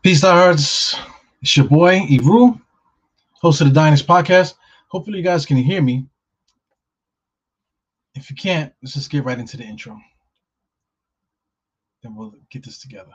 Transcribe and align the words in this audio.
Peace, 0.00 0.20
diehards. 0.20 0.94
It's 1.42 1.56
your 1.56 1.66
boy, 1.66 1.98
Iru, 1.98 2.60
host 3.32 3.60
of 3.60 3.66
the 3.66 3.74
Dynasty 3.74 4.06
Podcast. 4.06 4.54
Hopefully, 4.86 5.18
you 5.18 5.24
guys 5.24 5.44
can 5.44 5.56
hear 5.56 5.82
me. 5.82 6.06
If 8.14 8.30
you 8.30 8.36
can't, 8.36 8.72
let's 8.80 8.94
just 8.94 9.10
get 9.10 9.24
right 9.24 9.38
into 9.38 9.56
the 9.56 9.64
intro. 9.64 9.98
Then 12.04 12.14
we'll 12.14 12.32
get 12.48 12.64
this 12.64 12.78
together. 12.78 13.10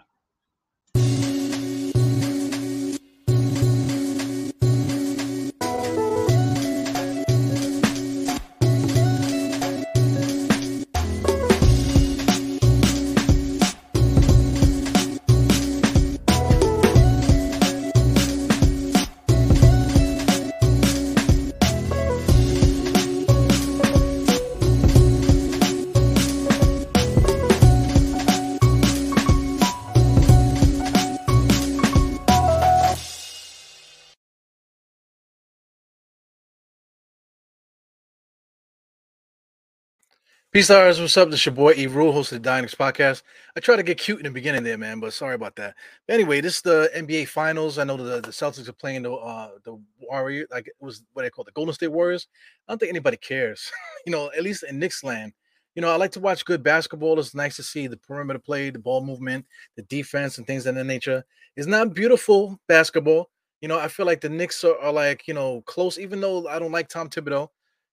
Peace, 40.54 40.66
stars. 40.66 41.02
What's 41.02 41.18
up? 41.18 41.32
This 41.32 41.40
is 41.40 41.48
your 41.48 41.56
boy 41.56 41.74
E 41.76 41.88
Rule, 41.88 42.12
host 42.12 42.32
of 42.32 42.44
the 42.44 42.48
Dynex 42.48 42.76
podcast. 42.76 43.24
I 43.58 43.60
tried 43.60 43.78
to 43.78 43.84
get 43.84 43.98
cute 43.98 44.20
in 44.20 44.26
the 44.26 44.30
beginning 44.30 44.62
there, 44.62 44.78
man, 44.78 45.00
but 45.00 45.12
sorry 45.12 45.34
about 45.34 45.56
that. 45.56 45.74
But 46.08 46.14
anyway, 46.14 46.42
this 46.42 46.58
is 46.58 46.62
the 46.62 46.92
NBA 46.96 47.28
Finals. 47.30 47.80
I 47.80 47.86
know 47.86 47.98
the, 47.98 48.22
the 48.22 48.30
Celtics 48.30 48.70
are 48.70 48.74
playing 48.74 49.02
the 49.02 49.14
uh, 49.14 49.50
the 49.64 49.82
Warrior, 50.00 50.46
like 50.52 50.68
it 50.68 50.76
was 50.80 51.02
what 51.14 51.24
they 51.24 51.32
call 51.32 51.44
the 51.44 51.52
Golden 51.54 51.74
State 51.74 51.88
Warriors. 51.88 52.28
I 52.68 52.72
don't 52.72 52.78
think 52.78 52.92
anybody 52.92 53.18
cares, 53.18 53.72
you 54.06 54.12
know, 54.12 54.30
at 54.38 54.44
least 54.44 54.62
in 54.62 54.78
Knicks 54.78 55.04
land. 55.04 55.34
You 55.74 55.82
know, 55.82 55.90
I 55.90 55.96
like 55.96 56.12
to 56.12 56.20
watch 56.20 56.46
good 56.46 56.62
basketball. 56.62 57.18
It's 57.18 57.34
nice 57.34 57.56
to 57.56 57.64
see 57.64 57.88
the 57.88 57.98
perimeter 57.98 58.38
play, 58.38 58.70
the 58.70 58.78
ball 58.78 59.04
movement, 59.04 59.48
the 59.76 59.82
defense, 59.82 60.38
and 60.38 60.46
things 60.46 60.68
of 60.68 60.76
that 60.76 60.84
nature. 60.84 61.26
It's 61.56 61.66
not 61.66 61.96
beautiful 61.96 62.60
basketball. 62.68 63.32
You 63.62 63.70
know, 63.70 63.80
I 63.80 63.88
feel 63.88 64.06
like 64.06 64.22
the 64.22 64.30
Knicks 64.30 64.64
are, 64.64 64.78
are 64.78 64.94
like, 64.94 65.28
you 65.28 65.34
know, 65.34 65.64
close, 65.66 65.98
even 65.98 66.22
though 66.22 66.48
I 66.48 66.60
don't 66.60 66.72
like 66.72 66.90
Tom 66.90 67.10
Thibodeau. 67.10 67.48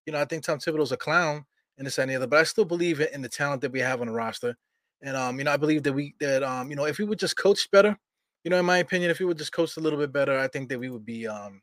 You 0.05 0.13
know, 0.13 0.21
I 0.21 0.27
think 0.27 0.45
Tom 0.45 0.59
Thibodeau's 0.59 0.93
a 0.93 0.99
clown 0.99 1.47
and 1.81 1.87
this 1.87 1.99
and 1.99 2.11
the 2.11 2.15
other. 2.15 2.27
But 2.27 2.39
I 2.39 2.45
still 2.45 2.67
believe 2.67 3.01
in 3.01 3.23
the 3.23 3.29
talent 3.29 3.63
that 3.63 3.73
we 3.73 3.81
have 3.81 4.01
on 4.03 4.07
the 4.07 4.13
roster. 4.13 4.55
And 5.03 5.17
um, 5.17 5.39
you 5.39 5.45
know, 5.45 5.53
I 5.53 5.57
believe 5.57 5.83
that 5.83 5.93
we 5.93 6.15
that 6.21 6.43
um, 6.43 6.71
you 6.71 6.77
know, 6.77 6.85
if 6.85 6.99
we 6.99 7.05
would 7.05 7.19
just 7.19 7.37
coach 7.37 7.69
better, 7.73 7.99
you 8.45 8.51
know, 8.51 8.59
in 8.59 8.67
my 8.67 8.79
opinion, 8.79 9.11
if 9.11 9.19
we 9.19 9.25
would 9.25 9.39
just 9.39 9.53
coach 9.53 9.77
a 9.79 9.81
little 9.81 9.99
bit 9.99 10.13
better, 10.13 10.39
I 10.39 10.47
think 10.47 10.69
that 10.69 10.79
we 10.79 10.91
would 10.91 11.07
be 11.07 11.27
um 11.27 11.63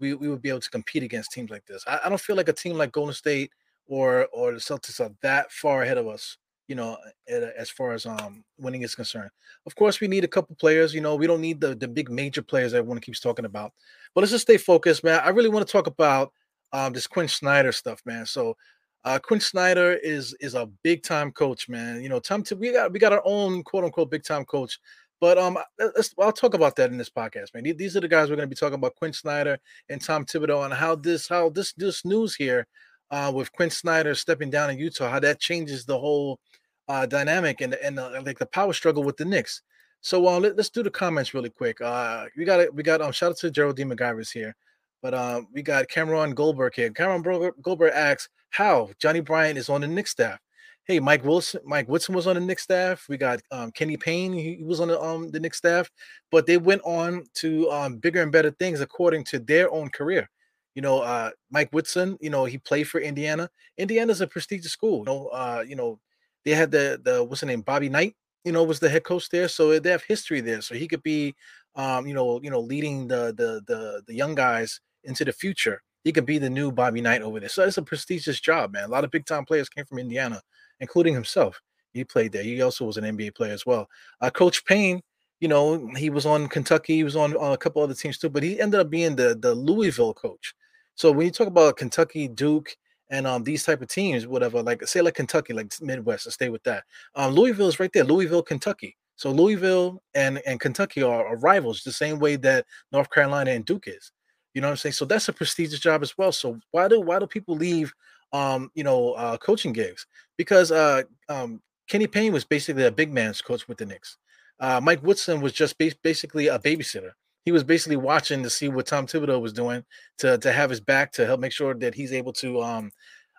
we, 0.00 0.14
we 0.14 0.28
would 0.28 0.42
be 0.42 0.50
able 0.50 0.60
to 0.60 0.70
compete 0.70 1.02
against 1.02 1.32
teams 1.32 1.50
like 1.50 1.64
this. 1.66 1.82
I, 1.86 1.98
I 2.04 2.08
don't 2.08 2.20
feel 2.20 2.36
like 2.36 2.48
a 2.48 2.52
team 2.52 2.76
like 2.76 2.92
Golden 2.92 3.14
State 3.14 3.50
or 3.86 4.28
or 4.32 4.52
the 4.52 4.58
Celtics 4.58 5.00
are 5.00 5.10
that 5.22 5.50
far 5.50 5.82
ahead 5.82 5.96
of 5.96 6.06
us, 6.06 6.36
you 6.68 6.74
know, 6.74 6.98
as 7.26 7.70
far 7.70 7.92
as 7.92 8.04
um 8.04 8.44
winning 8.58 8.82
is 8.82 8.94
concerned. 8.94 9.30
Of 9.64 9.74
course, 9.74 9.98
we 9.98 10.08
need 10.08 10.24
a 10.24 10.28
couple 10.28 10.54
players. 10.56 10.92
You 10.94 11.00
know, 11.00 11.16
we 11.16 11.26
don't 11.26 11.40
need 11.40 11.58
the 11.58 11.74
the 11.74 11.88
big 11.88 12.10
major 12.10 12.42
players 12.42 12.72
that 12.72 12.78
everyone 12.78 13.00
keeps 13.00 13.20
talking 13.20 13.46
about. 13.46 13.72
But 14.14 14.20
let's 14.20 14.32
just 14.32 14.42
stay 14.42 14.58
focused, 14.58 15.04
man. 15.04 15.22
I 15.24 15.30
really 15.30 15.48
want 15.48 15.66
to 15.66 15.72
talk 15.72 15.86
about 15.86 16.34
um 16.72 16.92
this 16.92 17.06
Quin 17.06 17.28
Snyder 17.28 17.72
stuff, 17.72 18.02
man. 18.04 18.26
So 18.26 18.58
uh, 19.04 19.18
Quin 19.18 19.40
Snyder 19.40 19.92
is 20.02 20.34
is 20.40 20.54
a 20.54 20.66
big 20.82 21.02
time 21.02 21.32
coach, 21.32 21.68
man. 21.68 22.02
You 22.02 22.08
know, 22.08 22.20
Tom, 22.20 22.44
we 22.58 22.72
got 22.72 22.92
we 22.92 22.98
got 22.98 23.12
our 23.12 23.22
own 23.24 23.62
quote 23.62 23.84
unquote 23.84 24.10
big 24.10 24.24
time 24.24 24.44
coach, 24.44 24.78
but 25.20 25.38
um, 25.38 25.58
let's 25.78 26.14
I'll 26.18 26.32
talk 26.32 26.54
about 26.54 26.76
that 26.76 26.90
in 26.90 26.98
this 26.98 27.10
podcast, 27.10 27.54
man. 27.54 27.64
These 27.76 27.96
are 27.96 28.00
the 28.00 28.08
guys 28.08 28.28
we're 28.28 28.36
going 28.36 28.48
to 28.48 28.54
be 28.54 28.58
talking 28.58 28.74
about: 28.74 28.96
Quin 28.96 29.12
Snyder 29.12 29.58
and 29.88 30.00
Tom 30.00 30.24
Thibodeau, 30.24 30.64
and 30.64 30.74
how 30.74 30.94
this 30.94 31.28
how 31.28 31.50
this 31.50 31.72
this 31.74 32.04
news 32.04 32.34
here, 32.34 32.66
uh, 33.10 33.32
with 33.34 33.52
Quin 33.52 33.70
Snyder 33.70 34.14
stepping 34.14 34.50
down 34.50 34.70
in 34.70 34.78
Utah, 34.78 35.10
how 35.10 35.20
that 35.20 35.40
changes 35.40 35.84
the 35.84 35.98
whole 35.98 36.40
uh, 36.88 37.06
dynamic 37.06 37.60
and 37.60 37.74
and 37.74 37.98
uh, 37.98 38.20
like 38.24 38.38
the 38.38 38.46
power 38.46 38.72
struggle 38.72 39.04
with 39.04 39.16
the 39.16 39.24
Knicks. 39.24 39.62
So 40.00 40.26
uh, 40.28 40.38
let, 40.38 40.58
us 40.58 40.70
do 40.70 40.82
the 40.82 40.90
comments 40.90 41.34
really 41.34 41.50
quick. 41.50 41.80
Uh, 41.80 42.26
we 42.36 42.44
got. 42.44 42.74
We 42.74 42.82
got 42.82 43.00
um 43.00 43.12
shout 43.12 43.30
out 43.30 43.38
to 43.38 43.50
Geraldine 43.50 43.90
McGivers 43.90 44.32
here. 44.32 44.56
But 45.00 45.14
uh, 45.14 45.42
we 45.52 45.62
got 45.62 45.88
Cameron 45.88 46.34
Goldberg 46.34 46.74
here. 46.74 46.90
Cameron 46.90 47.52
Goldberg 47.62 47.92
asks 47.94 48.28
how 48.50 48.90
Johnny 48.98 49.20
Bryant 49.20 49.58
is 49.58 49.68
on 49.68 49.80
the 49.80 49.86
Knicks 49.86 50.10
staff. 50.10 50.38
Hey, 50.84 51.00
Mike 51.00 51.24
Wilson, 51.24 51.60
Mike 51.64 51.88
Woodson 51.88 52.14
was 52.14 52.26
on 52.26 52.34
the 52.34 52.40
Knicks 52.40 52.62
staff. 52.62 53.06
We 53.08 53.18
got 53.18 53.40
um, 53.50 53.70
Kenny 53.72 53.96
Payne, 53.96 54.32
he 54.32 54.62
was 54.64 54.80
on 54.80 54.88
the 54.88 55.00
um, 55.00 55.30
the 55.30 55.40
Knicks 55.40 55.58
staff, 55.58 55.90
but 56.30 56.46
they 56.46 56.56
went 56.56 56.82
on 56.84 57.24
to 57.34 57.70
um, 57.70 57.96
bigger 57.96 58.22
and 58.22 58.32
better 58.32 58.50
things 58.50 58.80
according 58.80 59.24
to 59.24 59.38
their 59.38 59.70
own 59.70 59.90
career. 59.90 60.30
You 60.74 60.82
know, 60.82 61.00
uh, 61.00 61.30
Mike 61.50 61.70
Woodson, 61.72 62.16
you 62.20 62.30
know, 62.30 62.44
he 62.44 62.56
played 62.56 62.88
for 62.88 63.00
Indiana. 63.00 63.50
Indiana's 63.76 64.20
a 64.20 64.26
prestigious 64.26 64.72
school. 64.72 65.00
You 65.00 65.04
know, 65.04 65.26
uh, 65.28 65.64
you 65.66 65.76
know, 65.76 65.98
they 66.44 66.52
had 66.52 66.70
the 66.70 67.00
the 67.02 67.22
what's 67.22 67.40
the 67.40 67.46
name, 67.46 67.62
Bobby 67.62 67.88
Knight, 67.88 68.14
you 68.44 68.52
know, 68.52 68.62
was 68.64 68.80
the 68.80 68.88
head 68.88 69.04
coach 69.04 69.28
there. 69.28 69.48
So 69.48 69.78
they 69.78 69.90
have 69.90 70.04
history 70.04 70.40
there. 70.40 70.62
So 70.62 70.74
he 70.74 70.88
could 70.88 71.02
be 71.02 71.34
um, 71.74 72.06
you 72.06 72.14
know, 72.14 72.40
you 72.42 72.50
know, 72.50 72.60
leading 72.60 73.08
the 73.08 73.32
the 73.36 73.62
the 73.66 74.02
the 74.06 74.14
young 74.14 74.34
guys 74.34 74.80
into 75.04 75.24
the 75.24 75.32
future. 75.32 75.80
He 76.08 76.12
could 76.12 76.24
be 76.24 76.38
the 76.38 76.48
new 76.48 76.72
Bobby 76.72 77.02
Knight 77.02 77.20
over 77.20 77.38
there. 77.38 77.50
So 77.50 77.64
it's 77.64 77.76
a 77.76 77.82
prestigious 77.82 78.40
job, 78.40 78.72
man. 78.72 78.84
A 78.84 78.88
lot 78.88 79.04
of 79.04 79.10
big 79.10 79.26
time 79.26 79.44
players 79.44 79.68
came 79.68 79.84
from 79.84 79.98
Indiana, 79.98 80.40
including 80.80 81.12
himself. 81.12 81.60
He 81.92 82.02
played 82.02 82.32
there. 82.32 82.42
He 82.42 82.62
also 82.62 82.86
was 82.86 82.96
an 82.96 83.04
NBA 83.04 83.34
player 83.34 83.52
as 83.52 83.66
well. 83.66 83.90
Uh, 84.22 84.30
Coach 84.30 84.64
Payne, 84.64 85.02
you 85.38 85.48
know, 85.48 85.86
he 85.98 86.08
was 86.08 86.24
on 86.24 86.48
Kentucky. 86.48 86.94
He 86.94 87.04
was 87.04 87.14
on, 87.14 87.36
a 87.38 87.58
couple 87.58 87.82
other 87.82 87.92
teams 87.92 88.16
too, 88.16 88.30
but 88.30 88.42
he 88.42 88.58
ended 88.58 88.80
up 88.80 88.88
being 88.88 89.16
the 89.16 89.36
the 89.38 89.54
Louisville 89.54 90.14
coach. 90.14 90.54
So 90.94 91.12
when 91.12 91.26
you 91.26 91.30
talk 91.30 91.46
about 91.46 91.76
Kentucky, 91.76 92.26
Duke, 92.26 92.74
and 93.10 93.26
um 93.26 93.44
these 93.44 93.64
type 93.64 93.82
of 93.82 93.88
teams, 93.88 94.26
whatever, 94.26 94.62
like 94.62 94.88
say 94.88 95.02
like 95.02 95.12
Kentucky, 95.12 95.52
like 95.52 95.70
Midwest, 95.82 96.24
to 96.24 96.30
stay 96.30 96.48
with 96.48 96.62
that. 96.62 96.84
Um, 97.16 97.34
Louisville 97.34 97.68
is 97.68 97.78
right 97.78 97.92
there, 97.92 98.04
Louisville, 98.04 98.42
Kentucky. 98.42 98.96
So 99.16 99.30
Louisville 99.30 100.02
and 100.14 100.40
and 100.46 100.58
Kentucky 100.58 101.02
are, 101.02 101.26
are 101.26 101.36
rivals, 101.36 101.82
the 101.82 101.92
same 101.92 102.18
way 102.18 102.36
that 102.36 102.64
North 102.92 103.10
Carolina 103.10 103.50
and 103.50 103.66
Duke 103.66 103.88
is. 103.88 104.10
You 104.54 104.60
know 104.60 104.68
what 104.68 104.72
I'm 104.72 104.76
saying? 104.78 104.94
So 104.94 105.04
that's 105.04 105.28
a 105.28 105.32
prestigious 105.32 105.78
job 105.80 106.02
as 106.02 106.16
well. 106.16 106.32
So 106.32 106.58
why 106.70 106.88
do 106.88 107.00
why 107.00 107.18
do 107.18 107.26
people 107.26 107.56
leave 107.56 107.92
um, 108.32 108.70
you 108.74 108.84
know, 108.84 109.12
uh 109.12 109.36
coaching 109.38 109.72
gigs? 109.72 110.06
Because 110.36 110.72
uh 110.72 111.02
um 111.28 111.60
Kenny 111.88 112.06
Payne 112.06 112.32
was 112.32 112.44
basically 112.44 112.84
a 112.84 112.90
big 112.92 113.12
man's 113.12 113.40
coach 113.40 113.68
with 113.68 113.78
the 113.78 113.86
Knicks. 113.86 114.16
Uh 114.60 114.80
Mike 114.82 115.02
Woodson 115.02 115.40
was 115.40 115.52
just 115.52 115.78
ba- 115.78 115.92
basically 116.02 116.48
a 116.48 116.58
babysitter. 116.58 117.12
He 117.44 117.52
was 117.52 117.64
basically 117.64 117.96
watching 117.96 118.42
to 118.42 118.50
see 118.50 118.68
what 118.68 118.86
Tom 118.86 119.06
Thibodeau 119.06 119.40
was 119.40 119.52
doing 119.52 119.84
to 120.18 120.38
to 120.38 120.52
have 120.52 120.70
his 120.70 120.80
back 120.80 121.12
to 121.12 121.26
help 121.26 121.40
make 121.40 121.52
sure 121.52 121.74
that 121.74 121.94
he's 121.94 122.12
able 122.12 122.32
to 122.34 122.60
um 122.62 122.90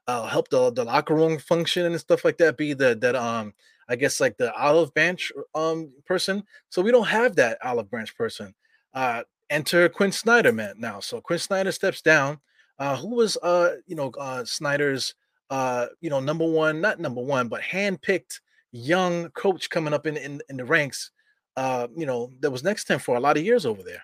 uh, 0.07 0.27
help 0.27 0.49
the, 0.49 0.71
the 0.71 0.83
locker 0.83 1.15
room 1.15 1.37
function 1.37 1.85
and 1.85 1.99
stuff 1.99 2.25
like 2.25 2.37
that 2.37 2.57
be 2.57 2.73
the 2.73 2.95
that 3.01 3.15
um 3.15 3.53
I 3.87 3.95
guess 3.95 4.19
like 4.19 4.37
the 4.37 4.53
olive 4.55 4.93
branch 4.93 5.31
um 5.55 5.91
person. 6.05 6.43
So 6.69 6.81
we 6.81 6.91
don't 6.91 7.07
have 7.07 7.35
that 7.35 7.57
olive 7.63 7.89
branch 7.89 8.15
person. 8.15 8.53
Uh 8.93 9.23
enter 9.49 9.89
Quin 9.89 10.11
Snyder 10.11 10.51
man 10.51 10.75
now. 10.77 10.99
So 10.99 11.21
Quin 11.21 11.39
Snyder 11.39 11.71
steps 11.71 12.01
down. 12.01 12.39
Uh, 12.77 12.95
who 12.95 13.13
was 13.13 13.35
uh 13.37 13.75
you 13.87 13.95
know 13.95 14.09
uh 14.17 14.45
Snyder's 14.45 15.13
uh 15.49 15.87
you 16.01 16.09
know 16.09 16.19
number 16.19 16.45
one, 16.45 16.79
not 16.81 16.99
number 16.99 17.21
one, 17.21 17.47
but 17.47 17.61
handpicked 17.61 18.39
young 18.71 19.29
coach 19.31 19.69
coming 19.69 19.93
up 19.93 20.05
in 20.05 20.17
in, 20.17 20.41
in 20.49 20.57
the 20.57 20.65
ranks. 20.65 21.11
Uh, 21.57 21.87
you 21.95 22.05
know 22.05 22.31
that 22.39 22.51
was 22.51 22.63
next 22.63 22.85
to 22.85 22.93
him 22.93 22.99
for 22.99 23.17
a 23.17 23.19
lot 23.19 23.37
of 23.37 23.43
years 23.43 23.65
over 23.65 23.83
there. 23.83 24.01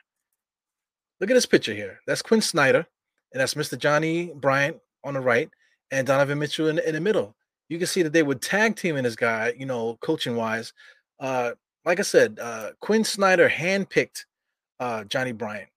Look 1.20 1.32
at 1.32 1.36
this 1.36 1.46
picture 1.46 1.74
here. 1.74 2.00
That's 2.06 2.22
Quin 2.22 2.42
Snyder, 2.42 2.86
and 3.32 3.42
that's 3.42 3.54
Mr. 3.54 3.78
Johnny 3.78 4.34
Bryant 4.36 4.78
on 5.04 5.14
the 5.14 5.22
right, 5.22 5.50
and 5.92 6.06
Donovan 6.06 6.40
Mitchell 6.40 6.68
in, 6.68 6.80
in 6.80 6.96
the 6.96 7.00
middle. 7.00 7.36
You 7.70 7.78
can 7.78 7.88
see 7.88 8.04
that 8.04 8.14
they 8.14 8.24
would 8.24 8.42
tag 8.42 8.76
team 8.76 8.98
in 8.98 9.06
this 9.06 9.16
guy, 9.16 9.54
you 9.58 9.66
know, 9.66 9.98
coaching 10.02 10.36
wise. 10.36 10.74
Uh, 11.20 11.52
like 11.86 12.00
I 12.00 12.04
said, 12.04 12.40
uh, 12.42 12.72
Quin 12.80 13.04
Snyder 13.04 13.50
handpicked 13.50 14.26
uh, 14.80 15.04
Johnny 15.06 15.32
Bryant. 15.32 15.70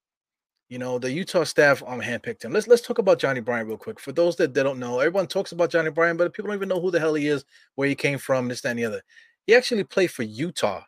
You 0.68 0.78
know, 0.78 0.98
the 0.98 1.10
Utah 1.10 1.44
staff 1.44 1.82
um 1.86 2.00
handpicked 2.00 2.44
him. 2.44 2.52
Let's 2.52 2.66
let's 2.66 2.82
talk 2.82 2.98
about 2.98 3.18
Johnny 3.18 3.40
Bryant 3.40 3.68
real 3.68 3.78
quick. 3.78 3.98
For 3.98 4.12
those 4.12 4.36
that, 4.36 4.52
that 4.52 4.64
don't 4.64 4.78
know, 4.78 4.98
everyone 5.00 5.26
talks 5.26 5.52
about 5.52 5.70
Johnny 5.70 5.90
Bryant, 5.90 6.18
but 6.18 6.32
people 6.34 6.48
don't 6.48 6.56
even 6.56 6.68
know 6.68 6.80
who 6.80 6.90
the 6.90 7.00
hell 7.00 7.14
he 7.14 7.26
is, 7.26 7.44
where 7.76 7.88
he 7.88 7.94
came 7.94 8.18
from, 8.18 8.48
this, 8.48 8.60
that, 8.60 8.70
and 8.70 8.78
the 8.78 8.84
other. 8.84 9.02
He 9.46 9.54
actually 9.54 9.84
played 9.84 10.10
for 10.10 10.24
Utah. 10.24 10.82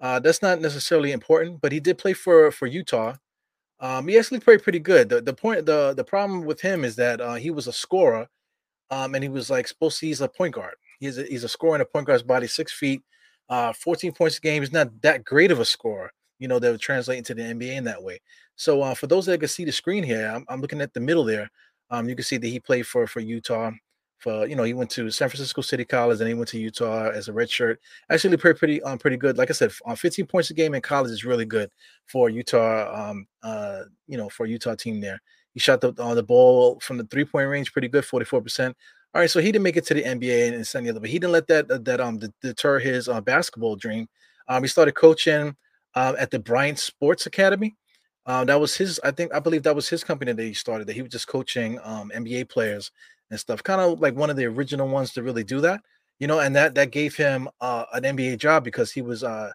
Uh, 0.00 0.20
that's 0.20 0.42
not 0.42 0.60
necessarily 0.60 1.10
important, 1.10 1.60
but 1.60 1.72
he 1.72 1.80
did 1.80 1.98
play 1.98 2.12
for 2.12 2.52
for 2.52 2.66
Utah. 2.66 3.14
Um, 3.80 4.06
he 4.08 4.18
actually 4.18 4.40
played 4.40 4.62
pretty 4.62 4.78
good. 4.78 5.08
The, 5.08 5.20
the 5.20 5.34
point, 5.34 5.66
the 5.66 5.92
the 5.94 6.04
problem 6.04 6.44
with 6.44 6.60
him 6.60 6.84
is 6.84 6.96
that 6.96 7.20
uh, 7.20 7.34
he 7.34 7.50
was 7.50 7.66
a 7.66 7.72
scorer, 7.72 8.28
um, 8.90 9.14
and 9.16 9.24
he 9.24 9.28
was 9.28 9.50
like 9.50 9.66
supposed 9.66 9.98
to. 10.00 10.06
He's 10.06 10.20
a 10.20 10.28
point 10.28 10.54
guard. 10.54 10.76
He's 11.00 11.18
a, 11.18 11.24
he's 11.24 11.44
a 11.44 11.48
scorer 11.48 11.74
in 11.74 11.80
a 11.80 11.84
point 11.84 12.06
guard's 12.06 12.22
body, 12.22 12.46
six 12.46 12.72
feet, 12.72 13.02
uh, 13.48 13.72
14 13.72 14.12
points 14.12 14.38
a 14.38 14.40
game. 14.40 14.62
He's 14.62 14.72
not 14.72 15.02
that 15.02 15.24
great 15.24 15.50
of 15.50 15.58
a 15.58 15.64
scorer 15.64 16.12
you 16.38 16.48
know, 16.48 16.58
that 16.58 16.70
would 16.70 16.80
translate 16.80 17.18
into 17.18 17.34
the 17.34 17.42
NBA 17.42 17.76
in 17.76 17.84
that 17.84 18.02
way. 18.02 18.20
So 18.56 18.82
uh, 18.82 18.94
for 18.94 19.06
those 19.06 19.26
that 19.26 19.38
can 19.38 19.48
see 19.48 19.64
the 19.64 19.72
screen 19.72 20.02
here, 20.02 20.32
I'm, 20.34 20.44
I'm, 20.48 20.60
looking 20.60 20.80
at 20.80 20.94
the 20.94 21.00
middle 21.00 21.24
there. 21.24 21.50
Um, 21.90 22.08
you 22.08 22.16
can 22.16 22.24
see 22.24 22.38
that 22.38 22.46
he 22.46 22.58
played 22.58 22.86
for 22.86 23.06
for 23.06 23.20
Utah. 23.20 23.70
For 24.18 24.46
you 24.46 24.56
know, 24.56 24.62
he 24.62 24.72
went 24.72 24.90
to 24.92 25.10
San 25.10 25.28
Francisco 25.28 25.60
City 25.60 25.84
College 25.84 26.20
and 26.20 26.28
he 26.28 26.34
went 26.34 26.48
to 26.48 26.58
Utah 26.58 27.10
as 27.10 27.28
a 27.28 27.32
redshirt. 27.32 27.76
Actually, 28.10 28.38
pretty 28.38 28.58
pretty 28.58 28.82
um 28.82 28.98
pretty 28.98 29.18
good. 29.18 29.36
Like 29.36 29.50
I 29.50 29.52
said, 29.52 29.72
on 29.84 29.94
15 29.94 30.26
points 30.26 30.50
a 30.50 30.54
game 30.54 30.74
in 30.74 30.80
college 30.80 31.10
is 31.10 31.24
really 31.24 31.44
good 31.44 31.70
for 32.06 32.30
Utah. 32.30 33.10
Um 33.10 33.26
uh 33.42 33.82
you 34.06 34.16
know 34.16 34.30
for 34.30 34.46
Utah 34.46 34.74
team 34.74 35.00
there. 35.00 35.20
He 35.52 35.60
shot 35.60 35.80
the 35.80 35.92
uh, 35.98 36.14
the 36.14 36.22
ball 36.22 36.80
from 36.80 36.96
the 36.96 37.04
three 37.04 37.26
point 37.26 37.48
range 37.48 37.72
pretty 37.72 37.88
good, 37.88 38.06
44 38.06 38.40
percent. 38.40 38.76
All 39.14 39.20
right, 39.20 39.30
so 39.30 39.40
he 39.40 39.52
didn't 39.52 39.62
make 39.62 39.76
it 39.76 39.86
to 39.86 39.94
the 39.94 40.02
NBA 40.02 40.48
and, 40.48 40.56
and 40.56 40.86
the 40.86 40.90
other, 40.90 41.00
but 41.00 41.08
he 41.08 41.18
didn't 41.18 41.32
let 41.32 41.46
that 41.48 41.84
that 41.84 42.00
um 42.00 42.18
deter 42.42 42.78
his 42.78 43.08
uh, 43.08 43.20
basketball 43.20 43.76
dream. 43.76 44.08
Um, 44.48 44.62
he 44.62 44.68
started 44.68 44.92
coaching 44.92 45.56
uh, 45.96 46.14
at 46.18 46.30
the 46.30 46.38
Bryant 46.38 46.78
Sports 46.78 47.26
Academy. 47.26 47.76
Uh, 48.26 48.44
that 48.44 48.60
was 48.60 48.76
his, 48.76 49.00
I 49.02 49.10
think, 49.10 49.34
I 49.34 49.40
believe 49.40 49.62
that 49.64 49.74
was 49.74 49.88
his 49.88 50.04
company 50.04 50.32
that 50.32 50.42
he 50.42 50.54
started. 50.54 50.86
That 50.86 50.94
he 50.94 51.02
was 51.02 51.12
just 51.12 51.28
coaching 51.28 51.78
um, 51.82 52.12
NBA 52.14 52.48
players 52.48 52.90
and 53.30 53.40
stuff. 53.40 53.62
Kind 53.62 53.80
of 53.80 54.00
like 54.00 54.14
one 54.14 54.30
of 54.30 54.36
the 54.36 54.44
original 54.44 54.88
ones 54.88 55.12
to 55.14 55.22
really 55.22 55.44
do 55.44 55.60
that, 55.60 55.80
you 56.18 56.26
know. 56.26 56.40
And 56.40 56.54
that 56.54 56.74
that 56.74 56.90
gave 56.90 57.16
him 57.16 57.48
uh, 57.60 57.84
an 57.94 58.02
NBA 58.02 58.38
job 58.38 58.64
because 58.64 58.92
he 58.92 59.00
was 59.00 59.24
uh, 59.24 59.50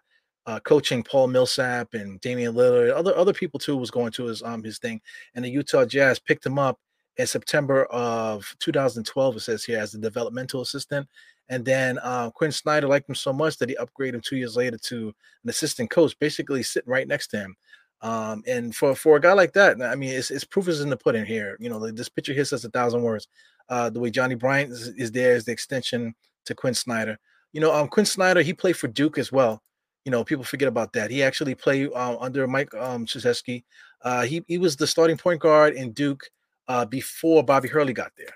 uh, 0.46 0.58
coaching 0.60 1.02
Paul 1.02 1.28
Millsap 1.28 1.94
and 1.94 2.20
Damian 2.20 2.54
Lillard. 2.54 2.92
Other 2.94 3.16
other 3.16 3.34
people 3.34 3.60
too 3.60 3.76
was 3.76 3.90
going 3.90 4.12
to 4.12 4.24
his 4.24 4.42
um 4.42 4.62
his 4.62 4.78
thing. 4.78 5.00
And 5.34 5.44
the 5.44 5.50
Utah 5.50 5.84
Jazz 5.84 6.18
picked 6.18 6.46
him 6.46 6.58
up 6.58 6.78
in 7.16 7.26
September 7.26 7.84
of 7.86 8.54
2012. 8.58 9.36
It 9.36 9.40
says 9.40 9.64
here 9.64 9.78
as 9.78 9.94
a 9.94 9.98
developmental 9.98 10.62
assistant. 10.62 11.08
And 11.48 11.64
then 11.64 11.98
uh, 12.02 12.30
Quin 12.30 12.52
Snyder 12.52 12.88
liked 12.88 13.08
him 13.08 13.14
so 13.14 13.32
much 13.32 13.58
that 13.58 13.68
he 13.68 13.76
upgraded 13.76 14.14
him 14.14 14.20
two 14.20 14.36
years 14.36 14.56
later 14.56 14.78
to 14.78 15.08
an 15.44 15.50
assistant 15.50 15.90
coach, 15.90 16.18
basically 16.18 16.62
sitting 16.62 16.90
right 16.90 17.06
next 17.06 17.28
to 17.28 17.38
him. 17.38 17.56
Um, 18.00 18.42
and 18.48 18.74
for 18.74 18.94
for 18.96 19.16
a 19.16 19.20
guy 19.20 19.32
like 19.32 19.52
that, 19.52 19.80
I 19.80 19.94
mean, 19.94 20.10
it's, 20.10 20.30
it's 20.30 20.44
proof 20.44 20.66
is 20.66 20.80
in 20.80 20.90
the 20.90 20.96
pudding 20.96 21.24
here. 21.24 21.56
You 21.60 21.68
know, 21.68 21.90
this 21.90 22.08
picture 22.08 22.32
here 22.32 22.44
says 22.44 22.64
a 22.64 22.70
thousand 22.70 23.02
words. 23.02 23.28
Uh, 23.68 23.90
the 23.90 24.00
way 24.00 24.10
Johnny 24.10 24.34
Bryant 24.34 24.72
is, 24.72 24.88
is 24.88 25.12
there 25.12 25.34
is 25.34 25.44
the 25.44 25.52
extension 25.52 26.14
to 26.46 26.54
Quin 26.54 26.74
Snyder. 26.74 27.18
You 27.52 27.60
know, 27.60 27.72
um, 27.72 27.86
Quin 27.86 28.06
Snyder 28.06 28.42
he 28.42 28.52
played 28.52 28.76
for 28.76 28.88
Duke 28.88 29.18
as 29.18 29.30
well. 29.30 29.62
You 30.04 30.10
know, 30.10 30.24
people 30.24 30.42
forget 30.42 30.66
about 30.66 30.92
that. 30.94 31.12
He 31.12 31.22
actually 31.22 31.54
played 31.54 31.90
uh, 31.94 32.16
under 32.18 32.46
Mike 32.48 32.74
um. 32.74 33.06
Uh, 34.02 34.22
he 34.22 34.42
he 34.48 34.58
was 34.58 34.76
the 34.76 34.86
starting 34.86 35.16
point 35.16 35.40
guard 35.40 35.74
in 35.74 35.92
Duke 35.92 36.28
uh, 36.68 36.84
before 36.84 37.42
Bobby 37.42 37.68
Hurley 37.68 37.92
got 37.92 38.12
there. 38.16 38.34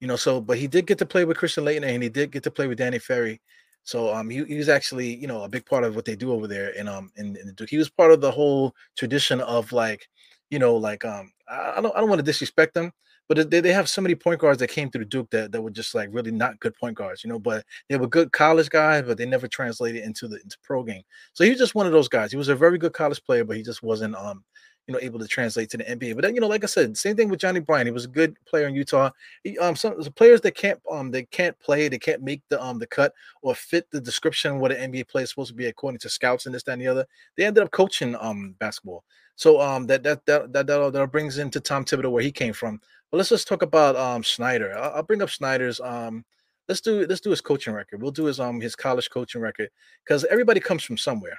You 0.00 0.06
know, 0.06 0.16
so 0.16 0.40
but 0.40 0.58
he 0.58 0.66
did 0.68 0.86
get 0.86 0.98
to 0.98 1.06
play 1.06 1.24
with 1.24 1.36
Christian 1.36 1.64
Laettner 1.64 1.92
and 1.92 2.02
he 2.02 2.08
did 2.08 2.30
get 2.30 2.44
to 2.44 2.50
play 2.50 2.66
with 2.68 2.78
Danny 2.78 2.98
Ferry. 2.98 3.40
So 3.82 4.14
um, 4.14 4.30
he, 4.30 4.44
he 4.44 4.56
was 4.56 4.68
actually 4.68 5.16
you 5.16 5.26
know 5.26 5.42
a 5.42 5.48
big 5.48 5.66
part 5.66 5.84
of 5.84 5.96
what 5.96 6.04
they 6.04 6.14
do 6.16 6.32
over 6.32 6.46
there 6.46 6.70
in 6.70 6.88
um 6.88 7.10
in, 7.16 7.36
in 7.36 7.52
Duke. 7.54 7.70
He 7.70 7.78
was 7.78 7.90
part 7.90 8.12
of 8.12 8.20
the 8.20 8.30
whole 8.30 8.74
tradition 8.96 9.40
of 9.40 9.72
like, 9.72 10.06
you 10.50 10.58
know, 10.58 10.76
like 10.76 11.04
um 11.04 11.32
I, 11.48 11.74
I 11.76 11.80
don't 11.80 11.96
I 11.96 12.00
don't 12.00 12.08
want 12.08 12.20
to 12.20 12.24
disrespect 12.24 12.74
them, 12.74 12.92
but 13.28 13.50
they, 13.50 13.60
they 13.60 13.72
have 13.72 13.88
so 13.88 14.00
many 14.00 14.14
point 14.14 14.40
guards 14.40 14.58
that 14.60 14.70
came 14.70 14.90
through 14.90 15.04
the 15.04 15.10
Duke 15.10 15.30
that, 15.30 15.52
that 15.52 15.60
were 15.60 15.70
just 15.70 15.94
like 15.94 16.08
really 16.12 16.30
not 16.30 16.58
good 16.60 16.74
point 16.76 16.96
guards, 16.96 17.24
you 17.24 17.30
know, 17.30 17.38
but 17.38 17.64
they 17.88 17.96
were 17.96 18.06
good 18.06 18.32
college 18.32 18.70
guys, 18.70 19.04
but 19.06 19.18
they 19.18 19.26
never 19.26 19.48
translated 19.48 20.02
into 20.02 20.28
the 20.28 20.36
into 20.36 20.56
pro 20.62 20.82
game. 20.82 21.02
So 21.34 21.44
he 21.44 21.50
was 21.50 21.58
just 21.58 21.74
one 21.74 21.86
of 21.86 21.92
those 21.92 22.08
guys. 22.08 22.30
He 22.30 22.38
was 22.38 22.48
a 22.48 22.54
very 22.54 22.78
good 22.78 22.92
college 22.92 23.22
player, 23.24 23.44
but 23.44 23.56
he 23.56 23.62
just 23.62 23.82
wasn't 23.82 24.14
um 24.14 24.44
you 24.88 24.94
know 24.94 25.00
able 25.00 25.18
to 25.18 25.28
translate 25.28 25.68
to 25.70 25.76
the 25.76 25.84
NBA. 25.84 26.14
But 26.14 26.22
then 26.22 26.34
you 26.34 26.40
know, 26.40 26.48
like 26.48 26.64
I 26.64 26.66
said, 26.66 26.96
same 26.96 27.14
thing 27.14 27.28
with 27.28 27.38
Johnny 27.38 27.60
Bryant. 27.60 27.86
He 27.86 27.92
was 27.92 28.06
a 28.06 28.08
good 28.08 28.36
player 28.46 28.66
in 28.66 28.74
Utah. 28.74 29.10
He, 29.44 29.58
um, 29.58 29.76
some 29.76 29.94
players 30.16 30.40
that 30.40 30.56
can't 30.56 30.80
um 30.90 31.10
they 31.10 31.24
can't 31.24 31.58
play, 31.60 31.88
they 31.88 31.98
can't 31.98 32.22
make 32.22 32.42
the 32.48 32.60
um 32.62 32.78
the 32.78 32.86
cut 32.86 33.12
or 33.42 33.54
fit 33.54 33.86
the 33.92 34.00
description 34.00 34.58
what 34.58 34.72
an 34.72 34.90
NBA 34.90 35.08
player 35.08 35.24
is 35.24 35.30
supposed 35.30 35.50
to 35.50 35.54
be 35.54 35.66
according 35.66 35.98
to 36.00 36.08
scouts 36.08 36.46
and 36.46 36.54
this 36.54 36.62
that 36.64 36.72
and 36.72 36.82
the 36.82 36.88
other. 36.88 37.06
They 37.36 37.44
ended 37.44 37.62
up 37.62 37.70
coaching 37.70 38.16
um 38.18 38.54
basketball. 38.58 39.04
So 39.36 39.60
um 39.60 39.86
that 39.88 40.02
that 40.02 40.24
that 40.24 40.52
that 40.54 40.66
that, 40.66 40.92
that 40.92 41.12
brings 41.12 41.36
into 41.38 41.60
Tom 41.60 41.84
Thibodeau 41.84 42.10
where 42.10 42.22
he 42.22 42.32
came 42.32 42.54
from. 42.54 42.80
But 43.10 43.18
let's 43.18 43.30
just 43.30 43.46
talk 43.46 43.62
about 43.62 43.94
um 43.94 44.24
Snyder. 44.24 44.76
I'll, 44.76 44.96
I'll 44.96 45.02
bring 45.02 45.22
up 45.22 45.30
Snyder's 45.30 45.80
um 45.80 46.24
let's 46.66 46.80
do 46.80 47.06
let's 47.06 47.20
do 47.20 47.30
his 47.30 47.42
coaching 47.42 47.74
record. 47.74 48.00
We'll 48.00 48.10
do 48.10 48.24
his 48.24 48.40
um 48.40 48.58
his 48.58 48.74
college 48.74 49.10
coaching 49.10 49.42
record 49.42 49.68
because 50.02 50.24
everybody 50.24 50.60
comes 50.60 50.82
from 50.82 50.96
somewhere 50.96 51.38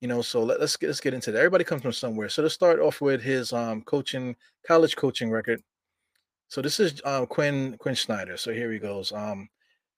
you 0.00 0.08
know 0.08 0.22
so 0.22 0.42
let, 0.42 0.60
us 0.60 0.76
get 0.76 0.86
let's 0.88 1.00
get 1.00 1.14
into 1.14 1.32
that. 1.32 1.38
Everybody 1.38 1.64
comes 1.64 1.82
from 1.82 1.92
somewhere. 1.92 2.28
So 2.28 2.42
let's 2.42 2.54
start 2.54 2.80
off 2.80 3.00
with 3.00 3.22
his 3.22 3.52
um 3.52 3.82
coaching 3.82 4.36
college 4.66 4.96
coaching 4.96 5.30
record. 5.30 5.62
So 6.48 6.62
this 6.62 6.80
is 6.80 7.00
um 7.04 7.26
Quinn 7.26 7.76
quin 7.78 7.96
snyder 7.96 8.36
so 8.36 8.52
here 8.52 8.72
he 8.72 8.78
goes. 8.78 9.12
Um 9.12 9.48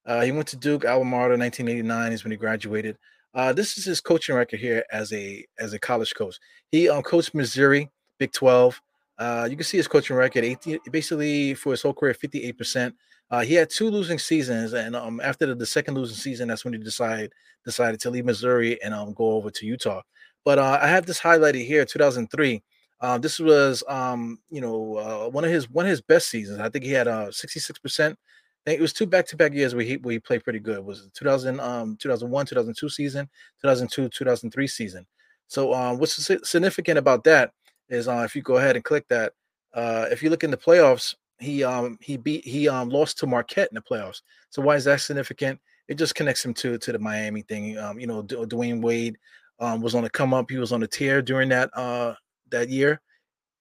uh, 0.06 0.22
he 0.22 0.32
went 0.32 0.48
to 0.48 0.56
duke 0.56 0.86
alma 0.86 1.04
mater 1.04 1.36
1989 1.36 2.12
is 2.12 2.24
when 2.24 2.30
he 2.30 2.36
graduated. 2.36 2.96
Uh 3.34 3.52
this 3.52 3.76
is 3.76 3.84
his 3.84 4.00
coaching 4.00 4.34
record 4.34 4.60
here 4.60 4.84
as 4.90 5.12
a 5.12 5.44
as 5.58 5.72
a 5.74 5.78
college 5.78 6.14
coach. 6.14 6.36
He 6.70 6.88
um 6.88 7.02
coached 7.02 7.34
missouri 7.34 7.90
big 8.18 8.32
12 8.32 8.80
uh 9.18 9.48
you 9.50 9.56
can 9.56 9.64
see 9.64 9.78
his 9.78 9.88
coaching 9.88 10.16
record 10.16 10.44
18 10.44 10.78
basically 10.90 11.54
for 11.54 11.72
his 11.72 11.82
whole 11.82 11.94
career 11.94 12.12
58 12.14 12.58
percent 12.58 12.94
uh, 13.30 13.40
he 13.40 13.54
had 13.54 13.70
two 13.70 13.88
losing 13.90 14.18
seasons, 14.18 14.72
and 14.72 14.96
um, 14.96 15.20
after 15.22 15.46
the, 15.46 15.54
the, 15.54 15.66
second 15.66 15.94
losing 15.94 16.16
season, 16.16 16.48
that's 16.48 16.64
when 16.64 16.74
he 16.74 16.80
decided 16.80 17.32
decided 17.64 18.00
to 18.00 18.10
leave 18.10 18.24
Missouri 18.24 18.82
and 18.82 18.92
um, 18.92 19.12
go 19.12 19.32
over 19.32 19.50
to 19.50 19.66
Utah. 19.66 20.02
But 20.44 20.58
uh, 20.58 20.78
I 20.82 20.88
have 20.88 21.06
this 21.06 21.20
highlighted 21.20 21.64
here, 21.64 21.84
2003. 21.84 22.62
Uh, 23.00 23.18
this 23.18 23.38
was 23.38 23.84
um, 23.88 24.38
you 24.50 24.60
know 24.60 24.96
uh, 24.96 25.28
one 25.30 25.44
of 25.44 25.50
his 25.50 25.70
one 25.70 25.86
of 25.86 25.90
his 25.90 26.00
best 26.00 26.28
seasons. 26.28 26.58
I 26.58 26.68
think 26.68 26.84
he 26.84 26.90
had 26.90 27.06
uh 27.06 27.30
66 27.30 27.78
percent. 27.78 28.18
I 28.66 28.70
think 28.70 28.78
it 28.80 28.82
was 28.82 28.92
two 28.92 29.06
back 29.06 29.26
to 29.28 29.36
back 29.36 29.54
years 29.54 29.74
where 29.74 29.84
he 29.84 29.96
where 29.98 30.12
he 30.12 30.18
played 30.18 30.42
pretty 30.42 30.58
good. 30.58 30.78
It 30.78 30.84
was 30.84 31.08
2000 31.14 31.60
um 31.60 31.96
2001 32.00 32.46
2002 32.46 32.88
season, 32.88 33.28
2002 33.62 34.08
2003 34.08 34.66
season. 34.66 35.06
So 35.46 35.72
um, 35.72 35.98
what's 35.98 36.30
significant 36.48 36.98
about 36.98 37.24
that 37.24 37.52
is 37.88 38.08
if 38.08 38.34
you 38.34 38.42
go 38.42 38.56
ahead 38.56 38.76
and 38.76 38.84
click 38.84 39.06
that, 39.08 39.32
if 39.74 40.22
you 40.22 40.30
look 40.30 40.44
in 40.44 40.50
the 40.50 40.56
playoffs, 40.56 41.14
he 41.40 41.64
um 41.64 41.98
he 42.00 42.16
beat 42.16 42.44
he 42.44 42.68
um 42.68 42.88
lost 42.90 43.18
to 43.18 43.26
Marquette 43.26 43.70
in 43.70 43.74
the 43.74 43.82
playoffs. 43.82 44.22
So 44.50 44.62
why 44.62 44.76
is 44.76 44.84
that 44.84 45.00
significant? 45.00 45.58
It 45.88 45.94
just 45.94 46.14
connects 46.14 46.44
him 46.44 46.54
to 46.54 46.78
to 46.78 46.92
the 46.92 46.98
Miami 46.98 47.42
thing. 47.42 47.78
Um, 47.78 47.98
you 47.98 48.06
know, 48.06 48.22
D- 48.22 48.36
Dwyane 48.36 48.82
Wade 48.82 49.18
um 49.58 49.80
was 49.80 49.94
on 49.94 50.04
the 50.04 50.10
come 50.10 50.34
up. 50.34 50.50
He 50.50 50.58
was 50.58 50.72
on 50.72 50.80
the 50.80 50.86
tear 50.86 51.22
during 51.22 51.48
that 51.48 51.70
uh 51.74 52.14
that 52.50 52.68
year 52.68 53.00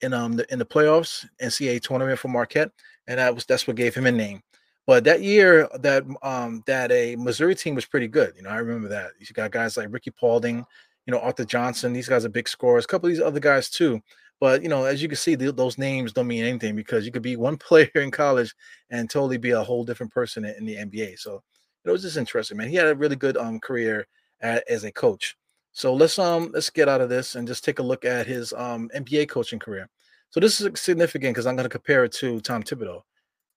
in 0.01 0.13
um 0.13 0.33
the, 0.33 0.51
in 0.51 0.59
the 0.59 0.65
playoffs 0.65 1.25
NCAA 1.41 1.81
tournament 1.81 2.19
for 2.19 2.27
Marquette, 2.27 2.71
and 3.07 3.19
that 3.19 3.33
was 3.33 3.45
that's 3.45 3.67
what 3.67 3.75
gave 3.75 3.95
him 3.95 4.05
a 4.05 4.11
name. 4.11 4.41
But 4.85 5.03
that 5.03 5.21
year, 5.21 5.69
that 5.79 6.03
um 6.21 6.63
that 6.65 6.91
a 6.91 7.15
Missouri 7.15 7.55
team 7.55 7.75
was 7.75 7.85
pretty 7.85 8.07
good. 8.07 8.33
You 8.35 8.43
know, 8.43 8.49
I 8.49 8.57
remember 8.57 8.89
that. 8.89 9.11
You 9.19 9.25
got 9.33 9.51
guys 9.51 9.77
like 9.77 9.87
Ricky 9.91 10.11
Paulding, 10.11 10.65
you 11.05 11.13
know, 11.13 11.19
Arthur 11.19 11.45
Johnson. 11.45 11.93
These 11.93 12.09
guys 12.09 12.25
are 12.25 12.29
big 12.29 12.49
scorers. 12.49 12.85
A 12.85 12.87
couple 12.87 13.07
of 13.07 13.15
these 13.15 13.23
other 13.23 13.39
guys 13.39 13.69
too. 13.69 14.01
But 14.39 14.63
you 14.63 14.69
know, 14.69 14.85
as 14.85 15.01
you 15.01 15.09
can 15.09 15.17
see, 15.17 15.35
th- 15.35 15.55
those 15.55 15.77
names 15.77 16.13
don't 16.13 16.27
mean 16.27 16.45
anything 16.45 16.75
because 16.75 17.05
you 17.05 17.11
could 17.11 17.21
be 17.21 17.35
one 17.35 17.57
player 17.67 17.89
in 17.95 18.11
college 18.11 18.53
and 18.89 19.09
totally 19.09 19.37
be 19.37 19.51
a 19.51 19.63
whole 19.63 19.83
different 19.83 20.11
person 20.13 20.45
in, 20.45 20.55
in 20.55 20.65
the 20.65 20.75
NBA. 20.75 21.19
So 21.19 21.43
it 21.85 21.91
was 21.91 22.01
just 22.01 22.17
interesting, 22.17 22.57
man. 22.57 22.69
He 22.69 22.75
had 22.75 22.87
a 22.87 22.95
really 22.95 23.15
good 23.15 23.37
um 23.37 23.59
career 23.59 24.07
at, 24.41 24.63
as 24.69 24.83
a 24.83 24.91
coach. 24.91 25.35
So 25.71 25.93
let's 25.93 26.17
um 26.19 26.51
let's 26.53 26.69
get 26.69 26.89
out 26.89 27.01
of 27.01 27.09
this 27.09 27.35
and 27.35 27.47
just 27.47 27.63
take 27.63 27.79
a 27.79 27.83
look 27.83 28.05
at 28.05 28.27
his 28.27 28.53
um 28.53 28.89
NBA 28.95 29.29
coaching 29.29 29.59
career. 29.59 29.89
So 30.29 30.39
this 30.39 30.61
is 30.61 30.79
significant 30.79 31.33
because 31.33 31.47
I'm 31.47 31.55
going 31.55 31.63
to 31.63 31.69
compare 31.69 32.03
it 32.05 32.11
to 32.13 32.39
Tom 32.41 32.63
Thibodeau. 32.63 33.01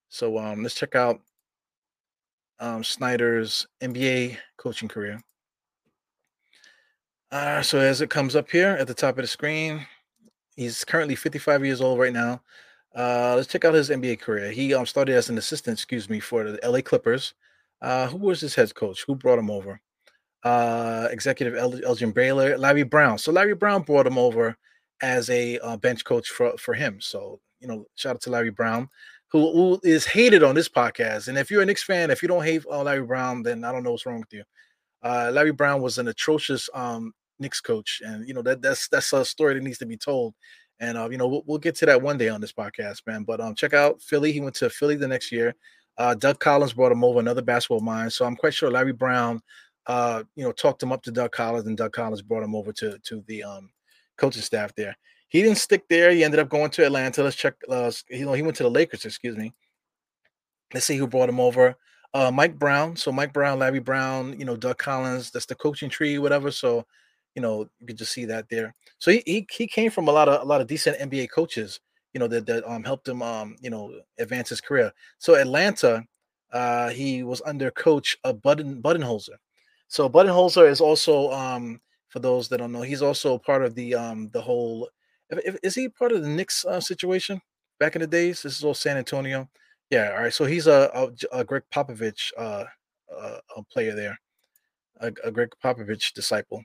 So 0.08 0.38
um 0.38 0.62
let's 0.62 0.74
check 0.74 0.94
out 0.94 1.20
um 2.60 2.84
Snyder's 2.84 3.66
NBA 3.80 4.38
coaching 4.56 4.88
career. 4.88 5.20
Uh, 7.30 7.62
so 7.62 7.78
as 7.78 8.02
it 8.02 8.10
comes 8.10 8.36
up 8.36 8.50
here 8.50 8.76
at 8.78 8.86
the 8.86 8.92
top 8.92 9.16
of 9.16 9.22
the 9.22 9.26
screen, 9.26 9.86
He's 10.56 10.84
currently 10.84 11.14
55 11.14 11.64
years 11.64 11.80
old 11.80 11.98
right 11.98 12.12
now. 12.12 12.42
Uh, 12.94 13.34
let's 13.36 13.48
check 13.48 13.64
out 13.64 13.74
his 13.74 13.90
NBA 13.90 14.20
career. 14.20 14.50
He 14.50 14.74
um, 14.74 14.84
started 14.86 15.14
as 15.14 15.30
an 15.30 15.38
assistant, 15.38 15.78
excuse 15.78 16.10
me, 16.10 16.20
for 16.20 16.52
the 16.52 16.68
LA 16.68 16.82
Clippers. 16.82 17.34
Uh, 17.80 18.06
who 18.06 18.18
was 18.18 18.40
his 18.40 18.54
head 18.54 18.74
coach? 18.74 19.04
Who 19.06 19.14
brought 19.14 19.38
him 19.38 19.50
over? 19.50 19.80
Uh, 20.44 21.08
executive 21.10 21.54
El- 21.56 21.84
Elgin 21.84 22.12
Baylor, 22.12 22.58
Larry 22.58 22.82
Brown. 22.82 23.18
So 23.18 23.32
Larry 23.32 23.54
Brown 23.54 23.82
brought 23.82 24.06
him 24.06 24.18
over 24.18 24.56
as 25.00 25.30
a 25.30 25.58
uh, 25.60 25.76
bench 25.78 26.04
coach 26.04 26.28
for 26.28 26.56
for 26.58 26.74
him. 26.74 27.00
So 27.00 27.40
you 27.60 27.68
know, 27.68 27.86
shout 27.94 28.16
out 28.16 28.20
to 28.22 28.30
Larry 28.30 28.50
Brown, 28.50 28.88
who, 29.28 29.52
who 29.52 29.80
is 29.82 30.04
hated 30.04 30.42
on 30.42 30.54
this 30.54 30.68
podcast. 30.68 31.28
And 31.28 31.38
if 31.38 31.50
you're 31.50 31.62
a 31.62 31.66
Knicks 31.66 31.84
fan, 31.84 32.10
if 32.10 32.22
you 32.22 32.28
don't 32.28 32.44
hate 32.44 32.64
uh, 32.70 32.82
Larry 32.82 33.04
Brown, 33.04 33.42
then 33.42 33.64
I 33.64 33.72
don't 33.72 33.84
know 33.84 33.92
what's 33.92 34.04
wrong 34.04 34.20
with 34.20 34.32
you. 34.32 34.44
Uh, 35.02 35.30
Larry 35.32 35.52
Brown 35.52 35.80
was 35.80 35.98
an 35.98 36.08
atrocious 36.08 36.68
um, 36.74 37.12
Knicks 37.38 37.60
coach, 37.60 38.00
and 38.04 38.26
you 38.26 38.34
know 38.34 38.42
that 38.42 38.62
that's 38.62 38.88
that's 38.88 39.12
a 39.12 39.24
story 39.24 39.54
that 39.54 39.62
needs 39.62 39.78
to 39.78 39.86
be 39.86 39.96
told. 39.96 40.34
And 40.80 40.98
uh, 40.98 41.08
you 41.10 41.18
know 41.18 41.28
we'll, 41.28 41.42
we'll 41.46 41.58
get 41.58 41.76
to 41.76 41.86
that 41.86 42.02
one 42.02 42.18
day 42.18 42.28
on 42.28 42.40
this 42.40 42.52
podcast, 42.52 43.06
man. 43.06 43.24
But 43.24 43.40
um, 43.40 43.54
check 43.54 43.74
out 43.74 44.00
Philly. 44.02 44.32
He 44.32 44.40
went 44.40 44.54
to 44.56 44.70
Philly 44.70 44.96
the 44.96 45.08
next 45.08 45.32
year. 45.32 45.54
Uh, 45.98 46.14
Doug 46.14 46.40
Collins 46.40 46.72
brought 46.72 46.92
him 46.92 47.04
over, 47.04 47.20
another 47.20 47.42
basketball 47.42 47.80
mind. 47.80 48.12
So 48.12 48.24
I'm 48.24 48.36
quite 48.36 48.54
sure 48.54 48.70
Larry 48.70 48.92
Brown, 48.92 49.42
uh, 49.86 50.22
you 50.36 50.44
know, 50.44 50.52
talked 50.52 50.82
him 50.82 50.92
up 50.92 51.02
to 51.02 51.12
Doug 51.12 51.32
Collins, 51.32 51.66
and 51.66 51.76
Doug 51.76 51.92
Collins 51.92 52.22
brought 52.22 52.42
him 52.42 52.54
over 52.54 52.72
to 52.72 52.98
to 52.98 53.24
the 53.26 53.42
um 53.42 53.70
coaching 54.16 54.42
staff 54.42 54.74
there. 54.74 54.96
He 55.28 55.42
didn't 55.42 55.58
stick 55.58 55.88
there. 55.88 56.10
He 56.10 56.24
ended 56.24 56.40
up 56.40 56.50
going 56.50 56.70
to 56.72 56.84
Atlanta. 56.84 57.22
Let's 57.22 57.36
check. 57.36 57.54
Uh, 57.68 57.90
you 58.10 58.26
know, 58.26 58.34
he 58.34 58.42
went 58.42 58.56
to 58.56 58.64
the 58.64 58.70
Lakers. 58.70 59.04
Excuse 59.04 59.36
me. 59.36 59.54
Let's 60.74 60.86
see 60.86 60.96
who 60.96 61.06
brought 61.06 61.28
him 61.28 61.40
over. 61.40 61.76
Uh, 62.14 62.30
Mike 62.30 62.58
Brown. 62.58 62.96
So 62.96 63.10
Mike 63.10 63.32
Brown, 63.32 63.58
Larry 63.58 63.78
Brown, 63.78 64.38
you 64.38 64.44
know, 64.44 64.56
Doug 64.56 64.78
Collins. 64.78 65.30
That's 65.30 65.46
the 65.46 65.54
coaching 65.54 65.88
tree, 65.88 66.18
whatever. 66.18 66.50
So 66.50 66.84
you 67.34 67.42
know, 67.42 67.68
you 67.80 67.86
could 67.86 67.98
just 67.98 68.12
see 68.12 68.24
that 68.26 68.48
there. 68.48 68.74
So 68.98 69.10
he, 69.10 69.22
he 69.26 69.46
he 69.50 69.66
came 69.66 69.90
from 69.90 70.08
a 70.08 70.12
lot 70.12 70.28
of 70.28 70.42
a 70.42 70.44
lot 70.44 70.60
of 70.60 70.66
decent 70.66 70.98
NBA 70.98 71.30
coaches, 71.30 71.80
you 72.14 72.20
know, 72.20 72.28
that 72.28 72.46
that 72.46 72.64
um 72.70 72.84
helped 72.84 73.08
him 73.08 73.22
um, 73.22 73.56
you 73.60 73.70
know, 73.70 73.92
advance 74.18 74.48
his 74.50 74.60
career. 74.60 74.92
So 75.18 75.34
Atlanta, 75.36 76.04
Uh, 76.52 76.90
he 76.90 77.22
was 77.24 77.40
under 77.46 77.70
coach 77.72 78.16
of 78.24 78.36
Buden 78.42 78.82
Budenholzer. 78.82 79.38
So 79.88 80.08
Budenholzer 80.08 80.68
is 80.68 80.80
also 80.82 81.32
um, 81.32 81.80
for 82.08 82.20
those 82.20 82.48
that 82.48 82.58
don't 82.58 82.72
know, 82.72 82.82
he's 82.84 83.02
also 83.02 83.38
part 83.38 83.64
of 83.64 83.74
the 83.74 83.94
um, 83.94 84.28
the 84.32 84.40
whole. 84.42 84.88
If, 85.30 85.38
if, 85.46 85.56
is 85.62 85.74
he 85.74 85.88
part 85.88 86.12
of 86.12 86.22
the 86.22 86.28
Knicks 86.28 86.64
uh, 86.66 86.80
situation 86.80 87.40
back 87.80 87.96
in 87.96 88.02
the 88.02 88.06
days? 88.06 88.42
This 88.42 88.58
is 88.58 88.64
all 88.64 88.74
San 88.74 88.98
Antonio. 88.98 89.48
Yeah, 89.90 90.12
all 90.14 90.22
right. 90.24 90.34
So 90.34 90.44
he's 90.44 90.66
a, 90.66 90.90
a, 90.94 91.40
a 91.40 91.44
Gregg 91.44 91.64
Popovich 91.72 92.32
uh, 92.36 92.64
uh, 93.08 93.38
a 93.56 93.62
player 93.72 93.94
there, 93.94 94.18
a, 95.00 95.08
a 95.24 95.30
Gregg 95.32 95.50
Popovich 95.64 96.12
disciple. 96.12 96.62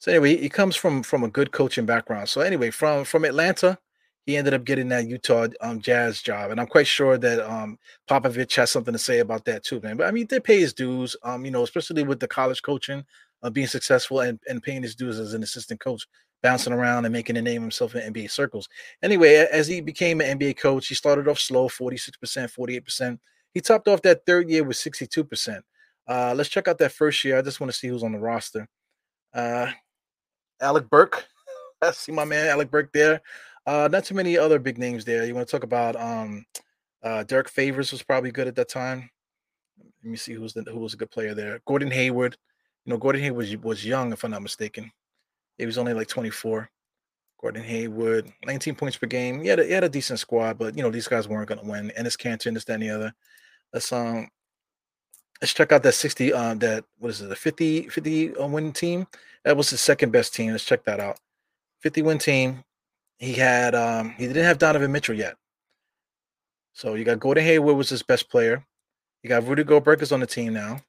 So 0.00 0.10
anyway, 0.10 0.36
he 0.38 0.48
comes 0.48 0.76
from 0.76 1.02
from 1.02 1.22
a 1.24 1.28
good 1.28 1.52
coaching 1.52 1.86
background. 1.86 2.28
So 2.28 2.40
anyway, 2.40 2.70
from 2.70 3.04
from 3.04 3.24
Atlanta, 3.24 3.78
he 4.24 4.36
ended 4.36 4.54
up 4.54 4.64
getting 4.64 4.88
that 4.88 5.06
Utah 5.06 5.48
um, 5.60 5.80
Jazz 5.80 6.22
job, 6.22 6.50
and 6.50 6.58
I'm 6.58 6.66
quite 6.66 6.86
sure 6.86 7.18
that 7.18 7.40
um, 7.40 7.78
Popovich 8.08 8.56
has 8.56 8.70
something 8.70 8.92
to 8.92 8.98
say 8.98 9.18
about 9.18 9.44
that 9.44 9.62
too, 9.62 9.78
man. 9.82 9.98
But 9.98 10.06
I 10.06 10.10
mean, 10.10 10.26
they 10.28 10.40
pay 10.40 10.58
his 10.58 10.72
dues, 10.72 11.16
um, 11.22 11.44
you 11.44 11.50
know, 11.50 11.62
especially 11.62 12.02
with 12.02 12.18
the 12.18 12.26
college 12.26 12.62
coaching, 12.62 13.04
uh, 13.42 13.50
being 13.50 13.66
successful 13.66 14.20
and, 14.20 14.40
and 14.48 14.62
paying 14.62 14.82
his 14.82 14.94
dues 14.94 15.18
as 15.18 15.34
an 15.34 15.42
assistant 15.42 15.80
coach, 15.80 16.06
bouncing 16.42 16.72
around 16.72 17.04
and 17.04 17.12
making 17.12 17.36
a 17.36 17.42
name 17.42 17.60
himself 17.60 17.94
in 17.94 18.12
NBA 18.12 18.30
circles. 18.30 18.70
Anyway, 19.02 19.34
as 19.52 19.68
he 19.68 19.82
became 19.82 20.22
an 20.22 20.38
NBA 20.38 20.56
coach, 20.56 20.86
he 20.88 20.94
started 20.94 21.28
off 21.28 21.38
slow, 21.38 21.68
46%, 21.68 22.10
48%. 22.22 23.18
He 23.52 23.60
topped 23.60 23.88
off 23.88 24.00
that 24.02 24.24
third 24.24 24.48
year 24.48 24.64
with 24.64 24.78
62%. 24.78 25.60
Uh, 26.08 26.34
let's 26.34 26.48
check 26.48 26.68
out 26.68 26.78
that 26.78 26.92
first 26.92 27.22
year. 27.22 27.36
I 27.36 27.42
just 27.42 27.60
want 27.60 27.70
to 27.70 27.76
see 27.76 27.88
who's 27.88 28.02
on 28.02 28.12
the 28.12 28.18
roster. 28.18 28.66
Uh, 29.34 29.70
Alec 30.60 30.88
Burks. 30.88 31.22
I 31.82 31.92
see 31.92 32.12
my 32.12 32.24
man 32.24 32.48
Alec 32.48 32.70
Burks 32.70 32.90
there. 32.92 33.20
Uh, 33.66 33.88
not 33.90 34.04
too 34.04 34.14
many 34.14 34.36
other 34.38 34.58
big 34.58 34.78
names 34.78 35.04
there. 35.04 35.24
You 35.24 35.34
want 35.34 35.46
to 35.46 35.52
talk 35.52 35.64
about 35.64 35.96
um, 35.96 36.44
uh, 37.02 37.24
Derrick 37.24 37.48
Favors 37.48 37.92
was 37.92 38.02
probably 38.02 38.30
good 38.30 38.48
at 38.48 38.54
that 38.56 38.68
time. 38.68 39.10
Let 40.02 40.10
me 40.10 40.16
see 40.16 40.32
who's 40.32 40.54
the, 40.54 40.62
who 40.62 40.78
was 40.78 40.94
a 40.94 40.96
good 40.96 41.10
player 41.10 41.34
there. 41.34 41.60
Gordon 41.66 41.90
Hayward. 41.90 42.36
You 42.84 42.92
know, 42.92 42.98
Gordon 42.98 43.22
Hayward 43.22 43.36
was, 43.36 43.56
was 43.58 43.86
young, 43.86 44.12
if 44.12 44.24
I'm 44.24 44.30
not 44.30 44.42
mistaken. 44.42 44.90
He 45.58 45.66
was 45.66 45.78
only 45.78 45.92
like 45.92 46.08
24. 46.08 46.70
Gordon 47.40 47.62
Hayward, 47.62 48.30
19 48.44 48.74
points 48.74 48.98
per 48.98 49.06
game. 49.06 49.42
He 49.42 49.48
had 49.48 49.60
a, 49.60 49.64
he 49.64 49.72
had 49.72 49.84
a 49.84 49.88
decent 49.88 50.18
squad, 50.18 50.58
but 50.58 50.76
you 50.76 50.82
know 50.82 50.90
these 50.90 51.08
guys 51.08 51.26
weren't 51.26 51.48
going 51.48 51.60
to 51.60 51.66
win. 51.66 51.90
Enes 51.98 52.18
Kanter, 52.18 52.52
this, 52.52 52.64
that, 52.64 52.74
and 52.74 52.82
the 52.82 52.90
other. 52.90 53.14
Let's 53.72 53.90
um, 53.92 54.28
let's 55.40 55.54
check 55.54 55.72
out 55.72 55.82
that 55.82 55.92
60. 55.92 56.32
Uh, 56.32 56.54
that 56.54 56.84
what 56.98 57.10
is 57.10 57.20
it? 57.20 57.28
The 57.28 57.36
50 57.36 57.88
50 57.88 58.36
uh, 58.36 58.46
win 58.46 58.72
team. 58.72 59.06
That 59.44 59.56
was 59.56 59.70
the 59.70 59.78
second 59.78 60.10
best 60.12 60.34
team. 60.34 60.52
Let's 60.52 60.64
check 60.64 60.84
that 60.84 61.00
out. 61.00 61.18
50 61.80 62.02
win 62.02 62.18
team. 62.18 62.64
He 63.18 63.32
had 63.34 63.74
um 63.74 64.10
he 64.10 64.26
didn't 64.26 64.44
have 64.44 64.58
Donovan 64.58 64.92
Mitchell 64.92 65.14
yet. 65.14 65.36
So 66.72 66.94
you 66.94 67.04
got 67.04 67.20
Gordon 67.20 67.44
Hayward 67.44 67.76
was 67.76 67.90
his 67.90 68.02
best 68.02 68.30
player. 68.30 68.64
You 69.22 69.28
got 69.28 69.46
Rudy 69.46 69.64
Gobert 69.64 70.00
is 70.02 70.12
on 70.12 70.20
the 70.20 70.26
team 70.26 70.54
now. 70.54 70.80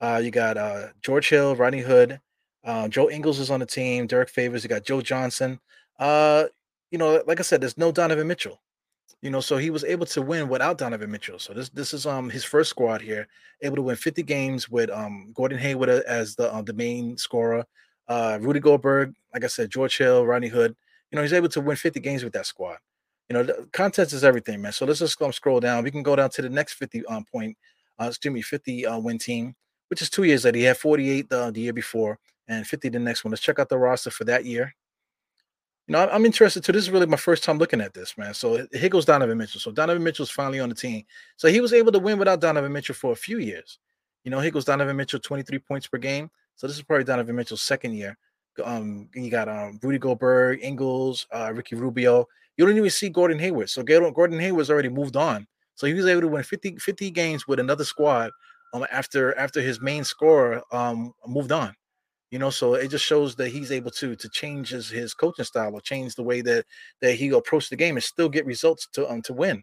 Uh, 0.00 0.20
you 0.22 0.30
got 0.30 0.56
uh, 0.56 0.88
George 1.02 1.28
Hill, 1.28 1.56
Rodney 1.56 1.80
Hood, 1.80 2.20
uh, 2.66 2.88
Joe 2.88 3.08
Ingles 3.08 3.38
is 3.38 3.50
on 3.50 3.60
the 3.60 3.66
team. 3.66 4.06
Derrick 4.06 4.28
Favors. 4.28 4.64
You 4.64 4.68
got 4.68 4.84
Joe 4.84 5.00
Johnson. 5.00 5.60
Uh, 5.98 6.46
you 6.90 6.98
know, 6.98 7.22
like 7.26 7.38
I 7.38 7.44
said, 7.44 7.60
there's 7.60 7.78
no 7.78 7.92
Donovan 7.92 8.26
Mitchell. 8.26 8.60
You 9.22 9.30
know, 9.30 9.40
so 9.40 9.56
he 9.56 9.70
was 9.70 9.82
able 9.84 10.06
to 10.06 10.22
win 10.22 10.48
without 10.48 10.78
Donovan 10.78 11.10
Mitchell. 11.10 11.38
So 11.38 11.52
this 11.52 11.68
this 11.70 11.94
is 11.94 12.06
um 12.06 12.30
his 12.30 12.44
first 12.44 12.70
squad 12.70 13.00
here, 13.00 13.26
able 13.62 13.76
to 13.76 13.82
win 13.82 13.96
50 13.96 14.22
games 14.22 14.68
with 14.68 14.90
um 14.90 15.32
Gordon 15.34 15.58
Hayward 15.58 15.88
as 15.88 16.36
the 16.36 16.52
uh, 16.52 16.62
the 16.62 16.74
main 16.74 17.16
scorer, 17.16 17.64
uh 18.08 18.38
Rudy 18.40 18.60
Gobert, 18.60 19.12
like 19.32 19.44
I 19.44 19.48
said, 19.48 19.70
George 19.70 19.96
Hill, 19.98 20.26
Rodney 20.26 20.48
Hood, 20.48 20.76
you 21.10 21.16
know, 21.16 21.22
he's 21.22 21.32
able 21.32 21.48
to 21.50 21.60
win 21.60 21.76
50 21.76 22.00
games 22.00 22.24
with 22.24 22.32
that 22.34 22.46
squad. 22.46 22.78
You 23.28 23.34
know, 23.34 23.42
the 23.42 23.68
contest 23.72 24.12
is 24.12 24.22
everything, 24.24 24.62
man. 24.62 24.72
So 24.72 24.86
let's 24.86 25.00
just 25.00 25.20
um, 25.20 25.32
scroll 25.32 25.60
down. 25.60 25.82
We 25.82 25.90
can 25.90 26.02
go 26.02 26.14
down 26.14 26.30
to 26.30 26.42
the 26.42 26.48
next 26.48 26.74
50 26.74 27.04
um, 27.06 27.24
point, 27.24 27.56
uh, 28.00 28.06
excuse 28.06 28.32
me, 28.32 28.42
50 28.42 28.86
uh, 28.86 28.98
win 28.98 29.18
team, 29.18 29.54
which 29.88 30.02
is 30.02 30.10
two 30.10 30.24
years 30.24 30.44
later. 30.44 30.58
He 30.58 30.64
had 30.64 30.76
48 30.76 31.32
uh, 31.32 31.50
the 31.50 31.60
year 31.60 31.72
before 31.72 32.18
and 32.48 32.66
50 32.66 32.88
the 32.90 32.98
next 32.98 33.24
one. 33.24 33.30
Let's 33.30 33.42
check 33.42 33.58
out 33.58 33.68
the 33.68 33.78
roster 33.78 34.10
for 34.10 34.24
that 34.24 34.44
year. 34.44 34.74
You 35.86 35.92
know, 35.92 36.08
I'm 36.08 36.26
interested 36.26 36.64
too. 36.64 36.72
This 36.72 36.82
is 36.82 36.90
really 36.90 37.06
my 37.06 37.16
first 37.16 37.44
time 37.44 37.58
looking 37.58 37.80
at 37.80 37.94
this, 37.94 38.18
man. 38.18 38.34
So 38.34 38.66
here 38.72 38.88
goes 38.88 39.04
Donovan 39.04 39.38
Mitchell. 39.38 39.60
So 39.60 39.70
Donovan 39.70 40.02
Mitchell's 40.02 40.30
finally 40.30 40.58
on 40.58 40.68
the 40.68 40.74
team. 40.74 41.04
So 41.36 41.48
he 41.48 41.60
was 41.60 41.72
able 41.72 41.92
to 41.92 42.00
win 42.00 42.18
without 42.18 42.40
Donovan 42.40 42.72
Mitchell 42.72 42.94
for 42.94 43.12
a 43.12 43.16
few 43.16 43.38
years. 43.38 43.78
You 44.24 44.30
know, 44.32 44.40
here 44.40 44.50
goes 44.50 44.64
Donovan 44.64 44.96
Mitchell, 44.96 45.20
23 45.20 45.60
points 45.60 45.86
per 45.86 45.98
game. 45.98 46.28
So 46.56 46.66
this 46.66 46.76
is 46.76 46.82
probably 46.82 47.04
Donovan 47.04 47.36
Mitchell's 47.36 47.62
second 47.62 47.94
year. 47.94 48.18
Um, 48.64 49.08
you 49.14 49.30
got 49.30 49.48
um 49.48 49.78
Rudy 49.82 49.98
Gobert, 49.98 50.60
Ingles, 50.60 51.26
uh, 51.32 51.52
Ricky 51.54 51.76
Rubio. 51.76 52.26
You 52.56 52.66
don't 52.66 52.76
even 52.76 52.90
see 52.90 53.08
Gordon 53.08 53.38
Hayward. 53.38 53.70
So 53.70 53.82
Gordon 53.82 54.40
Hayward's 54.40 54.70
already 54.70 54.88
moved 54.88 55.14
on. 55.14 55.46
So 55.74 55.86
he 55.86 55.92
was 55.92 56.06
able 56.06 56.22
to 56.22 56.28
win 56.28 56.42
50, 56.42 56.76
50 56.78 57.10
games 57.10 57.46
with 57.46 57.60
another 57.60 57.84
squad 57.84 58.32
um, 58.74 58.86
after 58.90 59.38
after 59.38 59.60
his 59.60 59.80
main 59.80 60.02
scorer 60.02 60.62
um 60.72 61.12
moved 61.26 61.52
on. 61.52 61.76
You 62.30 62.38
know, 62.40 62.50
so 62.50 62.74
it 62.74 62.88
just 62.88 63.04
shows 63.04 63.36
that 63.36 63.50
he's 63.50 63.70
able 63.70 63.90
to 63.92 64.16
to 64.16 64.28
change 64.28 64.70
his, 64.70 64.88
his 64.90 65.14
coaching 65.14 65.44
style 65.44 65.72
or 65.74 65.80
change 65.80 66.14
the 66.14 66.22
way 66.24 66.40
that 66.42 66.66
that 67.00 67.14
he 67.14 67.28
approach 67.28 67.68
the 67.70 67.76
game 67.76 67.96
and 67.96 68.04
still 68.04 68.28
get 68.28 68.46
results 68.46 68.88
to 68.94 69.08
um 69.10 69.22
to 69.22 69.32
win. 69.32 69.62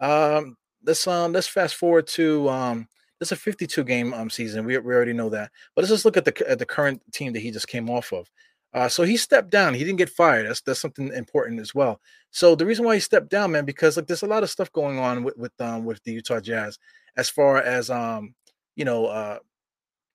Um, 0.00 0.56
let's 0.84 1.06
um 1.06 1.32
let's 1.32 1.46
fast 1.48 1.74
forward 1.76 2.06
to 2.08 2.48
um 2.48 2.88
it's 3.20 3.32
a 3.32 3.36
52 3.36 3.84
game 3.84 4.12
um 4.14 4.28
season. 4.30 4.64
We, 4.64 4.76
we 4.78 4.94
already 4.94 5.12
know 5.12 5.28
that. 5.30 5.50
But 5.74 5.82
let's 5.82 5.92
just 5.92 6.04
look 6.04 6.16
at 6.16 6.24
the 6.24 6.48
at 6.50 6.58
the 6.58 6.66
current 6.66 7.00
team 7.12 7.32
that 7.32 7.40
he 7.40 7.50
just 7.50 7.68
came 7.68 7.88
off 7.88 8.12
of. 8.12 8.28
Uh, 8.74 8.88
so 8.88 9.02
he 9.02 9.16
stepped 9.18 9.50
down. 9.50 9.74
He 9.74 9.84
didn't 9.84 9.98
get 9.98 10.08
fired. 10.08 10.46
That's 10.48 10.60
that's 10.62 10.80
something 10.80 11.12
important 11.12 11.60
as 11.60 11.74
well. 11.74 12.00
So 12.30 12.54
the 12.54 12.66
reason 12.66 12.84
why 12.84 12.94
he 12.94 13.00
stepped 13.00 13.28
down, 13.30 13.52
man, 13.52 13.64
because 13.66 13.96
like 13.96 14.06
there's 14.06 14.22
a 14.22 14.26
lot 14.26 14.42
of 14.42 14.50
stuff 14.50 14.72
going 14.72 14.98
on 14.98 15.24
with 15.24 15.36
with 15.36 15.52
um 15.60 15.84
with 15.84 16.02
the 16.04 16.12
Utah 16.12 16.40
Jazz 16.40 16.78
as 17.16 17.28
far 17.28 17.58
as 17.58 17.90
um 17.90 18.34
you 18.76 18.84
know 18.84 19.06
uh 19.06 19.38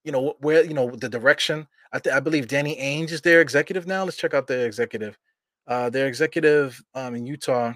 you 0.03 0.11
know 0.11 0.35
where 0.39 0.63
you 0.63 0.73
know 0.73 0.89
the 0.91 1.09
direction. 1.09 1.67
I 1.93 1.99
th- 1.99 2.15
I 2.15 2.19
believe 2.19 2.47
Danny 2.47 2.75
Ainge 2.75 3.11
is 3.11 3.21
their 3.21 3.41
executive 3.41 3.87
now. 3.87 4.03
Let's 4.03 4.17
check 4.17 4.33
out 4.33 4.47
their 4.47 4.65
executive. 4.65 5.17
Uh, 5.65 5.89
their 5.89 6.07
executive 6.07 6.81
um 6.93 7.15
in 7.15 7.25
Utah. 7.25 7.73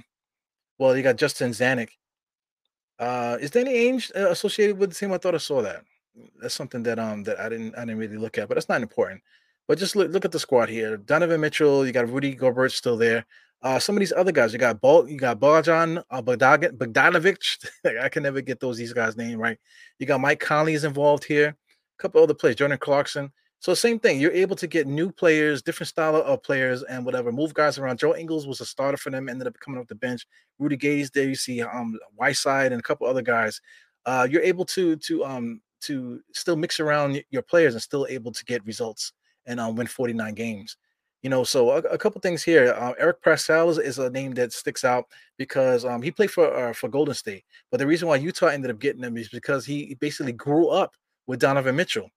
Well, 0.78 0.96
you 0.98 1.04
got 1.04 1.18
Justin 1.18 1.52
Zanik. 1.52 1.90
Uh, 3.00 3.38
is 3.40 3.52
Danny 3.52 3.74
Ainge 3.74 4.12
uh, 4.16 4.30
associated 4.30 4.78
with 4.78 4.90
the 4.92 4.96
team? 4.96 5.12
I 5.12 5.18
thought 5.18 5.36
I 5.36 5.40
saw 5.40 5.62
that. 5.62 5.84
That's 6.42 6.56
something 6.56 6.84
that 6.84 7.00
um 7.00 7.24
that 7.24 7.40
I 7.40 7.50
didn't 7.50 7.76
I 7.76 7.82
didn't 7.82 7.98
really 7.98 8.18
look 8.18 8.38
at, 8.38 8.48
but 8.48 8.56
that's 8.56 8.70
not 8.70 8.82
important. 8.82 9.22
But 9.68 9.80
just 9.80 9.96
look 9.96 10.12
look 10.12 10.26
at 10.26 10.32
the 10.32 10.40
squad 10.40 10.70
here. 10.70 10.98
Donovan 10.98 11.42
Mitchell, 11.42 11.86
you 11.86 11.92
got 11.92 12.10
Rudy 12.10 12.36
Gobert 12.36 12.72
still 12.72 12.98
there. 12.98 13.26
Uh, 13.64 13.78
some 13.78 13.96
of 13.96 14.00
these 14.00 14.14
other 14.14 14.32
guys, 14.32 14.54
you 14.54 14.60
got 14.60 14.82
Bol, 14.82 15.08
you 15.08 15.18
got 15.18 15.40
Bojan 15.40 16.04
uh. 16.10 16.22
I 18.02 18.10
can 18.10 18.24
never 18.24 18.42
get 18.42 18.60
those 18.60 18.78
these 18.78 18.94
guys' 18.94 19.16
name 19.16 19.40
right. 19.40 19.58
You 20.00 20.08
got 20.08 20.20
Mike 20.20 20.40
Conley 20.40 20.74
is 20.74 20.84
involved 20.84 21.24
here. 21.24 21.50
A 21.50 22.02
couple 22.02 22.24
other 22.24 22.34
players, 22.34 22.56
Jordan 22.56 22.80
Clarkson. 22.80 23.32
So 23.62 23.76
same 23.76 24.00
thing. 24.00 24.20
You're 24.20 24.32
able 24.32 24.56
to 24.56 24.66
get 24.66 24.88
new 24.88 25.12
players, 25.12 25.62
different 25.62 25.88
style 25.88 26.16
of 26.16 26.42
players, 26.42 26.82
and 26.82 27.06
whatever. 27.06 27.32
Move 27.32 27.54
guys 27.54 27.78
around. 27.78 28.00
Joe 28.00 28.16
Ingles 28.16 28.48
was 28.48 28.60
a 28.60 28.66
starter 28.66 28.98
for 28.98 29.12
them. 29.12 29.30
Ended 29.30 29.46
up 29.46 29.56
coming 29.60 29.80
off 29.80 29.86
the 29.86 29.94
bench. 29.94 30.26
Rudy 30.58 30.76
Gay's 30.76 31.12
there. 31.12 31.30
You 31.30 31.36
see 31.36 31.62
um 31.62 31.98
Whiteside 32.16 32.72
and 32.72 32.80
a 32.80 32.84
couple 32.84 33.06
other 33.06 33.22
guys. 33.22 33.62
Uh, 34.08 34.28
you're 34.30 34.42
able 34.42 34.66
to 34.66 34.96
to 34.96 35.24
um 35.24 35.62
to 35.82 36.22
still 36.34 36.56
mix 36.56 36.80
around 36.80 37.24
your 37.30 37.44
players 37.44 37.76
and 37.76 37.84
still 37.84 38.08
able 38.10 38.32
to 38.32 38.44
get 38.46 38.66
results 38.66 39.14
and 39.46 39.60
um, 39.60 39.76
win 39.76 39.88
49 39.88 40.34
games. 40.34 40.78
You 41.22 41.30
know, 41.30 41.44
so 41.44 41.70
a, 41.70 41.78
a 41.78 41.98
couple 42.00 42.20
things 42.20 42.42
here. 42.42 42.74
Uh, 42.74 42.94
Eric 42.98 43.22
Paschall 43.22 43.70
is, 43.70 43.78
is, 43.78 44.00
a 44.00 44.10
name 44.10 44.34
that 44.34 44.54
sticks 44.54 44.84
out 44.84 45.06
because 45.38 45.86
um, 45.86 46.02
he 46.02 46.10
played 46.10 46.32
for 46.32 46.52
uh, 46.52 46.74
for 46.74 46.90
Golden 46.90 47.14
State. 47.14 47.44
But 47.70 47.78
the 47.78 47.86
reason 47.86 48.08
why 48.08 48.16
Utah 48.16 48.48
ended 48.48 48.72
up 48.72 48.80
getting 48.80 49.04
him 49.04 49.18
is 49.18 49.30
because 49.30 49.68
he 49.68 49.96
basically 50.00 50.34
grew 50.34 50.70
up 50.70 50.96
with 51.28 51.40
Donovan 51.40 51.76
Mitchell. 51.76 52.10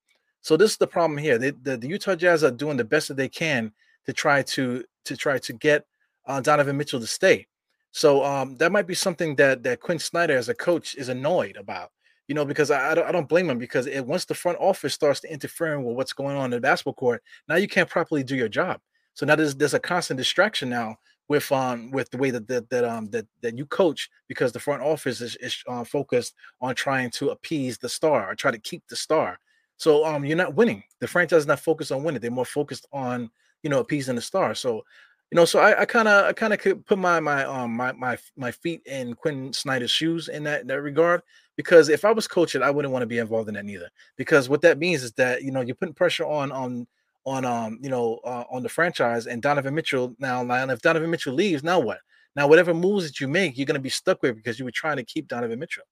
So 0.44 0.58
this 0.58 0.72
is 0.72 0.76
the 0.76 0.86
problem 0.86 1.16
here. 1.16 1.38
They, 1.38 1.52
the, 1.52 1.78
the 1.78 1.88
Utah 1.88 2.14
Jazz 2.14 2.44
are 2.44 2.50
doing 2.50 2.76
the 2.76 2.84
best 2.84 3.08
that 3.08 3.16
they 3.16 3.30
can 3.30 3.72
to 4.04 4.12
try 4.12 4.42
to 4.42 4.84
to 5.06 5.16
try 5.16 5.38
to 5.38 5.52
get 5.54 5.86
uh, 6.26 6.42
Donovan 6.42 6.76
Mitchell 6.76 7.00
to 7.00 7.06
stay. 7.06 7.46
So 7.92 8.22
um, 8.22 8.56
that 8.56 8.70
might 8.70 8.86
be 8.86 8.94
something 8.94 9.36
that 9.36 9.62
that 9.62 9.80
Quin 9.80 9.98
Snyder 9.98 10.36
as 10.36 10.50
a 10.50 10.54
coach 10.54 10.96
is 10.96 11.08
annoyed 11.08 11.56
about. 11.56 11.92
You 12.28 12.34
know, 12.34 12.44
because 12.44 12.70
I, 12.70 12.90
I, 12.90 12.94
don't, 12.94 13.06
I 13.06 13.12
don't 13.12 13.28
blame 13.28 13.48
him 13.48 13.58
because 13.58 13.86
it, 13.86 14.04
once 14.04 14.26
the 14.26 14.34
front 14.34 14.58
office 14.60 14.92
starts 14.92 15.20
to 15.20 15.32
interfere 15.32 15.80
with 15.80 15.96
what's 15.96 16.12
going 16.12 16.36
on 16.36 16.46
in 16.46 16.50
the 16.50 16.60
basketball 16.60 16.94
court, 16.94 17.22
now 17.48 17.56
you 17.56 17.68
can't 17.68 17.88
properly 17.88 18.22
do 18.22 18.36
your 18.36 18.48
job. 18.48 18.80
So 19.14 19.24
now 19.24 19.36
there's 19.36 19.54
there's 19.54 19.72
a 19.72 19.80
constant 19.80 20.18
distraction 20.18 20.68
now 20.68 20.98
with 21.26 21.50
um 21.52 21.90
with 21.90 22.10
the 22.10 22.18
way 22.18 22.28
that 22.30 22.48
that, 22.48 22.68
that 22.68 22.84
um 22.84 23.08
that 23.12 23.26
that 23.40 23.56
you 23.56 23.64
coach 23.64 24.10
because 24.28 24.52
the 24.52 24.60
front 24.60 24.82
office 24.82 25.22
is, 25.22 25.36
is 25.36 25.64
uh, 25.66 25.84
focused 25.84 26.34
on 26.60 26.74
trying 26.74 27.08
to 27.12 27.30
appease 27.30 27.78
the 27.78 27.88
star 27.88 28.30
or 28.30 28.34
try 28.34 28.50
to 28.50 28.58
keep 28.58 28.82
the 28.90 28.96
star 28.96 29.38
so 29.84 30.02
um, 30.06 30.24
you're 30.24 30.34
not 30.36 30.54
winning. 30.54 30.82
The 31.00 31.06
franchise 31.06 31.40
is 31.40 31.46
not 31.46 31.60
focused 31.60 31.92
on 31.92 32.02
winning. 32.02 32.20
They're 32.22 32.30
more 32.30 32.46
focused 32.46 32.86
on 32.90 33.30
you 33.62 33.68
know 33.68 33.80
appeasing 33.80 34.14
the 34.14 34.22
star. 34.22 34.54
So 34.54 34.82
you 35.30 35.36
know, 35.36 35.44
so 35.44 35.60
I 35.60 35.84
kind 35.84 36.08
of 36.08 36.24
I 36.24 36.32
kind 36.32 36.54
of 36.54 36.58
could 36.58 36.86
put 36.86 36.98
my 36.98 37.20
my 37.20 37.44
um 37.44 37.76
my 37.76 37.92
my 37.92 38.16
my 38.34 38.50
feet 38.50 38.80
in 38.86 39.14
Quin 39.14 39.52
Snyder's 39.52 39.90
shoes 39.90 40.28
in 40.28 40.42
that 40.44 40.62
in 40.62 40.68
that 40.68 40.80
regard 40.80 41.20
because 41.56 41.90
if 41.90 42.06
I 42.06 42.12
was 42.12 42.26
coaching, 42.26 42.62
I 42.62 42.70
wouldn't 42.70 42.92
want 42.92 43.02
to 43.02 43.06
be 43.06 43.18
involved 43.18 43.48
in 43.48 43.54
that 43.56 43.66
neither. 43.66 43.90
Because 44.16 44.48
what 44.48 44.62
that 44.62 44.78
means 44.78 45.02
is 45.02 45.12
that 45.12 45.42
you 45.42 45.50
know 45.50 45.60
you're 45.60 45.76
putting 45.76 45.94
pressure 45.94 46.24
on 46.24 46.50
on 46.50 46.86
on 47.26 47.44
um 47.44 47.78
you 47.82 47.90
know 47.90 48.20
uh, 48.24 48.44
on 48.50 48.62
the 48.62 48.68
franchise 48.70 49.26
and 49.26 49.42
Donovan 49.42 49.74
Mitchell 49.74 50.16
now. 50.18 50.42
Now, 50.42 50.66
if 50.70 50.80
Donovan 50.80 51.10
Mitchell 51.10 51.34
leaves, 51.34 51.62
now 51.62 51.78
what? 51.78 51.98
Now, 52.36 52.48
whatever 52.48 52.72
moves 52.72 53.06
that 53.06 53.20
you 53.20 53.28
make, 53.28 53.58
you're 53.58 53.66
going 53.66 53.74
to 53.74 53.80
be 53.80 53.90
stuck 53.90 54.22
with 54.22 54.34
because 54.36 54.58
you 54.58 54.64
were 54.64 54.72
trying 54.72 54.96
to 54.96 55.04
keep 55.04 55.28
Donovan 55.28 55.58
Mitchell. 55.58 55.84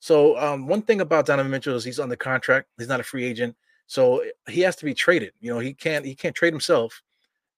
So 0.00 0.38
um, 0.38 0.66
one 0.66 0.82
thing 0.82 1.00
about 1.00 1.26
Donovan 1.26 1.50
Mitchell 1.50 1.74
is 1.76 1.84
he's 1.84 1.98
on 1.98 2.08
the 2.08 2.16
contract. 2.16 2.68
He's 2.78 2.88
not 2.88 3.00
a 3.00 3.04
free 3.04 3.24
agent, 3.24 3.56
so 3.86 4.24
he 4.48 4.60
has 4.62 4.76
to 4.76 4.84
be 4.84 4.94
traded. 4.94 5.32
You 5.40 5.52
know, 5.52 5.58
he 5.58 5.74
can't 5.74 6.04
he 6.04 6.14
can't 6.14 6.34
trade 6.34 6.52
himself. 6.52 7.02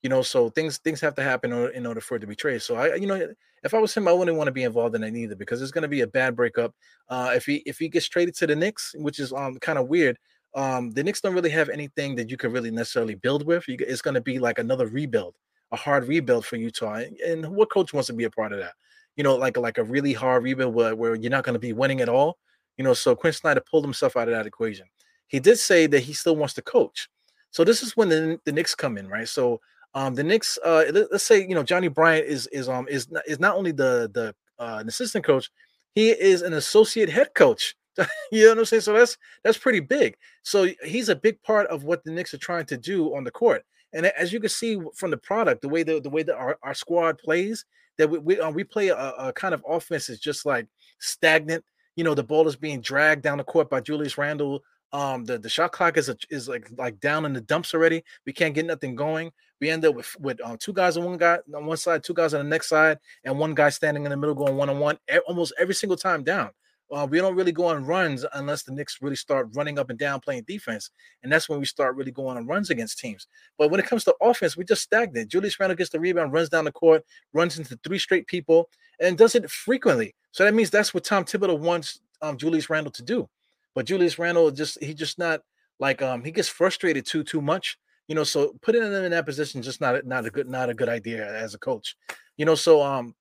You 0.02 0.08
know, 0.08 0.22
so 0.22 0.48
things 0.50 0.78
things 0.78 1.00
have 1.02 1.14
to 1.16 1.22
happen 1.22 1.52
in 1.52 1.86
order, 1.86 2.00
for 2.00 2.16
it 2.16 2.20
to 2.20 2.26
be 2.26 2.34
traded. 2.34 2.62
So 2.62 2.76
I, 2.76 2.94
you 2.94 3.06
know, 3.06 3.28
if 3.62 3.74
I 3.74 3.78
was 3.78 3.94
him, 3.94 4.08
I 4.08 4.12
wouldn't 4.12 4.36
want 4.38 4.48
to 4.48 4.52
be 4.52 4.62
involved 4.64 4.94
in 4.94 5.02
it 5.04 5.14
either 5.14 5.36
because 5.36 5.60
it's 5.60 5.72
going 5.72 5.82
to 5.82 5.88
be 5.88 6.00
a 6.00 6.06
bad 6.06 6.34
breakup. 6.36 6.74
Uh, 7.08 7.32
if 7.34 7.44
he 7.44 7.56
if 7.66 7.78
he 7.78 7.88
gets 7.88 8.08
traded 8.08 8.34
to 8.36 8.46
the 8.46 8.56
Knicks, 8.56 8.94
which 8.98 9.18
is 9.18 9.32
um 9.32 9.58
kind 9.60 9.78
of 9.78 9.88
weird. 9.88 10.18
Um, 10.54 10.90
the 10.90 11.04
Knicks 11.04 11.20
don't 11.20 11.34
really 11.34 11.50
have 11.50 11.68
anything 11.68 12.16
that 12.16 12.28
you 12.28 12.36
could 12.36 12.52
really 12.52 12.72
necessarily 12.72 13.14
build 13.14 13.46
with. 13.46 13.64
It's 13.68 14.02
going 14.02 14.14
to 14.14 14.20
be 14.20 14.40
like 14.40 14.58
another 14.58 14.88
rebuild, 14.88 15.36
a 15.70 15.76
hard 15.76 16.08
rebuild 16.08 16.44
for 16.44 16.56
Utah. 16.56 17.02
And 17.24 17.46
what 17.54 17.70
coach 17.70 17.92
wants 17.92 18.08
to 18.08 18.14
be 18.14 18.24
a 18.24 18.30
part 18.30 18.52
of 18.52 18.58
that? 18.58 18.72
You 19.20 19.24
know, 19.24 19.36
like 19.36 19.58
like 19.58 19.76
a 19.76 19.84
really 19.84 20.14
hard 20.14 20.44
rebuild 20.44 20.74
where, 20.74 20.96
where 20.96 21.14
you're 21.14 21.30
not 21.30 21.44
going 21.44 21.52
to 21.52 21.60
be 21.60 21.74
winning 21.74 22.00
at 22.00 22.08
all. 22.08 22.38
You 22.78 22.84
know, 22.84 22.94
so 22.94 23.14
Quin 23.14 23.34
Snyder 23.34 23.60
pulled 23.70 23.84
himself 23.84 24.16
out 24.16 24.28
of 24.28 24.32
that 24.32 24.46
equation. 24.46 24.86
He 25.26 25.40
did 25.40 25.58
say 25.58 25.86
that 25.88 26.00
he 26.00 26.14
still 26.14 26.36
wants 26.36 26.54
to 26.54 26.62
coach. 26.62 27.06
So 27.50 27.62
this 27.62 27.82
is 27.82 27.98
when 27.98 28.08
the, 28.08 28.40
the 28.46 28.52
Knicks 28.52 28.74
come 28.74 28.96
in, 28.96 29.08
right? 29.08 29.28
So 29.28 29.60
um, 29.92 30.14
the 30.14 30.24
Knicks, 30.24 30.58
uh, 30.64 30.84
let, 30.90 31.12
us 31.12 31.22
say 31.22 31.46
you 31.46 31.54
know 31.54 31.62
Johnny 31.62 31.88
Bryant 31.88 32.28
is 32.28 32.46
is 32.46 32.66
um 32.66 32.88
is 32.88 33.10
not, 33.10 33.22
is 33.28 33.38
not 33.38 33.56
only 33.56 33.72
the 33.72 34.10
the 34.14 34.34
uh, 34.58 34.78
an 34.80 34.88
assistant 34.88 35.22
coach, 35.22 35.50
he 35.94 36.12
is 36.12 36.40
an 36.40 36.54
associate 36.54 37.10
head 37.10 37.34
coach. 37.34 37.74
you 38.32 38.44
know 38.44 38.52
what 38.52 38.58
I'm 38.60 38.64
saying? 38.64 38.80
So 38.80 38.94
that's 38.94 39.18
that's 39.44 39.58
pretty 39.58 39.80
big. 39.80 40.16
So 40.44 40.66
he's 40.82 41.10
a 41.10 41.14
big 41.14 41.42
part 41.42 41.66
of 41.66 41.84
what 41.84 42.04
the 42.04 42.10
Knicks 42.10 42.32
are 42.32 42.38
trying 42.38 42.64
to 42.64 42.78
do 42.78 43.14
on 43.14 43.24
the 43.24 43.30
court. 43.30 43.66
And 43.92 44.06
as 44.06 44.32
you 44.32 44.40
can 44.40 44.48
see 44.48 44.80
from 44.94 45.10
the 45.10 45.18
product, 45.18 45.60
the 45.60 45.68
way 45.68 45.82
the, 45.82 46.00
the 46.00 46.08
way 46.08 46.22
that 46.22 46.36
our, 46.36 46.56
our 46.62 46.72
squad 46.72 47.18
plays, 47.18 47.66
that 48.00 48.08
we 48.08 48.18
we, 48.18 48.40
uh, 48.40 48.50
we 48.50 48.64
play 48.64 48.88
a, 48.88 48.96
a 48.96 49.32
kind 49.34 49.52
of 49.52 49.62
offense 49.68 50.08
is 50.08 50.18
just 50.18 50.46
like 50.46 50.66
stagnant. 50.98 51.62
You 51.96 52.04
know, 52.04 52.14
the 52.14 52.24
ball 52.24 52.48
is 52.48 52.56
being 52.56 52.80
dragged 52.80 53.22
down 53.22 53.38
the 53.38 53.44
court 53.44 53.68
by 53.68 53.80
Julius 53.80 54.16
Randle. 54.16 54.60
Um, 54.92 55.24
the, 55.24 55.38
the 55.38 55.50
shot 55.50 55.70
clock 55.72 55.98
is 55.98 56.08
a, 56.08 56.16
is 56.30 56.48
like 56.48 56.68
like 56.78 56.98
down 56.98 57.26
in 57.26 57.34
the 57.34 57.42
dumps 57.42 57.74
already. 57.74 58.02
We 58.24 58.32
can't 58.32 58.54
get 58.54 58.64
nothing 58.64 58.94
going. 58.96 59.32
We 59.60 59.68
end 59.68 59.84
up 59.84 59.94
with 59.94 60.16
with 60.18 60.40
um, 60.42 60.56
two 60.56 60.72
guys 60.72 60.96
on 60.96 61.04
one 61.04 61.18
guy 61.18 61.38
on 61.54 61.66
one 61.66 61.76
side, 61.76 62.02
two 62.02 62.14
guys 62.14 62.32
on 62.32 62.42
the 62.42 62.48
next 62.48 62.68
side, 62.70 62.98
and 63.24 63.38
one 63.38 63.54
guy 63.54 63.68
standing 63.68 64.04
in 64.04 64.10
the 64.10 64.16
middle 64.16 64.34
going 64.34 64.56
one 64.56 64.70
on 64.70 64.78
one 64.78 64.98
almost 65.28 65.52
every 65.58 65.74
single 65.74 65.98
time 65.98 66.24
down. 66.24 66.50
Uh, 66.92 67.06
we 67.08 67.18
don't 67.18 67.36
really 67.36 67.52
go 67.52 67.66
on 67.66 67.84
runs 67.84 68.24
unless 68.34 68.64
the 68.64 68.72
Knicks 68.72 68.98
really 69.00 69.16
start 69.16 69.48
running 69.54 69.78
up 69.78 69.90
and 69.90 69.98
down 69.98 70.20
playing 70.20 70.44
defense, 70.46 70.90
and 71.22 71.30
that's 71.30 71.48
when 71.48 71.60
we 71.60 71.64
start 71.64 71.94
really 71.96 72.10
going 72.10 72.36
on 72.36 72.46
runs 72.46 72.70
against 72.70 72.98
teams. 72.98 73.28
But 73.58 73.70
when 73.70 73.78
it 73.78 73.86
comes 73.86 74.04
to 74.04 74.14
offense, 74.20 74.56
we 74.56 74.64
just 74.64 74.82
stagnant. 74.82 75.30
Julius 75.30 75.58
Randle 75.60 75.76
gets 75.76 75.90
the 75.90 76.00
rebound, 76.00 76.32
runs 76.32 76.48
down 76.48 76.64
the 76.64 76.72
court, 76.72 77.04
runs 77.32 77.58
into 77.58 77.78
three 77.84 77.98
straight 77.98 78.26
people, 78.26 78.68
and 78.98 79.16
does 79.16 79.34
it 79.34 79.50
frequently. 79.50 80.14
So 80.32 80.44
that 80.44 80.54
means 80.54 80.70
that's 80.70 80.92
what 80.92 81.04
Tom 81.04 81.24
Thibodeau 81.24 81.58
wants 81.58 82.00
um, 82.22 82.36
Julius 82.36 82.70
Randle 82.70 82.92
to 82.92 83.02
do. 83.02 83.28
But 83.74 83.86
Julius 83.86 84.18
Randle 84.18 84.50
just 84.50 84.82
he 84.82 84.94
just 84.94 85.18
not 85.18 85.40
like 85.78 86.02
um 86.02 86.24
he 86.24 86.30
gets 86.30 86.48
frustrated 86.48 87.06
too 87.06 87.22
too 87.22 87.40
much. 87.40 87.78
You 88.08 88.14
know, 88.16 88.24
so 88.24 88.54
putting 88.60 88.82
him 88.82 88.92
in 88.92 89.12
that 89.12 89.26
position 89.26 89.62
just 89.62 89.80
not 89.80 90.04
not 90.04 90.26
a 90.26 90.30
good 90.30 90.48
not 90.48 90.70
a 90.70 90.74
good 90.74 90.88
idea 90.88 91.26
as 91.36 91.54
a 91.54 91.58
coach. 91.58 91.96
You 92.36 92.44
know, 92.44 92.54
so 92.54 92.82
um, 92.82 93.14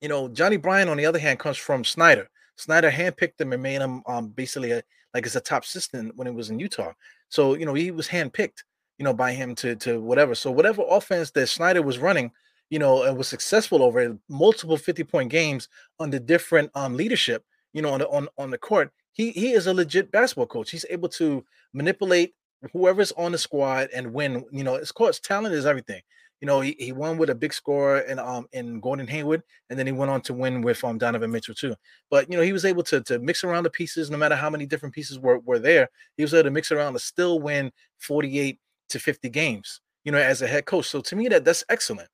you 0.00 0.08
know 0.08 0.28
Johnny 0.28 0.56
Bryant 0.56 0.90
on 0.90 0.96
the 0.96 1.06
other 1.06 1.18
hand 1.18 1.38
comes 1.38 1.56
from 1.56 1.84
Snyder. 1.84 2.28
Snyder 2.56 2.90
handpicked 2.90 3.40
him 3.40 3.52
and 3.52 3.62
made 3.62 3.80
him 3.80 4.02
um 4.06 4.28
basically 4.28 4.72
a, 4.72 4.82
like 5.14 5.26
as 5.26 5.36
a 5.36 5.40
top 5.40 5.64
assistant 5.64 6.16
when 6.16 6.26
he 6.26 6.32
was 6.32 6.50
in 6.50 6.58
Utah. 6.58 6.92
So 7.28 7.54
you 7.54 7.66
know 7.66 7.74
he 7.74 7.90
was 7.90 8.08
handpicked, 8.08 8.62
you 8.98 9.04
know, 9.04 9.14
by 9.14 9.32
him 9.32 9.54
to 9.56 9.76
to 9.76 10.00
whatever. 10.00 10.34
So 10.34 10.50
whatever 10.50 10.82
offense 10.88 11.30
that 11.32 11.48
Snyder 11.48 11.82
was 11.82 11.98
running, 11.98 12.30
you 12.70 12.78
know, 12.78 13.02
and 13.04 13.16
was 13.16 13.28
successful 13.28 13.82
over 13.82 14.18
multiple 14.28 14.76
50 14.76 15.04
point 15.04 15.30
games 15.30 15.68
under 16.00 16.18
different 16.18 16.70
um 16.74 16.96
leadership, 16.96 17.44
you 17.72 17.82
know, 17.82 17.90
on 17.92 18.00
the 18.00 18.08
on, 18.08 18.28
on 18.38 18.50
the 18.50 18.58
court 18.58 18.92
he 19.12 19.30
he 19.30 19.52
is 19.52 19.66
a 19.66 19.74
legit 19.74 20.10
basketball 20.10 20.46
coach. 20.46 20.70
He's 20.70 20.86
able 20.90 21.08
to 21.10 21.44
manipulate 21.72 22.34
whoever's 22.72 23.12
on 23.12 23.32
the 23.32 23.38
squad 23.38 23.88
and 23.94 24.12
win. 24.12 24.44
You 24.50 24.64
know, 24.64 24.76
of 24.76 24.94
course, 24.94 25.20
talent 25.20 25.54
is 25.54 25.66
everything. 25.66 26.02
You 26.42 26.46
know, 26.46 26.60
he, 26.60 26.74
he 26.76 26.90
won 26.90 27.18
with 27.18 27.30
a 27.30 27.36
big 27.36 27.54
score 27.54 27.98
in 27.98 28.18
um 28.18 28.48
in 28.52 28.80
Gordon 28.80 29.06
Hayward, 29.06 29.44
and 29.70 29.78
then 29.78 29.86
he 29.86 29.92
went 29.92 30.10
on 30.10 30.20
to 30.22 30.34
win 30.34 30.60
with 30.60 30.82
um 30.82 30.98
Donovan 30.98 31.30
Mitchell 31.30 31.54
too. 31.54 31.76
But 32.10 32.28
you 32.28 32.36
know, 32.36 32.42
he 32.42 32.52
was 32.52 32.64
able 32.64 32.82
to 32.82 33.00
to 33.02 33.20
mix 33.20 33.44
around 33.44 33.62
the 33.62 33.70
pieces, 33.70 34.10
no 34.10 34.18
matter 34.18 34.34
how 34.34 34.50
many 34.50 34.66
different 34.66 34.92
pieces 34.92 35.20
were 35.20 35.38
were 35.38 35.60
there. 35.60 35.88
He 36.16 36.24
was 36.24 36.34
able 36.34 36.42
to 36.44 36.50
mix 36.50 36.72
around 36.72 36.94
to 36.94 36.98
still 36.98 37.38
win 37.38 37.70
48 38.00 38.58
to 38.88 38.98
50 38.98 39.28
games. 39.30 39.80
You 40.02 40.10
know, 40.10 40.18
as 40.18 40.42
a 40.42 40.48
head 40.48 40.66
coach. 40.66 40.88
So 40.88 41.00
to 41.00 41.14
me, 41.14 41.28
that 41.28 41.44
that's 41.44 41.62
excellent 41.68 42.08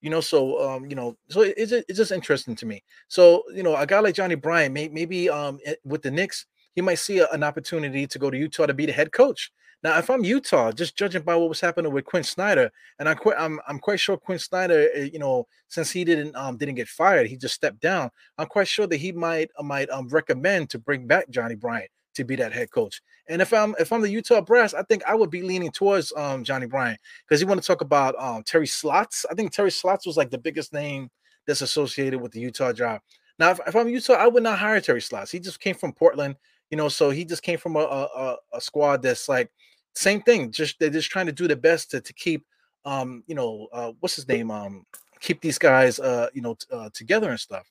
you 0.00 0.10
know 0.10 0.20
so 0.20 0.60
um 0.68 0.84
you 0.86 0.94
know 0.94 1.16
so 1.30 1.40
it's, 1.40 1.72
it's 1.72 1.96
just 1.96 2.12
interesting 2.12 2.54
to 2.54 2.66
me 2.66 2.82
so 3.08 3.42
you 3.54 3.62
know 3.62 3.74
a 3.74 3.86
guy 3.86 3.98
like 4.00 4.14
johnny 4.14 4.34
bryant 4.34 4.74
may, 4.74 4.86
maybe 4.88 5.30
um 5.30 5.58
eh, 5.64 5.74
with 5.84 6.02
the 6.02 6.10
knicks 6.10 6.44
he 6.74 6.82
might 6.82 6.98
see 6.98 7.20
a, 7.20 7.28
an 7.30 7.42
opportunity 7.42 8.06
to 8.06 8.18
go 8.18 8.30
to 8.30 8.36
utah 8.36 8.66
to 8.66 8.74
be 8.74 8.84
the 8.84 8.92
head 8.92 9.12
coach 9.12 9.50
now 9.84 9.96
if 9.98 10.10
i'm 10.10 10.24
utah 10.24 10.72
just 10.72 10.96
judging 10.96 11.22
by 11.22 11.36
what 11.36 11.48
was 11.48 11.60
happening 11.60 11.92
with 11.92 12.04
Quin 12.04 12.24
snyder 12.24 12.70
and 12.98 13.08
i'm 13.08 13.16
quite 13.16 13.36
i'm, 13.38 13.60
I'm 13.68 13.78
quite 13.78 14.00
sure 14.00 14.16
Quin 14.16 14.38
snyder 14.38 14.88
eh, 14.94 15.10
you 15.12 15.20
know 15.20 15.46
since 15.68 15.90
he 15.90 16.04
didn't 16.04 16.34
um 16.34 16.56
didn't 16.56 16.74
get 16.74 16.88
fired 16.88 17.28
he 17.28 17.36
just 17.36 17.54
stepped 17.54 17.80
down 17.80 18.10
i'm 18.38 18.46
quite 18.46 18.66
sure 18.66 18.86
that 18.86 18.96
he 18.96 19.12
might 19.12 19.50
uh, 19.58 19.62
might 19.62 19.88
um 19.90 20.08
recommend 20.08 20.70
to 20.70 20.78
bring 20.78 21.06
back 21.06 21.28
johnny 21.30 21.54
bryant 21.54 21.90
to 22.14 22.24
be 22.24 22.36
that 22.36 22.52
head 22.52 22.70
coach. 22.70 23.02
And 23.28 23.42
if 23.42 23.52
I'm 23.52 23.74
if 23.78 23.92
I'm 23.92 24.02
the 24.02 24.10
Utah 24.10 24.40
Brass, 24.40 24.74
I 24.74 24.82
think 24.82 25.02
I 25.04 25.14
would 25.14 25.30
be 25.30 25.42
leaning 25.42 25.70
towards 25.70 26.12
um, 26.16 26.44
Johnny 26.44 26.66
Bryant 26.66 26.98
because 27.26 27.40
you 27.40 27.46
want 27.46 27.60
to 27.60 27.66
talk 27.66 27.80
about 27.80 28.14
um, 28.18 28.42
Terry 28.42 28.66
Stotts. 28.66 29.26
I 29.30 29.34
think 29.34 29.52
Terry 29.52 29.70
Stotts 29.70 30.06
was 30.06 30.16
like 30.16 30.30
the 30.30 30.38
biggest 30.38 30.72
name 30.72 31.10
that's 31.46 31.62
associated 31.62 32.20
with 32.20 32.32
the 32.32 32.40
Utah 32.40 32.72
job. 32.72 33.00
Now, 33.38 33.50
if, 33.50 33.60
if 33.66 33.76
I'm 33.76 33.88
Utah, 33.88 34.14
I 34.14 34.28
would 34.28 34.42
not 34.42 34.58
hire 34.58 34.80
Terry 34.80 35.00
Stotts. 35.00 35.30
He 35.30 35.40
just 35.40 35.60
came 35.60 35.74
from 35.74 35.92
Portland, 35.92 36.36
you 36.70 36.76
know, 36.76 36.88
so 36.88 37.10
he 37.10 37.24
just 37.24 37.42
came 37.42 37.58
from 37.58 37.76
a, 37.76 37.80
a, 37.80 38.36
a 38.54 38.60
squad 38.60 39.02
that's 39.02 39.28
like 39.28 39.50
same 39.94 40.22
thing. 40.22 40.50
Just 40.50 40.78
they're 40.78 40.90
just 40.90 41.10
trying 41.10 41.26
to 41.26 41.32
do 41.32 41.48
the 41.48 41.56
best 41.56 41.90
to, 41.92 42.00
to 42.00 42.12
keep 42.12 42.44
um, 42.84 43.24
you 43.26 43.34
know, 43.34 43.68
uh, 43.72 43.92
what's 44.00 44.16
his 44.16 44.28
name? 44.28 44.50
Um, 44.50 44.84
keep 45.20 45.40
these 45.40 45.58
guys 45.58 45.98
uh, 45.98 46.28
you 46.34 46.42
know, 46.42 46.54
t- 46.54 46.66
uh, 46.70 46.90
together 46.92 47.30
and 47.30 47.40
stuff. 47.40 47.66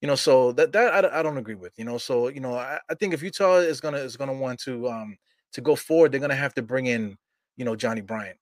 You 0.00 0.08
know 0.08 0.14
so 0.14 0.52
that 0.52 0.72
that 0.72 1.04
I, 1.06 1.20
I 1.20 1.22
don't 1.22 1.38
agree 1.38 1.54
with 1.54 1.72
you 1.78 1.84
know 1.86 1.96
so 1.96 2.28
you 2.28 2.38
know 2.38 2.54
I, 2.54 2.78
I 2.90 2.94
think 2.94 3.14
if 3.14 3.22
utah 3.22 3.56
is 3.56 3.80
gonna 3.80 3.96
is 3.96 4.16
gonna 4.16 4.32
want 4.32 4.60
to 4.60 4.88
um 4.88 5.16
to 5.52 5.62
go 5.62 5.74
forward 5.74 6.12
they're 6.12 6.20
gonna 6.20 6.34
have 6.36 6.54
to 6.54 6.62
bring 6.62 6.86
in 6.86 7.16
you 7.56 7.64
know 7.64 7.74
johnny 7.74 8.02
bryant. 8.02 8.36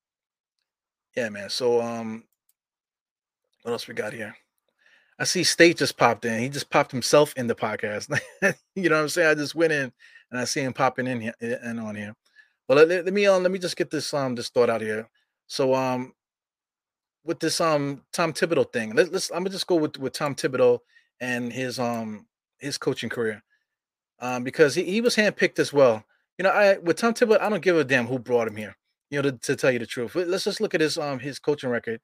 Yeah 1.16 1.28
man 1.28 1.48
so 1.48 1.80
um 1.80 2.24
what 3.62 3.70
else 3.70 3.86
we 3.86 3.94
got 3.94 4.12
here? 4.12 4.36
I 5.18 5.24
see 5.24 5.44
state 5.44 5.78
just 5.78 5.96
popped 5.96 6.24
in. 6.24 6.40
He 6.40 6.48
just 6.48 6.68
popped 6.70 6.90
himself 6.90 7.32
in 7.36 7.46
the 7.46 7.54
podcast. 7.54 8.10
You 8.74 8.88
know 8.88 8.96
what 8.96 9.02
i'm 9.02 9.08
saying? 9.08 9.28
I 9.28 9.34
just 9.34 9.54
went 9.54 9.72
in 9.72 9.92
and 10.32 10.40
i 10.40 10.44
see 10.44 10.60
him 10.60 10.72
popping 10.72 11.06
in 11.06 11.20
here 11.20 11.34
and 11.40 11.78
on 11.78 11.94
here 11.94 12.16
but 12.68 12.76
let, 12.76 12.88
let 12.88 13.12
me 13.12 13.26
um 13.26 13.42
let 13.42 13.52
me 13.52 13.58
just 13.58 13.76
get 13.76 13.90
this 13.90 14.12
um 14.14 14.34
this 14.34 14.48
thought 14.48 14.70
out 14.70 14.80
here 14.80 15.08
so 15.46 15.74
um 15.74 16.12
with 17.24 17.40
this 17.40 17.60
um 17.60 18.02
tom 18.12 18.32
thibodeau 18.32 18.70
thing 18.72 18.94
let, 18.94 19.12
let's 19.12 19.30
i'm 19.30 19.38
gonna 19.38 19.50
just 19.50 19.66
go 19.66 19.76
with 19.76 19.98
with 19.98 20.12
tom 20.12 20.34
thibodeau 20.34 20.78
and 21.20 21.52
his 21.52 21.78
um 21.78 22.26
his 22.58 22.78
coaching 22.78 23.08
career. 23.08 23.42
Um, 24.20 24.44
because 24.44 24.74
he, 24.74 24.84
he 24.84 25.00
was 25.00 25.16
handpicked 25.16 25.58
as 25.58 25.72
well. 25.72 26.04
You 26.38 26.44
know, 26.44 26.50
I 26.50 26.78
with 26.78 26.96
Tom 26.96 27.14
Thibodeau, 27.14 27.40
I 27.40 27.48
don't 27.48 27.62
give 27.62 27.76
a 27.76 27.84
damn 27.84 28.06
who 28.06 28.18
brought 28.18 28.48
him 28.48 28.56
here. 28.56 28.76
You 29.10 29.22
know, 29.22 29.30
to, 29.30 29.38
to 29.38 29.56
tell 29.56 29.70
you 29.70 29.78
the 29.78 29.86
truth. 29.86 30.14
Let's 30.14 30.44
just 30.44 30.60
look 30.60 30.74
at 30.74 30.80
his 30.80 30.98
um 30.98 31.18
his 31.18 31.38
coaching 31.38 31.70
record. 31.70 32.00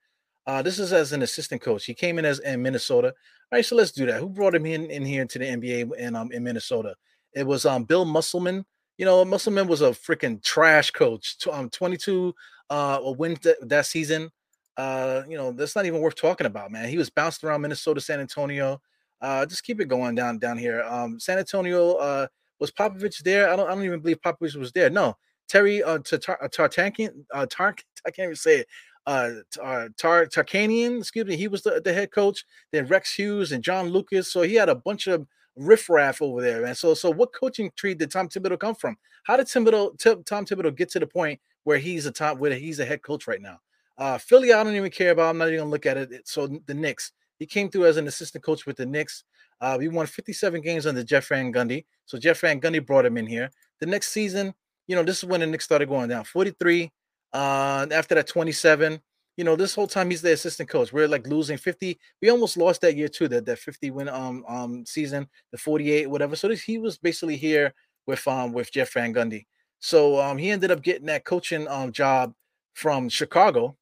Uh, 0.47 0.63
this 0.63 0.79
is 0.79 0.93
as 0.93 1.13
an 1.13 1.23
assistant 1.23 1.61
coach. 1.61 1.85
He 1.85 1.95
came 1.95 2.19
in 2.19 2.25
as 2.25 2.39
in 2.41 2.63
Minnesota. 2.63 3.09
All 3.09 3.57
right, 3.57 3.65
so 3.65 3.77
let's 3.77 3.93
do 3.93 4.07
that. 4.07 4.21
Who 4.21 4.29
brought 4.29 4.55
him 4.55 4.67
in 4.67 4.91
in 4.91 5.05
here 5.05 5.25
to 5.25 5.39
the 5.39 5.45
NBA 5.45 5.97
in 5.97 6.15
um 6.15 6.31
in 6.33 6.45
Minnesota? 6.45 6.95
It 7.35 7.47
was 7.47 7.67
um 7.67 7.85
Bill 7.85 8.05
Musselman. 8.05 8.65
You 9.01 9.07
know, 9.07 9.25
Musselman 9.25 9.67
was 9.67 9.81
a 9.81 9.93
freaking 9.93 10.43
trash 10.43 10.91
coach. 10.91 11.39
Um, 11.51 11.71
22 11.71 12.35
uh 12.69 12.99
a 13.03 13.11
win 13.11 13.35
th- 13.35 13.57
that 13.63 13.87
season. 13.87 14.31
Uh, 14.77 15.23
you 15.27 15.39
know, 15.39 15.53
that's 15.53 15.75
not 15.75 15.87
even 15.87 16.03
worth 16.03 16.17
talking 16.17 16.47
about, 16.47 16.71
man. 16.71 16.87
He 16.87 16.99
was 16.99 17.09
bounced 17.09 17.43
around 17.43 17.63
Minnesota, 17.63 18.03
San 18.03 18.21
Antonio. 18.21 18.79
Uh, 19.23 19.47
just 19.47 19.65
keep 19.65 19.81
it 19.81 19.87
going 19.87 20.17
down 20.17 20.39
down 20.39 20.59
here. 20.59 20.83
Um, 20.83 21.19
San 21.19 21.39
Antonio 21.39 21.95
uh, 21.95 22.27
was 22.59 22.71
Popovich 22.71 23.23
there? 23.23 23.49
I 23.49 23.57
don't 23.57 23.71
I 23.71 23.75
don't 23.75 23.85
even 23.85 24.01
believe 24.01 24.21
Popovich 24.21 24.57
was 24.57 24.71
there. 24.73 24.91
No, 24.91 25.17
Terry 25.49 25.83
uh, 25.83 26.01
uh, 26.13 26.19
uh, 26.29 26.33
I 26.43 26.49
can't 26.49 28.19
even 28.19 28.37
say 28.37 28.59
it. 28.59 28.67
Uh, 29.07 29.31
uh, 29.63 29.89
Tar 29.97 30.27
Tarkanian, 30.27 30.99
excuse 30.99 31.25
me, 31.25 31.37
he 31.37 31.49
was 31.49 31.63
the, 31.63 31.81
the 31.83 31.95
head 31.95 32.13
coach. 32.13 32.45
Then 32.71 32.87
Rex 32.87 33.15
Hughes 33.15 33.53
and 33.53 33.65
John 33.65 33.89
Lucas. 33.89 34.31
So 34.31 34.43
he 34.43 34.57
had 34.57 34.69
a 34.69 34.75
bunch 34.75 35.07
of 35.07 35.27
riffraff 35.61 36.23
over 36.23 36.41
there, 36.41 36.63
man. 36.63 36.75
So, 36.75 36.95
so 36.95 37.11
what 37.11 37.33
coaching 37.33 37.71
tree 37.77 37.95
did 37.95 38.11
Tom 38.11 38.29
Thibodeau 38.29 38.59
come 38.59 38.75
from? 38.75 38.97
How 39.25 39.37
did 39.37 39.47
Thibodeau, 39.47 39.99
T- 39.99 40.23
Tom 40.25 40.45
Thibodeau 40.45 40.75
get 40.75 40.91
to 40.91 41.01
the 41.01 41.07
point 41.07 41.41
where 41.65 41.79
he's 41.79 42.07
a 42.07 42.11
top, 42.11 42.39
where 42.39 42.55
he's 42.55 42.81
a 42.81 42.85
head 42.85 43.03
coach 43.03 43.27
right 43.27 43.41
now? 43.41 43.59
Uh, 43.99 44.19
Philly, 44.19 44.53
I 44.53 44.65
don't 44.65 44.75
even 44.75 44.91
care 44.91 45.11
about. 45.11 45.31
I'm 45.31 45.39
not 45.39 45.49
even 45.49 45.61
gonna 45.61 45.71
look 45.71 45.87
at 45.87 45.99
it. 45.99 46.27
So 46.27 46.47
the 46.67 46.75
Knicks, 46.75 47.13
he 47.39 47.47
came 47.47 47.71
through 47.71 47.87
as 47.87 47.99
an 47.99 48.09
assistant 48.09 48.43
coach 48.43 48.65
with 48.65 48.79
the 48.79 48.87
Knicks. 48.87 49.25
Uh, 49.61 49.77
we 49.79 49.89
won 49.89 50.07
57 50.07 50.61
games 50.63 50.87
under 50.87 51.05
Jeff 51.05 51.29
Van 51.29 51.53
Gundy. 51.53 51.85
So 52.07 52.19
Jeff 52.19 52.41
Van 52.41 52.61
Gundy 52.61 52.85
brought 52.85 53.05
him 53.05 53.19
in 53.19 53.27
here. 53.27 53.51
The 53.79 53.87
next 53.87 54.09
season, 54.09 54.55
you 54.87 54.97
know, 54.97 55.03
this 55.03 55.19
is 55.19 55.25
when 55.25 55.41
the 55.41 55.47
Knicks 55.47 55.65
started 55.65 55.89
going 55.89 56.09
down. 56.09 56.25
43. 56.25 56.91
Uh, 57.33 57.87
after 57.93 58.15
that, 58.15 58.27
27. 58.27 59.01
You 59.41 59.45
know, 59.45 59.57
this 59.57 59.75
whole 59.75 59.87
time 59.87 60.11
he's 60.11 60.21
the 60.21 60.35
assistant 60.35 60.69
coach. 60.69 60.93
We're 60.93 61.09
like 61.09 61.27
losing 61.27 61.57
50. 61.57 61.99
We 62.21 62.29
almost 62.29 62.59
lost 62.59 62.83
that 62.83 62.95
year 62.95 63.09
too, 63.09 63.27
that, 63.29 63.47
that 63.47 63.59
50 63.59 63.91
win 63.91 64.07
um 64.07 64.45
um 64.47 64.85
season, 64.85 65.27
the 65.51 65.57
48, 65.57 66.11
whatever. 66.11 66.37
So 66.37 66.49
this, 66.49 66.61
he 66.61 66.77
was 66.77 66.99
basically 66.99 67.39
here 67.39 67.73
with 68.07 68.29
um 68.29 68.53
with 68.53 68.71
Jeff 68.71 68.93
Van 68.93 69.15
Gundy. 69.15 69.47
So 69.79 70.21
um 70.21 70.37
he 70.37 70.51
ended 70.51 70.71
up 70.71 70.83
getting 70.83 71.07
that 71.07 71.25
coaching 71.25 71.67
um 71.69 71.91
job 71.91 72.35
from 72.75 73.09
Chicago. 73.09 73.79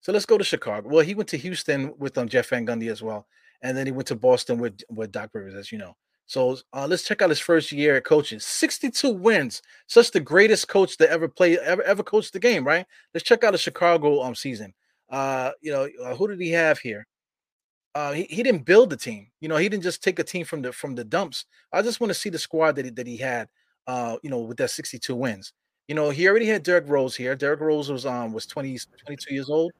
So 0.00 0.10
let's 0.10 0.26
go 0.26 0.36
to 0.36 0.42
Chicago. 0.42 0.88
Well, 0.88 1.04
he 1.04 1.14
went 1.14 1.28
to 1.28 1.36
Houston 1.36 1.94
with 1.96 2.18
um 2.18 2.28
Jeff 2.28 2.48
Van 2.48 2.66
Gundy 2.66 2.90
as 2.90 3.02
well, 3.02 3.28
and 3.62 3.76
then 3.76 3.86
he 3.86 3.92
went 3.92 4.08
to 4.08 4.16
Boston 4.16 4.58
with 4.58 4.80
with 4.90 5.12
Doc 5.12 5.30
Rivers, 5.32 5.54
as 5.54 5.70
you 5.70 5.78
know. 5.78 5.94
So 6.30 6.56
uh, 6.72 6.86
let's 6.88 7.02
check 7.02 7.22
out 7.22 7.28
his 7.28 7.40
first 7.40 7.72
year 7.72 7.96
at 7.96 8.04
coaching. 8.04 8.38
62 8.38 9.10
wins. 9.10 9.62
Such 9.88 10.12
the 10.12 10.20
greatest 10.20 10.68
coach 10.68 10.96
that 10.98 11.10
ever 11.10 11.26
played, 11.26 11.58
ever 11.58 11.82
ever 11.82 12.04
coached 12.04 12.32
the 12.32 12.38
game, 12.38 12.64
right? 12.64 12.86
Let's 13.12 13.24
check 13.24 13.42
out 13.42 13.50
the 13.50 13.58
Chicago 13.58 14.22
um 14.22 14.36
season. 14.36 14.72
Uh, 15.10 15.50
you 15.60 15.72
know, 15.72 15.88
uh, 16.04 16.14
who 16.14 16.28
did 16.28 16.40
he 16.40 16.52
have 16.52 16.78
here? 16.78 17.04
Uh, 17.96 18.12
he, 18.12 18.22
he 18.30 18.44
didn't 18.44 18.64
build 18.64 18.90
the 18.90 18.96
team. 18.96 19.26
You 19.40 19.48
know, 19.48 19.56
he 19.56 19.68
didn't 19.68 19.82
just 19.82 20.04
take 20.04 20.20
a 20.20 20.22
team 20.22 20.44
from 20.44 20.62
the 20.62 20.72
from 20.72 20.94
the 20.94 21.02
dumps. 21.02 21.46
I 21.72 21.82
just 21.82 21.98
want 21.98 22.10
to 22.10 22.14
see 22.14 22.30
the 22.30 22.38
squad 22.38 22.76
that 22.76 22.84
he, 22.84 22.92
that 22.92 23.08
he 23.08 23.16
had. 23.16 23.48
Uh, 23.88 24.16
you 24.22 24.30
know, 24.30 24.38
with 24.38 24.58
that 24.58 24.70
62 24.70 25.12
wins. 25.16 25.52
You 25.88 25.96
know, 25.96 26.10
he 26.10 26.28
already 26.28 26.46
had 26.46 26.62
Derrick 26.62 26.84
Rose 26.86 27.16
here. 27.16 27.34
Derrick 27.34 27.58
Rose 27.58 27.90
was 27.90 28.06
um 28.06 28.32
was 28.32 28.46
20 28.46 28.78
22 29.04 29.34
years 29.34 29.50
old. 29.50 29.72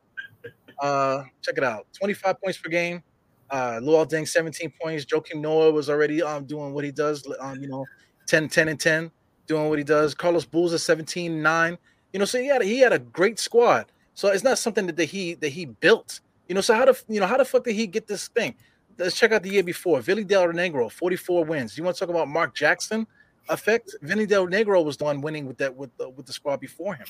Uh, 0.83 1.23
check 1.43 1.59
it 1.59 1.63
out, 1.63 1.87
25 1.97 2.41
points 2.43 2.59
per 2.59 2.71
game. 2.71 3.05
Uh, 3.51 3.81
Luol 3.83 4.09
Deng 4.09 4.27
17 4.27 4.73
points. 4.81 5.05
Joakim 5.05 5.41
Noah 5.41 5.73
was 5.73 5.91
already 5.91 6.23
um 6.23 6.45
doing 6.45 6.73
what 6.73 6.85
he 6.85 6.93
does. 6.93 7.27
Um, 7.41 7.61
you 7.61 7.69
know, 7.69 7.85
10, 8.27 8.49
10 8.49 8.69
and 8.69 8.79
10, 8.79 9.11
doing 9.47 9.69
what 9.69 9.79
he 9.79 9.85
does. 9.85 10.15
Carlos 10.15 10.45
Bulls 10.45 10.71
Boozer 10.73 10.79
17, 10.79 11.43
9. 11.43 11.79
You 12.13 12.19
know, 12.19 12.25
so 12.25 12.39
he 12.39 12.47
had 12.47 12.63
he 12.63 12.79
had 12.81 12.93
a 12.93 12.99
great 12.99 13.39
squad. 13.39 13.87
So 14.15 14.29
it's 14.29 14.45
not 14.45 14.59
something 14.59 14.87
that, 14.87 14.97
that 14.97 15.07
he 15.07 15.35
that 15.35 15.49
he 15.49 15.67
built. 15.67 16.21
You 16.49 16.55
know, 16.55 16.61
so 16.61 16.75
how 16.75 16.85
the 16.85 17.01
you 17.09 17.21
know 17.21 17.27
how 17.27 17.37
the 17.37 17.45
fuck 17.45 17.65
did 17.65 17.75
he 17.75 17.87
get 17.87 18.07
this 18.07 18.29
thing? 18.29 18.55
Let's 18.99 19.19
check 19.19 19.33
out 19.33 19.43
the 19.43 19.51
year 19.51 19.63
before. 19.63 20.01
Willie 20.01 20.25
Del 20.25 20.49
Negro, 20.49 20.91
44 20.91 21.45
wins. 21.45 21.79
You 21.79 21.85
want 21.85 21.97
to 21.97 22.01
talk 22.01 22.11
about 22.11 22.29
Mark 22.29 22.55
Jackson 22.55 23.07
effect? 23.49 23.97
Vinny 24.03 24.27
Del 24.27 24.47
Negro 24.47 24.85
was 24.85 24.97
the 24.99 25.05
one 25.05 25.23
winning 25.23 25.47
with 25.47 25.59
that 25.59 25.75
with 25.75 25.97
the, 25.97 26.09
with 26.09 26.27
the 26.27 26.33
squad 26.33 26.61
before 26.61 26.95
him. 26.95 27.07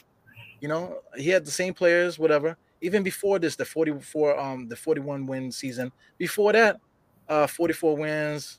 You 0.61 0.69
know, 0.69 0.99
he 1.17 1.31
had 1.31 1.45
the 1.45 1.51
same 1.51 1.75
players, 1.75 2.19
whatever 2.19 2.57
even 2.81 3.03
before 3.03 3.39
this, 3.39 3.57
the 3.57 3.65
44, 3.65 4.39
um, 4.39 4.69
the 4.69 4.77
41 4.77 5.27
win 5.27 5.53
season. 5.53 5.93
Before 6.19 6.53
that, 6.53 6.81
uh, 7.29 7.47
44 7.47 7.97
wins. 7.97 8.59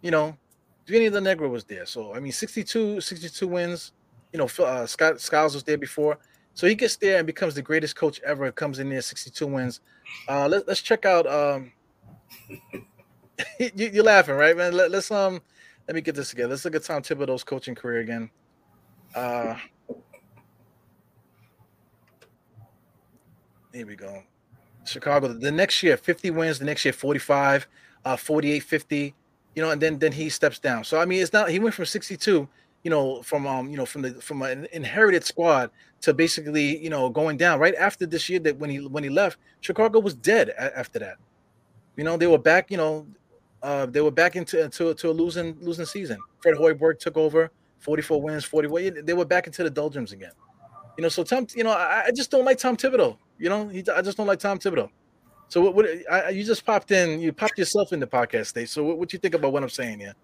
You 0.00 0.10
know, 0.10 0.36
Vinny 0.86 1.10
Del 1.10 1.22
Negro 1.22 1.50
was 1.50 1.64
there. 1.64 1.86
So 1.86 2.14
I 2.14 2.20
mean, 2.20 2.32
62, 2.32 3.00
62 3.00 3.46
wins. 3.46 3.92
You 4.32 4.38
know, 4.38 4.64
uh, 4.64 4.86
Scott 4.86 5.20
Skiles 5.20 5.54
was 5.54 5.62
there 5.62 5.78
before. 5.78 6.18
So 6.54 6.66
he 6.66 6.74
gets 6.74 6.96
there 6.96 7.18
and 7.18 7.26
becomes 7.26 7.54
the 7.54 7.62
greatest 7.62 7.96
coach 7.96 8.20
ever. 8.24 8.50
Comes 8.52 8.78
in 8.78 8.88
there, 8.88 9.00
62 9.00 9.46
wins. 9.46 9.80
Uh, 10.28 10.48
let, 10.48 10.68
us 10.68 10.80
check 10.80 11.04
out. 11.06 11.26
Um, 11.26 11.72
you, 13.74 14.00
are 14.00 14.04
laughing, 14.04 14.34
right, 14.34 14.56
man? 14.56 14.74
Let, 14.74 14.92
us 14.92 15.10
um, 15.10 15.40
let 15.86 15.94
me 15.94 16.00
get 16.00 16.14
this 16.14 16.30
together. 16.30 16.50
Let's 16.50 16.64
look 16.64 16.74
at 16.74 16.84
Tom 16.84 17.02
Thibodeau's 17.02 17.44
coaching 17.44 17.74
career 17.74 18.00
again. 18.00 18.30
Uh, 19.14 19.56
Here 23.72 23.86
we 23.86 23.96
go. 23.96 24.22
Chicago. 24.84 25.28
The 25.28 25.50
next 25.50 25.82
year, 25.82 25.96
50 25.96 26.30
wins. 26.30 26.58
The 26.58 26.64
next 26.64 26.84
year, 26.84 26.92
45, 26.92 27.66
uh, 28.04 28.16
48, 28.16 28.60
50. 28.60 29.14
You 29.54 29.62
know, 29.62 29.70
and 29.70 29.80
then 29.80 29.98
then 29.98 30.12
he 30.12 30.28
steps 30.28 30.58
down. 30.58 30.84
So 30.84 30.98
I 30.98 31.04
mean, 31.04 31.22
it's 31.22 31.32
not. 31.32 31.50
He 31.50 31.58
went 31.58 31.74
from 31.74 31.84
62. 31.84 32.48
You 32.84 32.90
know, 32.90 33.22
from 33.22 33.46
um, 33.46 33.68
you 33.70 33.76
know, 33.76 33.86
from 33.86 34.02
the 34.02 34.14
from 34.14 34.42
an 34.42 34.66
inherited 34.72 35.24
squad 35.24 35.70
to 36.00 36.12
basically, 36.12 36.82
you 36.82 36.90
know, 36.90 37.08
going 37.10 37.36
down 37.36 37.60
right 37.60 37.74
after 37.76 38.06
this 38.06 38.28
year 38.28 38.40
that 38.40 38.58
when 38.58 38.70
he 38.70 38.78
when 38.78 39.04
he 39.04 39.10
left, 39.10 39.38
Chicago 39.60 40.00
was 40.00 40.14
dead 40.14 40.50
after 40.50 40.98
that. 40.98 41.16
You 41.96 42.04
know, 42.04 42.16
they 42.16 42.26
were 42.26 42.38
back. 42.38 42.70
You 42.70 42.78
know, 42.78 43.06
uh, 43.62 43.86
they 43.86 44.00
were 44.00 44.10
back 44.10 44.36
into 44.36 44.68
to, 44.68 44.94
to 44.94 45.10
a 45.10 45.12
losing 45.12 45.56
losing 45.60 45.86
season. 45.86 46.18
Fred 46.40 46.56
Hoiberg 46.56 46.98
took 46.98 47.16
over, 47.16 47.50
44 47.78 48.20
wins, 48.20 48.44
40. 48.44 49.02
They 49.02 49.12
were 49.12 49.24
back 49.24 49.46
into 49.46 49.62
the 49.62 49.70
doldrums 49.70 50.12
again. 50.12 50.32
You 50.96 51.02
know, 51.02 51.08
so 51.08 51.22
Tom, 51.22 51.46
you 51.54 51.64
know, 51.64 51.70
I, 51.70 52.04
I 52.06 52.10
just 52.10 52.30
don't 52.30 52.44
like 52.44 52.58
Tom 52.58 52.76
Thibodeau. 52.76 53.16
You 53.42 53.48
know, 53.48 53.66
he, 53.66 53.84
I 53.92 54.02
just 54.02 54.16
don't 54.16 54.28
like 54.28 54.38
Tom 54.38 54.60
Thibodeau. 54.60 54.88
So 55.48 55.62
what? 55.62 55.74
what 55.74 55.86
I, 56.08 56.28
you 56.28 56.44
just 56.44 56.64
popped 56.64 56.92
in. 56.92 57.18
You 57.18 57.32
popped 57.32 57.58
yourself 57.58 57.92
in 57.92 57.98
the 57.98 58.06
podcast 58.06 58.46
stage. 58.46 58.68
So 58.68 58.84
what, 58.84 58.98
what 58.98 59.12
you 59.12 59.18
think 59.18 59.34
about 59.34 59.52
what 59.52 59.64
I'm 59.64 59.68
saying 59.68 59.98
here? 59.98 60.14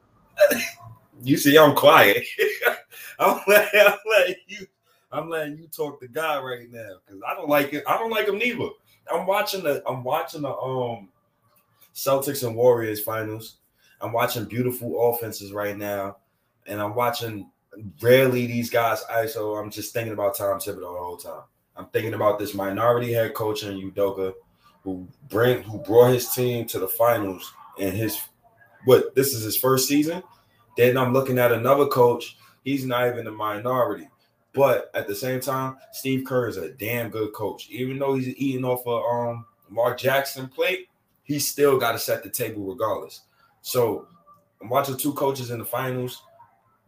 You 1.25 1.37
see, 1.37 1.59
I'm 1.59 1.75
quiet. 1.75 2.25
I'm, 3.19 3.41
letting, 3.49 3.81
I'm 3.81 3.99
letting 4.09 4.37
you. 4.47 4.67
I'm 5.11 5.29
letting 5.29 5.59
you 5.59 5.67
talk 5.67 5.99
to 5.99 6.07
God 6.07 6.45
right 6.45 6.71
now 6.71 6.91
because 7.05 7.21
I 7.27 7.35
don't 7.35 7.49
like 7.49 7.75
it. 7.75 7.83
I 7.89 7.99
don't 7.99 8.11
like 8.11 8.29
him 8.29 8.39
neither. 8.39 8.69
I'm 9.13 9.27
watching 9.27 9.65
the. 9.65 9.83
I'm 9.85 10.05
watching 10.05 10.43
the 10.43 10.55
um 10.57 11.09
Celtics 11.97 12.47
and 12.47 12.55
Warriors 12.55 13.01
finals. 13.01 13.57
I'm 14.01 14.13
watching 14.13 14.45
beautiful 14.45 15.11
offenses 15.11 15.51
right 15.51 15.77
now, 15.77 16.19
and 16.69 16.81
I'm 16.81 16.95
watching 16.95 17.51
rarely 18.01 18.47
these 18.47 18.71
guys 18.71 19.03
ISO. 19.11 19.61
I'm 19.61 19.73
just 19.73 19.93
thinking 19.93 20.13
about 20.13 20.37
Tom 20.37 20.61
Thibodeau 20.61 20.77
the 20.77 20.87
whole 20.87 21.17
time. 21.17 21.43
I'm 21.79 21.87
thinking 21.87 22.15
about 22.15 22.39
this 22.39 22.55
minority 22.55 23.13
head 23.13 23.35
coach 23.35 23.63
in 23.63 23.91
Udoka 23.91 24.35
who 24.83 25.07
bring 25.29 25.63
who 25.63 25.79
brought 25.79 26.13
his 26.13 26.31
team 26.31 26.67
to 26.67 26.79
the 26.79 26.89
finals 26.89 27.53
and 27.81 27.97
his 27.97 28.21
what 28.85 29.15
this 29.15 29.33
is 29.33 29.45
his 29.45 29.57
first 29.57 29.87
season. 29.87 30.23
Then 30.77 30.97
I'm 30.97 31.13
looking 31.13 31.39
at 31.39 31.53
another 31.53 31.87
coach. 31.87 32.37
He's 32.65 32.85
not 32.85 33.07
even 33.07 33.27
a 33.27 33.33
minority. 33.33 34.09
But 34.53 34.91
at 34.95 35.07
the 35.07 35.15
same 35.15 35.41
time, 35.41 35.77
Steve 35.93 36.25
Kerr 36.25 36.49
is 36.49 36.57
a 36.57 36.71
damn 36.71 37.11
good 37.11 37.33
coach. 37.33 37.69
Even 37.71 37.99
though 37.99 38.15
he's 38.15 38.29
eating 38.29 38.65
off 38.65 38.87
a 38.87 38.91
of, 38.91 39.29
um 39.29 39.47
Mark 39.71 39.99
Jackson 39.99 40.49
plate, 40.49 40.89
he's 41.23 41.47
still 41.47 41.79
got 41.79 41.93
to 41.93 41.99
set 41.99 42.23
the 42.23 42.31
table 42.31 42.65
regardless. 42.65 43.23
So 43.61 44.09
I'm 44.61 44.69
watching 44.69 44.97
two 44.97 45.13
coaches 45.13 45.51
in 45.51 45.59
the 45.59 45.65
finals 45.65 46.23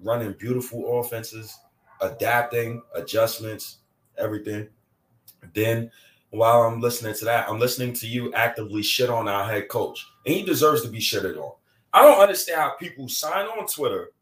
running 0.03 0.33
beautiful 0.33 0.99
offenses, 0.99 1.59
adapting, 2.01 2.83
adjustments, 2.95 3.79
everything. 4.17 4.69
Then 5.53 5.91
while 6.31 6.63
I'm 6.63 6.81
listening 6.81 7.15
to 7.15 7.25
that, 7.27 7.49
I'm 7.49 7.59
listening 7.59 7.93
to 7.95 8.07
you 8.07 8.33
actively 8.35 8.83
shit 8.83 9.11
on 9.11 9.29
our 9.29 9.45
head 9.45 9.69
coach, 9.69 10.07
and 10.25 10.35
he 10.35 10.43
deserves 10.43 10.83
to 10.83 10.89
be 10.89 10.99
shitted 10.99 11.37
on. 11.37 11.53
I 11.93 12.03
don't 12.03 12.21
understand 12.21 12.61
how 12.61 12.77
people 12.79 13.09
sign 13.09 13.47
on 13.47 13.67
Twitter, 13.67 14.13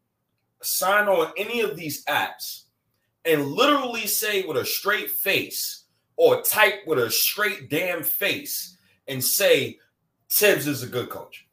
sign 0.62 1.06
on 1.08 1.32
any 1.36 1.60
of 1.60 1.76
these 1.76 2.04
apps, 2.06 2.62
and 3.24 3.46
literally 3.46 4.06
say 4.06 4.44
with 4.44 4.56
a 4.56 4.64
straight 4.64 5.10
face 5.10 5.84
or 6.16 6.42
type 6.42 6.80
with 6.86 6.98
a 6.98 7.10
straight 7.10 7.68
damn 7.68 8.02
face 8.02 8.76
and 9.06 9.22
say 9.22 9.78
Thibs 10.30 10.66
is 10.66 10.82
a 10.82 10.86
good 10.86 11.10
coach. 11.10 11.46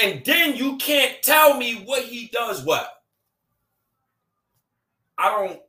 And 0.00 0.24
then 0.24 0.56
you 0.56 0.76
can't 0.76 1.20
tell 1.22 1.56
me 1.56 1.82
what 1.84 2.04
he 2.04 2.28
does 2.28 2.64
well. 2.64 2.88
I 5.16 5.30
don't 5.30 5.60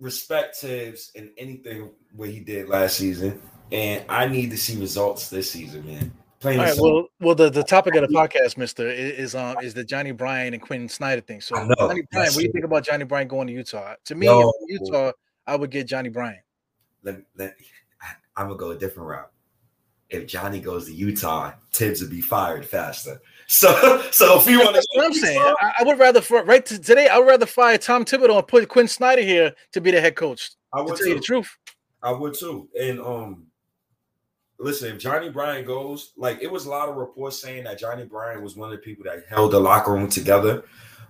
respect 0.00 0.56
Thibs 0.56 1.12
in 1.14 1.30
anything 1.36 1.90
what 2.16 2.30
he 2.30 2.40
did 2.40 2.68
last 2.68 2.96
season, 2.96 3.40
and 3.70 4.04
I 4.08 4.26
need 4.26 4.50
to 4.50 4.56
see 4.56 4.80
results 4.80 5.28
this 5.30 5.50
season, 5.50 5.86
man. 5.86 6.12
Plain 6.40 6.58
All 6.58 6.64
right, 6.64 6.76
well, 6.78 7.06
well, 7.20 7.34
the, 7.34 7.50
the 7.50 7.62
topic 7.62 7.94
of 7.96 8.08
the 8.08 8.14
podcast, 8.14 8.56
Mister, 8.56 8.88
is 8.88 9.34
um 9.34 9.58
is 9.62 9.74
the 9.74 9.84
Johnny 9.84 10.12
Bryant 10.12 10.54
and 10.54 10.62
Quin 10.62 10.88
Snyder 10.88 11.20
thing. 11.20 11.42
So, 11.42 11.54
Johnny 11.54 12.02
Bryant, 12.10 12.34
what 12.34 12.40
do 12.40 12.42
you 12.42 12.52
think 12.52 12.64
about 12.64 12.82
Johnny 12.82 13.04
Bryant 13.04 13.28
going 13.28 13.46
to 13.48 13.52
Utah? 13.52 13.94
To 14.06 14.14
me, 14.14 14.26
no. 14.26 14.50
Utah, 14.66 15.12
I 15.46 15.56
would 15.56 15.70
get 15.70 15.86
Johnny 15.86 16.08
Bryant. 16.08 16.40
Let, 17.02 17.20
let, 17.36 17.56
I'm 18.36 18.46
gonna 18.46 18.58
go 18.58 18.70
a 18.70 18.78
different 18.78 19.10
route. 19.10 19.30
If 20.08 20.26
Johnny 20.26 20.60
goes 20.60 20.86
to 20.86 20.94
Utah, 20.94 21.52
Thibs 21.72 22.00
would 22.00 22.10
be 22.10 22.22
fired 22.22 22.64
faster. 22.64 23.20
So, 23.50 24.00
so 24.12 24.38
if 24.38 24.46
you 24.46 24.60
want 24.60 24.76
to, 24.76 24.86
what 24.94 25.06
I'm 25.06 25.12
saying, 25.12 25.40
I, 25.60 25.72
I, 25.80 25.82
would 25.82 25.98
rather 25.98 26.20
for 26.20 26.44
right 26.44 26.64
to, 26.66 26.78
today, 26.78 27.08
I 27.08 27.18
would 27.18 27.26
rather 27.26 27.46
fire 27.46 27.76
Tom 27.78 28.04
Thibodeau 28.04 28.38
and 28.38 28.46
put 28.46 28.68
Quin 28.68 28.86
Snyder 28.86 29.22
here 29.22 29.52
to 29.72 29.80
be 29.80 29.90
the 29.90 30.00
head 30.00 30.14
coach. 30.14 30.52
I 30.72 30.80
would 30.80 30.90
to 30.90 30.96
tell 30.96 31.04
too. 31.04 31.08
you 31.08 31.14
the 31.16 31.20
truth. 31.20 31.58
I 32.00 32.12
would 32.12 32.34
too. 32.34 32.68
And 32.80 33.00
um, 33.00 33.46
listen, 34.60 34.94
if 34.94 35.00
Johnny 35.00 35.30
Bryant 35.30 35.66
goes, 35.66 36.12
like 36.16 36.40
it 36.40 36.50
was 36.50 36.66
a 36.66 36.70
lot 36.70 36.88
of 36.88 36.94
reports 36.94 37.42
saying 37.42 37.64
that 37.64 37.76
Johnny 37.76 38.04
Bryant 38.04 38.40
was 38.40 38.54
one 38.54 38.72
of 38.72 38.78
the 38.78 38.82
people 38.82 39.02
that 39.06 39.24
held 39.28 39.50
the 39.50 39.58
locker 39.58 39.92
room 39.92 40.08
together. 40.08 40.62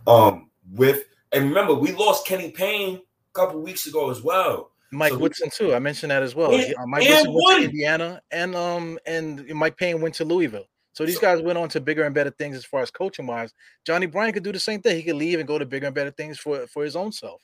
Um, 0.07 0.49
with 0.73 1.09
and 1.33 1.45
remember, 1.45 1.75
we 1.75 1.93
lost 1.93 2.27
Kenny 2.27 2.53
Payne 2.53 2.97
a 2.97 3.33
couple 3.35 3.61
weeks 3.61 3.87
ago 3.87 4.11
as 4.11 4.23
well. 4.23 4.71
Mike 4.93 5.13
so 5.13 5.19
Woodson 5.19 5.51
too. 5.51 5.75
I 5.75 5.79
mentioned 5.79 6.11
that 6.11 6.23
as 6.23 6.35
well. 6.35 6.55
And, 6.55 6.75
uh, 6.75 6.87
Mike 6.87 7.07
Woodson 7.07 7.33
went 7.35 7.59
to 7.59 7.65
Indiana, 7.67 8.23
and 8.31 8.57
um, 8.57 8.99
and 9.05 9.47
Mike 9.51 9.77
Payne 9.77 10.01
went 10.01 10.15
to 10.15 10.25
Louisville. 10.25 10.65
So 10.93 11.07
these 11.07 11.19
guys 11.19 11.41
went 11.41 11.59
on 11.59 11.69
to 11.71 11.81
bigger 11.81 12.03
and 12.03 12.15
better 12.15 12.31
things 12.31 12.57
as 12.57 12.65
far 12.65 12.83
as 12.83 12.91
coaching 12.91 13.27
wise. 13.27 13.55
Johnny 13.85 14.07
Bryant 14.07 14.35
could 14.35 14.43
do 14.43 14.53
the 14.53 14.59
same 14.59 14.83
thing. 14.83 14.97
He 14.97 15.03
could 15.03 15.17
leave 15.17 15.39
and 15.39 15.47
go 15.47 15.59
to 15.59 15.65
bigger 15.65 15.87
and 15.87 15.95
better 15.95 16.11
things 16.11 16.39
for 16.39 16.67
for 16.67 16.85
his 16.85 16.97
own 16.97 17.13
self. 17.13 17.43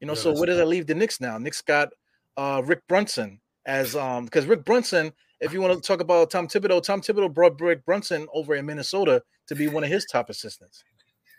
You 0.00 0.06
know, 0.06 0.12
yeah, 0.12 0.20
so 0.20 0.34
where 0.34 0.46
does 0.46 0.58
it 0.58 0.66
leave 0.66 0.86
the 0.86 0.94
Knicks 0.94 1.20
now? 1.20 1.38
Knicks 1.38 1.62
got 1.62 1.88
uh 2.36 2.62
Rick 2.64 2.86
Brunson 2.86 3.40
as 3.64 3.96
um 3.96 4.24
because 4.24 4.46
Rick 4.46 4.64
Brunson, 4.64 5.12
if 5.40 5.52
you 5.52 5.60
want 5.60 5.74
to 5.74 5.86
talk 5.86 6.00
about 6.00 6.30
Tom 6.30 6.46
Thibodeau, 6.46 6.82
Tom 6.82 7.00
Thibodeau 7.00 7.32
brought 7.32 7.60
Rick 7.60 7.84
Brunson 7.84 8.26
over 8.32 8.54
in 8.54 8.66
Minnesota 8.66 9.22
to 9.48 9.54
be 9.54 9.68
one 9.68 9.84
of 9.84 9.90
his 9.90 10.04
top 10.10 10.30
assistants. 10.30 10.84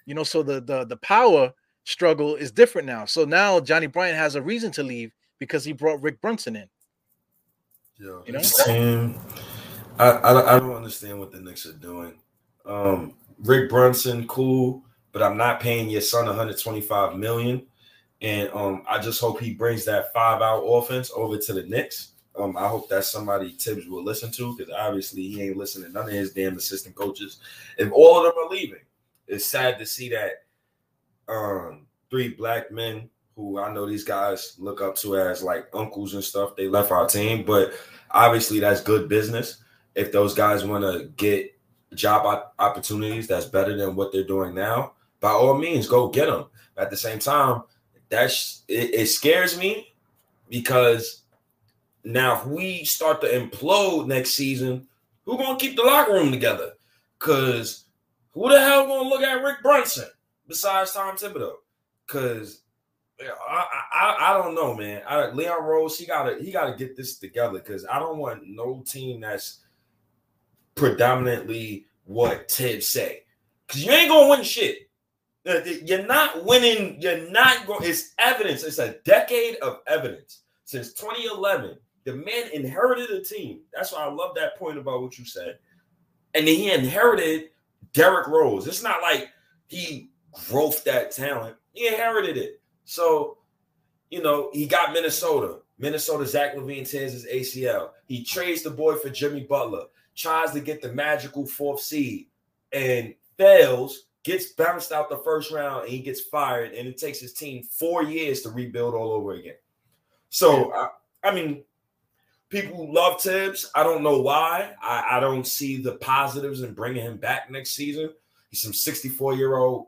You 0.06 0.16
know, 0.16 0.24
so 0.24 0.44
the 0.44 0.62
the 0.62 0.86
the 0.86 0.98
power 0.98 1.54
struggle 1.86 2.36
is 2.36 2.52
different 2.52 2.88
now. 2.88 3.06
So 3.06 3.24
now 3.24 3.62
Johnny 3.62 3.88
Bryant 3.88 4.18
has 4.18 4.36
a 4.36 4.42
reason 4.42 4.72
to 4.74 4.84
leave 4.84 5.14
because 5.40 5.64
he 5.64 5.72
brought 5.72 6.02
Rick 6.02 6.20
Brunson 6.20 6.56
in. 6.58 6.70
Yo, 8.00 8.24
you 8.28 8.34
know, 8.34 8.42
team, 8.66 9.20
I, 10.00 10.10
I 10.10 10.56
I 10.56 10.60
don't 10.60 10.76
understand 10.76 11.20
what 11.20 11.32
the 11.32 11.40
Knicks 11.40 11.66
are 11.66 11.74
doing. 11.74 12.14
Um, 12.66 13.14
Rick 13.40 13.70
Brunson, 13.70 14.28
cool, 14.28 14.84
but 15.12 15.22
I'm 15.22 15.38
not 15.38 15.60
paying 15.60 15.90
your 15.90 16.02
son 16.02 16.26
125 16.26 17.16
million. 17.16 17.66
And 18.22 18.50
um, 18.54 18.84
I 18.90 19.00
just 19.00 19.22
hope 19.22 19.40
he 19.40 19.54
brings 19.54 19.86
that 19.86 20.12
five 20.14 20.42
out 20.42 20.64
offense 20.64 21.12
over 21.16 21.38
to 21.38 21.54
the 21.54 21.64
Knicks. 21.64 22.14
Um, 22.38 22.58
I 22.58 22.68
hope 22.68 22.90
that's 22.90 23.10
somebody 23.10 23.52
Thibs 23.52 23.88
will 23.88 24.04
listen 24.04 24.32
to 24.34 24.56
because 24.56 24.74
obviously 24.74 25.24
he 25.24 25.42
ain't 25.44 25.58
listening 25.58 25.88
to 25.88 25.94
none 25.94 26.08
of 26.08 26.14
his 26.14 26.34
damn 26.34 26.58
assistant 26.58 26.96
coaches. 26.96 27.40
If 27.78 27.92
all 27.92 28.18
of 28.18 28.24
them 28.24 28.44
are 28.44 28.50
leaving, 28.50 28.82
it's 29.28 29.46
sad 29.46 29.80
to 29.80 29.86
see 29.86 30.10
that 30.10 30.44
um, 31.28 31.88
three 32.10 32.30
black 32.30 32.72
men 32.72 33.10
who 33.36 33.60
I 33.60 33.72
know 33.74 33.86
these 33.86 34.04
guys 34.04 34.56
look 34.58 34.82
up 34.82 34.96
to 34.98 35.18
as 35.18 35.44
like 35.44 35.68
uncles 35.74 36.14
and 36.16 36.24
stuff, 36.24 36.56
they 36.56 36.68
left 36.68 36.92
our 36.92 37.08
team. 37.08 37.44
But 37.44 37.74
obviously, 38.12 38.60
that's 38.60 38.82
good 38.82 39.10
business. 39.10 39.64
If 39.98 40.12
those 40.12 40.34
guys 40.34 40.64
want 40.64 40.84
to 40.84 41.10
get 41.18 41.58
job 41.94 42.44
opportunities 42.60 43.28
that's 43.28 43.46
better 43.46 43.76
than 43.76 43.96
what 43.96 44.12
they're 44.12 44.24
doing 44.24 44.54
now, 44.54 44.94
by 45.20 45.32
all 45.32 45.58
means, 45.58 45.88
go 45.88 46.08
get 46.08 46.28
them. 46.28 46.46
At 46.78 46.92
the 46.92 46.98
same 46.98 47.20
time, 47.20 47.64
that's 48.08 48.64
it, 48.68 48.94
it 48.94 49.08
scares 49.08 49.58
me 49.58 49.94
because 50.50 51.24
now, 52.08 52.40
if 52.40 52.46
we 52.46 52.86
start 52.86 53.20
to 53.22 53.28
implode 53.28 54.08
next 54.08 54.36
season, 54.36 54.88
who 55.26 55.38
gonna 55.38 55.58
keep 55.58 55.76
the 55.76 55.84
locker 55.84 56.14
room 56.14 56.32
together? 56.32 56.72
Cause 57.20 57.86
who 58.32 58.50
the 58.50 58.60
hell 58.60 58.88
gonna 58.88 59.10
look 59.10 59.24
at 59.24 59.44
Rick 59.44 59.62
Brunson 59.62 60.08
besides 60.48 60.94
Tom 60.94 61.18
Thibodeau? 61.18 61.56
Cause 62.08 62.62
I, 63.20 63.66
I 63.92 64.16
I 64.20 64.34
don't 64.38 64.56
know, 64.56 64.74
man. 64.74 65.02
I, 65.06 65.32
Leon 65.32 65.64
Rose, 65.64 65.98
he 65.98 66.06
gotta 66.06 66.42
he 66.42 66.52
gotta 66.52 66.78
get 66.78 66.96
this 66.96 67.18
together 67.18 67.60
because 67.60 67.86
I 67.86 68.00
don't 68.00 68.20
want 68.20 68.44
no 68.48 68.84
team 68.88 69.20
that's 69.20 69.60
predominantly 70.78 71.86
what 72.06 72.50
Thibs 72.50 72.88
say. 72.88 73.24
Cause 73.68 73.84
you 73.84 73.92
ain't 73.92 74.10
gonna 74.10 74.30
win 74.30 74.44
shit. 74.44 74.90
You're 75.44 76.06
not 76.06 76.46
winning. 76.46 77.02
You're 77.02 77.30
not 77.30 77.68
going. 77.68 77.84
It's 77.84 78.14
evidence. 78.18 78.64
It's 78.64 78.80
a 78.80 78.96
decade 79.04 79.58
of 79.58 79.80
evidence 79.88 80.44
since 80.66 80.94
2011 80.94 81.78
the 82.08 82.16
man 82.16 82.50
inherited 82.54 83.10
a 83.10 83.22
team. 83.22 83.60
That's 83.74 83.92
why 83.92 84.00
I 84.00 84.10
love 84.10 84.34
that 84.36 84.58
point 84.58 84.78
about 84.78 85.02
what 85.02 85.20
you 85.20 85.26
said. 85.26 85.58
And 86.34 86.48
then 86.48 86.56
he 86.56 86.72
inherited 86.72 87.50
Derrick 87.92 88.28
Rose. 88.28 88.66
It's 88.66 88.82
not 88.82 89.02
like 89.02 89.28
he 89.68 90.12
growth 90.48 90.86
that 90.86 91.12
talent. 91.12 91.58
He 91.74 91.86
inherited 91.86 92.38
it. 92.38 92.62
So, 92.86 93.40
you 94.10 94.24
know, 94.24 94.50
he 94.54 94.68
got 94.68 94.94
Minnesota. 94.94 95.58
Minnesota, 95.78 96.26
Zach 96.26 96.56
LaVine 96.56 96.90
tears 96.90 97.12
his 97.12 97.26
ACL. 97.26 97.90
He 98.06 98.24
trades 98.24 98.64
the 98.64 98.72
boy 98.72 98.96
for 98.96 99.10
Jimmy 99.10 99.42
Butler, 99.42 99.88
tries 100.18 100.52
to 100.52 100.60
get 100.60 100.82
the 100.82 100.92
magical 100.92 101.46
fourth 101.46 101.80
seed, 101.80 102.28
and 102.74 103.14
fails, 103.38 104.06
gets 104.24 104.48
bounced 104.48 104.92
out 104.92 105.10
the 105.10 105.18
first 105.20 105.52
round, 105.52 105.84
and 105.84 105.90
he 105.90 106.00
gets 106.00 106.22
fired. 106.22 106.74
And 106.74 106.88
it 106.88 106.98
takes 106.98 107.20
his 107.20 107.34
team 107.34 107.64
four 107.64 108.04
years 108.04 108.42
to 108.42 108.50
rebuild 108.50 108.94
all 108.94 109.14
over 109.14 109.34
again. 109.34 109.56
So, 110.30 110.74
I, 110.74 110.90
I 111.30 111.34
mean, 111.34 111.64
people 112.50 112.92
love 112.92 113.22
Thibs. 113.22 113.70
I 113.74 113.84
don't 113.84 114.04
know 114.04 114.20
why. 114.20 114.74
I, 114.82 115.18
I 115.18 115.20
don't 115.20 115.48
see 115.48 115.82
the 115.82 115.94
positives 115.94 116.62
in 116.62 116.74
bringing 116.74 117.04
him 117.04 117.18
back 117.18 117.50
next 117.50 117.72
season. 117.72 118.12
He's 118.50 118.62
some 118.62 118.74
64 118.74 119.36
year 119.36 119.56
old 119.56 119.88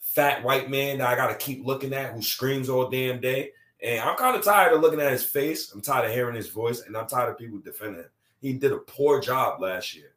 fat 0.00 0.42
white 0.42 0.70
man 0.70 0.98
that 0.98 1.08
I 1.08 1.16
got 1.16 1.28
to 1.28 1.34
keep 1.34 1.64
looking 1.64 1.92
at 1.92 2.12
who 2.12 2.22
screams 2.22 2.68
all 2.68 2.90
damn 2.90 3.20
day. 3.20 3.52
And 3.82 4.00
I'm 4.00 4.16
kind 4.16 4.36
of 4.36 4.42
tired 4.42 4.72
of 4.72 4.80
looking 4.80 5.00
at 5.00 5.12
his 5.12 5.24
face. 5.24 5.72
I'm 5.72 5.80
tired 5.80 6.06
of 6.06 6.12
hearing 6.12 6.34
his 6.34 6.48
voice, 6.48 6.80
and 6.80 6.96
I'm 6.96 7.06
tired 7.06 7.30
of 7.30 7.38
people 7.38 7.60
defending 7.60 8.00
him. 8.00 8.10
He 8.40 8.52
did 8.52 8.72
a 8.72 8.78
poor 8.78 9.20
job 9.20 9.60
last 9.60 9.94
year. 9.94 10.14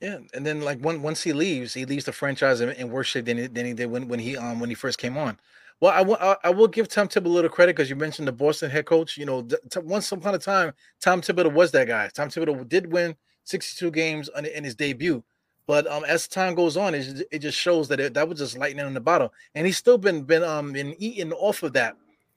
Yeah, 0.00 0.18
and 0.32 0.46
then 0.46 0.60
like 0.60 0.78
once 0.80 1.22
he 1.22 1.32
leaves, 1.32 1.74
he 1.74 1.84
leaves 1.84 2.04
the 2.04 2.12
franchise 2.12 2.60
in, 2.60 2.70
in 2.70 2.90
worse 2.90 3.08
shape 3.08 3.24
than 3.24 3.36
he, 3.36 3.46
than 3.48 3.66
he 3.66 3.74
did 3.74 3.90
when, 3.90 4.06
when 4.06 4.20
he 4.20 4.36
um 4.36 4.60
when 4.60 4.68
he 4.68 4.74
first 4.74 4.98
came 4.98 5.16
on. 5.18 5.38
Well, 5.80 5.92
I, 5.92 5.98
w- 5.98 6.36
I 6.42 6.50
will 6.50 6.66
give 6.66 6.88
Tom 6.88 7.06
Thibodeau 7.06 7.26
a 7.26 7.28
little 7.28 7.50
credit 7.50 7.76
because 7.76 7.88
you 7.88 7.94
mentioned 7.94 8.26
the 8.26 8.32
Boston 8.32 8.68
head 8.68 8.86
coach. 8.86 9.16
You 9.16 9.26
know, 9.26 9.42
t- 9.42 9.78
once 9.80 10.10
upon 10.10 10.34
a 10.34 10.38
time, 10.38 10.72
Tom 11.00 11.20
Thibodeau 11.20 11.52
was 11.52 11.70
that 11.72 11.86
guy. 11.86 12.08
Tom 12.12 12.28
Thibodeau 12.28 12.68
did 12.68 12.90
win 12.92 13.14
62 13.44 13.90
games 13.92 14.28
in, 14.36 14.46
in 14.46 14.64
his 14.64 14.74
debut, 14.74 15.22
but 15.66 15.86
um, 15.86 16.04
as 16.04 16.26
time 16.26 16.54
goes 16.54 16.76
on, 16.76 16.94
it, 16.94 17.22
it 17.30 17.38
just 17.40 17.58
shows 17.58 17.88
that 17.88 18.00
it, 18.00 18.14
that 18.14 18.28
was 18.28 18.38
just 18.38 18.58
lightning 18.58 18.86
in 18.86 18.94
the 18.94 19.00
bottle, 19.00 19.32
and 19.54 19.66
he's 19.66 19.76
still 19.76 19.98
been 19.98 20.22
been 20.22 20.42
um 20.42 20.72
been 20.72 20.94
eating 20.98 21.32
off 21.32 21.62
of 21.62 21.72
that, 21.74 21.96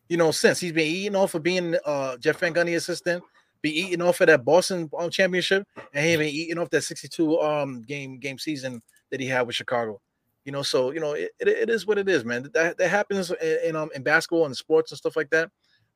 you 0.10 0.18
know, 0.18 0.32
since 0.32 0.60
he's 0.60 0.74
been 0.74 0.88
eating 0.88 1.16
off 1.16 1.34
of 1.34 1.42
being 1.42 1.76
uh, 1.86 2.18
Jeff 2.18 2.40
Van 2.40 2.54
Gundy 2.54 2.76
assistant, 2.76 3.24
be 3.62 3.70
eating 3.80 4.02
off 4.02 4.22
of 4.22 4.28
that 4.28 4.44
Boston 4.46 4.90
um, 4.98 5.10
championship, 5.10 5.68
and 5.94 6.06
he 6.06 6.18
been 6.18 6.28
eating 6.28 6.58
off 6.58 6.70
that 6.72 6.84
62 6.84 7.40
um 7.40 7.82
game 7.84 8.20
game 8.20 8.38
season 8.38 8.82
that 9.12 9.20
he 9.20 9.28
had 9.28 9.44
with 9.44 9.56
Chicago. 9.56 10.00
You 10.46 10.52
know, 10.52 10.64
so 10.64 10.92
you 10.92 11.00
know 11.00 11.14
it, 11.14 11.32
it, 11.40 11.48
it 11.48 11.70
is 11.70 11.86
what 11.86 11.98
it 11.98 12.10
is, 12.10 12.26
man. 12.26 12.50
That 12.54 12.78
that 12.78 12.90
happens 12.90 13.32
in, 13.32 13.60
in 13.64 13.76
um 13.76 13.90
in 13.94 14.04
basketball 14.04 14.46
and 14.46 14.58
sports 14.58 14.92
and 14.92 14.98
stuff 14.98 15.16
like 15.16 15.30
that. 15.30 15.50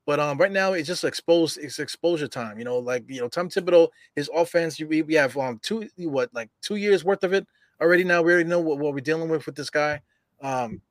But 0.05 0.19
um, 0.19 0.37
right 0.37 0.51
now 0.51 0.73
it's 0.73 0.87
just 0.87 1.03
exposed. 1.03 1.57
It's 1.57 1.79
exposure 1.79 2.27
time. 2.27 2.59
You 2.59 2.65
know, 2.65 2.77
like 2.77 3.03
you 3.07 3.19
know, 3.19 3.27
Tom 3.27 3.49
Thibodeau, 3.49 3.89
his 4.15 4.29
offense. 4.33 4.79
We, 4.79 5.01
we 5.01 5.15
have 5.15 5.35
um 5.37 5.59
two 5.63 5.87
what 5.97 6.33
like 6.33 6.49
two 6.61 6.75
years 6.75 7.03
worth 7.03 7.23
of 7.23 7.33
it 7.33 7.47
already. 7.81 8.03
Now 8.03 8.21
we 8.21 8.31
already 8.31 8.47
know 8.47 8.59
what, 8.59 8.77
what 8.77 8.93
we're 8.93 8.99
dealing 8.99 9.29
with 9.29 9.45
with 9.47 9.55
this 9.55 9.71
guy. 9.71 10.01
Um, 10.41 10.81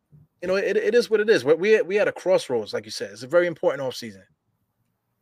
you 0.42 0.48
know, 0.48 0.56
it, 0.56 0.76
it 0.76 0.94
is 0.94 1.08
what 1.08 1.20
it 1.20 1.30
is. 1.30 1.44
We 1.44 1.80
we 1.82 1.94
had 1.94 2.08
a 2.08 2.12
crossroads, 2.12 2.74
like 2.74 2.84
you 2.84 2.90
said. 2.90 3.12
It's 3.12 3.22
a 3.22 3.28
very 3.28 3.46
important 3.46 3.82
off 3.82 3.94
season. 3.94 4.24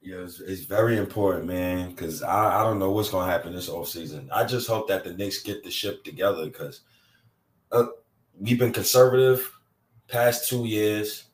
Yeah, 0.03 0.19
it's, 0.19 0.41
it's 0.41 0.65
very 0.65 0.99
important, 0.99 1.47
man. 1.47 1.91
Because 1.91 2.23
I, 2.23 2.61
I 2.61 2.65
don't 2.65 2.81
know 2.81 2.91
what's 2.91 3.11
gonna 3.11 3.31
happen 3.31 3.55
this 3.55 3.69
off 3.69 3.88
season. 3.88 4.29
I 4.33 4.45
just 4.45 4.67
hope 4.67 4.88
that 4.88 5.05
the 5.05 5.12
Knicks 5.12 5.43
get 5.43 5.62
the 5.62 5.71
ship 5.71 6.03
together 6.03 6.45
because 6.47 6.81
uh, 7.71 7.87
we've 8.38 8.59
been 8.59 8.73
conservative 8.73 9.57
past 10.09 10.49
two 10.49 10.65
years, 10.65 11.25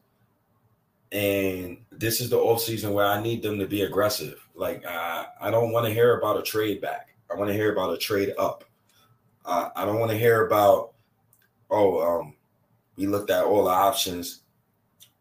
and 1.13 1.79
this 1.91 2.21
is 2.21 2.29
the 2.29 2.37
off 2.37 2.61
season 2.61 2.93
where 2.93 3.07
I 3.07 3.23
need 3.23 3.43
them 3.43 3.59
to 3.59 3.67
be 3.67 3.83
aggressive. 3.83 4.47
Like 4.55 4.85
I, 4.87 5.27
I 5.41 5.51
don't 5.51 5.73
want 5.73 5.87
to 5.87 5.93
hear 5.93 6.19
about 6.19 6.39
a 6.39 6.43
trade 6.43 6.83
back. 6.83 7.15
I 7.31 7.35
want 7.37 7.49
to 7.49 7.55
hear 7.55 7.73
about 7.73 7.95
a 7.95 7.99
trade 7.99 8.35
up. 8.39 8.65
Uh, 9.47 9.71
I 9.75 9.87
don't 9.87 9.99
want 9.99 10.11
to 10.11 10.19
hear 10.19 10.47
about 10.47 10.93
oh 11.71 12.01
um, 12.01 12.35
we 12.97 13.07
looked 13.07 13.31
at 13.31 13.45
all 13.45 13.65
the 13.65 13.71
options 13.71 14.43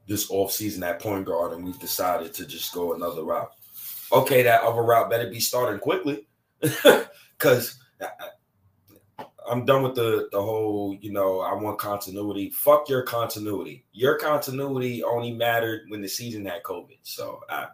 this 0.07 0.29
off 0.31 0.51
season 0.51 0.83
at 0.83 1.01
point 1.01 1.25
guard 1.25 1.53
and 1.53 1.63
we've 1.63 1.79
decided 1.79 2.33
to 2.33 2.45
just 2.45 2.73
go 2.73 2.93
another 2.93 3.23
route. 3.23 3.51
Okay, 4.11 4.41
that 4.43 4.63
other 4.63 4.81
route 4.81 5.09
better 5.09 5.29
be 5.29 5.39
starting 5.39 5.79
quickly 5.79 6.27
because 7.37 7.77
I'm 9.49 9.65
done 9.65 9.83
with 9.83 9.95
the 9.95 10.29
the 10.31 10.41
whole, 10.41 10.97
you 10.99 11.11
know, 11.11 11.39
I 11.39 11.53
want 11.53 11.79
continuity. 11.79 12.49
Fuck 12.49 12.89
your 12.89 13.03
continuity. 13.03 13.85
Your 13.93 14.17
continuity 14.17 15.03
only 15.03 15.33
mattered 15.33 15.85
when 15.89 16.01
the 16.01 16.07
season 16.07 16.45
had 16.45 16.63
COVID. 16.63 16.99
So 17.03 17.41
I 17.49 17.67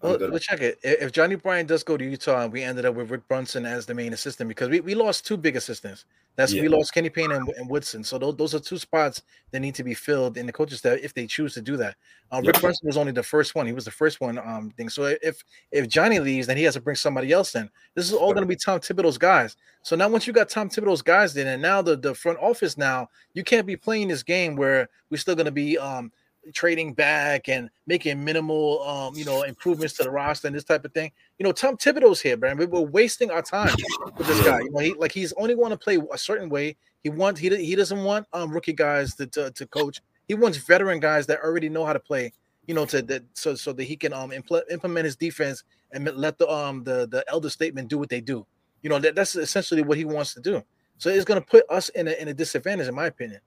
well, 0.00 0.16
let's 0.16 0.46
check 0.46 0.60
it. 0.60 0.78
If 0.82 1.10
Johnny 1.10 1.34
Bryant 1.34 1.68
does 1.68 1.82
go 1.82 1.96
to 1.96 2.04
Utah 2.04 2.42
and 2.42 2.52
we 2.52 2.62
ended 2.62 2.84
up 2.84 2.94
with 2.94 3.10
Rick 3.10 3.26
Brunson 3.26 3.66
as 3.66 3.84
the 3.84 3.94
main 3.94 4.12
assistant, 4.12 4.48
because 4.48 4.68
we, 4.68 4.80
we 4.80 4.94
lost 4.94 5.26
two 5.26 5.36
big 5.36 5.56
assistants. 5.56 6.04
That's 6.36 6.52
yeah. 6.52 6.62
we 6.62 6.68
lost 6.68 6.94
Kenny 6.94 7.10
Payne 7.10 7.32
and, 7.32 7.48
and, 7.48 7.68
Woodson. 7.68 8.04
So 8.04 8.16
those, 8.16 8.36
those 8.36 8.54
are 8.54 8.60
two 8.60 8.78
spots 8.78 9.22
that 9.50 9.58
need 9.58 9.74
to 9.74 9.82
be 9.82 9.94
filled 9.94 10.36
in 10.36 10.46
the 10.46 10.52
coaches 10.52 10.80
that 10.82 11.02
if 11.02 11.12
they 11.12 11.26
choose 11.26 11.52
to 11.54 11.60
do 11.60 11.76
that. 11.78 11.96
Uh, 12.30 12.40
Rick 12.44 12.60
Brunson 12.60 12.86
was 12.86 12.96
only 12.96 13.10
the 13.10 13.24
first 13.24 13.56
one. 13.56 13.66
He 13.66 13.72
was 13.72 13.84
the 13.84 13.90
first 13.90 14.20
one 14.20 14.38
um 14.38 14.70
thing. 14.76 14.88
So 14.88 15.16
if 15.20 15.42
if 15.72 15.88
Johnny 15.88 16.20
leaves, 16.20 16.46
then 16.46 16.56
he 16.56 16.62
has 16.62 16.74
to 16.74 16.80
bring 16.80 16.94
somebody 16.94 17.32
else 17.32 17.56
in. 17.56 17.68
This 17.96 18.06
is 18.06 18.12
all 18.12 18.32
going 18.32 18.44
to 18.44 18.48
be 18.48 18.54
Tom 18.54 18.78
Thibodeau's 18.78 19.18
guys. 19.18 19.56
So 19.82 19.96
now 19.96 20.08
once 20.08 20.28
you 20.28 20.32
got 20.32 20.48
Tom 20.48 20.68
Thibodeau's 20.68 21.02
guys 21.02 21.36
in, 21.36 21.48
and 21.48 21.60
now 21.60 21.82
the, 21.82 21.96
the 21.96 22.14
front 22.14 22.38
office 22.38 22.78
now, 22.78 23.08
you 23.34 23.42
can't 23.42 23.66
be 23.66 23.76
playing 23.76 24.06
this 24.06 24.22
game 24.22 24.54
where 24.54 24.88
we're 25.10 25.16
still 25.16 25.34
going 25.34 25.46
to 25.46 25.50
be 25.50 25.76
um 25.76 26.12
trading 26.52 26.92
back 26.92 27.48
and 27.48 27.70
making 27.86 28.24
minimal, 28.24 28.82
um, 28.82 29.14
you 29.16 29.24
know, 29.24 29.42
improvements 29.42 29.94
to 29.94 30.02
the 30.02 30.10
roster 30.10 30.46
and 30.46 30.56
this 30.56 30.64
type 30.64 30.84
of 30.84 30.92
thing. 30.92 31.10
You 31.38 31.44
know, 31.44 31.52
Tom 31.52 31.76
Thibodeau's 31.76 32.20
here, 32.20 32.36
man. 32.36 32.56
We're 32.56 32.80
wasting 32.80 33.30
our 33.30 33.42
time 33.42 33.74
with 34.16 34.26
this 34.26 34.44
guy. 34.44 34.60
You 34.60 34.70
know, 34.70 34.78
he 34.80 34.94
like 34.94 35.12
he's 35.12 35.32
only 35.34 35.54
want 35.54 35.72
to 35.72 35.78
play 35.78 35.98
a 36.12 36.18
certain 36.18 36.48
way. 36.48 36.76
He 37.02 37.10
wants 37.10 37.40
he 37.40 37.54
he 37.64 37.74
doesn't 37.74 38.02
want 38.02 38.26
um 38.32 38.50
rookie 38.50 38.72
guys 38.72 39.14
to, 39.16 39.26
to, 39.28 39.50
to 39.50 39.66
coach. 39.66 40.00
He 40.26 40.34
wants 40.34 40.58
veteran 40.58 41.00
guys 41.00 41.26
that 41.26 41.40
already 41.42 41.68
know 41.68 41.84
how 41.84 41.92
to 41.92 42.00
play. 42.00 42.32
You 42.66 42.74
know, 42.74 42.84
to 42.86 43.00
that 43.02 43.24
so 43.34 43.54
so 43.54 43.72
that 43.72 43.84
he 43.84 43.96
can 43.96 44.12
um 44.12 44.30
impl- 44.30 44.70
implement 44.70 45.04
his 45.04 45.16
defense 45.16 45.64
and 45.92 46.04
let 46.16 46.38
the 46.38 46.48
um 46.50 46.84
the 46.84 47.06
the 47.08 47.24
elder 47.28 47.50
statement 47.50 47.88
do 47.88 47.98
what 47.98 48.08
they 48.08 48.20
do. 48.20 48.46
You 48.82 48.90
know, 48.90 48.98
that, 49.00 49.14
that's 49.14 49.34
essentially 49.36 49.82
what 49.82 49.98
he 49.98 50.04
wants 50.04 50.34
to 50.34 50.40
do. 50.40 50.62
So 50.98 51.10
it's 51.10 51.24
going 51.24 51.40
to 51.40 51.46
put 51.46 51.64
us 51.70 51.88
in 51.90 52.08
a 52.08 52.12
in 52.12 52.28
a 52.28 52.34
disadvantage, 52.34 52.88
in 52.88 52.94
my 52.94 53.06
opinion 53.06 53.40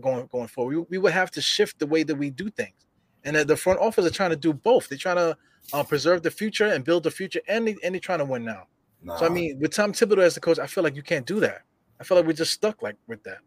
going 0.00 0.26
going 0.26 0.48
forward. 0.48 0.76
We, 0.76 0.84
we 0.90 0.98
would 0.98 1.12
have 1.12 1.30
to 1.32 1.40
shift 1.40 1.78
the 1.78 1.86
way 1.86 2.02
that 2.02 2.14
we 2.14 2.30
do 2.30 2.50
things. 2.50 2.86
And 3.24 3.36
the 3.36 3.56
front 3.56 3.80
office 3.80 4.06
are 4.06 4.10
trying 4.10 4.30
to 4.30 4.36
do 4.36 4.52
both. 4.52 4.88
They're 4.88 4.96
trying 4.96 5.16
to 5.16 5.36
uh, 5.72 5.82
preserve 5.82 6.22
the 6.22 6.30
future 6.30 6.66
and 6.66 6.84
build 6.84 7.02
the 7.02 7.10
future, 7.10 7.40
and 7.48 7.66
they, 7.66 7.76
and 7.82 7.94
they're 7.94 8.00
trying 8.00 8.20
to 8.20 8.24
win 8.24 8.44
now. 8.44 8.64
Nah. 9.02 9.16
So 9.16 9.26
I 9.26 9.28
mean, 9.28 9.58
with 9.60 9.72
Tom 9.72 9.92
Thibodeau 9.92 10.22
as 10.22 10.34
the 10.34 10.40
coach, 10.40 10.58
I 10.58 10.66
feel 10.66 10.84
like 10.84 10.96
you 10.96 11.02
can't 11.02 11.26
do 11.26 11.40
that. 11.40 11.62
I 12.00 12.04
feel 12.04 12.16
like 12.16 12.26
we're 12.26 12.32
just 12.32 12.52
stuck 12.52 12.82
like 12.82 12.96
with 13.06 13.22
that. 13.24 13.38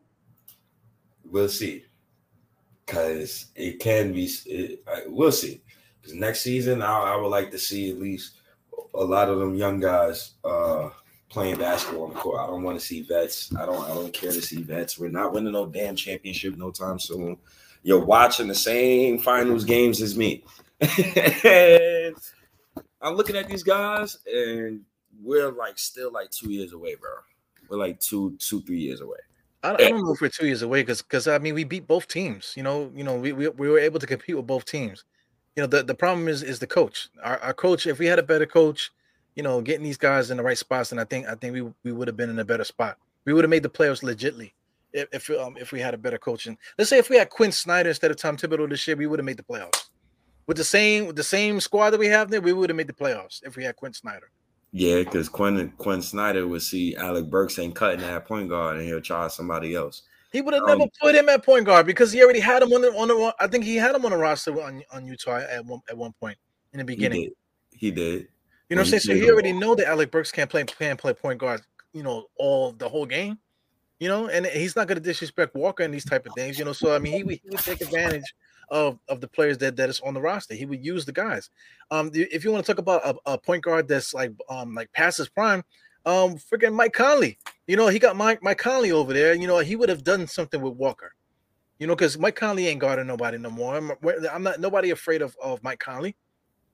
We'll 1.26 1.50
see, 1.50 1.86
because 2.86 3.48
it 3.56 3.80
can 3.80 4.14
be. 4.14 4.30
It, 4.46 4.84
we'll 5.08 5.32
see. 5.32 5.62
Because 6.02 6.16
next 6.16 6.42
season, 6.42 6.82
I, 6.82 7.14
I 7.14 7.16
would 7.16 7.30
like 7.30 7.52
to 7.52 7.58
see 7.58 7.92
at 7.92 8.00
least 8.00 8.38
a 8.94 9.04
lot 9.04 9.30
of 9.30 9.40
them 9.40 9.56
young 9.56 9.80
guys 9.80 10.34
uh, 10.44 10.90
playing 11.32 11.58
basketball 11.58 12.04
on 12.04 12.14
the 12.14 12.20
court. 12.20 12.40
I 12.40 12.48
don't 12.48 12.62
want 12.62 12.80
to 12.80 12.86
see 12.86 13.02
vets. 13.02 13.56
I 13.56 13.66
don't. 13.66 13.84
I 13.84 13.94
don't 13.96 14.14
care 14.14 14.32
to 14.32 14.42
see 14.42 14.62
vets. 14.62 15.00
We're 15.00 15.10
not 15.10 15.34
winning 15.34 15.54
no 15.54 15.66
damn 15.66 15.96
championship 15.96 16.58
no 16.58 16.72
time 16.72 17.00
soon. 17.00 17.38
You're 17.84 18.06
watching 18.06 18.48
the 18.48 18.56
same 18.56 19.18
finals 19.18 19.66
games 19.66 20.02
as 20.02 20.16
me. 20.16 20.44
I'm 23.02 23.16
looking 23.16 23.36
at 23.36 23.48
these 23.48 23.64
guys, 23.64 24.20
and 24.32 24.82
we're 25.24 25.52
like 25.52 25.80
still 25.80 26.12
like 26.12 26.30
two 26.30 26.52
years 26.52 26.74
away, 26.74 26.96
bro. 26.96 27.10
We're 27.70 27.78
like 27.78 28.00
two, 28.00 28.38
two, 28.38 28.62
three 28.62 28.80
years 28.80 29.02
away. 29.02 29.18
I, 29.64 29.74
I 29.74 29.78
don't 29.78 30.04
know 30.04 30.14
if 30.14 30.22
we're 30.22 30.30
two 30.30 30.48
years 30.48 30.62
away 30.62 30.82
because 30.82 31.02
because 31.02 31.28
I 31.28 31.38
mean 31.38 31.56
we 31.56 31.64
beat 31.64 31.88
both 31.88 32.08
teams. 32.08 32.54
You 32.58 32.64
know, 32.64 32.92
you 32.96 33.04
know 33.04 33.16
we, 33.16 33.32
we 33.32 33.48
we 33.50 33.70
were 33.70 33.80
able 33.80 34.00
to 34.00 34.08
compete 34.08 34.36
with 34.36 34.48
both 34.48 34.66
teams. 34.66 35.06
You 35.56 35.64
know 35.64 35.68
the, 35.68 35.84
the 35.84 35.96
problem 35.96 36.28
is 36.28 36.44
is 36.44 36.60
the 36.60 36.68
coach. 36.68 37.10
Our, 37.24 37.40
our 37.40 37.54
coach. 37.54 37.88
If 37.88 38.00
we 38.00 38.06
had 38.06 38.20
a 38.20 38.24
better 38.24 38.46
coach, 38.46 38.92
you 39.36 39.44
know, 39.44 39.62
getting 39.62 39.84
these 39.84 39.98
guys 39.98 40.32
in 40.32 40.38
the 40.38 40.44
right 40.44 40.58
spots, 40.58 40.92
and 40.92 41.00
I 41.00 41.06
think 41.06 41.28
I 41.28 41.36
think 41.36 41.54
we 41.54 41.62
we 41.84 41.92
would 41.92 42.08
have 42.08 42.18
been 42.18 42.30
in 42.30 42.40
a 42.40 42.46
better 42.46 42.64
spot. 42.64 42.98
We 43.26 43.34
would 43.34 43.44
have 43.44 43.50
made 43.50 43.64
the 43.64 43.70
playoffs 43.70 44.04
legitly 44.04 44.52
if 44.94 45.08
if, 45.12 45.30
um, 45.40 45.58
if 45.58 45.72
we 45.72 45.80
had 45.80 45.94
a 45.94 45.98
better 45.98 46.18
coaching. 46.18 46.58
Let's 46.78 46.90
say 46.90 46.98
if 46.98 47.10
we 47.10 47.18
had 47.18 47.30
Quin 47.30 47.52
Snyder 47.52 47.90
instead 47.90 48.12
of 48.12 48.18
Tom 48.18 48.38
Thibodeau 48.38 48.70
this 48.70 48.88
year, 48.88 48.98
we 48.98 49.08
would 49.08 49.20
have 49.20 49.26
made 49.26 49.38
the 49.38 49.44
playoffs. 49.44 49.90
With 50.48 50.58
the 50.58 50.64
same 50.64 51.08
with 51.08 51.16
the 51.16 51.24
same 51.24 51.60
squad 51.60 51.92
that 51.92 52.00
we 52.00 52.08
have 52.08 52.30
there, 52.30 52.42
we 52.42 52.54
would 52.54 52.70
have 52.70 52.78
made 52.78 52.88
the 52.88 52.94
playoffs 52.94 53.42
if 53.44 53.56
we 53.56 53.64
had 53.64 53.76
Quin 53.76 53.94
Snyder. 53.94 54.30
Yeah, 54.74 54.98
because 54.98 55.30
Quinn 55.30 55.72
Quin 55.78 56.02
Snyder 56.02 56.48
would 56.48 56.62
see 56.62 56.96
Alec 56.96 57.30
Burks 57.30 57.60
ain't 57.60 57.76
cutting 57.76 58.02
that 58.02 58.26
point 58.26 58.50
guard, 58.50 58.78
and 58.78 58.86
he'll 58.86 59.02
try 59.02 59.28
somebody 59.28 59.76
else. 59.76 60.04
He 60.32 60.42
would 60.42 60.54
have 60.54 60.64
um, 60.64 60.80
never 60.80 60.90
put 61.02 61.14
him 61.14 61.28
at 61.28 61.44
point 61.44 61.66
guard 61.66 61.86
because 61.86 62.12
he 62.12 62.24
already 62.24 62.40
had 62.40 62.64
him 62.64 62.72
on 62.72 62.82
the 62.82 62.88
on 62.94 63.10
the. 63.10 63.36
I 63.40 63.48
think 63.48 63.66
he 63.66 63.76
had 63.76 63.94
him 63.94 64.06
on 64.06 64.12
the 64.12 64.18
roster 64.18 64.62
on, 64.62 64.82
on 64.92 65.06
Utah 65.06 65.40
at 65.40 65.66
one 65.66 65.82
at 65.90 65.98
one 65.98 66.14
point 66.14 66.38
in 66.72 66.80
the 66.80 66.86
beginning. 66.86 67.22
He 67.22 67.28
did. 67.28 67.36
He 67.72 67.92
did. 67.92 68.28
You 68.72 68.76
know 68.78 68.84
what 68.84 68.94
I'm 68.94 69.00
saying? 69.02 69.20
So 69.20 69.26
he 69.26 69.30
already 69.30 69.52
know 69.52 69.76
that 69.76 69.86
Alec 69.86 70.12
Burks 70.12 70.32
can't 70.32 70.50
play 70.50 70.64
can't 70.64 70.98
play 70.98 71.12
point 71.12 71.40
guard. 71.40 71.62
You 71.92 72.04
know 72.04 72.28
all 72.38 72.72
the 72.72 72.88
whole 72.88 73.06
game. 73.06 73.38
You 74.00 74.08
know, 74.08 74.30
and 74.30 74.46
he's 74.46 74.78
not 74.78 74.88
going 74.88 74.96
to 74.96 75.04
disrespect 75.04 75.54
Walker 75.56 75.84
and 75.84 75.94
these 75.94 76.06
type 76.06 76.26
of 76.26 76.34
things. 76.36 76.58
You 76.58 76.64
know, 76.64 76.72
so 76.72 76.96
I 76.96 76.98
mean, 76.98 77.12
he 77.12 77.24
would, 77.26 77.40
he 77.44 77.50
would 77.50 77.60
take 77.60 77.82
advantage 77.82 78.24
of 78.70 78.98
of 79.10 79.20
the 79.20 79.28
players 79.28 79.58
that 79.58 79.76
that 79.76 79.90
is 79.90 80.00
on 80.00 80.14
the 80.14 80.22
roster. 80.22 80.54
He 80.54 80.66
would 80.66 80.86
use 80.86 81.04
the 81.04 81.12
guys. 81.12 81.50
Um, 81.92 82.12
if 82.14 82.46
you 82.46 82.52
want 82.54 82.66
to 82.66 82.72
talk 82.72 82.80
about 82.80 83.06
a, 83.06 83.34
a 83.34 83.38
point 83.38 83.62
guard 83.62 83.90
that's 83.90 84.14
like 84.14 84.32
um 84.48 84.74
like 84.74 84.90
past 84.94 85.18
his 85.18 85.28
prime, 85.28 85.66
um, 86.06 86.38
freaking 86.38 86.74
Mike 86.74 86.94
Conley. 86.94 87.40
You 87.68 87.76
know, 87.76 87.90
he 87.90 88.00
got 88.00 88.16
Mike 88.16 88.42
Mike 88.42 88.58
Conley 88.58 88.94
over 88.94 89.12
there. 89.12 89.34
You 89.34 89.48
know, 89.48 89.60
he 89.60 89.76
would 89.76 89.90
have 89.90 90.06
done 90.06 90.28
something 90.28 90.62
with 90.62 90.76
Walker. 90.76 91.12
You 91.78 91.88
know, 91.88 91.96
because 91.96 92.18
Mike 92.18 92.38
Conley 92.38 92.68
ain't 92.68 92.80
guarding 92.80 93.08
nobody 93.08 93.38
no 93.38 93.50
more. 93.50 93.76
I'm, 93.76 93.92
I'm, 94.32 94.44
not 94.44 94.62
nobody 94.62 94.92
afraid 94.92 95.22
of, 95.22 95.36
of 95.44 95.62
Mike 95.62 95.80
Conley. 95.80 96.16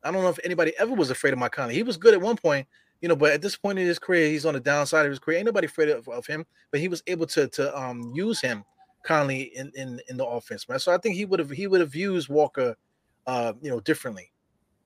I 0.04 0.12
don't 0.12 0.24
know 0.24 0.30
if 0.30 0.40
anybody 0.44 0.74
ever 0.80 0.94
was 0.94 1.10
afraid 1.10 1.34
of 1.34 1.40
Mike 1.40 1.52
Conley. 1.52 1.74
He 1.74 1.84
was 1.84 1.98
good 1.98 2.14
at 2.14 2.22
one 2.22 2.38
point, 2.38 2.68
you 3.02 3.10
know, 3.10 3.16
but 3.16 3.32
at 3.32 3.42
this 3.42 3.56
point 3.56 3.80
in 3.80 3.86
his 3.86 4.00
career, 4.00 4.30
he's 4.30 4.46
on 4.46 4.54
the 4.54 4.60
downside 4.60 5.06
of 5.06 5.12
his 5.12 5.20
career. 5.20 5.38
Ain't 5.38 5.46
nobody 5.46 5.68
afraid 5.68 5.90
of, 5.90 6.08
of 6.08 6.26
him, 6.26 6.46
but 6.72 6.80
he 6.80 6.88
was 6.88 7.04
able 7.08 7.26
to 7.28 7.48
to 7.48 7.78
um 7.78 8.12
use 8.16 8.40
him 8.42 8.64
Conley 9.04 9.56
in 9.56 9.72
in, 9.76 10.00
in 10.10 10.18
the 10.18 10.26
offense, 10.26 10.68
man. 10.68 10.80
So 10.80 10.94
I 10.94 10.98
think 10.98 11.16
he 11.16 11.26
would 11.26 11.40
have 11.40 11.50
he 11.50 11.68
would 11.68 11.82
have 11.82 11.96
used 11.96 12.30
Walker, 12.30 12.76
uh, 13.26 13.54
you 13.62 13.70
know, 13.70 13.80
differently. 13.80 14.32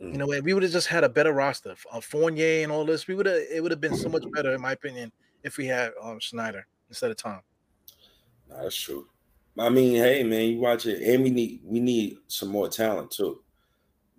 Mm. 0.01 0.11
You 0.11 0.17
know, 0.17 0.41
we 0.43 0.53
would 0.53 0.63
have 0.63 0.71
just 0.71 0.87
had 0.87 1.03
a 1.03 1.09
better 1.09 1.33
roster, 1.33 1.75
uh, 1.91 2.01
Fournier 2.01 2.63
and 2.63 2.71
all 2.71 2.85
this. 2.85 3.07
We 3.07 3.15
would 3.15 3.25
have 3.25 3.41
it 3.51 3.61
would 3.61 3.71
have 3.71 3.81
been 3.81 3.95
so 3.95 4.09
much 4.09 4.23
better, 4.33 4.53
in 4.53 4.61
my 4.61 4.73
opinion, 4.73 5.11
if 5.43 5.57
we 5.57 5.65
had 5.65 5.91
um, 6.01 6.21
Snyder 6.21 6.65
instead 6.89 7.11
of 7.11 7.17
Tom. 7.17 7.41
that's 8.49 8.75
true. 8.75 9.07
I 9.57 9.69
mean, 9.69 9.95
hey 9.95 10.23
man, 10.23 10.49
you 10.49 10.59
watch 10.59 10.85
it, 10.85 11.01
and 11.01 11.23
we 11.23 11.29
need 11.29 11.61
we 11.63 11.79
need 11.79 12.17
some 12.27 12.49
more 12.49 12.69
talent 12.69 13.11
too, 13.11 13.41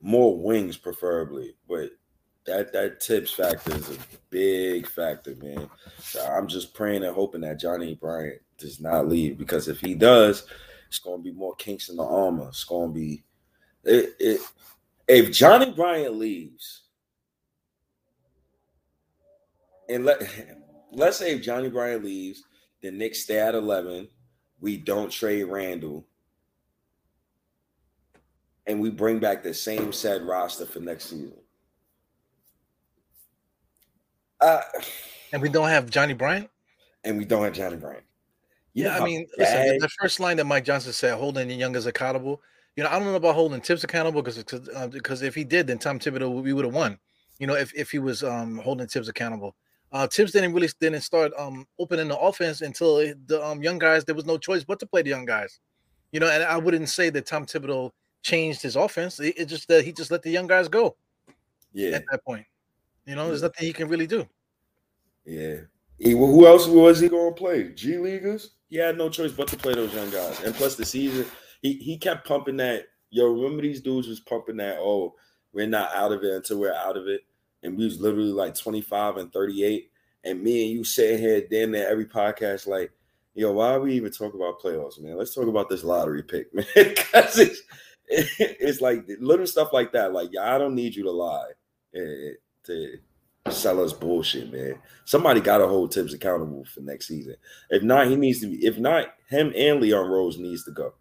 more 0.03 0.37
wings 0.37 0.77
preferably. 0.77 1.55
But 1.69 1.91
that 2.45 2.73
that 2.73 3.03
Thibs 3.03 3.31
factor 3.31 3.75
is 3.75 3.89
a 3.91 3.99
big 4.31 4.87
factor, 4.89 5.35
man. 5.37 5.71
So 6.01 6.25
I'm 6.25 6.49
just 6.49 6.75
praying 6.75 7.05
and 7.05 7.15
hoping 7.15 7.43
that 7.43 7.61
Johnny 7.61 7.95
Bryant 7.95 8.43
does 8.59 8.81
not 8.81 9.09
leave 9.09 9.39
because 9.39 9.69
if 9.69 9.81
he 9.81 9.95
does, 9.95 10.45
it's 10.89 10.99
going 10.99 11.21
to 11.21 11.25
be 11.25 11.37
more 11.37 11.55
kinks 11.57 11.89
in 11.89 11.97
the 11.97 12.05
armor. 12.05 12.49
It's 12.49 12.65
going 12.65 12.91
to 12.91 12.95
be 12.95 13.25
it, 13.85 14.15
it 14.19 14.41
if 15.09 15.33
Johnny 15.33 15.71
Bryant 15.71 16.17
leaves, 16.17 16.83
and 19.89 20.05
let 20.05 20.23
let's 20.93 21.19
say 21.19 21.35
if 21.35 21.43
Johnny 21.43 21.71
Bryant 21.71 22.05
leaves, 22.05 22.43
the 22.81 22.91
Knicks 22.91 23.21
stay 23.21 23.39
at 23.39 23.55
eleven, 23.55 24.09
we 24.61 24.77
don't 24.77 25.11
trade 25.11 25.45
Randle, 25.45 26.07
and 28.67 28.81
we 28.81 28.91
bring 28.91 29.19
back 29.19 29.43
the 29.43 29.55
same 29.55 29.93
set 29.93 30.25
roster 30.25 30.67
for 30.67 30.81
next 30.81 31.07
season. 31.07 31.35
Uh, 34.41 34.61
and 35.33 35.41
we 35.41 35.49
don't 35.49 35.69
have 35.69 35.89
Johnny 35.89 36.15
Bryant. 36.15 36.51
And 37.05 37.19
we 37.19 37.25
don't 37.25 37.45
have 37.45 37.53
Johnny 37.53 37.77
Bryant. 37.77 38.05
You 38.75 38.85
yeah, 38.85 38.99
I 38.99 39.05
mean, 39.05 39.27
listen, 39.37 39.79
the, 39.79 39.89
first 40.01 40.19
line 40.19 40.39
that 40.39 40.47
Mike 40.47 40.65
Johnson 40.65 40.93
said, 40.93 41.19
holding 41.19 41.49
the 41.49 41.55
youngest 41.55 41.87
accountable. 41.87 42.41
You 42.75 42.83
know, 42.83 42.89
I 42.89 42.99
don't 42.99 43.05
know 43.05 43.15
about 43.15 43.35
holding 43.35 43.61
Thibs 43.61 43.85
accountable 43.85 44.23
because 44.23 44.69
uh, 44.75 44.89
because 44.89 45.21
if 45.21 45.35
he 45.35 45.45
did, 45.45 45.67
then 45.67 45.79
Tom 45.79 45.99
Thibodeau 45.99 46.43
we 46.43 46.55
would 46.55 46.65
have 46.65 46.75
won. 46.75 46.99
You 47.39 47.47
know, 47.47 47.55
if, 47.55 47.75
if 47.75 47.91
he 47.91 47.99
was 47.99 48.23
um, 48.23 48.59
holding 48.59 48.87
Thibs 48.87 49.09
accountable. 49.09 49.55
Uh, 49.91 50.07
Thibs 50.07 50.33
didn't 50.33 50.55
really 50.55 50.71
didn't 50.81 51.03
start 51.03 51.33
um, 51.39 51.67
opening 51.79 52.09
the 52.09 52.19
offense 52.19 52.63
until 52.63 52.97
the 52.97 53.45
um, 53.45 53.63
young 53.63 53.79
guys. 53.79 54.07
There 54.07 54.15
was 54.15 54.25
no 54.25 54.39
choice 54.39 54.65
but 54.65 54.81
to 54.81 54.87
play 54.87 55.03
the 55.03 55.11
young 55.11 55.27
guys. 55.27 55.61
You 56.13 56.21
know, 56.21 56.31
and 56.31 56.43
I 56.43 56.57
wouldn't 56.57 56.89
say 56.89 57.11
that 57.11 57.27
Tom 57.27 57.45
Thibodeau 57.45 57.91
changed 58.23 58.63
his 58.63 58.77
offense. 58.77 59.21
It, 59.21 59.35
it 59.37 59.45
just 59.47 59.69
that 59.69 59.85
he 59.85 59.93
just 59.93 60.11
let 60.11 60.23
the 60.23 60.31
young 60.31 60.47
guys 60.47 60.69
go. 60.69 60.97
Yeah. 61.73 61.97
At 61.97 62.05
that 62.11 62.25
point, 62.25 62.47
you 63.07 63.15
know, 63.15 63.29
there's 63.29 63.43
nothing 63.43 63.67
he 63.67 63.73
can 63.73 63.89
really 63.89 64.07
do. 64.07 64.27
Yeah. 65.25 65.57
He, 65.99 66.11
who 66.11 66.47
else 66.47 66.67
was 66.67 67.01
he 67.01 67.09
going 67.09 67.33
to 67.33 67.39
play? 67.39 67.69
G 67.71 67.97
leaguers? 67.99 68.51
He 68.69 68.77
had 68.77 68.99
no 68.99 69.09
choice 69.09 69.33
but 69.33 69.49
to 69.49 69.57
play 69.57 69.75
those 69.75 69.95
young 69.95 70.11
guys. 70.11 70.41
And 70.43 70.55
plus, 70.55 70.77
the 70.77 70.85
season 70.85 71.27
he 71.63 71.75
he 71.75 71.97
kept 71.97 72.27
pumping 72.27 72.59
that. 72.59 72.87
Yo, 73.11 73.27
remember 73.27 73.63
these 73.63 73.81
dudes 73.81 74.09
was 74.09 74.21
pumping 74.21 74.57
that. 74.57 74.79
Oh, 74.79 75.15
we're 75.53 75.67
not 75.67 75.95
out 75.95 76.13
of 76.13 76.25
it 76.25 76.35
until 76.35 76.61
we're 76.61 76.75
out 76.75 76.97
of 76.97 77.07
it. 77.07 77.23
And 77.63 77.77
we 77.77 77.85
was 77.85 78.01
literally 78.01 78.33
like 78.33 78.55
25 78.55 79.19
and 79.19 79.33
38. 79.33 79.91
And 80.25 80.43
me 80.43 80.63
and 80.63 80.71
you 80.73 80.85
sitting 80.85 81.19
here 81.19 81.47
damn 81.49 81.73
near 81.73 81.89
every 81.89 82.07
podcast, 82.07 82.67
like, 82.67 82.91
yo, 83.35 83.53
why 83.53 83.75
are 83.75 83.81
we 83.81 83.95
even 83.95 84.11
talk 84.11 84.35
about 84.35 84.61
playoffs, 84.61 85.01
man? 85.01 85.17
Let's 85.17 85.35
talk 85.35 85.47
about 85.47 85.69
this 85.69 85.85
lottery 85.85 86.23
pick, 86.23 86.53
man. 86.55 86.65
Because 86.75 87.39
it's 87.39 87.63
it's 88.39 88.81
like 88.81 89.09
little 89.21 89.47
stuff 89.47 89.73
like 89.73 89.93
that. 89.93 90.13
Like, 90.13 90.31
yeah, 90.33 90.55
I 90.55 90.59
don't 90.59 90.75
need 90.75 90.95
you 90.95 91.05
to 91.05 91.11
lie 91.11 91.51
to 92.65 92.99
sell 93.51 93.83
us 93.83 93.93
bullshit, 93.93 94.53
man. 94.53 94.75
Somebody 95.05 95.41
got 95.41 95.59
to 95.59 95.67
hold 95.67 95.93
Thibs 95.93 96.15
accountable 96.15 96.65
for 96.65 96.81
next 96.81 97.09
season. 97.09 97.37
If 97.71 97.83
not, 97.83 98.07
he 98.07 98.17
needs 98.17 98.41
to 98.41 98.47
be. 98.47 98.65
If 98.65 98.79
not, 98.79 99.15
him 99.29 99.53
and 99.57 99.81
Leon 99.81 100.09
Rose 100.09 100.39
needs 100.39 100.65
to 100.65 100.71
go 100.71 100.95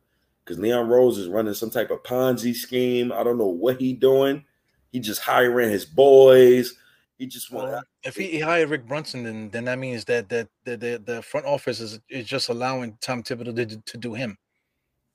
because 0.43 0.59
Leon 0.59 0.87
Rose 0.87 1.17
is 1.17 1.27
running 1.27 1.53
some 1.53 1.69
type 1.69 1.91
of 1.91 2.03
Ponzi 2.03 2.55
scheme. 2.55 3.11
I 3.11 3.23
don't 3.23 3.37
know 3.37 3.47
what 3.47 3.79
he 3.79 3.93
doing. 3.93 4.45
He 4.91 4.99
just 4.99 5.21
hiring 5.21 5.69
his 5.69 5.85
boys. 5.85 6.73
He 7.17 7.27
just 7.27 7.51
want. 7.51 7.69
Well, 7.69 7.83
if 8.03 8.15
he, 8.15 8.27
he 8.27 8.39
hired 8.39 8.69
Rick 8.69 8.87
Brunson, 8.87 9.23
then 9.23 9.49
then 9.49 9.65
that 9.65 9.77
means 9.77 10.05
that 10.05 10.27
that 10.29 10.47
the 10.65 10.77
the, 10.77 11.03
the 11.05 11.21
front 11.21 11.45
office 11.45 11.79
is 11.79 11.99
is 12.09 12.25
just 12.25 12.49
allowing 12.49 12.97
Tom 13.01 13.21
Thibodeau 13.21 13.69
to, 13.69 13.77
to 13.77 13.97
do 13.97 14.13
him. 14.13 14.37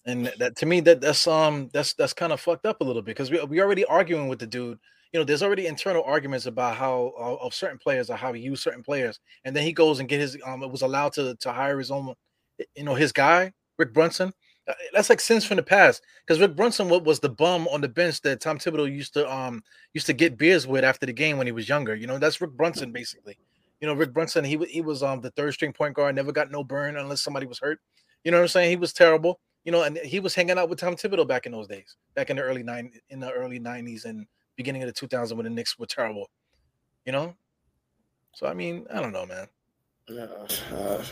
And 0.07 0.33
that 0.39 0.57
to 0.57 0.67
me 0.67 0.81
that 0.81 1.01
that's 1.01 1.27
um 1.27 1.69
that's 1.73 1.95
that's 1.95 2.13
kind 2.13 2.33
of 2.33 2.41
fucked 2.41 2.65
up 2.67 2.81
a 2.81 2.85
little 2.85 3.03
bit 3.03 3.17
because 3.17 3.31
we 3.31 3.43
we 3.45 3.61
already 3.61 3.85
arguing 3.85 4.29
with 4.29 4.39
the 4.39 4.47
dude 4.47 4.79
you 5.13 5.21
know, 5.21 5.25
there's 5.25 5.43
already 5.43 5.67
internal 5.67 6.03
arguments 6.05 6.47
about 6.47 6.77
how 6.77 7.13
uh, 7.19 7.37
of 7.45 7.55
certain 7.55 7.79
players 7.79 8.11
or 8.11 8.17
how 8.17 8.33
he 8.33 8.43
used 8.43 8.63
certain 8.63 8.83
players, 8.83 9.19
and 9.45 9.55
then 9.57 9.63
he 9.63 9.73
goes 9.73 9.99
and 10.01 10.09
get 10.09 10.21
his 10.21 10.37
um 10.45 10.61
was 10.71 10.83
allowed 10.83 11.13
to 11.15 11.35
to 11.37 11.53
hire 11.53 11.79
his 11.79 11.91
own, 11.91 12.15
you 12.75 12.85
know, 12.85 12.95
his 12.95 13.13
guy 13.13 13.53
Rick 13.79 13.93
Brunson. 13.95 14.33
Uh, 14.69 14.75
that's 14.93 15.09
like 15.09 15.21
sins 15.21 15.45
from 15.45 15.57
the 15.59 15.63
past 15.63 16.03
because 16.27 16.41
Rick 16.41 16.57
Brunson 16.57 16.89
was 16.89 17.21
the 17.21 17.29
bum 17.29 17.69
on 17.69 17.81
the 17.81 17.89
bench 17.89 18.21
that 18.23 18.41
Tom 18.41 18.59
Thibodeau 18.59 18.93
used 18.93 19.15
to 19.15 19.31
um 19.33 19.63
used 19.95 20.07
to 20.07 20.13
get 20.13 20.37
beers 20.37 20.67
with 20.67 20.85
after 20.85 21.07
the 21.07 21.13
game 21.13 21.39
when 21.39 21.47
he 21.47 21.53
was 21.53 21.69
younger. 21.69 21.95
You 21.95 22.07
know, 22.09 22.19
that's 22.19 22.41
Rick 22.41 22.53
Brunson 22.53 22.93
basically. 22.93 23.39
You 23.81 23.87
know, 23.87 23.95
Rick 23.95 24.13
Brunson 24.13 24.45
he 24.45 24.59
he 24.69 24.81
was 24.83 25.03
um 25.03 25.21
the 25.21 25.31
third 25.31 25.55
string 25.55 25.73
point 25.73 25.95
guard, 25.95 26.15
never 26.15 26.33
got 26.33 26.51
no 26.51 26.65
burn 26.65 26.97
unless 26.97 27.23
somebody 27.23 27.47
was 27.47 27.61
hurt. 27.61 27.79
You 28.25 28.33
know 28.33 28.39
what 28.39 28.43
I'm 28.43 28.49
saying? 28.49 28.71
He 28.71 28.77
was 28.77 28.93
terrible. 28.93 29.39
You 29.67 29.73
know, 29.73 29.83
and 29.83 29.99
he 29.99 30.21
was 30.21 30.33
hanging 30.33 30.59
out 30.59 30.69
with 30.69 30.79
Tom 30.79 30.95
Thibodeau 30.95 31.27
back 31.27 31.45
in 31.45 31.51
those 31.51 31.67
days, 31.67 31.97
back 32.15 32.31
in 32.31 32.37
the 32.37 32.43
early 32.43 32.63
nine 32.63 32.93
in 33.11 33.19
the 33.19 33.33
early 33.33 33.59
90s 33.59 34.05
and 34.05 34.25
beginning 34.55 34.85
of 34.85 34.87
the 34.87 35.07
2000s 35.07 35.35
when 35.35 35.43
the 35.43 35.51
Knicks 35.51 35.77
were 35.77 35.87
terrible. 35.87 36.31
You 37.05 37.11
know, 37.11 37.35
so 38.33 38.47
I 38.47 38.55
mean, 38.55 38.87
I 38.95 39.01
don't 39.01 39.13
know, 39.13 39.27
man. 39.27 39.49
Uh, 40.09 41.03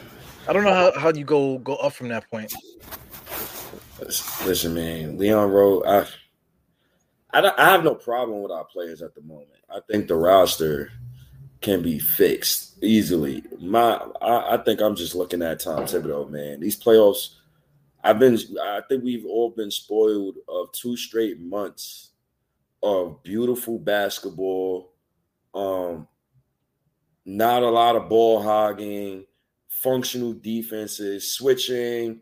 I 0.46 0.52
don't 0.52 0.62
know 0.62 0.72
how, 0.72 0.92
how 0.96 1.08
you 1.08 1.24
go 1.24 1.58
go 1.58 1.74
up 1.74 1.94
from 1.94 2.08
that 2.10 2.30
point. 2.30 2.54
Listen, 3.98 4.72
man, 4.72 5.18
Leon 5.18 5.50
Rose. 5.50 5.82
I, 5.84 6.06
I, 7.40 7.52
I 7.58 7.70
have 7.72 7.82
no 7.82 7.96
problem 7.96 8.40
with 8.40 8.52
our 8.52 8.64
players 8.64 9.02
at 9.02 9.16
the 9.16 9.22
moment. 9.22 9.48
I 9.68 9.80
think 9.90 10.06
the 10.06 10.14
roster 10.14 10.92
can 11.60 11.82
be 11.82 11.98
fixed 11.98 12.78
easily. 12.84 13.42
My, 13.58 13.94
I, 14.22 14.54
I 14.54 14.56
think 14.58 14.80
I'm 14.80 14.94
just 14.94 15.16
looking 15.16 15.42
at 15.42 15.58
Tom 15.58 15.86
Thibodeau, 15.86 16.30
man. 16.30 16.60
These 16.60 16.78
playoffs, 16.80 17.30
I've 18.04 18.18
been. 18.18 18.38
I 18.62 18.82
think 18.88 19.02
we've 19.02 19.24
all 19.24 19.50
been 19.50 19.70
spoiled 19.70 20.36
of 20.46 20.70
two 20.72 20.96
straight 20.96 21.40
months 21.40 22.10
of 22.82 23.22
beautiful 23.22 23.78
basketball, 23.78 24.92
Um, 25.54 26.06
not 27.24 27.62
a 27.62 27.70
lot 27.70 27.96
of 27.96 28.08
ball 28.10 28.42
hogging, 28.42 29.24
functional 29.68 30.34
defenses, 30.34 31.32
switching, 31.32 32.20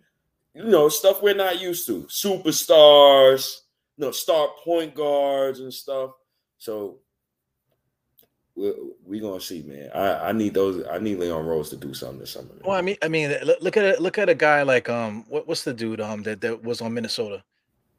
you 0.55 0.65
know, 0.65 0.89
stuff 0.89 1.21
we're 1.23 1.35
not 1.35 1.61
used 1.61 1.87
to. 1.89 2.05
Superstars, 2.05 3.63
you 3.97 4.05
know, 4.05 4.13
star 4.13 4.51
point 4.65 4.95
guards 4.95 5.59
and 5.61 5.75
stuff. 5.75 6.13
So 6.59 7.01
we're, 8.55 8.75
we 9.07 9.21
gonna 9.21 9.41
see, 9.41 9.63
man. 9.63 9.91
I, 9.95 10.29
I 10.29 10.33
need 10.33 10.55
those. 10.55 10.85
I 10.91 10.99
need 10.99 11.19
Leon 11.19 11.47
Rose 11.47 11.71
to 11.71 11.77
do 11.77 11.95
something 11.95 12.19
this 12.19 12.33
summer. 12.33 12.49
Man. 12.49 12.61
Well, 12.65 12.77
I 12.77 12.83
mean, 12.83 12.97
I 13.03 13.09
mean, 13.09 13.35
look 13.61 13.77
at 13.77 13.85
it. 13.85 14.01
Look 14.01 14.19
at 14.19 14.29
a 14.29 14.35
guy 14.35 14.63
like 14.63 14.89
um, 14.89 15.25
what, 15.29 15.49
what's 15.49 15.65
the 15.65 15.73
dude 15.73 16.01
um 16.01 16.23
that, 16.25 16.41
that 16.43 16.63
was 16.63 16.81
on 16.81 16.93
Minnesota, 16.93 17.43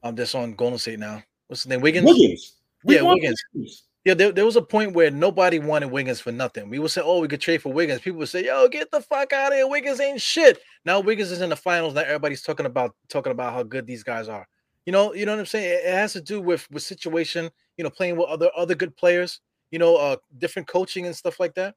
um, 0.04 0.16
that's 0.16 0.36
on 0.36 0.54
Golden 0.54 0.78
State 0.78 1.00
now. 1.00 1.24
What's 1.48 1.64
his 1.64 1.70
name? 1.70 1.82
Wiggins. 1.82 2.06
Wiggins. 2.06 2.54
We 2.84 2.96
yeah, 2.96 3.02
Wiggins. 3.02 3.42
Wiggins. 3.54 3.84
Yeah, 4.06 4.16
there, 4.16 4.34
there 4.34 4.46
was 4.46 4.58
a 4.58 4.62
point 4.62 4.94
where 4.94 5.10
nobody 5.10 5.60
wanted 5.60 5.90
Wiggins 5.90 6.20
for 6.20 6.34
nothing. 6.34 6.70
We 6.70 6.78
would 6.78 6.92
say, 6.92 7.02
"Oh, 7.04 7.22
we 7.22 7.28
could 7.30 7.40
trade 7.40 7.62
for 7.62 7.72
Wiggins." 7.72 8.02
People 8.02 8.20
would 8.20 8.30
say, 8.30 8.46
"Yo, 8.46 8.68
get 8.68 8.92
the 8.92 9.02
fuck 9.02 9.32
out 9.32 9.54
of 9.54 9.58
here! 9.58 9.68
Wiggins 9.68 10.02
ain't 10.02 10.22
shit." 10.22 10.60
Now 10.86 11.00
Wiggins 11.00 11.32
is 11.32 11.42
in 11.42 11.50
the 11.50 11.56
finals. 11.56 11.94
Now 11.94 12.02
everybody's 12.02 12.42
talking 12.42 12.66
about 12.66 12.96
talking 13.08 13.32
about 13.32 13.54
how 13.54 13.64
good 13.64 13.88
these 13.88 14.04
guys 14.04 14.28
are. 14.28 14.46
You 14.86 14.92
know, 14.92 15.14
you 15.14 15.26
know 15.26 15.32
what 15.32 15.40
I'm 15.40 15.46
saying? 15.46 15.66
It, 15.66 15.86
it 15.88 15.94
has 15.94 16.14
to 16.14 16.22
do 16.22 16.42
with 16.42 16.70
with 16.70 16.84
situation. 16.84 17.50
You 17.78 17.86
know, 17.86 17.90
playing 17.90 18.18
with 18.18 18.28
other 18.28 18.52
other 18.56 18.76
good 18.76 18.96
players. 18.96 19.40
You 19.74 19.80
know, 19.80 19.96
uh, 19.96 20.18
different 20.38 20.68
coaching 20.68 21.08
and 21.08 21.16
stuff 21.16 21.40
like 21.40 21.56
that. 21.56 21.74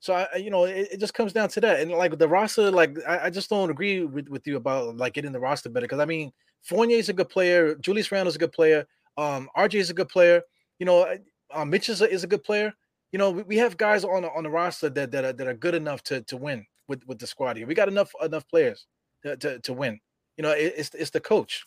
So 0.00 0.14
I, 0.14 0.36
you 0.36 0.50
know, 0.50 0.64
it, 0.64 0.88
it 0.92 1.00
just 1.00 1.12
comes 1.12 1.34
down 1.34 1.48
to 1.50 1.60
that. 1.60 1.80
And 1.80 1.90
like 1.90 2.18
the 2.18 2.26
roster, 2.26 2.70
like 2.70 2.96
I, 3.06 3.26
I 3.26 3.30
just 3.30 3.50
don't 3.50 3.70
agree 3.70 4.02
with, 4.04 4.28
with 4.28 4.46
you 4.46 4.56
about 4.56 4.96
like 4.96 5.12
getting 5.12 5.32
the 5.32 5.40
roster 5.40 5.68
better. 5.68 5.84
Because 5.84 6.00
I 6.00 6.06
mean, 6.06 6.32
Fournier 6.62 6.96
is 6.96 7.10
a 7.10 7.12
good 7.12 7.28
player. 7.28 7.74
Julius 7.76 8.10
Randle's 8.10 8.36
a 8.36 8.38
good 8.38 8.52
player. 8.52 8.86
Um, 9.18 9.50
RJ 9.56 9.74
is 9.74 9.90
a 9.90 9.94
good 9.94 10.08
player. 10.08 10.42
You 10.78 10.86
know, 10.86 11.16
uh, 11.50 11.64
Mitch 11.66 11.88
is 11.90 12.00
a, 12.00 12.10
is 12.10 12.24
a 12.24 12.26
good 12.26 12.42
player. 12.42 12.72
You 13.12 13.18
know, 13.18 13.30
we, 13.30 13.42
we 13.42 13.56
have 13.58 13.76
guys 13.76 14.04
on 14.04 14.24
on 14.24 14.44
the 14.44 14.50
roster 14.50 14.88
that 14.90 15.10
that 15.12 15.24
are, 15.24 15.32
that 15.34 15.46
are 15.46 15.54
good 15.54 15.74
enough 15.74 16.02
to 16.04 16.22
to 16.22 16.36
win 16.36 16.66
with 16.88 17.06
with 17.06 17.18
the 17.18 17.26
squad 17.26 17.56
here. 17.56 17.66
We 17.66 17.74
got 17.74 17.88
enough 17.88 18.12
enough 18.22 18.48
players 18.48 18.86
to 19.22 19.36
to, 19.36 19.58
to 19.60 19.72
win. 19.72 20.00
You 20.36 20.42
know, 20.42 20.50
it, 20.50 20.74
it's 20.76 20.94
it's 20.94 21.10
the 21.10 21.20
coach. 21.20 21.66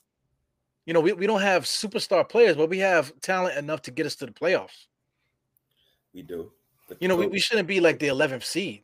You 0.86 0.94
know, 0.94 1.02
we, 1.02 1.14
we 1.14 1.28
don't 1.28 1.42
have 1.42 1.66
superstar 1.66 2.28
players, 2.28 2.56
but 2.56 2.70
we 2.70 2.80
have 2.80 3.14
talent 3.22 3.58
enough 3.58 3.82
to 3.84 3.92
get 3.92 4.06
us 4.06 4.16
to 4.18 4.26
the 4.26 4.32
playoffs. 4.32 4.88
We 6.18 6.24
do. 6.24 6.52
You 7.00 7.08
know, 7.08 7.16
we, 7.16 7.28
we 7.28 7.40
shouldn't 7.40 7.68
be 7.68 7.80
like 7.80 8.00
the 8.00 8.08
11th 8.08 8.44
seed. 8.44 8.82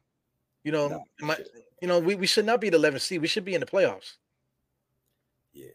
You 0.63 0.71
know, 0.71 0.87
no, 0.87 1.03
my, 1.19 1.37
you 1.81 1.87
know, 1.87 1.97
we, 1.97 2.13
we 2.13 2.27
should 2.27 2.45
not 2.45 2.61
be 2.61 2.69
the 2.69 2.77
11th 2.77 3.01
seed. 3.01 3.21
We 3.21 3.27
should 3.27 3.43
be 3.43 3.55
in 3.55 3.59
the 3.59 3.65
playoffs. 3.65 4.17
Yeah, 5.51 5.71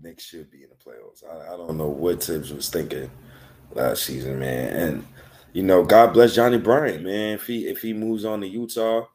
Knicks 0.00 0.24
should 0.24 0.48
be 0.48 0.62
in 0.62 0.68
the 0.68 0.76
playoffs. 0.76 1.24
I, 1.28 1.54
I 1.54 1.56
don't 1.56 1.76
know 1.76 1.88
what 1.88 2.22
Thibs 2.22 2.52
was 2.52 2.68
thinking 2.68 3.10
last 3.72 4.04
season, 4.04 4.38
man. 4.38 4.76
And 4.76 5.06
you 5.52 5.64
know, 5.64 5.82
God 5.82 6.12
bless 6.12 6.36
Johnny 6.36 6.58
Bryant, 6.58 7.02
man. 7.02 7.34
If 7.34 7.48
he 7.48 7.66
if 7.66 7.82
he 7.82 7.92
moves 7.92 8.24
on 8.24 8.40
to 8.42 8.46
Utah, 8.46 9.06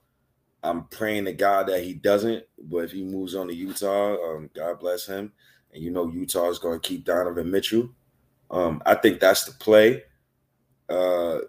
I'm 0.64 0.84
praying 0.88 1.24
to 1.26 1.34
God 1.34 1.68
that 1.68 1.84
he 1.84 1.94
doesn't. 1.94 2.44
But 2.64 2.80
if 2.80 2.92
he 2.92 3.06
moves 3.06 3.34
on 3.34 3.48
to 3.48 3.56
Utah, 3.56 4.16
um, 4.16 4.50
God 4.54 4.82
bless 4.82 5.06
him. 5.06 5.32
And 5.74 5.82
you 5.82 5.92
know, 5.92 6.10
Utah 6.10 6.50
is 6.50 6.60
going 6.60 6.82
to 6.82 6.86
keep 6.86 7.06
Donovan 7.06 7.50
Mitchell. 7.50 7.88
Um, 8.52 8.84
I 8.86 8.96
think 8.96 9.22
that's 9.22 9.46
the 9.46 9.54
play. 9.54 10.04
Uh, 10.90 11.40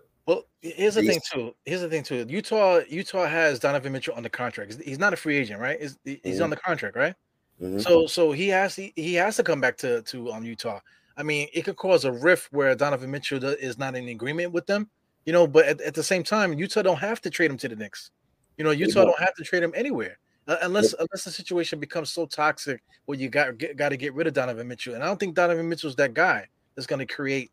here's 0.60 0.94
the 0.94 1.02
thing 1.02 1.20
too. 1.32 1.54
Here's 1.64 1.80
the 1.80 1.88
thing 1.88 2.02
too. 2.02 2.26
Utah, 2.28 2.80
Utah 2.88 3.26
has 3.26 3.58
Donovan 3.58 3.92
Mitchell 3.92 4.14
on 4.14 4.22
the 4.22 4.30
contract. 4.30 4.80
He's 4.84 4.98
not 4.98 5.12
a 5.12 5.16
free 5.16 5.36
agent, 5.36 5.60
right? 5.60 5.80
He's, 5.80 5.98
he's 6.04 6.18
mm-hmm. 6.18 6.44
on 6.44 6.50
the 6.50 6.56
contract, 6.56 6.96
right? 6.96 7.14
Mm-hmm. 7.60 7.80
So, 7.80 8.06
so 8.06 8.32
he 8.32 8.48
has 8.48 8.76
he, 8.76 8.92
he 8.94 9.14
has 9.14 9.36
to 9.36 9.42
come 9.42 9.60
back 9.60 9.76
to 9.78 10.02
to 10.02 10.32
um 10.32 10.44
Utah. 10.44 10.80
I 11.16 11.24
mean, 11.24 11.48
it 11.52 11.62
could 11.62 11.76
cause 11.76 12.04
a 12.04 12.12
rift 12.12 12.52
where 12.52 12.74
Donovan 12.76 13.10
Mitchell 13.10 13.42
is 13.44 13.76
not 13.78 13.96
in 13.96 14.08
agreement 14.08 14.52
with 14.52 14.66
them, 14.66 14.88
you 15.24 15.32
know. 15.32 15.46
But 15.46 15.66
at, 15.66 15.80
at 15.80 15.94
the 15.94 16.02
same 16.02 16.22
time, 16.22 16.52
Utah 16.52 16.82
don't 16.82 16.98
have 16.98 17.20
to 17.22 17.30
trade 17.30 17.50
him 17.50 17.56
to 17.58 17.68
the 17.68 17.74
Knicks. 17.74 18.10
You 18.56 18.64
know, 18.64 18.70
Utah 18.70 19.04
don't 19.04 19.18
have 19.18 19.34
to 19.34 19.44
trade 19.44 19.62
him 19.62 19.72
anywhere 19.74 20.18
uh, 20.48 20.56
unless 20.62 20.94
unless 20.94 21.24
the 21.24 21.30
situation 21.30 21.78
becomes 21.78 22.10
so 22.10 22.26
toxic 22.26 22.82
where 23.04 23.18
you 23.18 23.28
got 23.28 23.54
got 23.76 23.90
to 23.90 23.96
get 23.96 24.14
rid 24.14 24.26
of 24.26 24.34
Donovan 24.34 24.66
Mitchell. 24.66 24.94
And 24.94 25.02
I 25.02 25.06
don't 25.06 25.20
think 25.20 25.34
Donovan 25.34 25.68
Mitchell's 25.68 25.96
that 25.96 26.14
guy 26.14 26.46
that's 26.74 26.86
going 26.86 27.06
to 27.06 27.12
create 27.12 27.52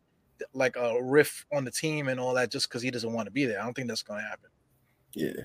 like 0.53 0.75
a 0.75 1.01
rift 1.01 1.45
on 1.53 1.65
the 1.65 1.71
team 1.71 2.07
and 2.07 2.19
all 2.19 2.33
that 2.33 2.51
just 2.51 2.69
because 2.69 2.81
he 2.81 2.91
doesn't 2.91 3.13
want 3.13 3.25
to 3.25 3.31
be 3.31 3.45
there. 3.45 3.59
I 3.59 3.63
don't 3.63 3.73
think 3.73 3.87
that's 3.87 4.03
going 4.03 4.21
to 4.21 4.27
happen. 4.27 4.49
Yeah, 5.13 5.43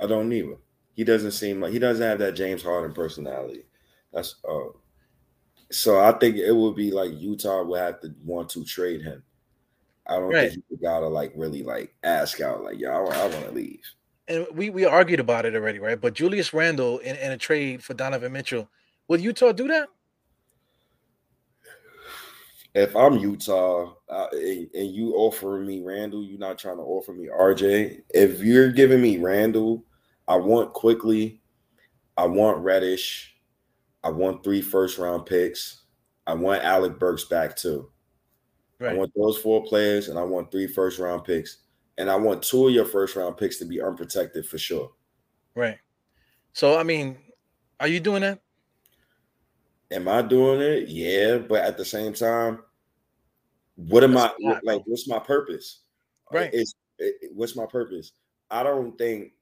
I 0.00 0.06
don't 0.06 0.32
either. 0.32 0.56
He 0.94 1.04
doesn't 1.04 1.32
seem 1.32 1.60
like 1.60 1.72
he 1.72 1.78
doesn't 1.78 2.06
have 2.06 2.18
that 2.20 2.32
James 2.32 2.62
Harden 2.62 2.94
personality. 2.94 3.66
That's 4.12 4.36
uh 4.48 4.68
so 5.70 6.00
I 6.00 6.12
think 6.12 6.36
it 6.36 6.52
would 6.52 6.76
be 6.76 6.90
like 6.90 7.10
Utah 7.12 7.62
would 7.64 7.80
have 7.80 8.00
to 8.00 8.14
want 8.24 8.48
to 8.50 8.64
trade 8.64 9.02
him. 9.02 9.22
I 10.06 10.14
don't 10.14 10.32
right. 10.32 10.50
think 10.50 10.64
you 10.70 10.78
gotta 10.80 11.08
like 11.08 11.32
really 11.34 11.62
like 11.62 11.94
ask 12.02 12.40
out 12.40 12.62
like, 12.62 12.78
yeah, 12.78 12.90
I, 12.90 13.00
I 13.00 13.26
want 13.26 13.46
to 13.46 13.50
leave. 13.50 13.82
And 14.28 14.46
we 14.54 14.70
we 14.70 14.84
argued 14.84 15.20
about 15.20 15.44
it 15.44 15.54
already, 15.54 15.78
right? 15.78 16.00
But 16.00 16.14
Julius 16.14 16.54
Randle 16.54 16.98
in, 16.98 17.16
in 17.16 17.32
a 17.32 17.36
trade 17.36 17.82
for 17.82 17.94
Donovan 17.94 18.32
Mitchell, 18.32 18.68
would 19.08 19.20
Utah 19.20 19.52
do 19.52 19.68
that? 19.68 19.88
If 22.76 22.94
I'm 22.94 23.16
Utah 23.16 23.94
uh, 24.10 24.26
and, 24.32 24.68
and 24.74 24.90
you 24.94 25.14
offer 25.14 25.58
me 25.58 25.80
Randle, 25.82 26.22
you're 26.22 26.38
not 26.38 26.58
trying 26.58 26.76
to 26.76 26.82
offer 26.82 27.14
me 27.14 27.26
RJ. 27.26 28.02
If 28.10 28.42
you're 28.42 28.70
giving 28.70 29.00
me 29.00 29.16
Randle, 29.16 29.82
I 30.28 30.36
want 30.36 30.74
quickly, 30.74 31.40
I 32.18 32.26
want 32.26 32.58
Reddish, 32.58 33.34
I 34.04 34.10
want 34.10 34.44
three 34.44 34.60
first 34.60 34.98
round 34.98 35.24
picks. 35.24 35.84
I 36.26 36.34
want 36.34 36.64
Alec 36.64 36.98
Burks 36.98 37.24
back 37.24 37.56
too. 37.56 37.90
Right. 38.78 38.92
I 38.92 38.94
want 38.94 39.10
those 39.16 39.38
four 39.38 39.64
players, 39.64 40.08
and 40.08 40.18
I 40.18 40.22
want 40.22 40.52
three 40.52 40.66
first 40.66 40.98
round 40.98 41.24
picks, 41.24 41.60
and 41.96 42.10
I 42.10 42.16
want 42.16 42.42
two 42.42 42.68
of 42.68 42.74
your 42.74 42.84
first 42.84 43.16
round 43.16 43.38
picks 43.38 43.56
to 43.60 43.64
be 43.64 43.80
unprotected 43.80 44.46
for 44.46 44.58
sure. 44.58 44.92
Right. 45.54 45.78
So 46.52 46.78
I 46.78 46.82
mean, 46.82 47.16
are 47.80 47.88
you 47.88 48.00
doing 48.00 48.20
that? 48.20 48.40
Am 49.90 50.08
I 50.08 50.20
doing 50.20 50.60
it? 50.60 50.88
Yeah, 50.88 51.38
but 51.38 51.62
at 51.62 51.78
the 51.78 51.84
same 51.84 52.12
time, 52.12 52.58
what 53.76 54.02
am 54.02 54.16
I 54.16 54.32
like? 54.64 54.82
What's 54.86 55.06
my 55.06 55.18
purpose? 55.18 55.82
Right. 56.32 56.50
It's 56.52 56.74
it, 56.98 57.30
what's 57.34 57.54
my 57.54 57.66
purpose? 57.66 58.12
I 58.50 58.62
don't 58.62 58.96
think 58.98 59.32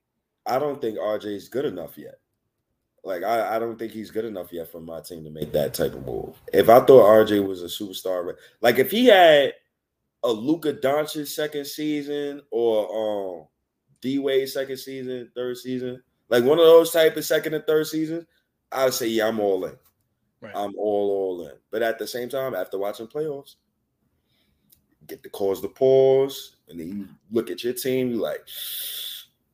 I 0.46 0.58
don't 0.58 0.80
think 0.80 0.98
RJ 0.98 1.24
is 1.36 1.48
good 1.48 1.64
enough 1.64 1.96
yet. 1.96 2.18
Like 3.04 3.22
I, 3.22 3.56
I 3.56 3.58
don't 3.58 3.78
think 3.78 3.92
he's 3.92 4.10
good 4.10 4.24
enough 4.24 4.52
yet 4.52 4.70
for 4.70 4.80
my 4.80 5.00
team 5.00 5.24
to 5.24 5.30
make 5.30 5.52
that 5.52 5.74
type 5.74 5.94
of 5.94 6.04
move. 6.04 6.40
If 6.52 6.68
I 6.68 6.80
thought 6.80 7.28
RJ 7.28 7.46
was 7.46 7.62
a 7.62 7.66
superstar, 7.66 8.34
like 8.60 8.78
if 8.78 8.90
he 8.90 9.06
had 9.06 9.52
a 10.22 10.32
Luka 10.32 10.72
Doncic 10.72 11.28
second 11.28 11.66
season 11.66 12.42
or 12.50 13.40
um 13.42 13.46
D 14.00 14.18
Wade 14.18 14.48
second 14.48 14.78
season, 14.78 15.30
third 15.34 15.58
season, 15.58 16.02
like 16.28 16.44
one 16.44 16.58
of 16.58 16.64
those 16.64 16.90
type 16.92 17.16
of 17.16 17.24
second 17.24 17.54
and 17.54 17.64
third 17.66 17.86
seasons, 17.86 18.24
I'd 18.72 18.94
say 18.94 19.06
yeah, 19.06 19.28
I'm 19.28 19.38
all 19.38 19.64
in. 19.66 19.76
Right. 20.40 20.52
I'm 20.54 20.74
all 20.76 21.10
all 21.10 21.46
in. 21.46 21.54
But 21.70 21.82
at 21.82 21.98
the 21.98 22.06
same 22.06 22.28
time, 22.28 22.54
after 22.54 22.78
watching 22.78 23.06
playoffs, 23.06 23.56
get 25.06 25.22
to 25.22 25.28
cause 25.30 25.60
the 25.60 25.68
pause, 25.68 26.56
and 26.68 26.78
then 26.78 26.88
you 26.88 27.08
look 27.30 27.50
at 27.50 27.62
your 27.64 27.72
team, 27.72 28.10
you 28.10 28.16
like, 28.16 28.44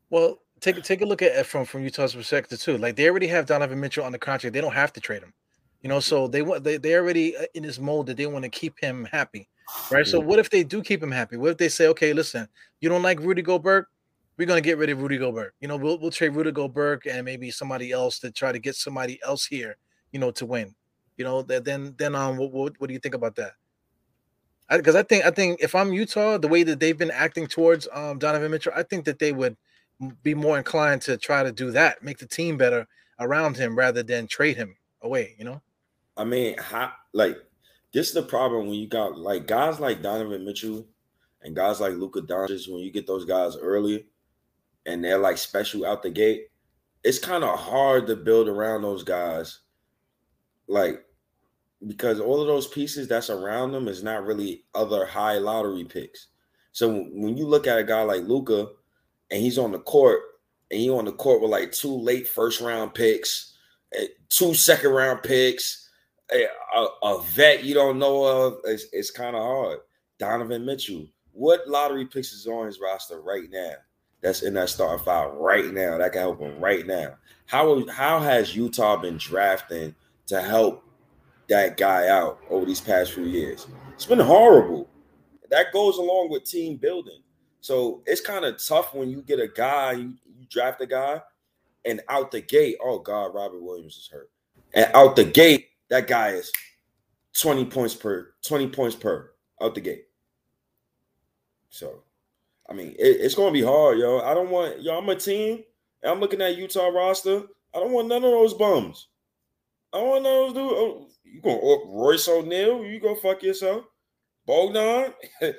well, 0.09 0.39
take 0.59 0.81
take 0.83 1.01
a 1.01 1.05
look 1.05 1.21
at 1.21 1.31
it 1.31 1.45
from 1.45 1.65
from 1.65 1.83
Utah's 1.83 2.15
perspective 2.15 2.59
too. 2.59 2.77
Like 2.77 2.95
they 2.95 3.09
already 3.09 3.27
have 3.27 3.45
Donovan 3.45 3.79
Mitchell 3.79 4.05
on 4.05 4.11
the 4.11 4.19
contract; 4.19 4.53
they 4.53 4.61
don't 4.61 4.73
have 4.73 4.93
to 4.93 5.01
trade 5.01 5.23
him. 5.23 5.33
You 5.81 5.89
know, 5.89 5.99
so 5.99 6.27
they 6.27 6.41
want 6.41 6.63
they 6.63 6.77
they 6.77 6.95
already 6.95 7.35
uh, 7.35 7.45
in 7.53 7.63
this 7.63 7.79
mode 7.79 8.05
that 8.05 8.17
they 8.17 8.27
want 8.27 8.43
to 8.43 8.49
keep 8.49 8.79
him 8.79 9.05
happy, 9.11 9.49
right? 9.91 10.05
So 10.05 10.19
what 10.19 10.39
if 10.39 10.49
they 10.49 10.63
do 10.63 10.81
keep 10.81 11.01
him 11.01 11.11
happy? 11.11 11.37
What 11.37 11.51
if 11.51 11.57
they 11.57 11.69
say, 11.69 11.87
okay, 11.87 12.13
listen, 12.13 12.47
you 12.79 12.89
don't 12.89 13.01
like 13.01 13.19
Rudy 13.19 13.41
Gobert? 13.41 13.87
We're 14.37 14.47
gonna 14.47 14.61
get 14.61 14.77
rid 14.77 14.89
of 14.89 15.01
Rudy 15.01 15.17
Gobert. 15.17 15.55
You 15.59 15.67
know, 15.67 15.77
we'll 15.77 15.97
we'll 15.97 16.11
trade 16.11 16.35
Rudy 16.35 16.51
Gobert 16.51 17.05
and 17.07 17.25
maybe 17.25 17.51
somebody 17.51 17.91
else 17.91 18.19
to 18.19 18.31
try 18.31 18.51
to 18.51 18.59
get 18.59 18.75
somebody 18.75 19.19
else 19.25 19.45
here. 19.45 19.77
You 20.11 20.19
know, 20.19 20.31
to 20.31 20.45
win. 20.45 20.75
You 21.17 21.25
know, 21.25 21.41
that 21.43 21.65
then 21.65 21.95
then 21.97 22.15
um, 22.15 22.37
what 22.37 22.51
what, 22.51 22.73
what 22.79 22.87
do 22.87 22.93
you 22.93 22.99
think 22.99 23.15
about 23.15 23.35
that? 23.37 23.53
Because 24.71 24.95
I, 24.95 24.99
I 24.99 25.03
think 25.03 25.25
I 25.25 25.31
think 25.31 25.61
if 25.61 25.75
I'm 25.75 25.93
Utah, 25.93 26.37
the 26.37 26.47
way 26.47 26.63
that 26.63 26.79
they've 26.79 26.97
been 26.97 27.11
acting 27.11 27.47
towards 27.47 27.87
um 27.93 28.19
Donovan 28.19 28.51
Mitchell, 28.51 28.73
I 28.75 28.83
think 28.83 29.05
that 29.05 29.19
they 29.19 29.31
would 29.31 29.57
be 30.23 30.33
more 30.33 30.57
inclined 30.57 31.01
to 31.03 31.17
try 31.17 31.43
to 31.43 31.51
do 31.51 31.71
that, 31.71 32.03
make 32.03 32.17
the 32.17 32.25
team 32.25 32.57
better 32.57 32.87
around 33.19 33.57
him 33.57 33.77
rather 33.77 34.03
than 34.03 34.27
trade 34.27 34.57
him 34.57 34.75
away, 35.01 35.35
you 35.37 35.45
know? 35.45 35.61
I 36.17 36.23
mean, 36.23 36.57
how 36.57 36.91
like 37.13 37.37
this 37.93 38.07
is 38.07 38.13
the 38.13 38.23
problem 38.23 38.67
when 38.67 38.75
you 38.75 38.87
got 38.87 39.17
like 39.17 39.47
guys 39.47 39.79
like 39.79 40.01
Donovan 40.01 40.45
Mitchell 40.45 40.85
and 41.41 41.55
guys 41.55 41.79
like 41.79 41.93
Luka 41.93 42.21
Doncic, 42.21 42.71
when 42.71 42.81
you 42.81 42.91
get 42.91 43.07
those 43.07 43.25
guys 43.25 43.57
early 43.57 44.07
and 44.85 45.03
they're 45.03 45.17
like 45.17 45.37
special 45.37 45.85
out 45.85 46.03
the 46.03 46.09
gate, 46.09 46.47
it's 47.03 47.19
kind 47.19 47.43
of 47.43 47.59
hard 47.59 48.07
to 48.07 48.15
build 48.15 48.47
around 48.47 48.81
those 48.81 49.03
guys. 49.03 49.59
Like 50.67 51.03
because 51.87 52.19
all 52.19 52.41
of 52.41 52.47
those 52.47 52.67
pieces 52.67 53.07
that's 53.07 53.29
around 53.29 53.71
them 53.71 53.87
is 53.87 54.03
not 54.03 54.25
really 54.25 54.63
other 54.75 55.05
high 55.05 55.37
lottery 55.37 55.83
picks. 55.83 56.27
So 56.71 57.05
when 57.11 57.37
you 57.37 57.45
look 57.45 57.67
at 57.67 57.79
a 57.79 57.83
guy 57.83 58.03
like 58.03 58.23
Luka, 58.23 58.67
and 59.29 59.41
he's 59.41 59.57
on 59.57 59.71
the 59.71 59.79
court, 59.79 60.21
and 60.69 60.79
he 60.79 60.89
on 60.89 61.05
the 61.05 61.11
court 61.11 61.41
with 61.41 61.51
like 61.51 61.71
two 61.71 61.93
late 61.93 62.27
first 62.27 62.61
round 62.61 62.93
picks, 62.93 63.53
eh, 63.93 64.07
two 64.29 64.53
second 64.53 64.91
round 64.91 65.23
picks, 65.23 65.89
a, 66.31 66.45
a, 66.75 66.87
a 67.03 67.23
vet 67.23 67.63
you 67.63 67.73
don't 67.73 67.99
know 67.99 68.23
of, 68.23 68.59
it's, 68.65 68.85
it's 68.93 69.11
kind 69.11 69.35
of 69.35 69.41
hard. 69.41 69.79
Donovan 70.17 70.65
Mitchell, 70.65 71.07
what 71.33 71.67
lottery 71.67 72.05
picks 72.05 72.31
is 72.31 72.47
on 72.47 72.67
his 72.67 72.79
roster 72.79 73.21
right 73.21 73.49
now? 73.51 73.73
That's 74.21 74.43
in 74.43 74.53
that 74.53 74.69
starting 74.69 75.03
five 75.03 75.33
right 75.33 75.73
now. 75.73 75.97
That 75.97 76.11
can 76.11 76.21
help 76.21 76.39
him 76.39 76.59
right 76.59 76.85
now. 76.85 77.15
How 77.47 77.85
how 77.87 78.19
has 78.19 78.55
Utah 78.55 78.97
been 78.97 79.17
drafting 79.17 79.95
to 80.27 80.41
help 80.41 80.85
that 81.51 81.77
guy 81.77 82.07
out 82.07 82.39
over 82.49 82.65
these 82.65 82.81
past 82.81 83.11
few 83.11 83.25
years? 83.25 83.67
It's 83.93 84.05
been 84.05 84.19
horrible. 84.19 84.89
That 85.49 85.73
goes 85.73 85.97
along 85.97 86.29
with 86.29 86.45
team 86.45 86.77
building. 86.77 87.21
So 87.59 88.01
it's 88.05 88.21
kind 88.21 88.45
of 88.45 88.63
tough 88.65 88.93
when 88.95 89.09
you 89.09 89.21
get 89.21 89.39
a 89.39 89.47
guy, 89.47 89.91
you, 89.91 90.13
you 90.25 90.47
draft 90.49 90.81
a 90.81 90.87
guy, 90.87 91.21
and 91.85 92.01
out 92.09 92.31
the 92.31 92.41
gate, 92.41 92.77
oh 92.81 92.99
God, 92.99 93.35
Robert 93.35 93.61
Williams 93.61 93.97
is 93.97 94.09
hurt. 94.11 94.29
And 94.73 94.89
out 94.93 95.15
the 95.15 95.25
gate, 95.25 95.67
that 95.89 96.07
guy 96.07 96.29
is 96.29 96.51
20 97.39 97.65
points 97.65 97.95
per 97.95 98.33
20 98.43 98.69
points 98.69 98.95
per 98.95 99.31
out 99.61 99.75
the 99.75 99.81
gate. 99.81 100.05
So, 101.69 102.03
I 102.69 102.73
mean, 102.73 102.95
it, 102.97 103.17
it's 103.19 103.35
gonna 103.35 103.51
be 103.51 103.61
hard, 103.61 103.99
yo. 103.99 104.21
I 104.21 104.33
don't 104.33 104.49
want 104.49 104.81
yo. 104.81 104.97
I'm 104.97 105.09
a 105.09 105.15
team. 105.15 105.63
I'm 106.03 106.19
looking 106.19 106.41
at 106.41 106.57
Utah 106.57 106.87
roster. 106.87 107.43
I 107.73 107.79
don't 107.79 107.91
want 107.91 108.07
none 108.07 108.23
of 108.23 108.31
those 108.31 108.53
bums. 108.53 109.07
I 109.93 109.99
don't 109.99 110.07
want 110.07 110.23
none 110.23 110.33
those 110.33 110.53
dudes. 110.53 110.73
Oh, 110.75 111.07
you 111.23 111.41
gonna 111.41 111.91
Royce 111.91 112.27
O'Neale? 112.27 112.85
You 112.85 112.99
go 112.99 113.15
fuck 113.15 113.43
yourself. 113.43 113.85
Bogdan, 114.45 115.13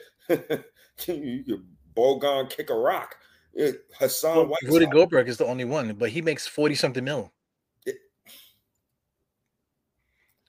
you 1.06 1.44
could 1.44 1.66
Bogan 1.96 2.50
kick 2.50 2.70
a 2.70 2.74
rock. 2.74 3.16
It, 3.54 3.84
Hassan 3.98 4.36
well, 4.36 4.46
White. 4.46 4.62
Rudy 4.64 4.86
Gobert 4.86 5.28
is 5.28 5.36
the 5.36 5.46
only 5.46 5.64
one, 5.64 5.94
but 5.94 6.10
he 6.10 6.22
makes 6.22 6.46
40 6.46 6.74
something 6.74 7.04
mil. 7.04 7.32
It, 7.84 7.96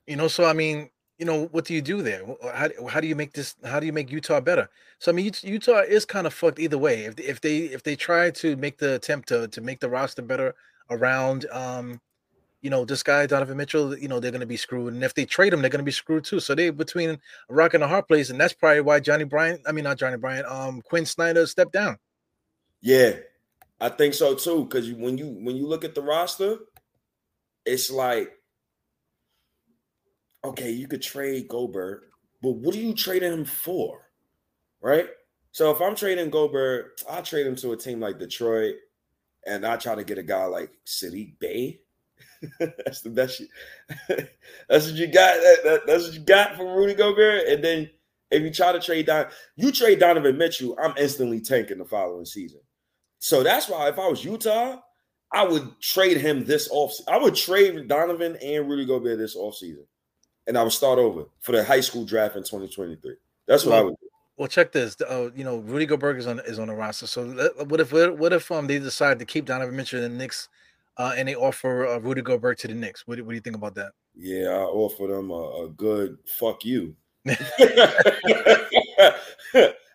you 0.07 0.15
know, 0.15 0.27
so 0.27 0.45
I 0.45 0.53
mean, 0.53 0.89
you 1.17 1.25
know, 1.25 1.45
what 1.47 1.65
do 1.65 1.73
you 1.73 1.81
do 1.81 2.01
there? 2.01 2.23
How, 2.53 2.69
how 2.89 2.99
do 2.99 3.07
you 3.07 3.15
make 3.15 3.33
this? 3.33 3.55
How 3.63 3.79
do 3.79 3.85
you 3.85 3.93
make 3.93 4.11
Utah 4.11 4.39
better? 4.39 4.69
So 4.99 5.11
I 5.11 5.15
mean, 5.15 5.31
Utah 5.41 5.81
is 5.81 6.05
kind 6.05 6.25
of 6.25 6.33
fucked 6.33 6.59
either 6.59 6.77
way. 6.77 7.03
If 7.03 7.19
if 7.19 7.41
they 7.41 7.57
if 7.57 7.83
they 7.83 7.95
try 7.95 8.31
to 8.31 8.55
make 8.55 8.77
the 8.77 8.95
attempt 8.95 9.27
to 9.29 9.47
to 9.49 9.61
make 9.61 9.79
the 9.79 9.89
roster 9.89 10.21
better 10.21 10.55
around, 10.89 11.45
um, 11.51 12.01
you 12.63 12.69
know, 12.69 12.85
this 12.85 13.03
guy 13.03 13.27
Donovan 13.27 13.57
Mitchell, 13.57 13.95
you 13.97 14.07
know, 14.07 14.21
they're 14.21 14.31
gonna 14.31 14.45
be 14.45 14.57
screwed. 14.57 14.93
And 14.93 15.03
if 15.03 15.13
they 15.13 15.25
trade 15.25 15.53
him, 15.53 15.61
they're 15.61 15.69
gonna 15.69 15.83
be 15.83 15.91
screwed 15.91 16.23
too. 16.23 16.39
So 16.39 16.55
they 16.55 16.69
between 16.69 17.09
a 17.09 17.19
rock 17.49 17.73
and 17.73 17.83
a 17.83 17.87
hard 17.87 18.07
place, 18.07 18.29
and 18.29 18.39
that's 18.39 18.53
probably 18.53 18.81
why 18.81 19.01
Johnny 19.01 19.25
Bryant, 19.25 19.61
I 19.67 19.73
mean 19.73 19.83
not 19.83 19.97
Johnny 19.97 20.17
Bryant, 20.17 20.47
um, 20.47 20.81
Quin 20.81 21.05
Snyder 21.05 21.45
stepped 21.45 21.73
down. 21.73 21.97
Yeah, 22.81 23.17
I 23.81 23.89
think 23.89 24.13
so 24.13 24.33
too. 24.33 24.63
Because 24.63 24.89
when 24.93 25.17
you 25.17 25.27
when 25.41 25.57
you 25.57 25.67
look 25.67 25.83
at 25.83 25.93
the 25.93 26.01
roster, 26.01 26.57
it's 27.65 27.91
like 27.91 28.31
okay, 30.45 30.71
you 30.71 30.87
could 30.87 31.01
trade 31.01 31.49
Gobert, 31.49 32.09
but 32.41 32.51
what 32.51 32.75
are 32.75 32.79
you 32.79 32.93
trading 32.93 33.31
him 33.31 33.45
for? 33.45 34.09
Right? 34.81 35.07
So 35.51 35.69
if 35.69 35.81
I'm 35.81 35.95
trading 35.95 36.29
Gobert, 36.29 37.01
I'll 37.09 37.23
trade 37.23 37.45
him 37.45 37.55
to 37.57 37.73
a 37.73 37.77
team 37.77 37.99
like 37.99 38.19
Detroit, 38.19 38.75
and 39.45 39.65
I 39.65 39.75
try 39.75 39.95
to 39.95 40.03
get 40.05 40.17
a 40.17 40.23
guy 40.23 40.45
like 40.45 40.71
Saddiq 40.87 41.39
Bey. 41.39 41.81
that's 42.59 43.01
the 43.01 43.09
best. 43.09 43.41
that's 44.69 44.87
what 44.87 44.95
you 44.95 45.07
got. 45.07 45.35
That, 45.35 45.57
that, 45.63 45.81
that's 45.87 46.05
what 46.05 46.13
you 46.13 46.21
got 46.21 46.55
from 46.55 46.67
Rudy 46.67 46.93
Gobert. 46.93 47.47
And 47.47 47.63
then 47.63 47.89
if 48.31 48.41
you 48.41 48.51
try 48.51 48.71
to 48.71 48.79
trade 48.79 49.05
Don, 49.05 49.27
you 49.55 49.71
trade 49.71 49.99
Donovan 49.99 50.37
Mitchell, 50.37 50.75
I'm 50.81 50.93
instantly 50.97 51.39
tanking 51.41 51.77
the 51.77 51.85
following 51.85 52.25
season. 52.25 52.59
So 53.19 53.43
that's 53.43 53.69
why 53.69 53.87
if 53.89 53.99
I 53.99 54.07
was 54.07 54.23
Utah, 54.23 54.79
I 55.31 55.45
would 55.45 55.79
trade 55.79 56.17
him 56.17 56.45
this 56.45 56.69
off. 56.71 56.93
I 57.07 57.17
would 57.17 57.35
trade 57.35 57.87
Donovan 57.87 58.37
and 58.37 58.69
Rudy 58.69 58.85
Gobert 58.85 59.17
this 59.17 59.35
offseason 59.35 59.85
and 60.47 60.57
I 60.57 60.63
would 60.63 60.71
start 60.71 60.99
over 60.99 61.25
for 61.41 61.51
the 61.51 61.63
high 61.63 61.79
school 61.79 62.05
draft 62.05 62.35
in 62.35 62.43
2023. 62.43 63.15
That's 63.47 63.65
what 63.65 63.71
well, 63.71 63.79
I 63.79 63.83
would 63.83 63.95
do. 63.99 64.07
Well, 64.37 64.47
check 64.47 64.71
this. 64.71 64.99
Uh, 64.99 65.29
you 65.35 65.43
know, 65.43 65.57
Rudy 65.57 65.85
Gobert 65.85 66.17
is 66.17 66.27
on 66.27 66.39
is 66.39 66.59
on 66.59 66.67
the 66.67 66.75
roster. 66.75 67.07
So 67.07 67.51
what 67.67 67.79
if 67.79 67.91
what 67.91 68.33
if 68.33 68.51
um 68.51 68.67
they 68.67 68.79
decide 68.79 69.19
to 69.19 69.25
keep 69.25 69.45
Donovan 69.45 69.75
Mitchell 69.75 70.03
in 70.03 70.13
the 70.13 70.17
Knicks, 70.17 70.49
uh, 70.97 71.13
and 71.17 71.27
they 71.27 71.35
offer 71.35 71.87
uh, 71.87 71.97
Rudy 71.99 72.21
Gobert 72.21 72.59
to 72.59 72.67
the 72.67 72.73
Knicks? 72.73 73.07
What, 73.07 73.19
what 73.21 73.29
do 73.29 73.35
you 73.35 73.41
think 73.41 73.55
about 73.55 73.75
that? 73.75 73.91
Yeah, 74.15 74.49
I 74.49 74.63
offer 74.63 75.07
them 75.07 75.31
a, 75.31 75.65
a 75.65 75.69
good 75.69 76.17
fuck 76.25 76.63
you. 76.65 76.95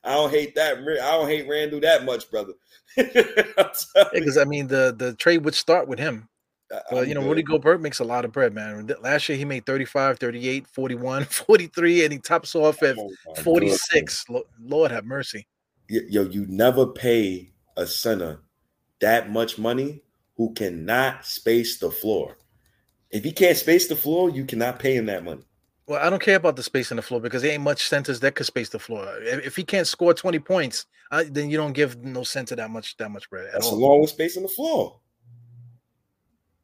I 0.05 0.15
don't 0.15 0.31
hate 0.31 0.55
that. 0.55 0.79
I 0.79 1.11
don't 1.13 1.29
hate 1.29 1.49
Randle 1.49 1.81
that 1.81 2.05
much, 2.05 2.31
brother. 2.31 2.55
Because 2.97 4.37
yeah, 4.37 4.43
I 4.43 4.45
mean, 4.45 4.67
the 4.67 4.95
the 4.97 5.15
trade 5.15 5.45
would 5.45 5.55
start 5.55 5.89
with 5.89 5.99
him. 5.99 6.29
But 6.91 7.09
you 7.09 7.15
know, 7.15 7.23
Rudy 7.23 7.43
Gobert 7.43 7.81
makes 7.81 7.99
a 7.99 8.05
lot 8.05 8.25
of 8.25 8.33
bread, 8.33 8.55
man. 8.55 8.89
Last 9.01 9.29
year 9.29 9.39
he 9.39 9.45
made 9.45 9.65
35, 9.65 10.19
38, 10.19 10.67
41, 10.67 11.25
43, 11.25 12.05
and 12.05 12.13
he 12.13 12.19
tops 12.19 12.55
off 12.55 12.83
at 12.83 12.97
oh 12.99 13.11
46. 13.43 14.27
Lord 14.61 14.91
have 14.91 15.05
mercy. 15.05 15.47
Yo, 15.89 16.23
you 16.23 16.47
never 16.49 16.87
pay 16.87 17.53
a 17.77 17.87
center 17.87 18.41
that 19.01 19.31
much 19.31 19.59
money 19.59 20.03
who 20.39 20.55
cannot 20.55 21.27
space 21.27 21.79
the 21.79 21.91
floor. 21.91 22.39
If 23.11 23.25
he 23.25 23.33
can't 23.33 23.57
space 23.57 23.89
the 23.89 23.97
floor, 23.97 24.31
you 24.31 24.47
cannot 24.47 24.79
pay 24.79 24.97
him 24.97 25.07
that 25.07 25.25
money. 25.25 25.43
Well, 25.87 26.01
I 26.05 26.09
don't 26.09 26.23
care 26.23 26.37
about 26.37 26.57
the 26.57 26.63
space 26.63 26.91
on 26.91 26.97
the 26.97 27.03
floor 27.03 27.21
because 27.21 27.43
there 27.43 27.53
ain't 27.53 27.63
much 27.63 27.89
centers 27.89 28.21
that 28.21 28.35
could 28.35 28.47
space 28.47 28.71
the 28.71 28.79
floor. 28.79 29.07
If 29.21 29.57
he 29.57 29.65
can't 29.65 29.87
score 29.87 30.15
20 30.15 30.39
points, 30.39 30.87
uh, 31.11 31.25
then 31.29 31.51
you 31.51 31.59
don't 31.59 31.73
give 31.75 32.03
no 32.03 32.23
center 32.23 32.57
that 32.57 32.71
much 32.71 32.97
that 32.97 33.11
much 33.11 33.29
bread. 33.29 33.51
That's 33.53 33.71
along 33.71 34.01
with 34.01 34.11
space 34.11 34.37
on 34.39 34.43
the 34.45 34.49
floor 34.49 35.01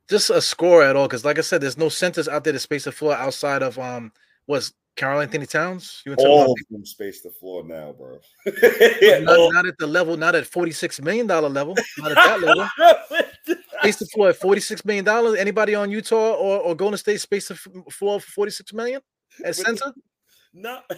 just 0.08 0.30
a 0.30 0.40
score 0.40 0.82
at 0.82 0.96
all. 0.96 1.06
Because 1.06 1.24
like 1.24 1.38
I 1.38 1.42
said, 1.42 1.60
there's 1.60 1.78
no 1.78 1.88
centers 1.88 2.28
out 2.28 2.44
there 2.44 2.52
to 2.52 2.58
space 2.58 2.84
the 2.84 2.92
floor 2.92 3.14
outside 3.14 3.62
of 3.62 3.78
um 3.78 4.12
was 4.46 4.74
Karl-Anthony 4.96 5.46
Towns. 5.46 6.02
You 6.06 6.14
all 6.14 6.52
of 6.52 6.58
them 6.70 6.84
space 6.84 7.20
the 7.22 7.30
floor 7.30 7.64
now, 7.64 7.92
bro. 7.92 8.20
not, 8.46 9.52
not, 9.52 9.66
at 9.66 9.78
the 9.78 9.86
level, 9.86 10.16
not 10.16 10.34
at 10.34 10.46
forty 10.46 10.72
six 10.72 11.00
million 11.00 11.26
dollar 11.26 11.48
level, 11.48 11.74
not 11.98 12.12
at 12.12 12.16
that 12.16 12.40
level. 12.40 12.68
space 13.84 13.96
the 13.96 14.06
floor 14.06 14.30
at 14.30 14.36
forty 14.36 14.60
six 14.60 14.84
million 14.84 15.04
dollars. 15.04 15.38
Anybody 15.38 15.74
on 15.74 15.90
Utah 15.90 16.34
or, 16.34 16.60
or 16.60 16.74
Golden 16.74 16.98
State 16.98 17.20
space 17.20 17.48
the 17.48 17.54
floor 17.54 18.20
for 18.20 18.30
forty 18.30 18.50
six 18.50 18.72
million 18.72 19.00
at 19.44 19.56
center? 19.56 19.92
No. 20.52 20.80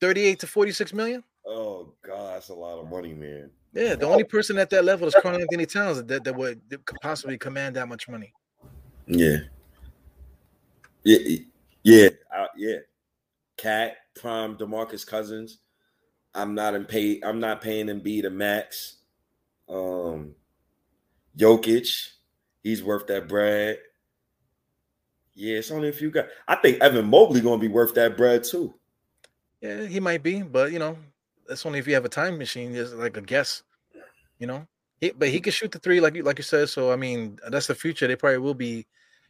38 0.00 0.40
to 0.40 0.46
46 0.46 0.92
million? 0.92 1.24
Oh 1.46 1.94
god, 2.06 2.34
that's 2.34 2.50
a 2.50 2.54
lot 2.54 2.78
of 2.78 2.90
money, 2.90 3.14
man. 3.14 3.50
Yeah, 3.72 3.94
the 3.94 4.06
only 4.06 4.24
person 4.24 4.58
at 4.58 4.68
that 4.70 4.84
level 4.84 5.08
is 5.08 5.14
Karl-Anthony 5.20 5.64
Towns 5.64 6.02
that, 6.04 6.24
that 6.24 6.36
would 6.36 6.60
that 6.68 6.84
could 6.84 6.98
possibly 7.00 7.38
command 7.38 7.76
that 7.76 7.88
much 7.88 8.08
money. 8.08 8.32
Yeah. 9.06 9.38
Yeah, 11.04 11.38
yeah, 11.82 12.08
uh, 12.36 12.46
yeah. 12.56 12.76
Cat, 13.56 13.96
Prime, 14.14 14.56
Demarcus 14.56 15.06
Cousins. 15.06 15.58
I'm 16.34 16.54
not 16.54 16.74
in 16.74 16.84
pay. 16.84 17.20
I'm 17.22 17.40
not 17.40 17.60
paying 17.60 17.88
him 17.88 18.00
B 18.00 18.20
to 18.22 18.30
max. 18.30 18.96
Um, 19.68 20.34
Jokic, 21.36 22.10
he's 22.62 22.82
worth 22.82 23.06
that 23.08 23.28
bread. 23.28 23.78
Yeah, 25.34 25.56
it's 25.56 25.70
only 25.70 25.88
a 25.88 25.92
few 25.92 26.10
guys. 26.10 26.28
I 26.46 26.56
think 26.56 26.80
Evan 26.80 27.06
Mobley 27.06 27.40
gonna 27.40 27.58
be 27.60 27.68
worth 27.68 27.94
that 27.94 28.16
bread 28.16 28.44
too. 28.44 28.74
Yeah, 29.60 29.86
he 29.86 29.98
might 29.98 30.22
be, 30.22 30.42
but 30.42 30.72
you 30.72 30.78
know, 30.78 30.96
that's 31.48 31.66
only 31.66 31.78
if 31.78 31.88
you 31.88 31.94
have 31.94 32.04
a 32.04 32.08
time 32.08 32.38
machine. 32.38 32.74
Just 32.74 32.94
like 32.94 33.16
a 33.16 33.20
guess, 33.20 33.62
you 34.38 34.46
know. 34.46 34.66
He, 35.00 35.10
but 35.10 35.28
he 35.28 35.40
can 35.40 35.52
shoot 35.52 35.72
the 35.72 35.78
three, 35.78 36.00
like 36.00 36.14
you 36.14 36.22
like 36.22 36.38
you 36.38 36.44
said. 36.44 36.68
So 36.68 36.92
I 36.92 36.96
mean, 36.96 37.38
that's 37.48 37.66
the 37.66 37.74
future. 37.74 38.06
They 38.06 38.14
probably 38.14 38.38
will 38.38 38.54
be, 38.54 38.86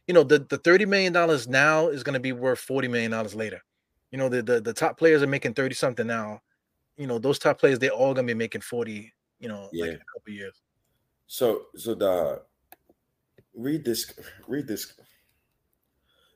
you 0.07 0.13
know, 0.13 0.23
the 0.23 0.39
the 0.39 0.57
thirty 0.57 0.85
million 0.85 1.11
dollars 1.11 1.47
now 1.47 1.87
is 1.87 2.03
going 2.03 2.13
to 2.13 2.19
be 2.19 2.33
worth 2.33 2.59
forty 2.59 2.87
million 2.87 3.11
dollars 3.11 3.33
later. 3.33 3.61
You 4.11 4.19
know, 4.19 4.29
the, 4.29 4.43
the 4.43 4.61
the 4.61 4.73
top 4.73 4.97
players 4.97 5.23
are 5.23 5.27
making 5.27 5.55
thirty 5.55 5.73
something 5.73 6.05
now. 6.05 6.41
You 6.97 7.07
know, 7.07 7.17
those 7.17 7.39
top 7.39 7.59
players 7.59 7.79
they're 7.79 7.89
all 7.89 8.13
going 8.13 8.27
to 8.27 8.33
be 8.33 8.37
making 8.37 8.61
forty. 8.61 9.11
You 9.39 9.49
know, 9.49 9.69
yeah. 9.73 9.85
like 9.85 9.93
in 9.95 10.01
a 10.01 10.13
couple 10.13 10.33
years. 10.33 10.61
So 11.27 11.63
so 11.75 11.95
the 11.95 12.41
read 13.53 13.85
this 13.85 14.11
read 14.47 14.67
this. 14.67 14.93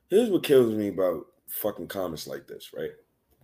Here's 0.09 0.29
what 0.29 0.43
kills 0.43 0.73
me 0.73 0.87
about 0.87 1.25
fucking 1.47 1.87
comments 1.87 2.27
like 2.27 2.47
this, 2.47 2.71
right? 2.73 2.91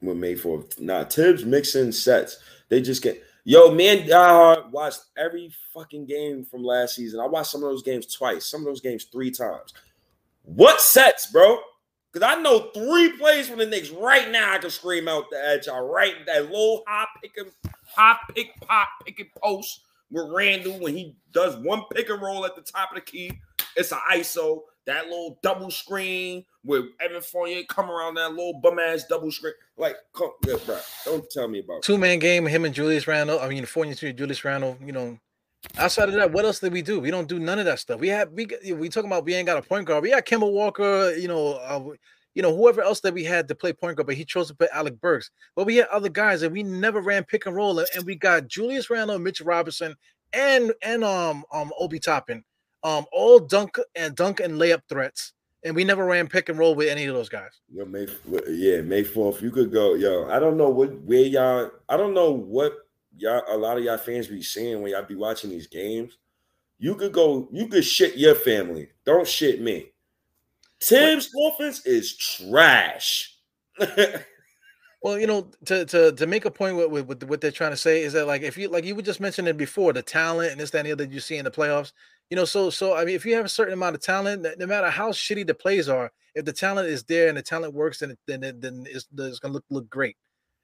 were 0.01 0.15
made 0.15 0.39
for. 0.39 0.63
Now 0.79 1.03
Thibs 1.03 1.45
mixing 1.45 1.91
sets. 1.91 2.39
They 2.69 2.81
just 2.81 3.01
get 3.01 3.23
yo 3.43 3.71
man. 3.71 4.11
I 4.11 4.57
watched 4.71 5.01
every 5.17 5.51
fucking 5.73 6.05
game 6.05 6.43
from 6.45 6.63
last 6.63 6.95
season. 6.95 7.19
I 7.19 7.27
watched 7.27 7.51
some 7.51 7.63
of 7.63 7.69
those 7.69 7.83
games 7.83 8.13
twice. 8.13 8.45
Some 8.45 8.61
of 8.61 8.65
those 8.65 8.81
games 8.81 9.05
three 9.05 9.31
times. 9.31 9.73
What 10.43 10.81
sets, 10.81 11.31
bro? 11.31 11.59
Because 12.11 12.29
I 12.37 12.41
know 12.41 12.69
three 12.73 13.17
plays 13.17 13.49
from 13.49 13.59
the 13.59 13.65
Knicks 13.65 13.89
right 13.89 14.31
now. 14.31 14.53
I 14.53 14.57
can 14.57 14.69
scream 14.69 15.07
out 15.07 15.25
the 15.31 15.37
edge. 15.37 15.67
I 15.67 15.79
right 15.79 16.13
that 16.27 16.49
low 16.51 16.83
high 16.87 17.07
pick 17.21 17.37
high 17.87 18.17
pick 18.33 18.59
pop 18.61 18.87
pick 19.03 19.19
and 19.19 19.29
post 19.41 19.81
with 20.11 20.31
Randle 20.31 20.79
when 20.79 20.95
he 20.95 21.15
does 21.31 21.55
one 21.57 21.83
pick 21.93 22.09
and 22.09 22.21
roll 22.21 22.45
at 22.45 22.55
the 22.55 22.61
top 22.61 22.91
of 22.91 22.95
the 22.95 23.01
key. 23.01 23.31
It's 23.75 23.91
an 23.91 23.99
ISO 24.11 24.61
that 24.85 25.05
little 25.05 25.39
double 25.41 25.71
screen 25.71 26.45
with 26.63 26.85
Evan 26.99 27.21
Fournier 27.21 27.63
come 27.67 27.89
around 27.89 28.15
that 28.15 28.31
little 28.31 28.53
bum 28.53 28.79
ass 28.79 29.05
double 29.09 29.31
screen. 29.31 29.53
Like, 29.77 29.95
come, 30.13 30.31
yeah, 30.45 30.55
bro, 30.65 30.79
don't 31.05 31.29
tell 31.29 31.47
me 31.47 31.59
about 31.59 31.81
two 31.81 31.97
man 31.97 32.19
game. 32.19 32.43
With 32.43 32.53
him 32.53 32.65
and 32.65 32.73
Julius 32.73 33.07
Randle. 33.07 33.39
I 33.39 33.49
mean, 33.49 33.65
Fournier 33.65 33.95
to 33.95 34.13
Julius 34.13 34.45
Randle. 34.45 34.77
You 34.83 34.91
know, 34.91 35.19
outside 35.77 36.09
of 36.09 36.15
that, 36.15 36.31
what 36.31 36.45
else 36.45 36.59
did 36.59 36.73
we 36.73 36.81
do? 36.81 36.99
We 36.99 37.11
don't 37.11 37.27
do 37.27 37.39
none 37.39 37.59
of 37.59 37.65
that 37.65 37.79
stuff. 37.79 37.99
We 37.99 38.09
have 38.09 38.31
we 38.31 38.47
we 38.73 38.89
talking 38.89 39.09
about 39.09 39.25
we 39.25 39.33
ain't 39.33 39.47
got 39.47 39.57
a 39.57 39.61
point 39.61 39.85
guard. 39.85 40.03
We 40.03 40.11
got 40.11 40.25
Kemba 40.25 40.51
Walker. 40.51 41.13
You 41.15 41.27
know, 41.27 41.53
uh, 41.53 41.95
you 42.35 42.41
know, 42.41 42.55
whoever 42.55 42.81
else 42.81 42.99
that 42.99 43.13
we 43.13 43.23
had 43.23 43.47
to 43.47 43.55
play 43.55 43.73
point 43.73 43.97
guard, 43.97 44.07
but 44.07 44.15
he 44.15 44.25
chose 44.25 44.49
to 44.49 44.55
put 44.55 44.69
Alec 44.73 44.99
Burks. 44.99 45.31
But 45.55 45.65
we 45.65 45.77
had 45.77 45.87
other 45.87 46.09
guys 46.09 46.43
and 46.43 46.53
we 46.53 46.63
never 46.63 47.01
ran 47.01 47.23
pick 47.23 47.45
and 47.45 47.55
roll. 47.55 47.79
And 47.79 48.05
we 48.05 48.15
got 48.15 48.47
Julius 48.47 48.89
Randle, 48.89 49.17
Mitch 49.17 49.41
Robinson, 49.41 49.95
and 50.33 50.73
and 50.81 51.03
um 51.03 51.45
um 51.51 51.71
Obi 51.79 51.99
Toppin, 51.99 52.43
um 52.83 53.05
all 53.11 53.39
dunk 53.39 53.79
and 53.95 54.15
dunk 54.15 54.41
and 54.41 54.59
layup 54.59 54.81
threats. 54.89 55.31
And 55.63 55.75
we 55.75 55.83
never 55.83 56.05
ran 56.05 56.27
pick 56.27 56.49
and 56.49 56.59
roll 56.59 56.75
with 56.75 56.89
any 56.89 57.05
of 57.05 57.15
those 57.15 57.29
guys. 57.29 57.49
Yo, 57.73 57.85
May, 57.85 58.05
yeah, 58.49 58.81
May 58.81 59.03
fourth. 59.03 59.41
You 59.41 59.49
could 59.49 59.71
go, 59.71 59.95
yo. 59.95 60.29
I 60.29 60.37
don't 60.37 60.57
know 60.57 60.69
what 60.69 60.93
where 61.01 61.21
y'all. 61.21 61.71
I 61.89 61.97
don't 61.97 62.13
know 62.13 62.31
what 62.31 62.73
y'all. 63.17 63.41
A 63.49 63.57
lot 63.57 63.77
of 63.77 63.83
y'all 63.83 63.97
fans 63.97 64.27
be 64.27 64.43
saying 64.43 64.81
when 64.81 64.91
y'all 64.91 65.05
be 65.05 65.15
watching 65.15 65.49
these 65.49 65.67
games. 65.67 66.17
You 66.77 66.95
could 66.95 67.13
go. 67.13 67.47
You 67.51 67.67
could 67.67 67.85
shit 67.85 68.17
your 68.17 68.35
family. 68.35 68.89
Don't 69.05 69.27
shit 69.27 69.61
me. 69.61 69.93
Tim's 70.87 71.29
offense 71.47 71.85
is 71.85 72.15
trash. 72.17 73.33
well, 75.01 75.19
you 75.19 75.27
know, 75.27 75.49
to 75.65 75.85
to 75.85 76.11
to 76.11 76.27
make 76.27 76.45
a 76.45 76.51
point 76.51 76.77
with, 76.77 76.89
with, 76.89 77.07
with 77.07 77.23
what 77.23 77.41
they're 77.41 77.51
trying 77.51 77.71
to 77.71 77.77
say 77.77 78.03
is 78.03 78.13
that 78.13 78.27
like 78.27 78.41
if 78.41 78.57
you 78.57 78.69
like 78.69 78.85
you 78.85 78.95
were 78.95 79.01
just 79.01 79.19
mentioning 79.19 79.49
it 79.49 79.57
before, 79.57 79.93
the 79.93 80.01
talent 80.01 80.51
and 80.51 80.59
this 80.59 80.69
that 80.71 80.79
and 80.79 80.87
the 80.87 80.91
other 80.91 81.05
you 81.05 81.19
see 81.19 81.37
in 81.37 81.45
the 81.45 81.51
playoffs. 81.51 81.91
You 82.29 82.35
know, 82.35 82.45
so 82.45 82.69
so 82.69 82.95
I 82.95 83.05
mean, 83.05 83.15
if 83.15 83.25
you 83.25 83.35
have 83.35 83.45
a 83.45 83.49
certain 83.49 83.73
amount 83.73 83.95
of 83.95 84.01
talent, 84.01 84.45
no 84.57 84.65
matter 84.65 84.89
how 84.89 85.11
shitty 85.11 85.45
the 85.45 85.53
plays 85.53 85.89
are, 85.89 86.11
if 86.33 86.45
the 86.45 86.53
talent 86.53 86.89
is 86.89 87.03
there 87.03 87.29
and 87.29 87.37
the 87.37 87.41
talent 87.41 87.73
works, 87.73 87.99
then 87.99 88.17
then 88.27 88.41
then 88.59 88.85
it's, 88.89 89.07
it's 89.17 89.39
gonna 89.39 89.53
look 89.53 89.65
look 89.69 89.89
great. 89.89 90.17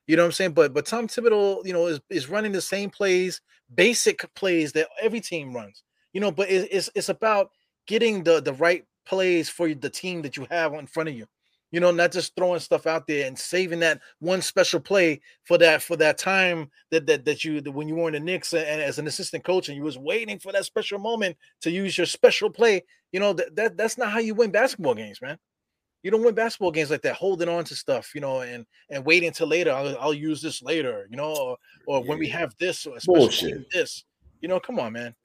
You 0.07 0.15
know 0.15 0.23
what 0.23 0.27
I'm 0.27 0.33
saying? 0.33 0.53
But 0.53 0.73
but 0.73 0.85
Tom 0.85 1.07
Thibodeau, 1.07 1.65
you 1.65 1.73
know, 1.73 1.87
is, 1.87 2.01
is 2.09 2.29
running 2.29 2.51
the 2.51 2.61
same 2.61 2.89
plays, 2.89 3.41
basic 3.73 4.25
plays 4.33 4.71
that 4.73 4.89
every 5.01 5.21
team 5.21 5.53
runs. 5.53 5.83
You 6.13 6.21
know, 6.21 6.31
but 6.31 6.49
it, 6.49 6.67
it's 6.71 6.89
it's 6.95 7.09
about 7.09 7.51
getting 7.87 8.23
the 8.23 8.41
the 8.41 8.53
right 8.53 8.85
plays 9.11 9.49
for 9.49 9.73
the 9.73 9.89
team 9.89 10.21
that 10.21 10.37
you 10.37 10.47
have 10.49 10.73
in 10.73 10.87
front 10.87 11.09
of 11.09 11.15
you. 11.15 11.25
You 11.69 11.81
know, 11.81 11.91
not 11.91 12.13
just 12.13 12.33
throwing 12.35 12.61
stuff 12.61 12.87
out 12.87 13.07
there 13.07 13.27
and 13.27 13.37
saving 13.37 13.79
that 13.79 13.99
one 14.19 14.41
special 14.41 14.79
play 14.79 15.21
for 15.43 15.57
that 15.57 15.81
for 15.81 15.97
that 15.97 16.17
time 16.17 16.69
that 16.91 17.05
that 17.07 17.25
that 17.25 17.43
you 17.43 17.61
when 17.71 17.89
you 17.89 17.95
were 17.95 18.07
in 18.07 18.13
the 18.13 18.19
Knicks 18.19 18.53
and, 18.53 18.65
and 18.65 18.81
as 18.81 18.99
an 18.99 19.07
assistant 19.07 19.43
coach 19.43 19.67
and 19.67 19.77
you 19.77 19.83
was 19.83 19.97
waiting 19.97 20.39
for 20.39 20.51
that 20.53 20.65
special 20.65 20.97
moment 20.97 21.37
to 21.61 21.71
use 21.71 21.97
your 21.97 22.07
special 22.07 22.49
play. 22.49 22.83
You 23.11 23.19
know 23.19 23.33
that, 23.33 23.55
that 23.55 23.77
that's 23.77 23.97
not 23.97 24.11
how 24.11 24.19
you 24.19 24.33
win 24.33 24.51
basketball 24.51 24.95
games, 24.95 25.21
man. 25.21 25.37
You 26.03 26.11
don't 26.11 26.23
win 26.23 26.33
basketball 26.33 26.71
games 26.71 26.89
like 26.89 27.03
that, 27.03 27.15
holding 27.15 27.49
on 27.49 27.63
to 27.65 27.75
stuff, 27.75 28.15
you 28.15 28.21
know, 28.21 28.41
and 28.41 28.65
and 28.89 29.05
waiting 29.05 29.27
until 29.27 29.47
later. 29.47 29.71
I'll, 29.71 29.97
I'll 29.99 30.13
use 30.13 30.41
this 30.41 30.61
later, 30.61 31.07
you 31.09 31.17
know, 31.17 31.33
or, 31.33 31.57
or 31.85 31.99
yeah. 31.99 32.09
when 32.09 32.19
we 32.19 32.27
have 32.29 32.53
this, 32.59 32.85
or 32.85 32.95
especially 32.97 33.65
this. 33.73 34.03
You 34.41 34.47
know, 34.47 34.59
come 34.59 34.79
on, 34.79 34.93
man. 34.93 35.15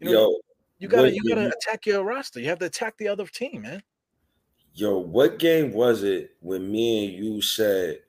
You 0.00 0.12
know, 0.12 0.12
Yo, 0.12 0.36
you 0.78 0.88
gotta 0.88 1.12
you 1.12 1.22
gotta 1.28 1.52
attack 1.52 1.86
your 1.86 2.02
roster. 2.04 2.40
You 2.40 2.48
have 2.48 2.58
to 2.60 2.66
attack 2.66 2.96
the 2.98 3.08
other 3.08 3.26
team, 3.26 3.62
man. 3.62 3.82
Yo, 4.74 4.98
what 4.98 5.38
game 5.38 5.72
was 5.72 6.02
it 6.02 6.36
when 6.40 6.70
me 6.70 7.06
and 7.06 7.24
you 7.24 7.40
said, 7.40 8.00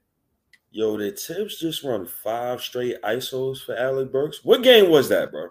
"Yo, 0.72 0.98
the 0.98 1.12
Thibs 1.12 1.60
just 1.60 1.84
run 1.84 2.06
five 2.06 2.62
straight 2.62 3.02
isos 3.04 3.66
for 3.66 3.76
Alec 3.76 4.12
Burks"? 4.12 4.44
What 4.44 4.64
game 4.64 4.90
was 4.90 5.08
that, 5.10 5.32
bro? 5.32 5.48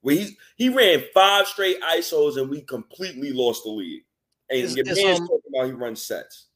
Where 0.00 0.16
he 0.16 0.36
he 0.56 0.68
ran 0.68 1.04
five 1.14 1.46
straight 1.46 1.80
isos 1.82 2.36
and 2.36 2.50
we 2.50 2.62
completely 2.62 3.32
lost 3.32 3.62
the 3.64 3.70
lead. 3.70 4.02
And 4.50 4.60
it's, 4.60 4.76
your 4.76 4.86
it's, 4.88 5.02
man's 5.02 5.20
um, 5.20 5.26
talking 5.26 5.52
about 5.54 5.66
he 5.66 5.72
runs 5.72 6.02
sets. 6.02 6.46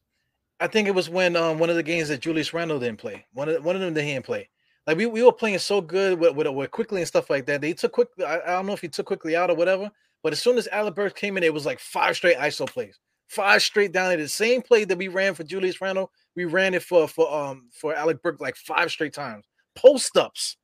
I 0.60 0.66
think 0.66 0.88
it 0.88 0.94
was 0.94 1.08
when 1.08 1.36
um 1.36 1.58
one 1.58 1.70
of 1.70 1.76
the 1.76 1.82
games 1.82 2.08
that 2.08 2.20
Julius 2.20 2.52
Randle 2.52 2.80
didn't 2.80 2.98
play. 2.98 3.26
One 3.32 3.48
of 3.48 3.64
one 3.64 3.76
of 3.76 3.80
them 3.80 3.94
that 3.94 4.02
he 4.02 4.12
didn't 4.12 4.26
play. 4.26 4.48
Like 4.86 4.96
we, 4.96 5.06
we 5.06 5.22
were 5.22 5.32
playing 5.32 5.58
so 5.58 5.80
good 5.80 6.18
with, 6.18 6.34
with, 6.34 6.48
with 6.48 6.70
Quickley 6.70 7.00
and 7.00 7.08
stuff 7.08 7.30
like 7.30 7.46
that. 7.46 7.60
They 7.60 7.72
took 7.72 7.92
quick. 7.92 8.08
I, 8.20 8.40
I, 8.40 8.46
don't 8.52 8.66
know 8.66 8.72
if 8.72 8.80
he 8.80 8.88
took 8.88 9.06
Quickley 9.06 9.36
out 9.36 9.50
or 9.50 9.56
whatever. 9.56 9.90
But 10.22 10.32
as 10.32 10.42
soon 10.42 10.58
as 10.58 10.68
Alec 10.68 10.94
Burks 10.94 11.18
came 11.18 11.36
in, 11.36 11.42
it 11.42 11.54
was 11.54 11.66
like 11.66 11.78
five 11.78 12.16
straight 12.16 12.36
ISO 12.36 12.68
plays, 12.68 12.98
five 13.28 13.62
straight 13.62 13.92
down. 13.92 14.16
The 14.18 14.28
same 14.28 14.62
play 14.62 14.84
that 14.84 14.98
we 14.98 15.08
ran 15.08 15.34
for 15.34 15.44
Julius 15.44 15.80
Randle, 15.80 16.10
we 16.36 16.44
ran 16.44 16.74
it 16.74 16.82
for 16.82 17.08
for 17.08 17.32
um 17.32 17.68
for 17.72 17.94
Alec 17.94 18.22
Burks 18.22 18.40
like 18.40 18.56
five 18.56 18.90
straight 18.90 19.14
times. 19.14 19.46
Post 19.74 20.16
ups. 20.16 20.56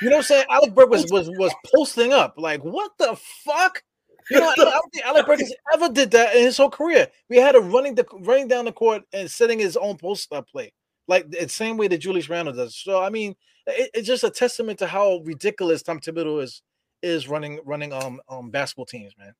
You 0.00 0.08
know 0.08 0.16
what 0.16 0.18
I'm 0.18 0.22
saying? 0.24 0.44
Alec 0.50 0.74
Burks 0.74 0.90
was 0.90 1.10
was 1.10 1.30
was 1.38 1.54
posting 1.74 2.12
up. 2.12 2.34
Like 2.38 2.62
what 2.62 2.92
the 2.98 3.18
fuck? 3.44 3.82
You 4.30 4.40
know, 4.40 4.48
I 4.48 4.54
don't 4.54 4.90
think 4.94 5.04
Alec 5.04 5.26
Burks 5.26 5.52
ever 5.74 5.88
did 5.90 6.12
that 6.12 6.34
in 6.34 6.44
his 6.44 6.56
whole 6.56 6.70
career. 6.70 7.08
We 7.28 7.36
had 7.36 7.56
a 7.56 7.60
running 7.60 7.94
the 7.94 8.06
running 8.20 8.48
down 8.48 8.64
the 8.64 8.72
court 8.72 9.02
and 9.12 9.30
setting 9.30 9.58
his 9.58 9.76
own 9.76 9.98
post 9.98 10.32
up 10.32 10.48
play 10.48 10.72
like 11.12 11.30
the 11.30 11.46
same 11.46 11.76
way 11.76 11.88
that 11.88 11.98
Julius 11.98 12.30
Randle 12.30 12.54
does. 12.54 12.74
So 12.74 13.02
I 13.02 13.10
mean, 13.10 13.36
it, 13.66 13.90
it's 13.92 14.06
just 14.06 14.24
a 14.24 14.30
testament 14.30 14.78
to 14.78 14.86
how 14.86 15.20
ridiculous 15.24 15.82
Tom 15.82 16.00
Thibodeau 16.00 16.42
is 16.42 16.62
is 17.02 17.28
running 17.28 17.60
running 17.66 17.92
um 17.92 18.18
um 18.30 18.50
basketball 18.50 18.86
teams, 18.86 19.12
man. 19.18 19.34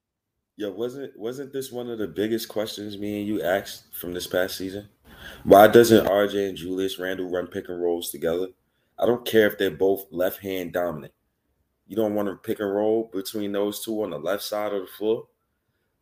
Yeah, 0.58 0.68
wasn't 0.68 1.18
wasn't 1.18 1.50
this 1.50 1.72
one 1.72 1.88
of 1.88 1.98
the 1.98 2.08
biggest 2.08 2.48
questions 2.50 2.98
me 2.98 3.20
and 3.20 3.26
you 3.26 3.42
asked 3.42 3.94
from 3.94 4.12
this 4.12 4.26
past 4.26 4.58
season? 4.58 4.86
Why 5.44 5.66
doesn't 5.66 6.06
RJ 6.06 6.50
and 6.50 6.58
Julius 6.58 6.98
Randle 6.98 7.30
run 7.30 7.46
pick 7.46 7.70
and 7.70 7.80
rolls 7.80 8.10
together? 8.10 8.48
I 8.98 9.06
don't 9.06 9.24
care 9.24 9.46
if 9.46 9.56
they're 9.56 9.70
both 9.70 10.04
left 10.10 10.40
hand 10.40 10.74
dominant. 10.74 11.14
You 11.86 11.96
don't 11.96 12.14
want 12.14 12.28
to 12.28 12.36
pick 12.36 12.60
and 12.60 12.72
roll 12.72 13.10
between 13.14 13.52
those 13.52 13.82
two 13.82 14.02
on 14.02 14.10
the 14.10 14.18
left 14.18 14.42
side 14.42 14.74
of 14.74 14.82
the 14.82 14.86
floor. 14.98 15.26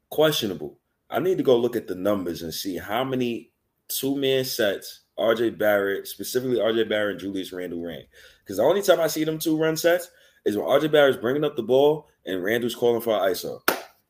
Questionable. 0.08 0.78
I 1.08 1.20
need 1.20 1.38
to 1.38 1.44
go 1.44 1.56
look 1.56 1.76
at 1.76 1.86
the 1.86 1.94
numbers 1.94 2.42
and 2.42 2.52
see 2.52 2.76
how 2.76 3.04
many 3.04 3.50
two 3.86 4.16
man 4.16 4.44
sets 4.44 5.02
RJ 5.20 5.58
Barrett, 5.58 6.08
specifically 6.08 6.56
RJ 6.56 6.88
Barrett 6.88 7.12
and 7.12 7.20
Julius 7.20 7.52
Randle 7.52 7.82
ran. 7.82 8.02
Because 8.42 8.56
the 8.56 8.62
only 8.62 8.82
time 8.82 9.00
I 9.00 9.06
see 9.06 9.24
them 9.24 9.38
two 9.38 9.56
run 9.56 9.76
sets 9.76 10.10
is 10.44 10.56
when 10.56 10.66
RJ 10.66 10.90
Barrett's 10.90 11.18
bringing 11.18 11.44
up 11.44 11.56
the 11.56 11.62
ball 11.62 12.08
and 12.26 12.42
Randle's 12.42 12.74
calling 12.74 13.00
for 13.00 13.14
an 13.14 13.32
ISO, 13.32 13.60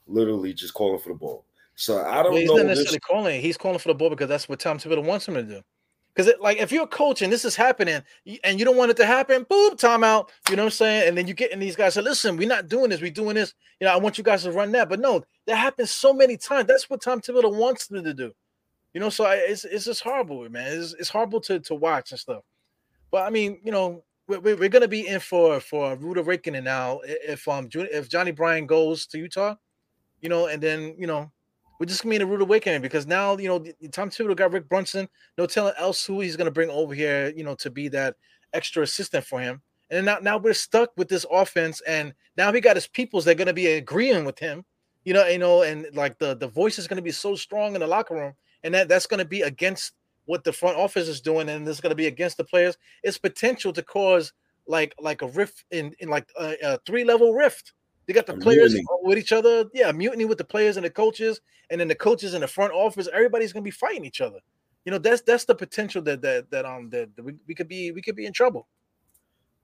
literally 0.07 0.55
just 0.55 0.75
calling 0.75 1.01
for 1.01 1.11
the 1.11 1.19
ball. 1.19 1.45
So 1.75 2.05
I 2.05 2.23
don't 2.23 2.33
well, 2.33 2.41
he's 2.41 2.49
know. 2.49 2.55
He's 2.57 2.63
not 2.63 2.69
necessarily 2.69 2.97
this... 2.99 3.07
calling. 3.07 3.41
He's 3.41 3.57
calling 3.57 3.79
for 3.79 3.89
the 3.89 3.95
ball 3.95 4.11
because 4.11 4.29
that's 4.29 4.49
what 4.49 4.61
Tom 4.61 4.79
Thibodeau 4.79 5.05
wants 5.05 5.27
him 5.27 5.35
to 5.35 5.43
do. 5.43 5.61
Because 6.15 6.33
like 6.41 6.59
if 6.59 6.73
you're 6.73 6.85
a 6.85 6.89
coach 6.89 7.23
and 7.23 7.33
this 7.33 7.45
is 7.45 7.55
happening 7.55 8.03
and 8.45 8.59
you 8.59 8.65
don't 8.65 8.77
want 8.77 8.91
it 8.91 8.97
to 8.99 9.07
happen, 9.07 9.47
boom, 9.49 9.77
timeout. 9.77 10.29
You 10.49 10.57
know 10.57 10.65
what 10.65 10.67
I'm 10.67 10.71
saying? 10.73 11.09
And 11.09 11.17
then 11.17 11.27
you 11.27 11.35
get 11.35 11.53
in 11.53 11.61
these 11.61 11.77
guys 11.77 11.95
say, 11.95 12.03
listen, 12.03 12.37
we're 12.37 12.49
not 12.49 12.69
doing 12.69 12.91
this, 12.91 13.01
we're 13.01 13.11
doing 13.11 13.37
this. 13.37 13.55
You 13.81 13.87
know, 13.87 13.95
I 13.95 13.97
want 13.97 14.19
you 14.19 14.25
guys 14.25 14.43
to 14.43 14.53
run 14.53 14.73
that. 14.73 14.89
But 14.89 15.01
no, 15.01 15.23
that 15.47 15.57
happens 15.57 15.91
so 15.91 16.13
many 16.13 16.37
times. 16.37 16.67
That's 16.67 16.91
what 16.91 17.01
Tom 17.01 17.21
Thibodeau 17.21 17.55
wants 17.55 17.87
them 17.87 18.05
to 18.05 18.13
do. 18.13 18.33
You 18.93 19.01
know, 19.01 19.09
so 19.09 19.25
I, 19.25 19.37
it's 19.37 19.65
it's 19.65 19.85
just 19.85 20.03
horrible, 20.03 20.49
man. 20.49 20.81
It's, 20.81 20.95
it's 20.95 21.11
horrible 21.11 21.41
to 21.43 21.61
to 21.61 21.75
watch 21.75 22.11
and 22.11 22.21
stuff. 22.21 22.43
But 23.11 23.27
I 23.27 23.31
mean, 23.31 23.61
you 23.65 23.73
know, 23.73 24.05
we're, 24.27 24.57
we're 24.57 24.69
to 24.69 24.89
be 24.89 25.07
in 25.07 25.21
for 25.21 25.61
for 25.61 25.93
a 25.93 25.97
rude 25.97 26.19
awakening 26.19 26.65
now 26.65 27.01
if 27.05 27.47
um 27.49 27.69
if 27.73 28.09
Johnny 28.09 28.33
Bryant 28.33 28.67
goes 28.67 29.07
to 29.07 29.19
Utah, 29.19 29.55
you 30.21 30.29
know, 30.29 30.47
and 30.47 30.63
then 30.63 30.95
you 30.99 31.07
know 31.07 31.31
we're 31.79 31.87
just 31.87 32.03
gonna 32.03 32.11
be 32.11 32.17
in 32.17 32.23
a 32.23 32.27
rude 32.27 32.43
awakening 32.43 32.83
because 32.83 33.07
now 33.07 33.37
you 33.37 33.49
know 33.49 33.59
Tom 33.93 34.11
Thibodeau 34.11 34.37
got 34.37 34.53
Rick 34.53 34.69
Brunson, 34.69 35.09
no 35.39 35.47
telling 35.47 35.75
else 35.79 36.05
who 36.05 36.21
he's 36.21 36.37
gonna 36.37 36.51
bring 36.51 36.71
over 36.71 36.95
here, 36.95 37.33
you 37.37 37.45
know, 37.45 37.55
to 37.57 37.71
be 37.71 37.89
that 37.89 38.17
extra 38.53 38.83
assistant 38.83 39.25
for 39.25 39.41
him. 39.41 39.63
And 39.91 40.07
now 40.07 40.19
now 40.21 40.37
we're 40.39 40.55
stuck 40.55 40.91
with 40.97 41.09
this 41.09 41.27
offense, 41.31 41.81
and 41.87 42.13
now 42.37 42.53
he 42.53 42.61
got 42.61 42.77
his 42.77 42.89
peoples 42.89 43.25
that 43.25 43.33
are 43.33 43.35
gonna 43.35 43.53
be 43.53 43.69
agreeing 43.69 44.25
with 44.25 44.39
him, 44.39 44.65
you 45.05 45.15
know, 45.15 45.27
you 45.27 45.39
know, 45.39 45.63
and 45.63 45.87
like 45.95 46.19
the 46.19 46.37
the 46.37 46.49
voice 46.49 46.79
is 46.79 46.89
gonna 46.89 47.03
be 47.03 47.13
so 47.13 47.37
strong 47.37 47.75
in 47.75 47.81
the 47.81 47.87
locker 47.87 48.15
room 48.15 48.35
and 48.65 48.75
that 48.75 48.89
that's 48.89 49.07
going 49.07 49.19
to 49.19 49.25
be 49.25 49.43
against 49.43 49.93
what 50.27 50.45
the 50.45 50.53
front 50.53 50.77
office 50.77 51.09
is 51.09 51.21
doing, 51.21 51.49
and 51.49 51.67
this 51.67 51.77
is 51.77 51.81
going 51.81 51.91
to 51.91 51.97
be 51.97 52.07
against 52.07 52.37
the 52.37 52.45
players. 52.45 52.77
It's 53.03 53.19
potential 53.19 53.73
to 53.73 53.83
cause 53.83 54.33
like 54.67 54.95
like 55.01 55.23
a 55.23 55.29
rift 55.29 55.65
in 55.71 55.95
in 55.99 56.09
like 56.09 56.29
a, 56.39 56.57
a 56.63 56.79
three 56.87 57.05
level 57.05 57.35
rift. 57.35 57.73
They 58.07 58.13
got 58.13 58.27
the 58.27 58.35
a 58.35 58.39
players 58.39 58.73
mutiny. 58.73 58.87
with 59.03 59.19
each 59.19 59.33
other, 59.33 59.67
yeah, 59.73 59.93
mutiny 59.93 60.25
with 60.25 60.39
the 60.39 60.45
players 60.45 60.77
and 60.77 60.85
the 60.85 60.91
coaches, 60.91 61.41
and 61.71 61.81
then 61.81 61.89
the 61.89 61.95
coaches 61.95 62.35
in 62.35 62.41
the 62.41 62.49
front 62.49 62.73
office. 62.73 63.09
Everybody's 63.13 63.53
going 63.53 63.63
to 63.63 63.67
be 63.67 63.73
fighting 63.73 64.05
each 64.05 64.21
other. 64.21 64.39
You 64.85 64.93
know, 64.93 64.99
that's 64.99 65.23
that's 65.23 65.45
the 65.45 65.55
potential 65.55 66.03
that 66.03 66.23
that 66.23 66.51
that 66.51 66.65
um 66.65 66.91
that, 66.91 67.15
that 67.17 67.25
we, 67.25 67.35
we 67.47 67.55
could 67.55 67.69
be 67.69 67.91
we 67.93 68.03
could 68.03 68.17
be 68.17 68.27
in 68.27 68.33
trouble. 68.33 68.69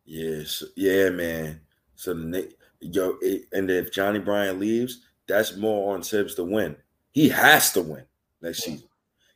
Yes, 0.05 0.63
yeah, 0.77 1.11
man. 1.11 1.61
So 1.95 2.15
the 2.15 2.53
yo, 2.81 3.17
it, 3.23 3.47
and 3.53 3.71
if 3.71 3.93
Johnny 3.93 4.19
Bryant 4.19 4.61
leaves, 4.61 5.01
that's 5.27 5.57
more 5.57 5.95
on 5.95 6.03
Thibs 6.03 6.35
to 6.37 6.45
win. 6.45 6.77
He 7.13 7.29
has 7.31 7.73
to 7.73 7.83
win 7.83 8.05
next 8.41 8.64
season. 8.64 8.89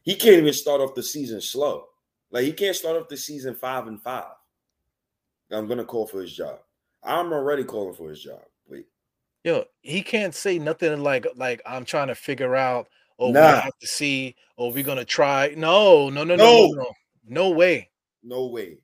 He 0.03 0.15
can't 0.15 0.37
even 0.37 0.53
start 0.53 0.81
off 0.81 0.95
the 0.95 1.03
season 1.03 1.41
slow. 1.41 1.87
Like 2.31 2.45
he 2.45 2.53
can't 2.53 2.77
start 2.77 2.97
off 2.97 3.09
the 3.09 3.17
season 3.17 3.55
five 3.55 3.87
and 3.87 4.01
five. 4.01 4.33
I'm 5.51 5.67
gonna 5.67 5.85
call 5.85 6.07
for 6.07 6.21
his 6.21 6.33
job. 6.33 6.61
I'm 7.03 7.33
already 7.33 7.65
calling 7.65 7.95
for 7.95 8.11
his 8.11 8.23
job. 8.23 8.43
Wait. 8.69 8.87
Yo, 9.45 9.65
he 9.83 10.03
can't 10.03 10.35
say 10.35 10.59
nothing 10.59 11.03
like 11.03 11.27
like 11.37 11.61
I'm 11.67 11.85
trying 11.85 12.09
to 12.09 12.15
figure 12.15 12.55
out 12.55 12.89
oh, 13.19 13.29
or 13.29 13.33
nah. 13.33 13.41
we 13.41 13.61
have 13.61 13.79
to 13.81 13.87
see 13.87 14.37
oh, 14.59 14.67
or 14.67 14.73
we're 14.73 14.85
gonna 14.85 15.05
try. 15.05 15.55
No, 15.57 16.09
no, 16.09 16.25
no, 16.25 16.37
no, 16.37 16.45
no, 16.45 16.67
no, 16.67 16.73
no, 16.75 16.91
no 17.29 17.51
way. 17.51 17.91
No 18.23 18.47
way. 18.47 18.79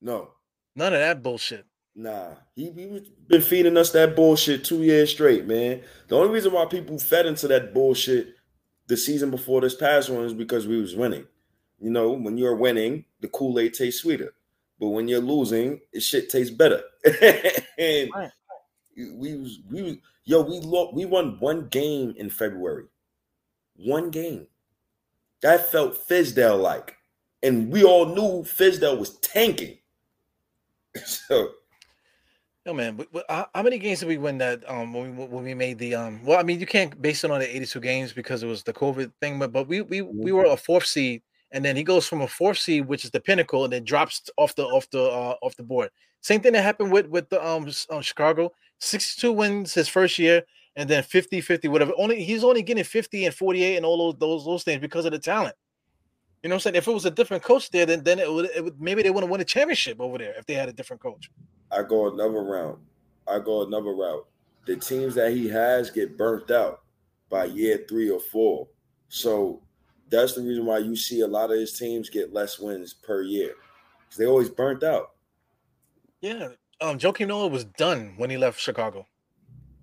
No. 0.00 0.30
None 0.74 0.94
of 0.94 1.00
that 1.00 1.22
bullshit. 1.22 1.66
Nah, 1.94 2.30
he, 2.56 2.70
he 2.70 3.00
been 3.28 3.42
feeding 3.42 3.76
us 3.76 3.90
that 3.92 4.16
bullshit 4.16 4.64
two 4.64 4.82
years 4.82 5.10
straight, 5.10 5.46
man. 5.46 5.82
The 6.08 6.16
only 6.16 6.32
reason 6.32 6.52
why 6.52 6.64
people 6.64 6.98
fed 6.98 7.26
into 7.26 7.46
that 7.48 7.74
bullshit 7.74 8.34
the 8.86 8.96
season 8.96 9.30
before 9.30 9.60
this 9.60 9.74
past 9.74 10.10
one 10.10 10.24
is 10.24 10.34
because 10.34 10.66
we 10.66 10.80
was 10.80 10.94
winning. 10.96 11.26
You 11.80 11.90
know, 11.90 12.12
when 12.12 12.36
you're 12.36 12.56
winning, 12.56 13.04
the 13.20 13.28
Kool 13.28 13.58
Aid 13.58 13.74
tastes 13.74 14.02
sweeter, 14.02 14.34
but 14.78 14.88
when 14.88 15.08
you're 15.08 15.20
losing, 15.20 15.80
it 15.92 16.00
shit 16.00 16.30
tastes 16.30 16.54
better. 16.54 16.82
and 17.78 18.10
right. 18.14 18.30
we 18.96 19.36
was 19.36 19.60
we 19.70 19.82
was 19.82 19.96
yo 20.24 20.42
we 20.42 20.60
lost 20.60 20.94
we 20.94 21.04
won 21.04 21.38
one 21.40 21.68
game 21.68 22.14
in 22.16 22.30
February, 22.30 22.84
one 23.76 24.10
game. 24.10 24.46
That 25.42 25.70
felt 25.70 26.08
Fizdale 26.08 26.60
like. 26.60 26.96
And 27.42 27.72
we 27.72 27.82
all 27.82 28.06
knew 28.06 28.44
Fizdale 28.44 28.98
was 28.98 29.18
tanking. 29.18 29.78
so 31.04 31.48
no 32.64 32.72
man, 32.72 32.96
but, 32.96 33.08
but 33.12 33.24
how, 33.28 33.48
how 33.54 33.62
many 33.62 33.78
games 33.78 34.00
did 34.00 34.08
we 34.08 34.18
win 34.18 34.38
that 34.38 34.68
um 34.70 34.92
when 34.92 35.16
we 35.16 35.24
when 35.26 35.44
we 35.44 35.54
made 35.54 35.78
the 35.78 35.94
um 35.94 36.24
well 36.24 36.38
I 36.38 36.42
mean 36.42 36.60
you 36.60 36.66
can't 36.66 37.00
base 37.00 37.24
it 37.24 37.30
on 37.30 37.40
the 37.40 37.56
82 37.56 37.80
games 37.80 38.12
because 38.12 38.42
it 38.42 38.46
was 38.46 38.62
the 38.62 38.72
COVID 38.72 39.12
thing, 39.20 39.38
but 39.38 39.52
but 39.52 39.66
we 39.68 39.82
we 39.82 40.02
we 40.02 40.30
Mhm. 40.30 40.34
were 40.34 40.44
a 40.44 40.56
fourth 40.56 40.86
seed 40.86 41.22
and 41.50 41.64
then 41.64 41.76
he 41.76 41.82
goes 41.84 42.08
from 42.08 42.22
a 42.22 42.28
fourth 42.28 42.58
seed, 42.58 42.86
which 42.86 43.04
is 43.04 43.10
the 43.10 43.20
pinnacle, 43.20 43.64
and 43.64 43.72
then 43.72 43.84
drops 43.84 44.30
off 44.38 44.54
the 44.54 44.64
off 44.64 44.88
the 44.90 45.02
uh, 45.02 45.36
off 45.42 45.56
the 45.56 45.62
board. 45.62 45.90
Same 46.22 46.40
thing 46.40 46.52
that 46.54 46.62
happened 46.62 46.92
with 46.92 47.06
with 47.08 47.28
the 47.30 47.44
um, 47.46 47.68
um 47.90 48.02
Chicago. 48.02 48.52
62 48.80 49.32
wins 49.32 49.74
his 49.74 49.88
first 49.88 50.18
year, 50.18 50.42
and 50.76 50.88
then 50.88 51.02
50, 51.02 51.40
50, 51.40 51.68
whatever. 51.68 51.92
Only 51.98 52.24
he's 52.24 52.42
only 52.44 52.62
getting 52.62 52.84
50 52.84 53.26
and 53.26 53.34
48 53.34 53.76
and 53.76 53.84
all 53.86 54.12
those 54.12 54.18
those 54.18 54.44
those 54.46 54.64
things 54.64 54.80
because 54.80 55.04
of 55.04 55.12
the 55.12 55.18
talent. 55.18 55.54
You 56.42 56.48
know 56.48 56.54
what 56.54 56.58
I'm 56.58 56.60
saying? 56.60 56.76
If 56.76 56.88
it 56.88 56.92
was 56.92 57.04
a 57.04 57.10
different 57.10 57.42
coach 57.44 57.70
there, 57.70 57.86
then 57.86 58.02
then 58.02 58.18
it 58.18 58.32
would, 58.32 58.46
it 58.46 58.64
would 58.64 58.80
maybe 58.80 59.02
they 59.02 59.10
wouldn't 59.10 59.30
win 59.30 59.40
a 59.40 59.44
championship 59.44 60.00
over 60.00 60.18
there 60.18 60.34
if 60.38 60.46
they 60.46 60.54
had 60.54 60.68
a 60.68 60.72
different 60.72 61.00
coach. 61.02 61.30
I 61.72 61.82
go 61.82 62.12
another 62.12 62.42
round. 62.42 62.78
I 63.26 63.38
go 63.38 63.62
another 63.66 63.92
route. 63.94 64.26
The 64.66 64.76
teams 64.76 65.14
that 65.14 65.32
he 65.32 65.48
has 65.48 65.90
get 65.90 66.16
burnt 66.18 66.50
out 66.50 66.82
by 67.30 67.46
year 67.46 67.84
three 67.88 68.10
or 68.10 68.20
four. 68.20 68.68
So 69.08 69.62
that's 70.10 70.34
the 70.34 70.42
reason 70.42 70.66
why 70.66 70.78
you 70.78 70.94
see 70.96 71.20
a 71.20 71.26
lot 71.26 71.50
of 71.50 71.58
his 71.58 71.72
teams 71.72 72.10
get 72.10 72.32
less 72.32 72.58
wins 72.58 72.92
per 72.94 73.22
year. 73.22 73.54
'Cause 74.08 74.18
they 74.18 74.26
always 74.26 74.50
burnt 74.50 74.82
out. 74.82 75.12
Yeah. 76.20 76.50
Um, 76.80 76.98
Joakim 76.98 77.28
Noah 77.28 77.48
was 77.48 77.64
done 77.64 78.14
when 78.16 78.28
he 78.30 78.36
left 78.36 78.60
Chicago. 78.60 79.06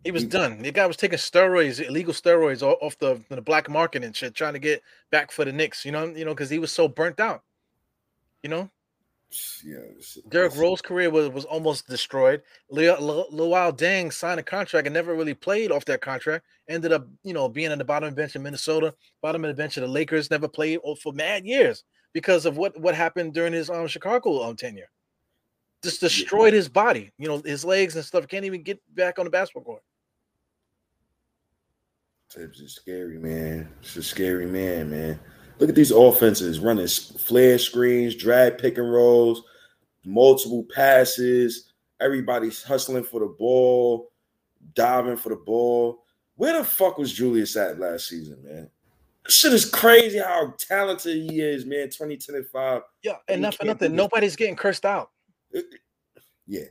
He 0.04 0.12
was 0.12 0.24
He- 0.24 0.30
done. 0.30 0.62
The 0.62 0.72
guy 0.72 0.86
was 0.86 0.98
taking 0.98 1.18
steroids, 1.18 1.86
illegal 1.86 2.14
steroids 2.14 2.62
off 2.62 2.98
the, 3.00 3.22
the 3.30 3.42
black 3.42 3.70
market 3.70 4.04
and 4.04 4.16
shit, 4.16 4.36
trying 4.36 4.54
to 4.54 4.60
get 4.60 4.82
back 5.10 5.32
for 5.32 5.44
the 5.46 5.52
Knicks. 5.52 5.84
You 5.84 5.92
know, 5.92 6.06
you 6.06 6.24
know, 6.26 6.34
because 6.34 6.50
he 6.50 6.60
was 6.60 6.72
so 6.72 6.88
burnt 6.88 7.20
out. 7.20 7.44
You 8.44 8.50
know, 8.50 8.70
Yeah, 9.63 9.77
it's- 9.77 10.17
Derrick 10.30 10.53
it's- 10.53 10.57
Rose' 10.59 10.82
career 10.82 11.09
was, 11.11 11.30
was 11.30 11.45
almost 11.45 11.88
destroyed. 11.88 12.41
Lu- 12.69 12.95
Lu- 12.99 13.30
Luol 13.32 13.77
Deng 13.77 14.11
signed 14.11 14.39
a 14.39 14.43
contract 14.43 14.88
and 14.88 14.93
never 14.93 15.13
really 15.13 15.36
played 15.36 15.71
off 15.71 15.86
that 15.86 16.01
contract. 16.01 16.45
Ended 16.67 16.91
up, 16.91 17.07
you 17.23 17.34
know, 17.34 17.47
being 17.47 17.71
on 17.71 17.77
the 17.77 17.86
bottom 17.86 18.07
of 18.07 18.15
the 18.15 18.19
bench 18.21 18.36
in 18.36 18.41
Minnesota, 18.41 18.93
bottom 19.21 19.43
of 19.45 19.49
the 19.49 19.53
bench 19.61 19.77
of 19.77 19.82
the 19.82 19.88
Lakers. 19.88 20.32
Never 20.32 20.47
played 20.47 20.80
for 21.01 21.13
mad 21.13 21.45
years 21.45 21.84
because 22.13 22.45
of 22.47 22.57
what 22.57 22.80
what 22.80 22.95
happened 22.95 23.34
during 23.36 23.53
his 23.53 23.69
um 23.69 23.88
Chicago 23.88 24.41
um 24.43 24.55
tenure. 24.55 24.89
Just 25.84 26.01
destroyed 26.01 26.53
his 26.53 26.67
body, 26.67 27.11
you 27.17 27.27
know, 27.27 27.38
his 27.39 27.63
legs 27.63 27.95
and 27.95 28.03
stuff. 28.03 28.27
Can't 28.27 28.45
even 28.45 28.63
get 28.63 28.82
back 28.95 29.19
on 29.19 29.25
the 29.25 29.32
basketball 29.32 29.63
court. 29.63 29.84
Thibs 32.32 32.59
is 32.61 32.75
scary, 32.75 33.17
man. 33.17 33.69
It's 33.82 33.95
a 33.95 34.03
scary 34.03 34.45
man, 34.45 34.89
man. 34.91 35.19
Look 35.60 35.70
at 35.70 35.76
these 35.76 35.91
offenses 35.91 36.60
running 36.60 36.88
flare 36.88 37.60
screens, 37.60 38.16
drag 38.16 38.57
pick 38.57 38.78
and 38.78 38.91
rolls, 38.91 39.43
multiple 40.05 40.66
passes. 40.74 41.74
Everybody's 41.99 42.64
hustling 42.64 43.03
for 43.03 43.20
the 43.20 43.36
ball, 43.38 44.12
diving 44.74 45.18
for 45.18 45.30
the 45.30 45.36
ball. 45.36 46.03
Where 46.36 46.57
the 46.57 46.64
fuck 46.64 46.97
was 46.97 47.12
Julius 47.12 47.57
at 47.57 47.80
last 47.80 48.07
season, 48.07 48.41
man? 48.41 48.70
Shit 49.28 49.51
is 49.51 49.70
crazy 49.70 50.20
how 50.20 50.53
talented 50.57 51.30
he 51.30 51.41
is, 51.41 51.66
man. 51.66 51.88
2025. 51.88 52.82
Yeah, 53.03 53.12
You 53.12 53.18
and 53.28 53.41
not 53.41 53.55
for 53.55 53.66
nothing, 53.66 53.93
nobody's 53.93 54.38
getting 54.38 54.55
cursed 54.55 54.86
out. 54.86 55.12
Yeah. 56.47 56.64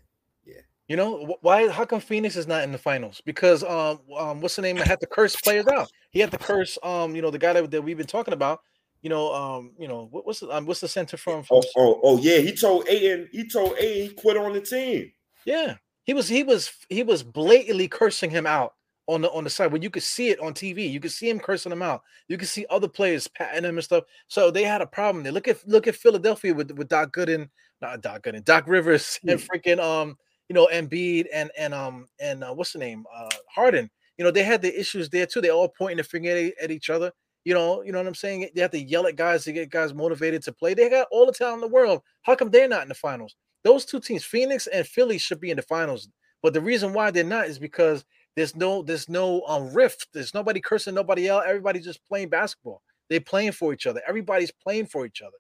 Yeah. 0.45 0.55
You 0.89 0.97
know 0.97 1.37
why? 1.43 1.69
How 1.69 1.85
come 1.85 2.01
Phoenix 2.01 2.37
is 2.37 2.47
not 2.47 2.65
in 2.65 2.73
the 2.73 2.79
finals? 2.79 3.21
Because 3.27 3.63
um, 3.63 4.01
um 4.17 4.41
what's 4.41 4.57
the 4.57 4.63
name? 4.63 4.79
I 4.79 4.89
Had 4.89 5.01
to 5.01 5.07
curse 5.07 5.37
players 5.37 5.67
out. 5.67 5.91
He 6.11 6.21
had 6.21 6.31
to 6.31 6.39
curse 6.39 6.79
um, 6.83 7.15
you 7.15 7.21
know, 7.21 7.31
the 7.31 7.39
guy 7.39 7.53
that, 7.53 7.71
that 7.71 7.83
we've 7.83 7.99
been 7.99 8.07
talking 8.07 8.33
about. 8.33 8.63
You 9.03 9.11
know, 9.11 9.33
um, 9.33 9.73
you 9.79 9.87
know, 9.87 10.09
what, 10.11 10.27
what's 10.27 10.41
the 10.41 10.51
um, 10.51 10.67
what's 10.67 10.81
the 10.81 10.89
center 10.89 11.17
from? 11.17 11.45
from 11.45 11.59
Oh, 11.59 11.65
oh, 11.77 12.01
oh, 12.03 12.19
yeah. 12.19 12.39
He 12.39 12.53
told 12.53 12.89
Ayton, 12.89 13.29
he 13.31 13.49
told 13.49 13.77
Ayton 13.79 14.09
he 14.09 14.15
quit 14.15 14.37
on 14.37 14.53
the 14.53 14.61
team. 14.61 15.13
Yeah, 15.45 15.77
he 16.05 16.15
was 16.15 16.29
he 16.29 16.43
was 16.43 16.73
he 16.89 17.03
was 17.03 17.23
blatantly 17.23 17.87
cursing 17.89 18.31
him 18.31 18.47
out 18.47 18.75
on 19.09 19.23
the 19.23 19.31
on 19.31 19.43
the 19.43 19.51
side 19.51 19.73
when 19.73 19.83
you 19.83 19.91
could 19.91 20.03
see 20.03 20.29
it 20.29 20.39
on 20.41 20.53
TV. 20.53 20.89
You 20.91 21.01
could 21.01 21.11
see 21.11 21.29
him 21.29 21.41
cursing 21.41 21.73
him 21.73 21.83
out. 21.83 22.03
You 22.29 22.37
could 22.37 22.49
see 22.49 22.67
other 22.71 22.89
players 22.89 23.27
patting 23.27 23.65
him 23.65 23.77
and 23.77 23.85
stuff. 23.85 24.05
So 24.29 24.51
they 24.51 24.63
had 24.63 24.83
a 24.83 24.87
problem 24.87 25.25
there. 25.25 25.33
Look 25.33 25.49
at 25.49 25.67
look 25.67 25.87
at 25.87 25.97
Philadelphia 25.97 26.55
with 26.55 26.71
with 26.73 26.89
Doc 26.89 27.13
Gooden, 27.13 27.49
not 27.81 28.03
Doc 28.03 28.23
Gooden, 28.23 28.45
Doc 28.45 28.69
Rivers 28.69 29.19
and 29.27 29.41
freaking 29.41 29.81
um 29.81 30.17
you 30.49 30.55
know 30.55 30.69
Embiid 30.73 31.27
and 31.33 31.51
and 31.59 31.73
um 31.73 32.07
and 32.21 32.45
uh, 32.45 32.53
what's 32.53 32.73
the 32.73 32.79
name 32.79 33.05
uh 33.15 33.31
Harden. 33.53 33.91
You 34.19 34.25
know 34.25 34.31
they 34.31 34.43
had 34.43 34.61
the 34.63 34.79
issues 34.79 35.09
there 35.09 35.27
too. 35.27 35.41
They 35.41 35.51
all 35.51 35.69
pointing 35.69 35.99
the 35.99 36.05
finger 36.05 36.37
at, 36.37 36.53
at 36.65 36.71
each 36.71 36.91
other. 36.91 37.13
You 37.49 37.55
know, 37.55 37.81
you 37.83 37.93
know 37.93 37.99
what 37.99 38.07
I'm 38.07 38.15
saying? 38.15 38.51
They 38.55 38.61
have 38.61 38.73
to 38.73 38.79
yell 38.79 39.07
at 39.07 39.17
guys 39.17 39.45
to 39.45 39.53
get 39.55 39.71
guys 39.71 39.95
motivated 39.95 40.43
to 40.43 40.53
play. 40.53 40.75
They 40.75 40.91
got 40.91 41.09
all 41.11 41.25
the 41.25 41.33
talent 41.33 41.63
in 41.65 41.71
the 41.71 41.75
world. 41.75 42.03
How 42.21 42.35
come 42.35 42.51
they're 42.51 42.69
not 42.69 42.83
in 42.83 42.91
the 42.91 42.95
finals? 42.95 43.37
Those 43.65 43.87
two 43.87 44.01
teams, 44.01 44.23
Phoenix 44.23 44.67
and 44.67 44.87
Philly, 44.87 45.17
should 45.17 45.41
be 45.41 45.51
in 45.51 45.57
the 45.57 45.63
finals. 45.63 46.11
But 46.43 46.53
the 46.53 46.61
reason 46.61 46.93
why 46.93 47.11
they're 47.11 47.25
not 47.25 47.47
is 47.47 47.59
because 47.59 48.05
there's 48.37 48.55
no 48.55 48.83
there's 48.83 49.09
no 49.09 49.41
um 49.47 49.73
rift. 49.73 50.09
There's 50.13 50.35
nobody 50.35 50.61
cursing 50.61 50.95
nobody 50.95 51.27
else. 51.27 51.45
Everybody's 51.47 51.87
just 51.87 52.05
playing 52.05 52.29
basketball. 52.29 52.83
They're 53.09 53.19
playing 53.19 53.53
for 53.53 53.73
each 53.73 53.87
other. 53.87 54.03
Everybody's 54.07 54.53
playing 54.53 54.85
for 54.85 55.07
each 55.07 55.23
other. 55.23 55.39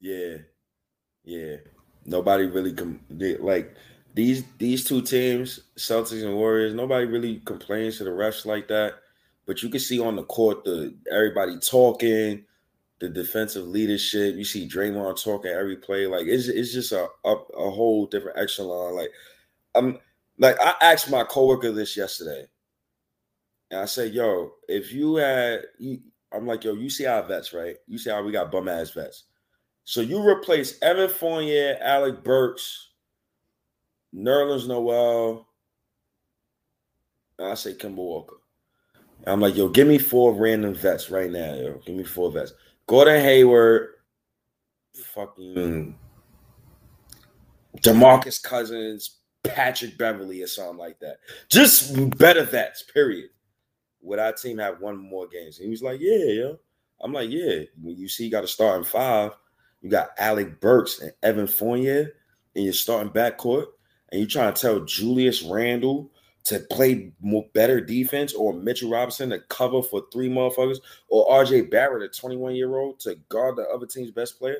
Yeah, 0.00 0.38
yeah. 1.22 1.56
Nobody 2.06 2.46
really 2.46 2.72
com- 2.72 3.00
they, 3.10 3.36
like 3.36 3.74
these 4.14 4.42
these 4.56 4.84
two 4.84 5.02
teams, 5.02 5.60
Celtics 5.76 6.24
and 6.24 6.34
Warriors. 6.34 6.72
Nobody 6.72 7.04
really 7.04 7.42
complains 7.44 7.98
to 7.98 8.04
the 8.04 8.10
refs 8.10 8.46
like 8.46 8.68
that. 8.68 9.01
But 9.46 9.62
you 9.62 9.68
can 9.68 9.80
see 9.80 10.00
on 10.00 10.16
the 10.16 10.24
court 10.24 10.64
the 10.64 10.94
everybody 11.10 11.58
talking, 11.58 12.44
the 13.00 13.08
defensive 13.08 13.66
leadership. 13.66 14.36
You 14.36 14.44
see 14.44 14.68
Draymond 14.68 15.22
talking 15.22 15.50
every 15.50 15.76
play. 15.76 16.06
Like 16.06 16.26
it's 16.26 16.46
it's 16.46 16.72
just 16.72 16.92
a 16.92 17.08
a, 17.24 17.34
a 17.34 17.70
whole 17.70 18.06
different 18.06 18.38
echelon. 18.38 18.94
Like 18.94 19.10
I'm 19.74 19.98
like 20.38 20.56
I 20.60 20.74
asked 20.80 21.10
my 21.10 21.24
coworker 21.24 21.72
this 21.72 21.96
yesterday, 21.96 22.46
and 23.70 23.80
I 23.80 23.86
said, 23.86 24.14
"Yo, 24.14 24.52
if 24.68 24.92
you 24.92 25.16
had," 25.16 25.62
you, 25.78 26.00
I'm 26.32 26.46
like, 26.46 26.62
"Yo, 26.62 26.74
you 26.74 26.88
see 26.88 27.06
our 27.06 27.22
vets, 27.24 27.52
right? 27.52 27.76
You 27.88 27.98
see 27.98 28.10
how 28.10 28.22
we 28.22 28.32
got 28.32 28.52
bum 28.52 28.68
ass 28.68 28.90
vets." 28.90 29.24
So 29.84 30.00
you 30.00 30.24
replace 30.24 30.80
Evan 30.80 31.08
Fournier, 31.08 31.76
Alec 31.80 32.22
Burks, 32.22 32.90
Nerlens 34.14 34.68
Noel, 34.68 35.48
and 37.38 37.48
I 37.48 37.54
say 37.54 37.74
Kemba 37.74 37.96
Walker. 37.96 38.36
I'm 39.26 39.40
like, 39.40 39.56
yo, 39.56 39.68
give 39.68 39.86
me 39.86 39.98
four 39.98 40.34
random 40.34 40.74
vets 40.74 41.10
right 41.10 41.30
now, 41.30 41.54
yo. 41.54 41.80
Give 41.84 41.94
me 41.94 42.04
four 42.04 42.30
vets. 42.30 42.52
Gordon 42.86 43.22
Hayward, 43.22 43.90
fucking 44.94 45.96
Demarcus 47.78 48.42
Cousins, 48.42 49.18
Patrick 49.44 49.96
Beverley, 49.96 50.42
or 50.42 50.46
something 50.46 50.78
like 50.78 50.98
that. 51.00 51.18
Just 51.48 52.18
better 52.18 52.44
vets, 52.44 52.82
period. 52.82 53.30
Would 54.02 54.18
our 54.18 54.32
team 54.32 54.58
have 54.58 54.80
one 54.80 54.98
more 54.98 55.28
games? 55.28 55.58
And 55.58 55.66
he 55.66 55.70
was 55.70 55.82
like, 55.82 56.00
yeah, 56.00 56.24
yo. 56.24 56.58
I'm 57.00 57.12
like, 57.12 57.30
yeah. 57.30 57.60
When 57.80 57.96
you 57.96 58.08
see 58.08 58.24
you 58.24 58.30
got 58.30 58.44
a 58.44 58.48
start 58.48 58.78
in 58.78 58.84
five, 58.84 59.32
you 59.80 59.90
got 59.90 60.10
Alec 60.18 60.60
Burks 60.60 61.00
and 61.00 61.12
Evan 61.22 61.46
Fournier 61.46 62.12
in 62.54 62.64
your 62.64 62.72
starting 62.72 63.12
backcourt, 63.12 63.66
and 64.10 64.20
you're 64.20 64.28
trying 64.28 64.52
to 64.52 64.60
tell 64.60 64.80
Julius 64.80 65.42
Randle 65.42 66.10
to 66.44 66.58
play 66.70 67.12
more 67.20 67.44
better 67.54 67.80
defense, 67.80 68.32
or 68.34 68.52
Mitchell 68.52 68.90
Robinson 68.90 69.30
to 69.30 69.38
cover 69.48 69.82
for 69.82 70.02
three 70.12 70.28
motherfuckers, 70.28 70.78
or 71.08 71.28
RJ 71.28 71.70
Barrett, 71.70 72.02
a 72.02 72.08
21 72.08 72.54
year 72.56 72.76
old, 72.76 72.98
to 73.00 73.14
guard 73.28 73.56
the 73.56 73.62
other 73.68 73.86
team's 73.86 74.10
best 74.10 74.38
player. 74.38 74.58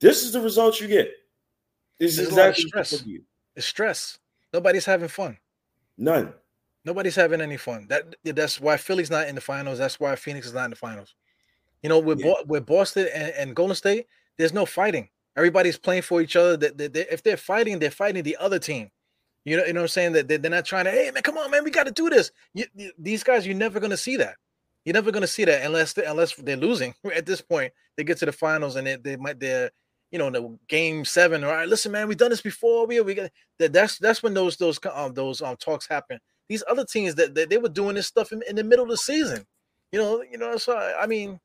This 0.00 0.22
is 0.22 0.32
the 0.32 0.40
result 0.40 0.80
you 0.80 0.88
get. 0.88 1.10
This 1.98 2.12
is 2.12 2.16
There's 2.16 2.28
of 2.28 2.32
exactly 2.38 2.64
stress. 2.68 3.06
you. 3.06 3.22
It's 3.56 3.66
stress. 3.66 4.18
Nobody's 4.52 4.84
having 4.84 5.08
fun. 5.08 5.36
None. 5.98 6.32
Nobody's 6.84 7.16
having 7.16 7.40
any 7.40 7.56
fun. 7.56 7.86
That 7.88 8.14
that's 8.24 8.60
why 8.60 8.76
Philly's 8.76 9.10
not 9.10 9.28
in 9.28 9.34
the 9.34 9.40
finals. 9.40 9.78
That's 9.78 9.98
why 10.00 10.14
Phoenix 10.16 10.46
is 10.46 10.54
not 10.54 10.64
in 10.66 10.70
the 10.70 10.76
finals. 10.76 11.14
You 11.82 11.88
know, 11.88 11.98
with 11.98 12.20
Yeah. 12.20 12.26
Bo- 12.26 12.44
with 12.46 12.66
Boston 12.66 13.08
and, 13.12 13.32
and 13.36 13.56
Golden 13.56 13.74
State, 13.76 14.06
there's 14.36 14.52
no 14.54 14.64
fighting. 14.64 15.08
Everybody's 15.36 15.76
playing 15.76 16.02
for 16.02 16.20
each 16.22 16.36
other. 16.36 16.56
That 16.56 16.96
if 17.12 17.22
they're 17.22 17.36
fighting, 17.36 17.78
they're 17.78 17.90
fighting 17.90 18.22
the 18.22 18.36
other 18.38 18.58
team. 18.58 18.90
You 19.48 19.56
know, 19.56 19.64
you 19.64 19.72
know 19.72 19.80
what 19.80 19.84
I'm 19.84 19.88
saying? 19.88 20.12
That 20.12 20.28
they, 20.28 20.36
they're 20.36 20.50
not 20.50 20.64
trying 20.64 20.84
to. 20.84 20.90
Hey 20.90 21.10
man, 21.12 21.22
come 21.22 21.38
on, 21.38 21.50
man, 21.50 21.64
we 21.64 21.70
got 21.70 21.86
to 21.86 21.92
do 21.92 22.10
this. 22.10 22.30
You, 22.54 22.66
these 22.98 23.22
guys, 23.22 23.46
you're 23.46 23.56
never 23.56 23.80
gonna 23.80 23.96
see 23.96 24.16
that. 24.16 24.36
You're 24.84 24.94
never 24.94 25.10
gonna 25.10 25.26
see 25.26 25.44
that 25.44 25.64
unless 25.64 25.94
they, 25.94 26.04
unless 26.04 26.34
they're 26.34 26.56
losing. 26.56 26.94
At 27.14 27.26
this 27.26 27.40
point, 27.40 27.72
they 27.96 28.04
get 28.04 28.18
to 28.18 28.26
the 28.26 28.32
finals 28.32 28.76
and 28.76 28.86
they, 28.86 28.96
they 28.96 29.16
might 29.16 29.40
they're 29.40 29.70
you 30.10 30.18
know 30.18 30.30
the 30.30 30.58
game 30.68 31.04
seven. 31.04 31.44
All 31.44 31.50
right, 31.50 31.68
listen, 31.68 31.92
man, 31.92 32.08
we've 32.08 32.16
done 32.16 32.30
this 32.30 32.40
before. 32.40 32.86
We 32.86 33.00
we 33.00 33.14
got 33.14 33.30
that. 33.58 33.72
That's 33.72 33.98
that's 33.98 34.22
when 34.22 34.34
those 34.34 34.56
those 34.56 34.78
um, 34.92 35.14
those 35.14 35.42
um 35.42 35.56
talks 35.56 35.88
happen. 35.88 36.18
These 36.48 36.64
other 36.68 36.84
teams 36.84 37.14
that, 37.16 37.34
that 37.34 37.50
they 37.50 37.58
were 37.58 37.68
doing 37.68 37.94
this 37.94 38.06
stuff 38.06 38.32
in, 38.32 38.42
in 38.48 38.56
the 38.56 38.64
middle 38.64 38.84
of 38.84 38.90
the 38.90 38.96
season. 38.96 39.46
You 39.92 39.98
know, 39.98 40.22
you 40.22 40.38
know. 40.38 40.56
So 40.56 40.76
I 40.76 41.06
mean, 41.06 41.38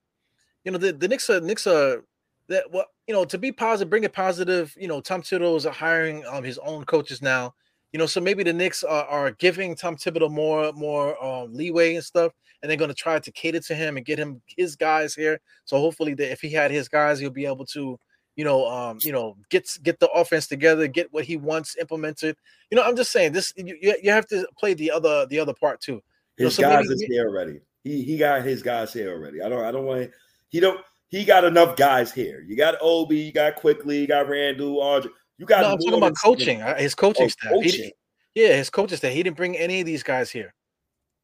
you 0.64 0.72
know, 0.72 0.78
the 0.78 0.94
the 0.94 1.08
Knicks 1.08 1.30
are 1.30 1.42
Knicks 1.42 1.68
are 1.68 2.04
that 2.48 2.72
well, 2.72 2.86
you 3.08 3.14
know, 3.14 3.26
to 3.26 3.38
be 3.38 3.52
positive, 3.52 3.90
bring 3.90 4.04
it 4.04 4.14
positive. 4.14 4.76
You 4.80 4.88
know, 4.88 5.02
Tom 5.02 5.22
Thibodeau 5.22 5.58
is 5.58 5.66
hiring 5.66 6.26
um 6.26 6.44
his 6.44 6.58
own 6.60 6.86
coaches 6.86 7.22
now. 7.22 7.54
You 7.94 8.00
know, 8.00 8.08
so 8.08 8.20
maybe 8.20 8.42
the 8.42 8.52
Knicks 8.52 8.84
are, 8.84 9.06
are 9.06 9.32
giving 9.32 9.76
Tom 9.76 9.96
Thibodeau 9.96 10.32
more 10.32 10.74
more 10.74 11.24
um, 11.24 11.54
leeway 11.54 11.94
and 11.94 12.04
stuff, 12.04 12.32
and 12.62 12.70
they're 12.70 12.78
going 12.78 12.90
to 12.90 12.96
try 12.96 13.20
to 13.20 13.32
cater 13.32 13.60
to 13.60 13.76
him 13.76 13.98
and 13.98 14.06
get 14.06 14.18
him 14.18 14.42
his 14.58 14.76
guys 14.76 15.14
here. 15.14 15.40
So 15.66 15.78
hopefully, 15.78 16.16
that 16.16 16.32
if 16.32 16.42
he 16.42 16.50
had 16.50 16.72
his 16.72 16.90
guys, 16.90 17.20
he'll 17.20 17.30
be 17.30 17.46
able 17.46 17.68
to, 17.68 18.00
you 18.36 18.44
know, 18.44 18.68
um, 18.68 18.98
you 19.02 19.12
know, 19.12 19.38
get 19.52 19.70
get 19.84 20.00
the 20.00 20.10
offense 20.10 20.48
together, 20.48 20.88
get 20.88 21.14
what 21.14 21.24
he 21.24 21.38
wants 21.38 21.78
implemented. 21.78 22.36
You 22.72 22.78
know, 22.78 22.84
I'm 22.84 22.96
just 22.96 23.12
saying 23.12 23.32
this. 23.32 23.54
You, 23.56 23.78
you 24.02 24.10
have 24.10 24.28
to 24.30 24.48
play 24.58 24.74
the 24.74 24.90
other 24.90 25.28
the 25.28 25.40
other 25.40 25.54
part 25.54 25.80
too. 25.80 26.02
His 26.36 26.46
know, 26.46 26.50
so 26.50 26.62
guys 26.64 26.86
maybe- 26.88 26.96
is 26.96 27.02
here 27.04 27.28
already. 27.28 27.60
He 27.84 28.02
he 28.02 28.18
got 28.18 28.44
his 28.44 28.64
guys 28.64 28.92
here 28.92 29.12
already. 29.12 29.44
I 29.44 29.50
don't 29.50 29.64
I 29.64 29.72
don't 29.72 29.86
want 29.86 30.10
he 30.50 30.60
don't 30.60 30.82
he 31.10 31.26
got 31.26 31.44
enough 31.44 31.76
guys 31.76 32.12
here. 32.12 32.44
You 32.48 32.58
got 32.58 32.76
Obi, 32.82 33.18
you 33.18 33.32
got 33.32 33.56
Quickley, 33.58 34.00
you 34.00 34.08
got 34.08 34.28
Randle, 34.28 34.80
Audrey. 34.80 35.12
You 35.44 35.48
got 35.48 35.62
No, 35.62 35.72
I'm 35.74 35.78
talking 35.78 35.98
about 35.98 36.14
coaching. 36.24 36.60
His 36.78 36.96
coaching 36.96 37.26
Oh, 37.26 37.28
staff. 37.28 37.52
Coaching. 37.52 37.92
yeah, 38.34 38.56
his 38.56 38.70
coaching 38.70 38.98
staff. 38.98 39.12
He 39.12 39.22
didn't 39.24 39.36
bring 39.36 39.58
any 39.58 39.82
of 39.82 39.86
these 39.86 40.02
guys 40.04 40.32
here. 40.32 40.54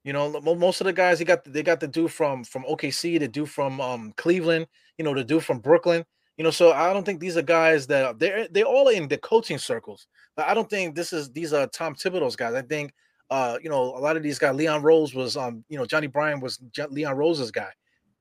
You 0.03 0.11
know, 0.13 0.39
most 0.41 0.81
of 0.81 0.85
the 0.85 0.93
guys 0.93 1.19
he 1.19 1.25
got, 1.25 1.43
they 1.45 1.63
got 1.63 1.79
the 1.79 1.87
dude 1.87 2.11
from 2.11 2.43
from 2.43 2.63
OKC, 2.63 3.17
the 3.19 3.27
dude 3.29 3.49
from 3.49 3.79
um 3.79 4.13
Cleveland, 4.17 4.67
you 4.97 5.05
know, 5.05 5.13
the 5.13 5.23
dude 5.23 5.43
from 5.45 5.59
Brooklyn. 5.59 6.03
You 6.37 6.43
know, 6.43 6.51
so 6.51 6.71
I 6.73 6.91
don't 6.93 7.05
think 7.05 7.19
these 7.21 7.37
are 7.37 7.41
guys 7.41 7.87
that 7.87 8.19
they're 8.19 8.47
they're 8.49 8.65
all 8.65 8.89
in 8.89 9.07
the 9.07 9.17
coaching 9.17 9.57
circles. 9.57 10.07
But 10.35 10.47
I 10.47 10.53
don't 10.53 10.69
think 10.69 10.95
this 10.95 11.13
is 11.13 11.29
these 11.31 11.53
are 11.53 11.67
Tom 11.67 11.95
Thibodeau's 11.95 12.35
guys. 12.35 12.53
I 12.55 12.61
think 12.61 12.93
uh, 13.29 13.57
you 13.61 13.69
know, 13.69 13.81
a 13.95 13.99
lot 13.99 14.17
of 14.17 14.23
these 14.23 14.39
guys, 14.39 14.55
Leon 14.55 14.81
Rose 14.81 15.13
was 15.13 15.37
um, 15.37 15.63
you 15.69 15.77
know, 15.77 15.85
Johnny 15.85 16.07
Bryant 16.07 16.41
was 16.41 16.59
Leon 16.89 17.15
Rose's 17.15 17.51
guy. 17.51 17.69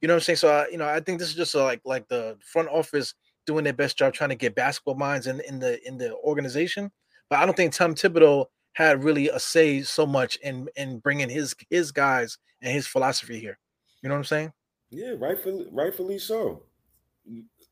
You 0.00 0.06
know 0.08 0.14
what 0.14 0.18
I'm 0.18 0.24
saying? 0.24 0.36
So 0.36 0.48
I, 0.48 0.68
you 0.68 0.78
know, 0.78 0.86
I 0.86 1.00
think 1.00 1.18
this 1.18 1.28
is 1.28 1.34
just 1.34 1.54
uh, 1.56 1.64
like 1.64 1.80
like 1.84 2.06
the 2.08 2.36
front 2.44 2.68
office 2.68 3.14
doing 3.48 3.64
their 3.64 3.72
best 3.72 3.96
job 3.96 4.12
trying 4.12 4.28
to 4.28 4.36
get 4.36 4.54
basketball 4.54 4.94
minds 4.94 5.26
in 5.26 5.40
in 5.40 5.58
the 5.58 5.84
in 5.88 5.96
the 5.96 6.14
organization. 6.16 6.92
But 7.30 7.40
I 7.40 7.46
don't 7.46 7.56
think 7.56 7.72
Tom 7.72 7.94
Thibodeau 7.94 8.46
had 8.74 9.02
really 9.02 9.30
a 9.30 9.40
say 9.40 9.82
so 9.82 10.06
much 10.06 10.36
in 10.36 10.68
in 10.76 10.98
bringing 10.98 11.30
his 11.30 11.56
his 11.70 11.90
guys 11.90 12.36
and 12.60 12.72
his 12.72 12.86
philosophy 12.86 13.40
here. 13.40 13.58
You 14.02 14.08
know 14.08 14.14
what 14.14 14.20
I'm 14.20 14.24
saying? 14.24 14.52
Yeah, 14.90 15.14
rightfully 15.18 15.66
rightfully 15.72 16.18
so. 16.18 16.62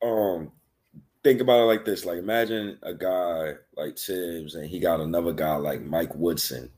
Um 0.03 0.51
think 1.23 1.41
about 1.43 1.61
it 1.61 1.67
like 1.67 1.85
this. 1.85 2.07
Like 2.07 2.19
imagine 2.19 2.79
a 2.83 2.95
guy 2.95 3.53
like 3.77 3.99
Thibs 3.99 4.55
and 4.55 4.67
he 4.67 4.81
got 4.81 5.01
another 5.01 5.35
guy 5.35 5.57
like 5.57 5.83
Mike 5.83 6.15
Woodson, 6.15 6.71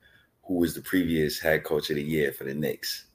who 0.43 0.55
was 0.55 0.75
the 0.75 0.83
previous 0.83 1.39
head 1.39 1.63
coach 1.63 1.89
of 1.91 1.97
the 1.97 2.03
year 2.03 2.33
for 2.33 2.45
the 2.45 2.55
Knicks. 2.55 3.07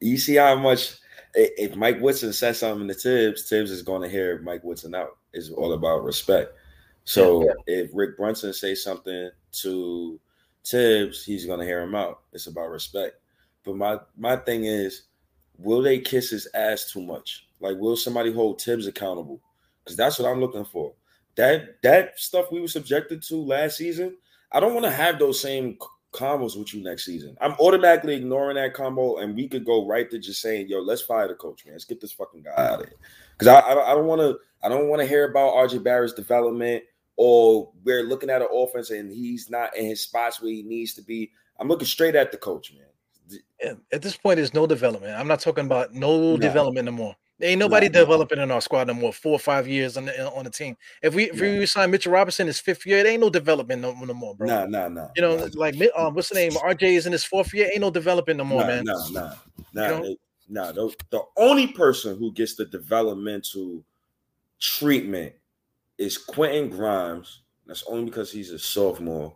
You 0.00 0.16
see 0.16 0.36
how 0.36 0.56
much 0.56 0.96
if 1.36 1.76
Mike 1.76 2.00
Woodson 2.00 2.32
says 2.32 2.58
something 2.58 2.88
to 2.88 2.94
Thibs, 2.94 3.48
Thibs 3.48 3.70
is 3.70 3.82
going 3.82 4.02
to 4.02 4.08
hear 4.08 4.40
Mike 4.40 4.64
Woodson 4.64 4.94
out. 4.94 5.18
It's 5.32 5.50
all 5.50 5.74
about 5.74 6.04
respect. 6.04 6.52
So 7.04 7.48
if 7.66 7.90
Rick 7.92 8.16
Brunson 8.16 8.52
says 8.52 8.82
something 8.82 9.30
to 9.52 10.20
Thibs, 10.64 11.24
he's 11.24 11.46
going 11.46 11.60
to 11.60 11.66
hear 11.66 11.82
him 11.82 11.94
out. 11.94 12.20
It's 12.32 12.46
about 12.46 12.70
respect. 12.70 13.16
But 13.64 13.76
my 13.76 13.98
my 14.16 14.36
thing 14.36 14.64
is, 14.64 15.02
will 15.58 15.82
they 15.82 15.98
kiss 16.00 16.30
his 16.30 16.48
ass 16.54 16.90
too 16.90 17.02
much? 17.02 17.46
Like, 17.60 17.76
will 17.78 17.96
somebody 17.96 18.32
hold 18.32 18.60
Thibs 18.60 18.86
accountable? 18.86 19.40
Because 19.84 19.96
that's 19.96 20.18
what 20.18 20.28
I'm 20.28 20.40
looking 20.40 20.64
for. 20.64 20.94
That 21.36 21.80
that 21.82 22.18
stuff 22.18 22.50
we 22.50 22.60
were 22.60 22.68
subjected 22.68 23.22
to 23.24 23.36
last 23.36 23.76
season. 23.76 24.16
I 24.52 24.60
don't 24.60 24.74
want 24.74 24.86
to 24.86 24.90
have 24.90 25.18
those 25.18 25.40
same 25.40 25.76
combos 26.12 26.56
with 26.58 26.72
you 26.74 26.82
next 26.82 27.04
season. 27.04 27.36
I'm 27.40 27.52
automatically 27.60 28.14
ignoring 28.16 28.56
that 28.56 28.74
combo, 28.74 29.16
and 29.18 29.34
we 29.34 29.48
could 29.48 29.64
go 29.64 29.86
right 29.86 30.10
to 30.10 30.18
just 30.18 30.40
saying, 30.40 30.68
"Yo, 30.68 30.80
let's 30.80 31.02
fire 31.02 31.28
the 31.28 31.34
coach, 31.34 31.64
man. 31.64 31.74
Let's 31.74 31.84
get 31.84 32.00
this 32.00 32.12
fucking 32.12 32.42
guy 32.42 32.52
out 32.56 32.80
of 32.80 32.86
here." 32.86 32.96
Because 33.38 33.48
I, 33.48 33.60
I 33.60 33.92
I 33.92 33.94
don't 33.94 34.06
want 34.06 34.20
to 34.20 34.38
I 34.62 34.68
don't 34.68 34.88
want 34.88 35.00
to 35.02 35.06
hear 35.06 35.28
about 35.30 35.54
RJ 35.54 35.82
Barrett's 35.82 36.14
development 36.14 36.84
or 37.16 37.70
we're 37.84 38.02
looking 38.02 38.30
at 38.30 38.42
an 38.42 38.48
offense 38.52 38.90
and 38.90 39.10
he's 39.10 39.48
not 39.50 39.76
in 39.76 39.86
his 39.86 40.00
spots 40.02 40.40
where 40.42 40.50
he 40.52 40.62
needs 40.62 40.94
to 40.94 41.02
be. 41.02 41.30
I'm 41.58 41.68
looking 41.68 41.86
straight 41.86 42.14
at 42.14 42.30
the 42.30 42.38
coach, 42.38 42.72
man. 42.74 43.40
Yeah, 43.62 43.72
At 43.92 44.02
this 44.02 44.16
point, 44.16 44.36
there's 44.36 44.52
no 44.54 44.66
development. 44.66 45.18
I'm 45.18 45.26
not 45.26 45.40
talking 45.40 45.64
about 45.64 45.92
no 45.94 46.32
No. 46.32 46.36
development 46.36 46.84
no 46.86 46.92
more. 46.92 47.16
There 47.38 47.50
ain't 47.50 47.58
nobody 47.58 47.88
no. 47.88 48.00
developing 48.00 48.38
in 48.38 48.50
our 48.50 48.62
squad 48.62 48.86
no 48.86 48.94
more. 48.94 49.12
Four 49.12 49.32
or 49.32 49.38
five 49.38 49.68
years 49.68 49.98
on 49.98 50.06
the 50.06 50.32
on 50.32 50.44
the 50.44 50.50
team. 50.50 50.76
If 51.02 51.14
we 51.14 51.24
if 51.24 51.40
we 51.40 51.66
sign 51.66 51.90
Mitchell 51.90 52.12
Robinson 52.12 52.46
his 52.46 52.60
fifth 52.60 52.86
year, 52.86 52.98
it 52.98 53.06
ain't 53.06 53.20
no 53.20 53.28
development 53.28 53.82
no, 53.82 53.92
no 53.92 54.14
more, 54.14 54.34
bro. 54.34 54.46
Nah, 54.46 54.64
nah, 54.64 54.88
nah. 54.88 55.08
You 55.16 55.22
know, 55.22 55.36
nah. 55.36 55.48
like 55.54 55.74
um, 55.96 56.14
what's 56.14 56.30
the 56.30 56.36
name? 56.36 56.52
RJ 56.52 56.82
is 56.82 57.06
in 57.06 57.12
his 57.12 57.24
fourth 57.24 57.52
year. 57.52 57.68
Ain't 57.70 57.82
no 57.82 57.90
development 57.90 58.38
no 58.38 58.44
more, 58.44 58.62
nah, 58.62 58.66
man. 58.66 58.84
Nah, 58.84 59.08
nah, 59.10 59.34
nah, 59.74 59.88
know? 59.88 60.04
it- 60.04 60.20
nah. 60.48 60.72
The, 60.72 61.22
only 61.36 61.66
person 61.68 62.16
who 62.18 62.32
gets 62.32 62.54
the 62.54 62.64
developmental 62.64 63.84
treatment 64.58 65.34
is 65.98 66.16
Quentin 66.16 66.70
Grimes. 66.70 67.42
That's 67.66 67.84
only 67.86 68.06
because 68.06 68.32
he's 68.32 68.50
a 68.50 68.58
sophomore 68.58 69.34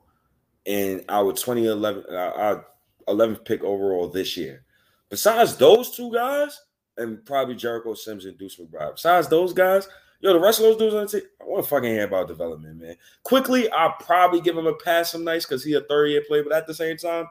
in 0.64 1.04
our 1.08 1.32
2011 1.32 2.04
uh, 2.10 2.14
our 2.14 2.66
11th 3.08 3.44
pick 3.44 3.62
overall 3.62 4.08
this 4.08 4.38
year. 4.38 4.64
Besides 5.10 5.56
those 5.56 5.90
two 5.90 6.12
guys, 6.12 6.58
and 7.00 7.24
probably 7.24 7.54
Jericho 7.54 7.94
Sims 7.94 8.24
and 8.24 8.38
Deuce 8.38 8.56
McBride. 8.56 8.94
Besides 8.94 9.28
those 9.28 9.52
guys, 9.52 9.88
yo, 10.20 10.32
the 10.32 10.40
rest 10.40 10.60
of 10.60 10.66
those 10.66 10.76
dudes 10.76 10.94
on 10.94 11.02
the 11.02 11.08
team, 11.08 11.22
I 11.40 11.44
want 11.44 11.64
to 11.64 11.70
fucking 11.70 11.90
hear 11.90 12.04
about 12.04 12.28
development, 12.28 12.80
man. 12.80 12.96
Quickley, 13.22 13.70
I'll 13.70 13.96
probably 14.00 14.40
give 14.40 14.56
him 14.56 14.66
a 14.66 14.74
pass 14.74 15.12
some 15.12 15.24
nights 15.24 15.46
because 15.46 15.64
he 15.64 15.74
a 15.74 15.80
third 15.82 16.10
year 16.10 16.22
player, 16.26 16.44
but 16.44 16.52
at 16.52 16.66
the 16.66 16.74
same 16.74 16.96
time, 16.96 17.26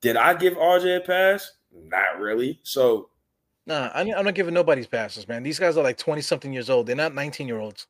did 0.00 0.16
I 0.16 0.34
give 0.34 0.54
RJ 0.54 0.98
a 0.98 1.00
pass? 1.00 1.52
Not 1.72 2.20
really. 2.20 2.60
So 2.62 3.08
Nah, 3.66 3.90
I'm, 3.94 4.08
not 4.08 4.34
giving 4.34 4.54
nobody's 4.54 4.86
passes, 4.86 5.28
man. 5.28 5.42
These 5.42 5.58
guys 5.58 5.76
are 5.76 5.84
like 5.84 5.96
20 5.96 6.20
something 6.20 6.52
years 6.52 6.68
old. 6.68 6.86
They're 6.86 6.96
not 6.96 7.14
19 7.14 7.46
year 7.46 7.60
olds. 7.60 7.86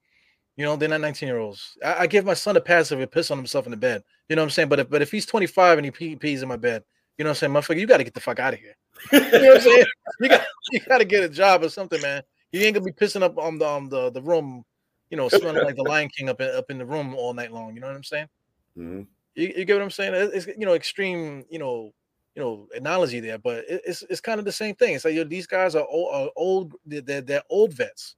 You 0.57 0.67
know, 0.67 0.77
they're 0.77 0.89
not 0.89 1.01
19 1.01 1.27
year 1.27 1.39
olds. 1.39 1.79
I, 1.83 2.01
I 2.01 2.07
give 2.07 2.27
my 2.27 2.35
son 2.35 2.57
a 2.57 2.61
pass 2.61 2.93
if 2.93 2.99
he 2.99 3.07
piss 3.07 3.31
on 3.31 3.39
himself 3.39 3.67
in 3.67 3.71
the 3.71 3.77
bed. 3.77 4.03
You 4.29 4.37
know 4.37 4.43
what 4.43 4.47
I'm 4.47 4.51
saying? 4.51 4.69
But 4.69 4.81
if 4.81 4.91
but 4.91 5.03
if 5.03 5.11
he's 5.11 5.25
25 5.25 5.79
and 5.79 5.85
he 5.87 5.91
pee, 5.91 6.17
pees 6.17 6.43
in 6.43 6.49
my 6.49 6.57
bed, 6.57 6.85
you 7.19 7.25
know 7.25 7.31
what 7.31 7.43
I'm 7.43 7.53
saying, 7.53 7.53
motherfucker, 7.53 7.81
you 7.81 7.87
got 7.87 7.99
to 7.99 8.05
get 8.05 8.15
the 8.15 8.21
fuck 8.21 8.39
out 8.39 8.55
of 8.55 8.61
here. 8.61 8.75
You 9.13 9.21
know 9.21 9.49
what 9.49 9.57
I'm 9.57 9.61
saying? 9.61 9.85
You 10.21 10.29
got 10.29 10.47
you 10.71 10.81
got 10.81 10.99
to 10.99 11.05
get 11.05 11.25
a 11.25 11.29
job 11.29 11.63
or 11.63 11.69
something, 11.69 12.01
man. 12.01 12.23
You 12.53 12.61
ain't 12.61 12.75
gonna 12.75 12.85
be 12.85 12.93
pissing 12.93 13.23
up 13.23 13.39
on 13.39 13.59
the 13.59 13.67
um, 13.67 13.89
the 13.89 14.11
the 14.11 14.23
room, 14.23 14.65
you 15.11 15.17
know, 15.17 15.29
smelling 15.29 15.63
like 15.63 15.77
the 15.77 15.83
Lion 15.83 16.09
King 16.09 16.29
up 16.29 16.41
in, 16.41 16.51
up 16.51 16.71
in 16.71 16.79
the 16.79 16.87
room 16.87 17.15
all 17.15 17.35
night 17.35 17.53
long. 17.53 17.75
You 17.75 17.81
know 17.81 17.87
what 17.89 17.97
I'm 17.97 18.05
saying? 18.05 18.29
mhm. 18.77 19.07
You, 19.35 19.53
you 19.57 19.65
get 19.65 19.75
what 19.75 19.83
I'm 19.83 19.91
saying? 19.91 20.13
It's 20.35 20.47
you 20.47 20.67
know 20.67 20.75
extreme, 20.75 21.45
you 21.51 21.59
know, 21.59 21.93
you 22.35 22.43
know 22.43 22.69
analogy 22.75 23.21
there, 23.21 23.39
but 23.39 23.65
it, 23.69 23.83
it's 23.87 24.03
it's 24.11 24.21
kind 24.21 24.39
of 24.39 24.45
the 24.45 24.53
same 24.53 24.75
thing. 24.75 24.95
It's 24.95 25.05
like 25.05 25.15
yo, 25.15 25.25
these 25.25 25.47
guys 25.47 25.75
are 25.75 25.87
old, 25.87 26.15
are 26.15 26.31
old 26.37 26.75
they're, 26.85 27.01
they're 27.01 27.21
they're 27.21 27.43
old 27.51 27.73
vets. 27.73 28.17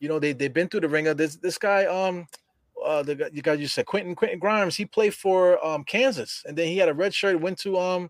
You 0.00 0.08
know 0.08 0.18
they 0.18 0.32
they've 0.32 0.52
been 0.52 0.68
through 0.68 0.80
the 0.80 0.88
ringer. 0.88 1.14
This 1.14 1.36
this 1.36 1.58
guy 1.58 1.86
um. 1.86 2.26
Uh, 2.84 3.02
the 3.02 3.14
guy 3.14 3.30
you 3.32 3.42
guys 3.42 3.60
you 3.60 3.68
said 3.68 3.86
Quentin 3.86 4.14
Quentin 4.14 4.38
Grimes. 4.38 4.76
He 4.76 4.84
played 4.84 5.14
for 5.14 5.64
um 5.64 5.84
Kansas, 5.84 6.42
and 6.46 6.56
then 6.56 6.68
he 6.68 6.78
had 6.78 6.88
a 6.88 6.94
red 6.94 7.14
shirt. 7.14 7.40
Went 7.40 7.58
to 7.60 7.78
um, 7.78 8.08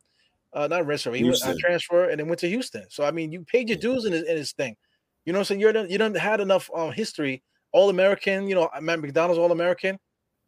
uh, 0.52 0.66
not 0.66 0.86
red 0.86 1.00
shirt. 1.00 1.14
He 1.16 1.24
went 1.24 1.42
uh, 1.44 1.54
transfer, 1.58 2.08
and 2.08 2.18
then 2.20 2.28
went 2.28 2.40
to 2.40 2.48
Houston. 2.48 2.84
So 2.90 3.04
I 3.04 3.10
mean, 3.10 3.32
you 3.32 3.44
paid 3.44 3.68
your 3.68 3.78
dues 3.78 4.04
in 4.04 4.12
his, 4.12 4.22
in 4.22 4.36
his 4.36 4.52
thing. 4.52 4.76
You 5.24 5.32
know, 5.32 5.38
what 5.38 5.50
I'm 5.50 5.58
saying 5.58 5.60
you're 5.60 5.86
you 5.86 5.98
don't 5.98 6.16
had 6.16 6.40
enough 6.40 6.70
um 6.74 6.92
history. 6.92 7.42
All 7.72 7.90
American. 7.90 8.48
You 8.48 8.54
know, 8.54 8.70
Matt 8.80 9.00
McDonald's 9.00 9.38
All 9.38 9.52
American. 9.52 9.98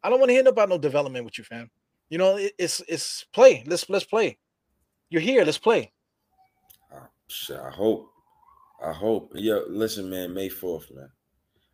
I 0.03 0.09
don't 0.09 0.19
want 0.19 0.29
to 0.29 0.33
hear 0.33 0.47
about 0.47 0.69
no 0.69 0.77
development 0.77 1.25
with 1.25 1.37
you, 1.37 1.43
fam. 1.43 1.69
You 2.09 2.17
know, 2.17 2.37
it, 2.37 2.53
it's 2.57 2.81
it's 2.87 3.25
play. 3.33 3.63
Let's 3.67 3.89
let's 3.89 4.05
play. 4.05 4.37
You're 5.09 5.21
here. 5.21 5.43
Let's 5.43 5.57
play. 5.57 5.91
Uh, 6.91 7.57
I 7.63 7.69
hope. 7.69 8.11
I 8.83 8.91
hope. 8.91 9.31
Yo, 9.35 9.63
listen, 9.67 10.09
man, 10.09 10.33
May 10.33 10.49
4th, 10.49 10.93
man. 10.95 11.09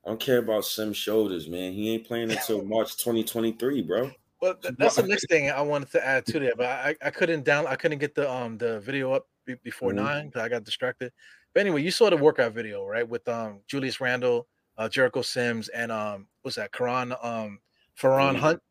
I 0.08 0.12
don't 0.12 0.22
care 0.22 0.38
about 0.38 0.64
Sim's 0.64 0.96
shoulders, 0.96 1.50
man. 1.50 1.74
He 1.74 1.94
ain't 1.94 2.08
playing 2.08 2.32
until 2.32 2.64
March 2.66 2.96
2023, 2.96 3.82
bro. 3.82 4.10
Well, 4.42 4.56
that's 4.78 4.96
the 4.96 5.04
next 5.06 5.28
thing 5.28 5.52
I 5.52 5.60
wanted 5.60 5.92
to 5.92 6.08
add 6.08 6.26
to 6.28 6.40
that, 6.40 6.56
but 6.56 6.68
I, 6.68 6.96
I 7.04 7.10
couldn't 7.10 7.44
down 7.44 7.68
I 7.68 7.76
couldn't 7.76 7.98
get 7.98 8.16
the 8.16 8.32
um 8.32 8.58
the 8.58 8.80
video 8.80 9.12
up 9.12 9.28
be- 9.46 9.56
before 9.64 9.92
Mhm. 9.92 9.96
nine 9.96 10.26
because 10.28 10.44
I 10.44 10.48
got 10.48 10.64
distracted. 10.64 11.12
But 11.54 11.60
anyway, 11.62 11.82
you 11.82 11.92
saw 11.92 12.10
the 12.10 12.16
workout 12.16 12.54
video, 12.54 12.86
right? 12.86 13.06
With 13.08 13.28
um 13.28 13.60
Julius 13.68 14.00
Randle, 14.00 14.48
uh 14.78 14.88
Jericho 14.88 15.22
Sims, 15.24 15.68
and 15.70 15.92
um 15.92 16.30
what's 16.42 16.56
that? 16.56 16.72
Karan 16.72 17.14
um 17.22 17.60
Farron 17.96 18.36
Mhm. 18.38 18.40
Hunt. 18.40 18.62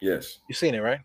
Yes. 0.00 0.38
You 0.48 0.54
seen 0.54 0.76
it, 0.76 0.80
right? 0.80 1.00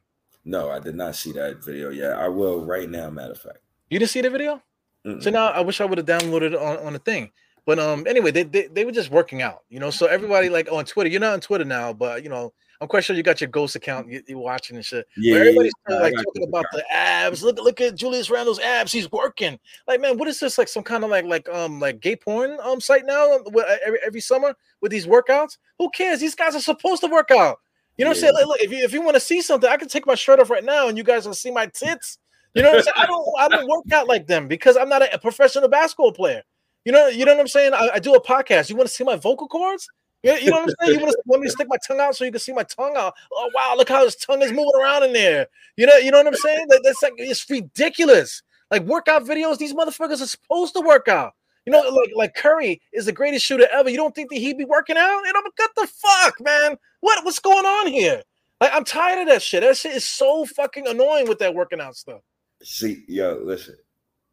No, 0.45 0.69
I 0.69 0.77
did 0.79 0.93
not 0.93 1.15
see 1.15 1.31
that 1.31 1.65
video 1.65 1.89
yet. 1.89 2.11
I 2.11 2.27
will 2.27 2.63
right 2.63 2.87
now, 2.89 3.09
matter 3.09 3.31
of 3.31 3.41
fact. 3.41 3.59
You 3.89 3.97
didn't 3.97 4.11
see 4.11 4.21
the 4.21 4.29
video? 4.29 4.61
Mm-mm. 5.03 5.23
So 5.23 5.31
now 5.31 5.47
I 5.47 5.61
wish 5.61 5.81
I 5.81 5.85
would 5.85 5.97
have 5.97 6.05
downloaded 6.05 6.53
it 6.53 6.55
on, 6.55 6.77
on 6.85 6.93
the 6.93 6.99
thing. 6.99 7.31
But 7.69 7.77
um 7.77 8.07
anyway, 8.07 8.31
they, 8.31 8.41
they 8.41 8.65
they 8.65 8.83
were 8.83 8.91
just 8.91 9.11
working 9.11 9.43
out, 9.43 9.61
you 9.69 9.79
know. 9.79 9.91
So 9.91 10.07
everybody 10.07 10.49
like 10.49 10.71
on 10.71 10.85
Twitter, 10.85 11.07
you're 11.07 11.21
not 11.21 11.33
on 11.33 11.39
Twitter 11.39 11.63
now, 11.63 11.93
but 11.93 12.23
you 12.23 12.29
know, 12.29 12.51
I'm 12.81 12.87
quite 12.87 13.03
sure 13.03 13.15
you 13.15 13.21
got 13.21 13.41
your 13.41 13.49
ghost 13.51 13.75
account, 13.75 14.09
you, 14.09 14.23
you're 14.27 14.39
watching 14.39 14.75
and 14.75 14.83
shit. 14.83 15.05
yeah, 15.17 15.35
But 15.35 15.41
everybody's 15.41 15.71
yeah, 15.87 15.97
like 15.97 16.15
talking 16.15 16.47
about 16.47 16.65
the 16.71 16.83
abs. 16.91 17.43
Look, 17.43 17.57
look 17.57 17.79
at 17.79 17.93
Julius 17.93 18.31
Randle's 18.31 18.57
abs. 18.57 18.91
He's 18.91 19.11
working. 19.11 19.59
Like, 19.87 20.01
man, 20.01 20.17
what 20.17 20.27
is 20.27 20.39
this? 20.39 20.57
Like 20.57 20.67
some 20.67 20.81
kind 20.81 21.03
of 21.03 21.11
like 21.11 21.25
like 21.25 21.47
um 21.47 21.79
like 21.79 21.99
gay 21.99 22.15
porn 22.15 22.57
um 22.63 22.81
site 22.81 23.05
now? 23.05 23.33
Uh, 23.33 23.75
every 23.85 23.99
every 24.03 24.21
summer 24.21 24.55
with 24.81 24.91
these 24.91 25.05
workouts. 25.05 25.59
Who 25.77 25.91
cares? 25.91 26.21
These 26.21 26.33
guys 26.33 26.55
are 26.55 26.61
supposed 26.61 27.03
to 27.03 27.07
work 27.07 27.29
out. 27.29 27.59
You 27.97 28.05
know 28.05 28.09
what 28.09 28.17
I'm 28.17 28.21
saying? 28.21 28.33
Like, 28.33 28.47
look, 28.47 28.61
if 28.61 28.71
you 28.71 28.79
if 28.79 28.93
you 28.93 29.03
want 29.03 29.13
to 29.13 29.19
see 29.19 29.43
something, 29.43 29.69
I 29.69 29.77
can 29.77 29.89
take 29.89 30.07
my 30.07 30.15
shirt 30.15 30.39
off 30.39 30.49
right 30.49 30.65
now, 30.65 30.87
and 30.87 30.97
you 30.97 31.03
guys 31.03 31.27
will 31.27 31.35
see 31.35 31.51
my 31.51 31.67
tits. 31.67 32.17
You 32.55 32.63
know 32.63 32.69
what 32.69 32.77
I'm 32.77 32.83
saying? 32.83 32.95
I 32.97 33.05
don't 33.05 33.25
I 33.37 33.47
don't 33.47 33.69
work 33.69 33.91
out 33.93 34.07
like 34.07 34.25
them 34.25 34.47
because 34.47 34.75
I'm 34.75 34.89
not 34.89 35.03
a, 35.03 35.13
a 35.13 35.19
professional 35.19 35.69
basketball 35.69 36.13
player. 36.13 36.41
You 36.89 36.93
know, 36.93 37.05
you 37.05 37.23
know 37.23 37.33
what 37.33 37.41
I'm 37.41 37.47
saying? 37.47 37.75
I, 37.75 37.89
I 37.93 37.99
do 37.99 38.15
a 38.15 38.19
podcast. 38.19 38.67
You 38.67 38.75
want 38.75 38.89
to 38.89 38.95
see 38.95 39.03
my 39.03 39.15
vocal 39.15 39.47
cords? 39.47 39.87
You, 40.23 40.33
you 40.33 40.49
know 40.49 40.57
what 40.57 40.69
I'm 40.69 40.75
saying? 40.81 40.99
You 40.99 41.05
want, 41.05 41.11
to, 41.11 41.21
want 41.27 41.43
me 41.43 41.47
to 41.47 41.51
stick 41.51 41.67
my 41.69 41.77
tongue 41.87 41.99
out 41.99 42.15
so 42.15 42.25
you 42.25 42.31
can 42.31 42.39
see 42.39 42.51
my 42.51 42.63
tongue 42.63 42.95
out? 42.97 43.13
Oh 43.31 43.47
wow, 43.53 43.75
look 43.77 43.89
how 43.89 44.03
his 44.03 44.15
tongue 44.15 44.41
is 44.41 44.49
moving 44.49 44.71
around 44.81 45.03
in 45.03 45.13
there. 45.13 45.45
You 45.77 45.85
know, 45.85 45.97
you 45.97 46.09
know 46.09 46.17
what 46.17 46.25
I'm 46.25 46.33
saying? 46.33 46.65
That, 46.69 46.81
that's 46.83 47.03
like 47.03 47.13
it's 47.17 47.47
ridiculous. 47.47 48.41
Like 48.71 48.81
workout 48.85 49.23
videos, 49.23 49.59
these 49.59 49.75
motherfuckers 49.75 50.19
are 50.19 50.25
supposed 50.25 50.73
to 50.73 50.81
work 50.81 51.07
out. 51.07 51.33
You 51.67 51.73
know, 51.73 51.81
like 51.81 52.09
like 52.15 52.33
Curry 52.33 52.81
is 52.91 53.05
the 53.05 53.11
greatest 53.11 53.45
shooter 53.45 53.67
ever. 53.71 53.91
You 53.91 53.97
don't 53.97 54.15
think 54.15 54.31
that 54.31 54.39
he'd 54.39 54.57
be 54.57 54.65
working 54.65 54.97
out? 54.97 55.21
You 55.27 55.33
know, 55.33 55.41
but 55.43 55.53
what 55.57 55.71
the 55.75 55.87
fuck, 55.93 56.41
man? 56.41 56.75
What 57.01 57.23
what's 57.23 57.37
going 57.37 57.67
on 57.67 57.85
here? 57.85 58.23
Like, 58.59 58.71
I'm 58.73 58.83
tired 58.83 59.21
of 59.21 59.27
that 59.27 59.43
shit. 59.43 59.61
That 59.61 59.77
shit 59.77 59.95
is 59.95 60.07
so 60.07 60.43
fucking 60.43 60.87
annoying 60.87 61.27
with 61.27 61.37
that 61.37 61.53
working 61.53 61.81
out 61.81 61.95
stuff. 61.95 62.21
See, 62.63 63.03
yo, 63.07 63.39
listen, 63.43 63.75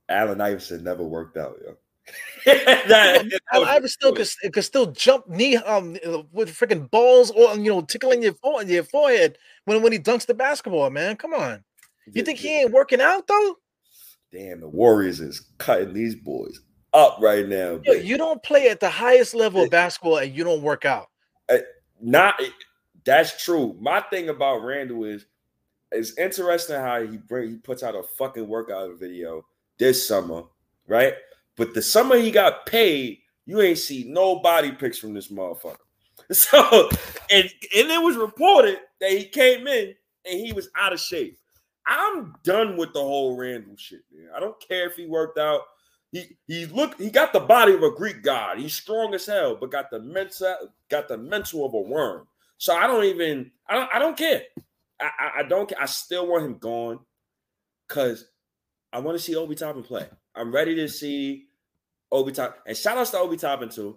Allen 0.08 0.40
Iverson 0.40 0.82
never 0.82 1.04
worked 1.04 1.36
out, 1.36 1.58
yo. 1.62 1.76
that, 2.46 3.24
Allen 3.52 3.68
Iverson 3.68 3.88
still 3.88 4.14
could, 4.14 4.52
could 4.52 4.64
still 4.64 4.86
jump 4.92 5.28
knee 5.28 5.56
um 5.56 5.96
with 6.32 6.48
freaking 6.50 6.88
balls 6.90 7.30
or 7.32 7.56
you 7.56 7.70
know 7.70 7.80
tickling 7.80 8.22
your 8.22 8.34
forehead, 8.34 8.68
your 8.68 8.84
forehead 8.84 9.38
when 9.64 9.82
when 9.82 9.92
he 9.92 9.98
dunks 9.98 10.26
the 10.26 10.34
basketball, 10.34 10.88
man. 10.90 11.16
Come 11.16 11.34
on. 11.34 11.64
You 12.12 12.22
think 12.22 12.38
he 12.38 12.60
ain't 12.60 12.70
working 12.70 13.00
out 13.00 13.26
though? 13.26 13.56
Damn, 14.32 14.60
the 14.60 14.68
Warriors 14.68 15.20
is 15.20 15.40
cutting 15.58 15.92
these 15.92 16.14
boys 16.14 16.60
up 16.92 17.18
right 17.20 17.46
now. 17.46 17.80
Yo, 17.84 17.94
you 17.94 18.16
don't 18.16 18.42
play 18.42 18.68
at 18.68 18.80
the 18.80 18.90
highest 18.90 19.34
level 19.34 19.64
of 19.64 19.70
basketball 19.70 20.18
and 20.18 20.34
you 20.34 20.44
don't 20.44 20.62
work 20.62 20.84
out. 20.84 21.08
Uh, 21.48 21.58
not 22.00 22.40
that's 23.04 23.42
true. 23.42 23.76
My 23.80 24.00
thing 24.00 24.28
about 24.28 24.62
Randle 24.64 25.04
is 25.04 25.26
it's 25.92 26.16
interesting 26.18 26.76
how 26.76 27.02
he 27.02 27.16
bring 27.16 27.50
he 27.50 27.56
puts 27.56 27.82
out 27.82 27.94
a 27.94 28.02
fucking 28.02 28.46
workout 28.46 28.98
video 28.98 29.44
this 29.78 30.06
summer, 30.06 30.42
right? 30.86 31.14
But 31.56 31.74
the 31.74 31.82
summer 31.82 32.16
he 32.16 32.30
got 32.30 32.66
paid, 32.66 33.18
you 33.46 33.60
ain't 33.60 33.78
see 33.78 34.04
no 34.06 34.40
body 34.40 34.72
pics 34.72 34.98
from 34.98 35.14
this 35.14 35.28
motherfucker. 35.28 35.76
So, 36.32 36.88
and 37.30 37.44
and 37.44 37.88
it 37.88 38.02
was 38.02 38.16
reported 38.16 38.78
that 39.00 39.12
he 39.12 39.26
came 39.26 39.68
in 39.68 39.94
and 40.28 40.40
he 40.40 40.52
was 40.52 40.68
out 40.76 40.92
of 40.92 40.98
shape. 40.98 41.38
I'm 41.86 42.34
done 42.42 42.76
with 42.76 42.92
the 42.92 43.00
whole 43.00 43.36
Randle 43.36 43.76
shit, 43.76 44.00
man. 44.12 44.30
I 44.36 44.40
don't 44.40 44.56
care 44.66 44.88
if 44.88 44.96
he 44.96 45.06
worked 45.06 45.38
out. 45.38 45.60
He 46.10 46.36
he 46.48 46.66
look 46.66 47.00
he 47.00 47.10
got 47.10 47.32
the 47.32 47.40
body 47.40 47.74
of 47.74 47.82
a 47.82 47.92
Greek 47.92 48.22
god. 48.22 48.58
He's 48.58 48.74
strong 48.74 49.14
as 49.14 49.26
hell, 49.26 49.54
but 49.54 49.70
got 49.70 49.90
the 49.90 50.00
mental 50.00 50.56
got 50.90 51.06
the 51.06 51.16
mental 51.16 51.64
of 51.64 51.74
a 51.74 51.80
worm. 51.80 52.26
So 52.58 52.74
I 52.74 52.86
don't 52.86 53.04
even 53.04 53.50
I 53.68 53.74
don't 53.74 53.90
I 53.94 53.98
don't 53.98 54.16
care. 54.16 54.42
I, 55.00 55.10
I, 55.18 55.30
I 55.38 55.42
don't 55.44 55.72
I 55.78 55.86
still 55.86 56.26
want 56.26 56.44
him 56.44 56.58
gone 56.58 56.98
because 57.86 58.26
I 58.92 58.98
want 58.98 59.16
to 59.16 59.22
see 59.22 59.36
Obi 59.36 59.54
Toppin 59.54 59.82
play. 59.82 60.08
I'm 60.34 60.52
ready 60.52 60.74
to 60.76 60.88
see 60.88 61.45
Obi 62.16 62.32
Toppin. 62.32 62.60
And 62.66 62.76
shout 62.76 62.98
outs 62.98 63.10
to 63.10 63.18
Obi 63.18 63.36
Toppin 63.36 63.68
too. 63.68 63.96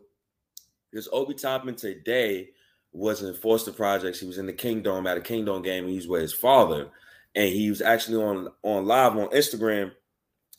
Because 0.91 1.07
Obi 1.11 1.33
Toppin 1.33 1.75
today 1.75 2.49
was 2.91 3.21
in 3.21 3.33
Foster 3.33 3.71
Projects. 3.71 4.19
He 4.19 4.27
was 4.27 4.37
in 4.37 4.45
the 4.45 4.53
Kingdom 4.53 5.07
at 5.07 5.17
a 5.17 5.21
Kingdom 5.21 5.61
game. 5.61 5.87
He 5.87 5.95
was 5.95 6.07
with 6.07 6.21
his 6.21 6.33
father. 6.33 6.89
And 7.35 7.49
he 7.49 7.69
was 7.69 7.81
actually 7.81 8.23
on 8.23 8.49
on 8.63 8.85
live 8.85 9.15
on 9.15 9.29
Instagram, 9.29 9.91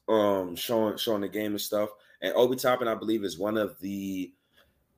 um, 0.09 0.55
showing 0.55 0.97
showing 0.97 1.23
the 1.23 1.29
game 1.29 1.53
and 1.53 1.61
stuff. 1.61 1.91
And 2.23 2.33
Obi 2.35 2.57
Toppin, 2.57 2.89
I 2.89 2.95
believe, 2.95 3.25
is 3.25 3.39
one 3.39 3.57
of 3.57 3.79
the 3.81 4.33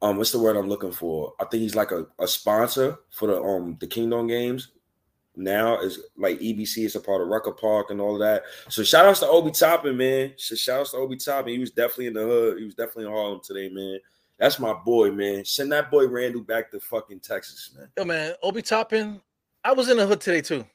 um, 0.03 0.17
what's 0.17 0.33
the 0.33 0.41
word 0.41 0.57
I'm 0.57 0.69
looking 0.69 0.93
for? 0.93 1.33
I 1.41 1.45
think 1.45 1.63
he's 1.63 1.77
like 1.77 1.93
a, 1.93 2.07
a 2.19 2.27
sponsor 2.27 2.99
for 3.11 3.29
the 3.29 3.41
um 3.41 3.77
the 3.81 3.87
Kingdom 3.87 4.27
games. 4.27 4.69
Now 5.35 5.80
is 5.80 5.99
like 6.16 6.39
EBC 6.41 6.85
is 6.85 6.97
a 6.97 7.01
part 7.01 7.22
of 7.22 7.28
Rucker 7.28 7.53
Park 7.53 7.91
and 7.91 8.01
all 8.01 8.14
of 8.14 8.20
that. 8.20 8.43
So 8.68 8.83
shout 8.83 9.07
outs 9.07 9.20
to 9.20 9.26
Obi 9.26 9.51
Toppin, 9.51 9.97
man. 9.97 10.33
So 10.37 10.55
shout 10.55 10.80
outs 10.80 10.91
to 10.91 10.99
Obi 10.99 11.16
Toppin. 11.16 11.55
He 11.55 11.59
was 11.59 11.70
definitely 11.70 12.09
in 12.09 12.14
the 12.14 12.22
hood. 12.22 12.59
He 12.59 12.64
was 12.64 12.74
definitely 12.74 13.07
in 13.07 13.12
Harlem 13.12 13.41
today, 13.43 13.70
man. 13.70 13.99
That's 14.39 14.59
my 14.59 14.74
boy, 14.74 15.11
man. 15.11 15.45
Send 15.45 15.72
that 15.72 15.91
boy 15.91 16.07
Randle 16.07 16.43
back 16.43 16.70
to 16.72 16.80
fucking 16.80 17.20
Texas, 17.20 17.74
man. 17.76 17.89
Yo, 17.97 18.05
man, 18.05 18.35
Obi 18.43 18.61
Toppin. 18.61 19.20
I 19.64 19.72
was 19.72 19.89
in 19.89 19.97
the 19.97 20.07
hood 20.07 20.20
today 20.20 20.41
too. 20.41 20.66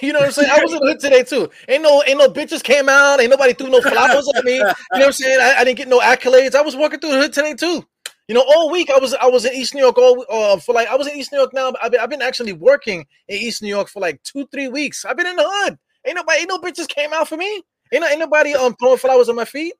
You 0.00 0.12
know 0.12 0.18
what 0.18 0.26
I'm 0.26 0.32
saying? 0.32 0.50
I 0.50 0.60
was 0.60 0.72
in 0.72 0.80
the 0.80 0.86
hood 0.86 1.00
today 1.00 1.22
too. 1.22 1.48
Ain't 1.68 1.84
no 1.84 2.02
ain't 2.04 2.18
no 2.18 2.28
bitches 2.28 2.62
came 2.62 2.88
out. 2.88 3.20
Ain't 3.20 3.30
nobody 3.30 3.52
threw 3.52 3.70
no 3.70 3.80
flowers 3.80 4.28
at 4.34 4.44
me. 4.44 4.56
You 4.56 4.64
know 4.64 4.74
what 4.90 5.06
I'm 5.06 5.12
saying? 5.12 5.38
I, 5.40 5.60
I, 5.60 5.64
didn't 5.64 5.78
get 5.78 5.86
no 5.86 6.00
accolades. 6.00 6.56
I 6.56 6.62
was 6.62 6.74
walking 6.74 6.98
through 6.98 7.12
the 7.12 7.20
hood 7.20 7.32
today 7.32 7.54
too. 7.54 7.86
You 8.28 8.34
know, 8.36 8.44
all 8.46 8.70
week 8.70 8.88
I 8.90 8.98
was 8.98 9.14
I 9.14 9.26
was 9.26 9.44
in 9.44 9.52
East 9.52 9.74
New 9.74 9.80
York 9.80 9.98
all 9.98 10.24
uh, 10.30 10.56
for 10.58 10.74
like 10.74 10.88
I 10.88 10.94
was 10.94 11.08
in 11.08 11.16
East 11.16 11.32
New 11.32 11.38
York 11.38 11.52
now. 11.52 11.72
I've 11.82 11.90
been, 11.90 12.00
I've 12.00 12.10
been 12.10 12.22
actually 12.22 12.52
working 12.52 13.04
in 13.28 13.36
East 13.36 13.62
New 13.62 13.68
York 13.68 13.88
for 13.88 14.00
like 14.00 14.22
two 14.22 14.46
three 14.52 14.68
weeks. 14.68 15.04
I've 15.04 15.16
been 15.16 15.26
in 15.26 15.36
the 15.36 15.44
hood. 15.46 15.78
Ain't 16.06 16.16
nobody 16.16 16.40
ain't 16.40 16.48
no 16.48 16.58
bitches 16.58 16.88
came 16.88 17.12
out 17.12 17.28
for 17.28 17.36
me. 17.36 17.62
Ain't, 17.92 18.04
ain't 18.04 18.20
nobody 18.20 18.54
um 18.54 18.74
throwing 18.76 18.98
flowers 18.98 19.28
on 19.28 19.36
my 19.36 19.44
feet. 19.44 19.74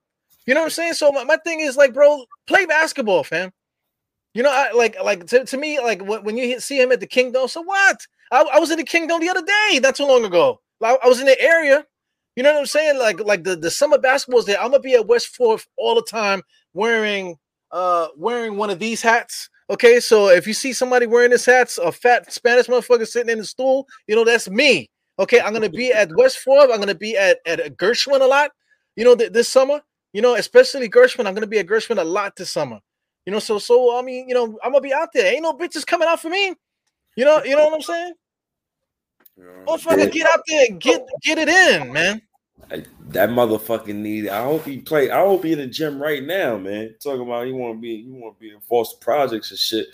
You 0.46 0.54
know 0.54 0.60
what 0.60 0.66
I'm 0.66 0.70
saying? 0.70 0.94
So 0.94 1.12
my, 1.12 1.24
my 1.24 1.36
thing 1.44 1.60
is 1.60 1.76
like, 1.76 1.94
bro, 1.94 2.24
play 2.46 2.66
basketball, 2.66 3.22
fam. 3.22 3.52
You 4.34 4.42
know, 4.42 4.50
I 4.50 4.72
like 4.72 4.96
like 5.02 5.26
to, 5.26 5.44
to 5.44 5.56
me 5.56 5.78
like 5.78 6.02
when 6.02 6.36
you 6.36 6.58
see 6.58 6.80
him 6.80 6.90
at 6.90 7.00
the 7.00 7.06
Kingdom. 7.06 7.48
So 7.48 7.62
what? 7.62 7.98
I, 8.32 8.42
I 8.54 8.58
was 8.58 8.70
in 8.70 8.78
the 8.78 8.84
Kingdom 8.84 9.20
the 9.20 9.28
other 9.28 9.42
day, 9.42 9.78
not 9.80 9.94
too 9.94 10.06
long 10.06 10.24
ago. 10.24 10.60
I, 10.82 10.98
I 11.04 11.08
was 11.08 11.20
in 11.20 11.26
the 11.26 11.40
area. 11.40 11.84
You 12.34 12.42
know 12.42 12.52
what 12.54 12.60
I'm 12.60 12.66
saying? 12.66 12.98
Like 12.98 13.20
like 13.20 13.44
the 13.44 13.56
the 13.56 13.70
summer 13.70 13.98
basketball's 13.98 14.46
there. 14.46 14.58
I'm 14.58 14.70
gonna 14.70 14.80
be 14.80 14.94
at 14.94 15.06
West 15.06 15.28
Fourth 15.28 15.66
all 15.76 15.94
the 15.94 16.02
time 16.02 16.42
wearing 16.74 17.36
uh 17.72 18.08
wearing 18.16 18.56
one 18.56 18.70
of 18.70 18.78
these 18.78 19.02
hats. 19.02 19.48
Okay, 19.70 20.00
so 20.00 20.28
if 20.28 20.46
you 20.46 20.52
see 20.52 20.72
somebody 20.72 21.06
wearing 21.06 21.30
this 21.30 21.46
hats, 21.46 21.78
a 21.78 21.90
fat 21.90 22.32
Spanish 22.32 22.66
motherfucker 22.66 23.06
sitting 23.06 23.30
in 23.30 23.38
the 23.38 23.44
stool, 23.44 23.86
you 24.06 24.14
know 24.14 24.24
that's 24.24 24.50
me. 24.50 24.90
Okay, 25.18 25.40
I'm 25.40 25.52
gonna 25.52 25.70
be 25.70 25.92
at 25.92 26.14
West 26.14 26.38
Fourth. 26.40 26.70
I'm 26.72 26.80
gonna 26.80 26.94
be 26.94 27.16
at 27.16 27.38
at 27.46 27.76
Gershwin 27.76 28.20
a 28.20 28.26
lot. 28.26 28.50
You 28.96 29.04
know 29.04 29.16
th- 29.16 29.32
this 29.32 29.48
summer. 29.48 29.80
You 30.12 30.20
know, 30.20 30.34
especially 30.34 30.90
Gershwin. 30.90 31.26
I'm 31.26 31.34
gonna 31.34 31.46
be 31.46 31.58
at 31.58 31.66
Gershwin 31.66 31.98
a 31.98 32.04
lot 32.04 32.36
this 32.36 32.50
summer. 32.50 32.80
You 33.24 33.32
know, 33.32 33.38
so 33.38 33.58
so 33.58 33.98
I 33.98 34.02
mean, 34.02 34.28
you 34.28 34.34
know, 34.34 34.58
I'm 34.62 34.72
gonna 34.72 34.80
be 34.80 34.92
out 34.92 35.08
there. 35.14 35.32
Ain't 35.32 35.42
no 35.42 35.54
bitches 35.54 35.86
coming 35.86 36.08
out 36.08 36.20
for 36.20 36.28
me. 36.28 36.54
You 37.16 37.24
know, 37.24 37.42
you 37.44 37.56
know 37.56 37.66
what 37.66 37.74
I'm 37.74 37.82
saying? 37.82 38.12
Yeah. 39.38 39.64
Oh, 39.66 39.76
fucking 39.76 40.10
get 40.10 40.26
out 40.26 40.40
there 40.46 40.66
and 40.68 40.80
get 40.80 41.06
get 41.22 41.38
it 41.38 41.48
in, 41.48 41.92
man 41.92 42.20
that 42.68 43.28
motherfucking 43.30 43.94
need. 43.94 44.28
I 44.28 44.42
hope 44.44 44.64
he 44.64 44.78
play. 44.78 45.10
I 45.10 45.20
hope 45.20 45.44
he 45.44 45.52
in 45.52 45.58
the 45.58 45.66
gym 45.66 46.00
right 46.00 46.22
now, 46.22 46.56
man. 46.56 46.94
Talking 47.02 47.22
about 47.22 47.46
he 47.46 47.52
want 47.52 47.76
to 47.76 47.80
be, 47.80 48.02
he 48.02 48.10
want 48.10 48.36
to 48.36 48.40
be 48.40 48.50
in 48.50 48.60
Foster 48.60 48.98
Projects 48.98 49.50
and 49.50 49.58
shit. 49.58 49.88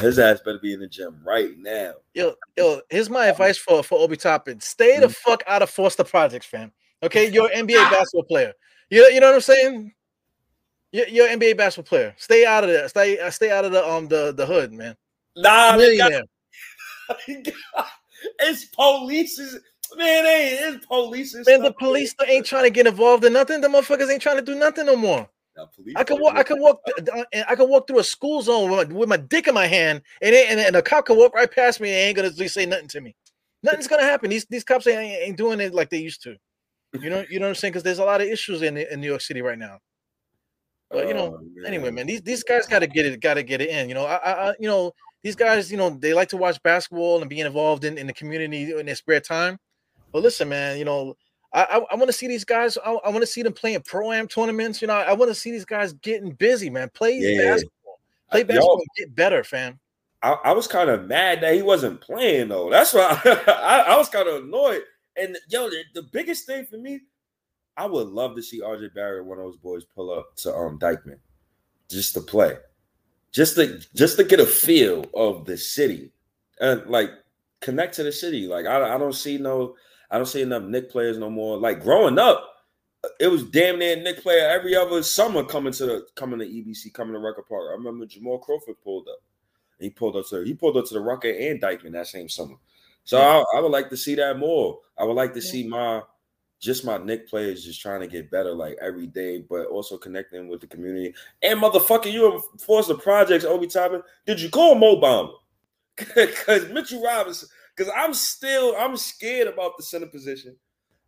his 0.00 0.18
ass 0.18 0.40
better 0.44 0.58
be 0.58 0.72
in 0.72 0.80
the 0.80 0.86
gym 0.86 1.20
right 1.24 1.56
now. 1.58 1.94
Yo, 2.14 2.34
yo, 2.56 2.80
here's 2.88 3.10
my 3.10 3.26
advice 3.26 3.58
for 3.58 3.82
for 3.82 3.98
Obi 3.98 4.16
Toppin: 4.16 4.60
Stay 4.60 4.98
the 4.98 5.08
mm. 5.08 5.14
fuck 5.14 5.42
out 5.46 5.62
of 5.62 5.70
Foster 5.70 6.04
Projects, 6.04 6.46
fam. 6.46 6.72
Okay, 7.02 7.30
you're 7.32 7.50
an 7.52 7.66
NBA 7.66 7.90
basketball 7.90 8.24
player. 8.24 8.52
You 8.90 9.04
you 9.12 9.20
know 9.20 9.26
what 9.26 9.34
I'm 9.36 9.40
saying? 9.40 9.92
You're, 10.92 11.08
you're 11.08 11.28
an 11.28 11.38
NBA 11.38 11.56
basketball 11.56 11.88
player. 11.88 12.14
Stay 12.16 12.46
out 12.46 12.64
of 12.64 12.70
there. 12.70 12.88
Stay 12.88 13.18
uh, 13.18 13.30
stay 13.30 13.50
out 13.50 13.64
of 13.64 13.72
the 13.72 13.86
um 13.86 14.08
the 14.08 14.32
the 14.32 14.46
hood, 14.46 14.72
man. 14.72 14.96
Nah, 15.36 15.76
man, 15.76 16.22
it's 18.38 18.64
police. 18.66 19.58
Man, 19.96 20.26
ain't 20.26 20.76
it's 20.76 20.86
police. 20.86 21.34
Man, 21.46 21.62
the 21.62 21.72
police 21.72 22.14
ain't 22.26 22.46
trying 22.46 22.64
to 22.64 22.70
get 22.70 22.86
involved 22.86 23.24
in 23.24 23.32
nothing. 23.32 23.60
The 23.60 23.68
motherfuckers 23.68 24.10
ain't 24.10 24.22
trying 24.22 24.36
to 24.36 24.42
do 24.42 24.54
nothing 24.54 24.86
no 24.86 24.96
more. 24.96 25.28
I 25.96 26.04
can 26.04 26.20
walk. 26.20 26.36
I 26.36 26.42
can 26.42 26.60
walk. 26.60 26.80
I 27.48 27.54
can 27.54 27.68
walk 27.68 27.86
through 27.86 28.00
a 28.00 28.04
school 28.04 28.42
zone 28.42 28.70
with 28.70 28.90
my, 28.90 28.94
with 28.94 29.08
my 29.08 29.16
dick 29.16 29.48
in 29.48 29.54
my 29.54 29.66
hand, 29.66 30.02
and, 30.20 30.34
and 30.34 30.60
and 30.60 30.76
a 30.76 30.82
cop 30.82 31.06
can 31.06 31.16
walk 31.16 31.34
right 31.34 31.50
past 31.50 31.80
me 31.80 31.88
and 31.88 31.96
ain't 31.96 32.16
gonna 32.16 32.48
say 32.48 32.66
nothing 32.66 32.88
to 32.88 33.00
me. 33.00 33.14
Nothing's 33.62 33.88
gonna 33.88 34.02
happen. 34.02 34.30
These 34.30 34.46
these 34.46 34.64
cops 34.64 34.86
ain't, 34.86 35.00
ain't 35.00 35.36
doing 35.36 35.60
it 35.60 35.72
like 35.72 35.90
they 35.90 35.98
used 35.98 36.22
to. 36.24 36.36
You 37.00 37.10
know. 37.10 37.24
You 37.30 37.38
know 37.38 37.46
what 37.46 37.50
I'm 37.50 37.54
saying? 37.54 37.72
Because 37.72 37.82
there's 37.82 37.98
a 37.98 38.04
lot 38.04 38.20
of 38.20 38.28
issues 38.28 38.62
in 38.62 38.76
in 38.76 39.00
New 39.00 39.08
York 39.08 39.22
City 39.22 39.40
right 39.40 39.58
now. 39.58 39.78
But 40.90 41.08
you 41.08 41.14
know, 41.14 41.38
oh, 41.40 41.66
anyway, 41.66 41.90
man, 41.90 42.06
these 42.06 42.22
these 42.22 42.44
guys 42.44 42.66
got 42.66 42.80
to 42.80 42.86
get 42.86 43.06
it. 43.06 43.20
Got 43.20 43.34
to 43.34 43.42
get 43.42 43.60
it 43.60 43.70
in. 43.70 43.88
You 43.88 43.94
know, 43.94 44.04
I, 44.04 44.50
I 44.50 44.54
you 44.60 44.68
know 44.68 44.92
these 45.22 45.34
guys. 45.34 45.70
You 45.70 45.78
know, 45.78 45.90
they 45.90 46.14
like 46.14 46.28
to 46.28 46.36
watch 46.36 46.62
basketball 46.62 47.20
and 47.20 47.30
being 47.30 47.46
involved 47.46 47.84
in 47.84 47.98
in 47.98 48.06
the 48.06 48.12
community 48.12 48.78
in 48.78 48.86
their 48.86 48.94
spare 48.94 49.20
time. 49.20 49.58
But 50.16 50.22
listen, 50.22 50.48
man, 50.48 50.78
you 50.78 50.86
know, 50.86 51.14
I 51.52 51.64
I, 51.64 51.76
I 51.90 51.94
want 51.94 52.06
to 52.06 52.12
see 52.14 52.26
these 52.26 52.42
guys. 52.42 52.78
I, 52.78 52.90
I 52.90 53.10
want 53.10 53.20
to 53.20 53.26
see 53.26 53.42
them 53.42 53.52
playing 53.52 53.82
pro 53.82 54.12
am 54.12 54.26
tournaments. 54.26 54.80
You 54.80 54.88
know, 54.88 54.94
I 54.94 55.12
want 55.12 55.30
to 55.30 55.34
see 55.34 55.50
these 55.50 55.66
guys 55.66 55.92
getting 55.92 56.30
busy, 56.30 56.70
man. 56.70 56.88
Play 56.94 57.18
yeah. 57.18 57.50
basketball, 57.50 58.00
play 58.30 58.42
basketball, 58.42 58.82
get 58.96 59.14
better, 59.14 59.44
fam. 59.44 59.78
I, 60.22 60.38
I 60.42 60.52
was 60.52 60.66
kind 60.66 60.88
of 60.88 61.04
mad 61.06 61.42
that 61.42 61.54
he 61.54 61.60
wasn't 61.60 62.00
playing 62.00 62.48
though. 62.48 62.70
That's 62.70 62.94
why 62.94 63.20
I, 63.46 63.84
I, 63.88 63.96
was 63.98 64.08
kind 64.08 64.26
of 64.26 64.44
annoyed. 64.44 64.84
And 65.18 65.36
yo, 65.50 65.68
the, 65.68 65.82
the, 65.92 66.04
biggest 66.04 66.46
thing 66.46 66.64
for 66.64 66.78
me, 66.78 67.02
I 67.76 67.84
would 67.84 68.08
love 68.08 68.36
to 68.36 68.42
see 68.42 68.62
RJ 68.62 68.94
Barrett, 68.94 69.26
one 69.26 69.36
of 69.36 69.44
those 69.44 69.58
boys, 69.58 69.84
pull 69.84 70.10
up 70.10 70.34
to 70.36 70.56
um 70.56 70.78
Dyckman, 70.78 71.18
just 71.90 72.14
to 72.14 72.22
play, 72.22 72.56
just 73.32 73.56
to 73.56 73.82
just 73.94 74.16
to 74.16 74.24
get 74.24 74.40
a 74.40 74.46
feel 74.46 75.04
of 75.12 75.44
the 75.44 75.58
city 75.58 76.10
and 76.58 76.86
like 76.86 77.10
connect 77.60 77.96
to 77.96 78.02
the 78.02 78.12
city. 78.12 78.46
Like 78.46 78.64
I, 78.64 78.94
I 78.94 78.96
don't 78.96 79.12
see 79.12 79.36
no 79.36 79.76
I 80.10 80.16
don't 80.16 80.26
see 80.26 80.42
enough 80.42 80.62
Knick 80.62 80.90
players 80.90 81.18
no 81.18 81.30
more. 81.30 81.58
Like 81.58 81.82
growing 81.82 82.18
up, 82.18 82.56
it 83.20 83.28
was 83.28 83.44
damn 83.44 83.78
near 83.78 83.96
Knick 83.96 84.22
player 84.22 84.48
every 84.48 84.74
other 84.74 85.02
summer 85.02 85.44
coming 85.44 85.72
to 85.74 85.86
the 85.86 86.06
coming 86.14 86.38
to 86.38 86.46
EBC, 86.46 86.92
coming 86.92 87.14
to 87.14 87.18
Rucker 87.18 87.42
Park. 87.42 87.70
I 87.70 87.74
remember 87.74 88.06
Jamal 88.06 88.38
Crawford 88.38 88.80
pulled 88.82 89.08
up. 89.08 89.22
He 89.78 89.90
pulled 89.90 90.16
up 90.16 90.26
to 90.30 90.42
he 90.42 90.54
pulled 90.54 90.76
up 90.76 90.86
to 90.86 90.94
the 90.94 91.00
Rucker 91.00 91.28
and 91.28 91.60
Dyckman 91.60 91.92
that 91.92 92.06
same 92.06 92.28
summer. 92.28 92.56
So 93.04 93.20
I, 93.20 93.44
I, 93.56 93.60
would 93.60 93.70
like 93.70 93.88
to 93.90 93.96
see 93.96 94.16
that 94.16 94.36
more. 94.36 94.80
I 94.98 95.04
would 95.04 95.14
like 95.14 95.32
to 95.34 95.40
see 95.40 95.66
my 95.66 96.02
just 96.58 96.84
my 96.84 96.98
Knick 96.98 97.28
players 97.28 97.64
just 97.64 97.80
trying 97.80 98.00
to 98.00 98.06
get 98.06 98.30
better 98.30 98.52
like 98.52 98.76
every 98.80 99.06
day, 99.06 99.44
but 99.48 99.66
also 99.66 99.96
connecting 99.96 100.48
with 100.48 100.60
the 100.60 100.66
community. 100.66 101.14
And 101.42 101.60
motherfucker, 101.60 102.10
you 102.10 102.42
forced 102.58 102.88
the 102.88 102.96
projects, 102.96 103.44
Obi 103.44 103.66
Toppin. 103.66 104.02
Did 104.26 104.40
you 104.40 104.50
call 104.50 104.74
Mo 104.74 105.00
Bamba? 105.00 105.32
Because 106.14 106.68
Mitchell 106.70 107.02
Robinson, 107.02 107.48
because 107.76 107.92
I'm 107.96 108.14
still 108.14 108.74
I'm 108.78 108.96
scared 108.96 109.48
about 109.48 109.76
the 109.76 109.82
center 109.82 110.06
position. 110.06 110.56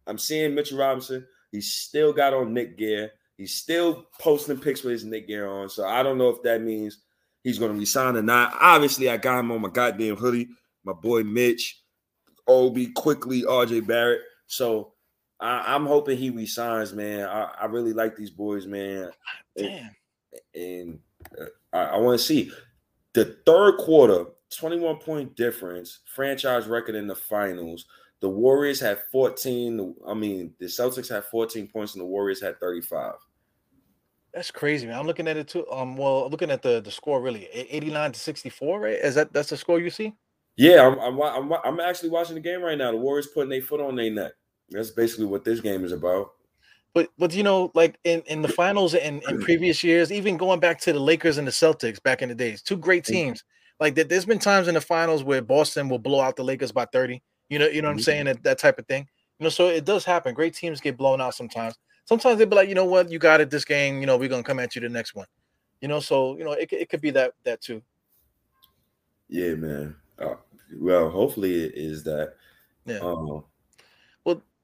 I'm 0.06 0.18
seeing 0.18 0.54
Mitchell 0.54 0.78
Robinson. 0.78 1.26
He's 1.52 1.72
still 1.72 2.12
got 2.12 2.34
on 2.34 2.52
Knick 2.52 2.76
gear. 2.76 3.12
He's 3.36 3.54
still 3.54 4.06
posting 4.20 4.58
pics 4.58 4.82
with 4.82 4.92
his 4.92 5.04
Knick 5.04 5.28
gear 5.28 5.46
on. 5.46 5.68
So 5.68 5.86
I 5.86 6.02
don't 6.02 6.18
know 6.18 6.28
if 6.28 6.42
that 6.42 6.62
means 6.62 6.98
he's 7.44 7.58
going 7.58 7.72
to 7.72 7.78
resign 7.78 8.16
or 8.16 8.22
not. 8.22 8.54
Obviously, 8.60 9.08
I 9.08 9.16
got 9.16 9.40
him 9.40 9.52
on 9.52 9.62
my 9.62 9.68
goddamn 9.68 10.16
hoodie. 10.16 10.48
My 10.84 10.92
boy 10.92 11.22
Mitch, 11.22 11.82
Obi, 12.46 12.88
Quickley, 12.88 13.42
RJ 13.42 13.86
Barrett. 13.86 14.22
So 14.46 14.94
I, 15.40 15.74
am 15.74 15.86
hoping 15.86 16.18
he 16.18 16.30
resigns, 16.30 16.92
man. 16.92 17.28
I, 17.28 17.50
I, 17.60 17.66
really 17.66 17.92
like 17.92 18.16
these 18.16 18.30
boys, 18.30 18.66
man. 18.66 19.10
Damn. 19.56 19.90
And, 20.54 20.62
and 20.62 20.98
uh, 21.40 21.44
I, 21.72 21.78
I 21.78 21.96
want 21.98 22.18
to 22.18 22.24
see 22.24 22.50
the 23.12 23.36
third 23.46 23.78
quarter, 23.78 24.26
21 24.56 24.96
point 24.96 25.36
difference, 25.36 26.00
franchise 26.14 26.66
record 26.66 26.94
in 26.94 27.06
the 27.06 27.14
finals. 27.14 27.86
The 28.20 28.28
Warriors 28.28 28.80
had 28.80 28.98
14. 29.12 29.94
I 30.06 30.14
mean, 30.14 30.52
the 30.58 30.66
Celtics 30.66 31.08
had 31.08 31.24
14 31.24 31.68
points 31.68 31.94
and 31.94 32.00
the 32.00 32.06
Warriors 32.06 32.42
had 32.42 32.58
35. 32.58 33.14
That's 34.34 34.50
crazy, 34.50 34.86
man. 34.86 34.98
I'm 34.98 35.06
looking 35.06 35.28
at 35.28 35.36
it 35.36 35.48
too. 35.48 35.68
Um, 35.70 35.96
well, 35.96 36.28
looking 36.28 36.50
at 36.50 36.62
the 36.62 36.80
the 36.80 36.90
score, 36.90 37.20
really, 37.20 37.46
89 37.46 38.12
to 38.12 38.20
64, 38.20 38.80
right? 38.80 38.92
Is 38.94 39.14
that 39.14 39.32
that's 39.32 39.50
the 39.50 39.56
score 39.56 39.80
you 39.80 39.90
see? 39.90 40.14
Yeah, 40.56 40.86
I'm 40.86 40.98
I'm 40.98 41.20
I'm, 41.22 41.52
I'm 41.64 41.80
actually 41.80 42.10
watching 42.10 42.34
the 42.34 42.40
game 42.40 42.62
right 42.62 42.76
now. 42.76 42.90
The 42.90 42.98
Warriors 42.98 43.28
putting 43.28 43.48
their 43.48 43.62
foot 43.62 43.80
on 43.80 43.96
their 43.96 44.10
neck. 44.10 44.32
That's 44.70 44.90
basically 44.90 45.26
what 45.26 45.44
this 45.44 45.60
game 45.60 45.84
is 45.84 45.92
about. 45.92 46.32
But 46.94 47.10
but 47.18 47.34
you 47.34 47.42
know, 47.42 47.70
like 47.74 47.98
in, 48.04 48.22
in 48.26 48.42
the 48.42 48.48
finals 48.48 48.94
and 48.94 49.22
in, 49.28 49.40
previous 49.40 49.84
years, 49.84 50.12
even 50.12 50.36
going 50.36 50.60
back 50.60 50.80
to 50.80 50.92
the 50.92 50.98
Lakers 50.98 51.38
and 51.38 51.46
the 51.46 51.52
Celtics 51.52 52.02
back 52.02 52.22
in 52.22 52.28
the 52.28 52.34
days, 52.34 52.60
two 52.62 52.76
great 52.76 53.04
mm-hmm. 53.04 53.12
Like 53.80 53.94
that, 53.94 54.08
there's 54.08 54.24
been 54.24 54.38
times 54.38 54.68
in 54.68 54.74
the 54.74 54.80
finals 54.80 55.22
where 55.22 55.40
Boston 55.42 55.88
will 55.88 55.98
blow 55.98 56.20
out 56.20 56.36
the 56.36 56.44
Lakers 56.44 56.72
by 56.72 56.84
30. 56.86 57.22
You 57.48 57.58
know, 57.58 57.66
you 57.66 57.80
know 57.82 57.88
what 57.88 57.92
I'm 57.92 57.98
mm-hmm. 57.98 58.02
saying? 58.02 58.24
That, 58.26 58.42
that 58.42 58.58
type 58.58 58.78
of 58.78 58.86
thing. 58.86 59.06
You 59.38 59.44
know, 59.44 59.50
so 59.50 59.68
it 59.68 59.84
does 59.84 60.04
happen. 60.04 60.34
Great 60.34 60.54
teams 60.54 60.80
get 60.80 60.96
blown 60.96 61.20
out 61.20 61.34
sometimes. 61.34 61.74
Sometimes 62.04 62.38
they 62.38 62.44
be 62.44 62.56
like, 62.56 62.68
you 62.68 62.74
know 62.74 62.84
what, 62.84 63.10
you 63.10 63.18
got 63.18 63.40
it 63.40 63.50
this 63.50 63.64
game. 63.64 64.00
You 64.00 64.06
know, 64.06 64.16
we're 64.16 64.28
gonna 64.28 64.42
come 64.42 64.58
at 64.58 64.74
you 64.74 64.80
the 64.80 64.88
next 64.88 65.14
one. 65.14 65.26
You 65.80 65.88
know, 65.88 66.00
so 66.00 66.36
you 66.36 66.44
know, 66.44 66.52
it, 66.52 66.72
it 66.72 66.88
could 66.88 67.00
be 67.00 67.10
that 67.10 67.34
that 67.44 67.60
too. 67.60 67.82
Yeah, 69.28 69.54
man. 69.54 69.94
Uh, 70.18 70.34
well, 70.76 71.10
hopefully 71.10 71.64
it 71.64 71.72
is 71.76 72.02
that. 72.04 72.34
Yeah. 72.86 72.98
Um, 72.98 73.44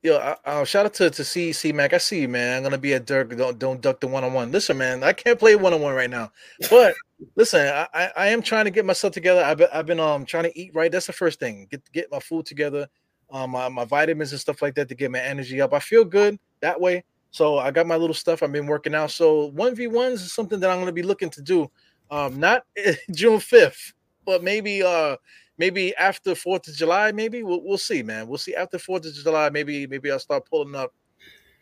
Yo, 0.04 0.16
uh, 0.16 0.64
shout 0.66 0.84
out 0.84 0.92
to 0.92 1.08
to 1.08 1.24
C 1.24 1.50
C 1.54 1.72
Mac. 1.72 1.94
I 1.94 1.98
see 1.98 2.20
you, 2.20 2.28
man. 2.28 2.58
I'm 2.58 2.62
gonna 2.62 2.76
be 2.76 2.92
at 2.92 3.06
Dirk. 3.06 3.34
Don't 3.38 3.58
don't 3.58 3.80
duck 3.80 4.00
the 4.00 4.06
one 4.06 4.22
on 4.22 4.34
one. 4.34 4.52
Listen, 4.52 4.76
man, 4.76 5.02
I 5.02 5.14
can't 5.14 5.38
play 5.38 5.56
one 5.56 5.72
on 5.72 5.80
one 5.80 5.94
right 5.94 6.10
now. 6.10 6.30
But 6.68 6.94
listen, 7.36 7.66
I, 7.66 8.10
I, 8.16 8.28
am 8.28 8.42
trying 8.42 8.64
to 8.64 8.70
get 8.70 8.84
myself 8.84 9.12
together. 9.12 9.42
I've 9.42 9.58
been 9.58 9.68
I've 9.72 9.86
been 9.86 10.00
um 10.00 10.24
trying 10.24 10.44
to 10.44 10.58
eat 10.58 10.72
right. 10.74 10.90
That's 10.90 11.06
the 11.06 11.12
first 11.12 11.40
thing. 11.40 11.66
Get 11.70 11.82
get 11.92 12.10
my 12.10 12.18
food 12.18 12.46
together, 12.46 12.88
um 13.30 13.50
my, 13.50 13.68
my 13.68 13.84
vitamins 13.84 14.32
and 14.32 14.40
stuff 14.40 14.62
like 14.62 14.74
that 14.74 14.88
to 14.88 14.94
get 14.94 15.10
my 15.10 15.20
energy 15.20 15.60
up. 15.60 15.72
I 15.72 15.78
feel 15.78 16.04
good 16.04 16.38
that 16.60 16.80
way. 16.80 17.04
So 17.30 17.58
I 17.58 17.70
got 17.70 17.86
my 17.86 17.96
little 17.96 18.14
stuff. 18.14 18.42
I've 18.42 18.52
been 18.52 18.66
working 18.66 18.94
out. 18.94 19.10
So 19.10 19.46
one 19.46 19.74
v 19.74 19.86
ones 19.86 20.22
is 20.22 20.32
something 20.32 20.60
that 20.60 20.70
I'm 20.70 20.78
gonna 20.78 20.92
be 20.92 21.02
looking 21.02 21.30
to 21.30 21.42
do. 21.42 21.70
Um, 22.10 22.38
not 22.38 22.64
June 23.12 23.40
fifth, 23.40 23.92
but 24.24 24.42
maybe 24.42 24.82
uh 24.82 25.16
maybe 25.58 25.94
after 25.96 26.34
Fourth 26.34 26.68
of 26.68 26.74
July, 26.74 27.12
maybe 27.12 27.42
we'll, 27.42 27.62
we'll 27.62 27.78
see, 27.78 28.02
man. 28.02 28.28
We'll 28.28 28.38
see 28.38 28.54
after 28.54 28.78
Fourth 28.78 29.06
of 29.06 29.14
July. 29.14 29.50
Maybe 29.50 29.86
maybe 29.86 30.10
I'll 30.10 30.18
start 30.18 30.48
pulling 30.48 30.74
up 30.74 30.92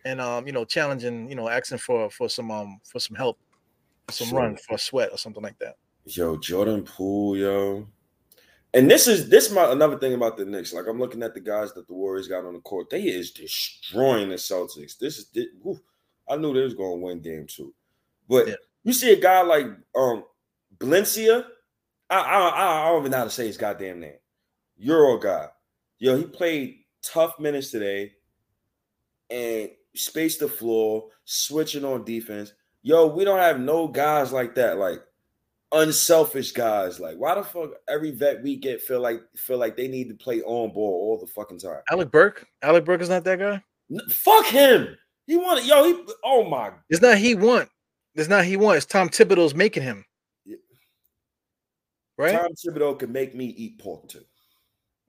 and 0.04 0.20
um 0.20 0.46
you 0.46 0.52
know 0.52 0.64
challenging 0.64 1.28
you 1.28 1.36
know 1.36 1.48
asking 1.48 1.78
for 1.78 2.10
for 2.10 2.28
some 2.28 2.50
um 2.50 2.80
for 2.84 2.98
some 2.98 3.16
help, 3.16 3.38
some 4.12 4.28
sure. 4.28 4.38
run 4.40 4.56
for 4.56 4.74
a 4.74 4.78
sweat 4.78 5.10
or 5.12 5.18
something 5.18 5.42
like 5.42 5.58
that. 5.58 5.76
Yo, 6.04 6.36
Jordan 6.36 6.82
Poole, 6.82 7.36
yo. 7.36 7.86
And 8.74 8.90
this 8.90 9.06
is 9.06 9.28
this 9.28 9.48
is 9.48 9.52
my 9.52 9.70
another 9.70 9.98
thing 9.98 10.14
about 10.14 10.36
the 10.36 10.44
Knicks. 10.44 10.72
Like 10.72 10.86
I'm 10.88 10.98
looking 10.98 11.22
at 11.22 11.34
the 11.34 11.40
guys 11.40 11.74
that 11.74 11.86
the 11.86 11.94
Warriors 11.94 12.28
got 12.28 12.44
on 12.44 12.54
the 12.54 12.60
court. 12.60 12.90
They 12.90 13.02
is 13.02 13.30
destroying 13.30 14.30
the 14.30 14.36
Celtics. 14.36 14.98
This 14.98 15.18
is 15.18 15.26
this, 15.34 15.46
I 16.28 16.36
knew 16.36 16.54
they 16.54 16.62
was 16.62 16.74
going 16.74 17.00
to 17.00 17.04
win 17.04 17.20
game 17.20 17.46
two, 17.46 17.74
but 18.28 18.48
yeah. 18.48 18.54
you 18.84 18.92
see 18.92 19.12
a 19.12 19.20
guy 19.20 19.42
like 19.42 19.66
um 19.94 20.24
Bjelica 20.78 21.44
I, 22.12 22.18
I, 22.18 22.88
I 22.88 22.88
don't 22.90 23.00
even 23.00 23.10
know 23.12 23.18
how 23.18 23.24
to 23.24 23.30
say 23.30 23.46
his 23.46 23.56
goddamn 23.56 24.00
name. 24.00 24.18
Euro 24.76 25.18
guy. 25.18 25.48
Yo, 25.98 26.16
he 26.16 26.24
played 26.24 26.80
tough 27.02 27.38
minutes 27.40 27.70
today 27.70 28.12
and 29.30 29.70
spaced 29.94 30.40
the 30.40 30.48
floor, 30.48 31.08
switching 31.24 31.86
on 31.86 32.04
defense. 32.04 32.52
Yo, 32.82 33.06
we 33.06 33.24
don't 33.24 33.38
have 33.38 33.60
no 33.60 33.86
guys 33.86 34.32
like 34.32 34.54
that, 34.56 34.76
like 34.78 35.02
unselfish 35.72 36.52
guys. 36.52 36.98
Like, 37.00 37.16
why 37.16 37.34
the 37.34 37.44
fuck 37.44 37.70
every 37.88 38.10
vet 38.10 38.42
we 38.42 38.56
get 38.56 38.82
feel 38.82 39.00
like 39.00 39.22
feel 39.36 39.58
like 39.58 39.76
they 39.76 39.88
need 39.88 40.08
to 40.08 40.14
play 40.14 40.42
on 40.42 40.72
ball 40.72 41.10
all 41.10 41.18
the 41.18 41.26
fucking 41.26 41.58
time? 41.58 41.80
Alec 41.90 42.10
Burke, 42.10 42.46
Alec 42.62 42.84
Burke 42.84 43.02
is 43.02 43.08
not 43.08 43.24
that 43.24 43.38
guy. 43.38 43.62
fuck 44.08 44.46
him. 44.46 44.96
He 45.26 45.36
wanted 45.36 45.64
yo. 45.64 45.84
He 45.84 46.04
oh 46.24 46.48
my. 46.48 46.72
It's 46.90 47.00
not 47.00 47.18
he 47.18 47.34
want. 47.34 47.68
It's 48.14 48.28
not 48.28 48.44
he 48.44 48.56
want. 48.56 48.76
It's 48.76 48.86
Tom 48.86 49.08
Thibodeau's 49.08 49.54
making 49.54 49.82
him. 49.82 50.04
Right? 52.18 52.32
Tom 52.32 52.50
Thibodeau 52.52 52.98
can 52.98 53.12
make 53.12 53.34
me 53.34 53.46
eat 53.46 53.78
pork 53.78 54.08
too. 54.08 54.24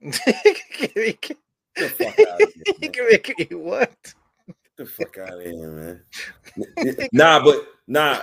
Get 0.00 1.36
the 1.76 1.88
fuck 1.88 2.18
out 2.20 2.42
of 2.42 2.52
here. 2.64 2.74
He 2.80 2.88
can 2.88 3.06
make 3.10 3.38
me 3.38 3.56
what? 3.56 4.14
The 4.76 4.86
fuck 4.86 5.18
out 5.18 5.34
of 5.34 5.42
here, 5.42 5.70
man. 5.70 7.08
nah, 7.12 7.42
but 7.42 7.64
nah, 7.86 8.22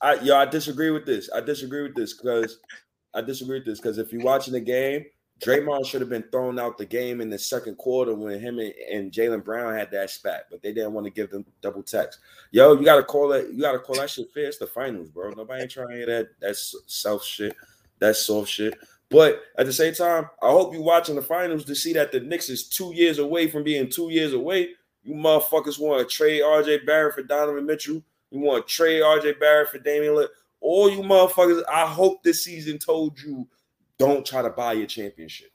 I 0.00 0.14
yo, 0.20 0.36
I 0.36 0.46
disagree 0.46 0.90
with 0.90 1.06
this. 1.06 1.28
I 1.34 1.40
disagree 1.40 1.82
with 1.82 1.96
this 1.96 2.14
because 2.14 2.58
I 3.14 3.20
disagree 3.20 3.58
with 3.58 3.66
this 3.66 3.80
because 3.80 3.98
if 3.98 4.12
you're 4.12 4.22
watching 4.22 4.54
the 4.54 4.60
game, 4.60 5.04
Draymond 5.40 5.86
should 5.86 6.00
have 6.00 6.10
been 6.10 6.24
thrown 6.30 6.58
out 6.58 6.78
the 6.78 6.86
game 6.86 7.20
in 7.20 7.30
the 7.30 7.38
second 7.38 7.76
quarter 7.76 8.14
when 8.14 8.40
him 8.40 8.58
and, 8.58 8.72
and 8.92 9.12
Jaylen 9.12 9.44
Brown 9.44 9.74
had 9.74 9.90
that 9.92 10.10
spat, 10.10 10.46
but 10.50 10.62
they 10.62 10.72
didn't 10.72 10.92
want 10.92 11.06
to 11.06 11.12
give 11.12 11.30
them 11.30 11.44
double 11.62 11.82
techs. 11.82 12.18
Yo, 12.50 12.74
you 12.74 12.84
gotta 12.84 13.04
call 13.04 13.32
it. 13.32 13.50
You 13.50 13.60
gotta 13.60 13.78
call 13.78 13.96
that 13.96 14.10
shit 14.10 14.32
fair. 14.32 14.46
It's 14.46 14.58
the 14.58 14.66
finals, 14.66 15.10
bro. 15.10 15.30
Nobody 15.30 15.62
ain't 15.62 15.70
trying 15.70 15.88
to 15.88 15.94
hear 15.94 16.06
that 16.06 16.28
that 16.40 16.56
self 16.56 17.24
shit. 17.24 17.56
That's 17.98 18.24
soft 18.24 18.48
shit. 18.48 18.78
But 19.10 19.42
at 19.56 19.66
the 19.66 19.72
same 19.72 19.94
time, 19.94 20.28
I 20.42 20.50
hope 20.50 20.74
you're 20.74 20.82
watching 20.82 21.16
the 21.16 21.22
finals 21.22 21.64
to 21.64 21.74
see 21.74 21.92
that 21.94 22.12
the 22.12 22.20
Knicks 22.20 22.50
is 22.50 22.68
two 22.68 22.92
years 22.94 23.18
away 23.18 23.48
from 23.48 23.64
being 23.64 23.88
two 23.88 24.10
years 24.10 24.32
away. 24.32 24.70
You 25.08 25.14
motherfuckers 25.14 25.78
want 25.78 26.06
to 26.06 26.14
trade 26.14 26.42
RJ 26.42 26.84
Barrett 26.84 27.14
for 27.14 27.22
Donovan 27.22 27.64
Mitchell. 27.64 28.02
You 28.30 28.40
want 28.40 28.68
to 28.68 28.74
trade 28.74 29.00
RJ 29.00 29.40
Barrett 29.40 29.70
for 29.70 29.78
Damian 29.78 30.12
Lillard. 30.12 30.28
All 30.60 30.90
you 30.90 31.00
motherfuckers, 31.00 31.62
I 31.66 31.86
hope 31.86 32.22
this 32.22 32.44
season 32.44 32.78
told 32.78 33.18
you 33.18 33.48
don't 33.98 34.26
try 34.26 34.42
to 34.42 34.50
buy 34.50 34.74
your 34.74 34.86
championship. 34.86 35.50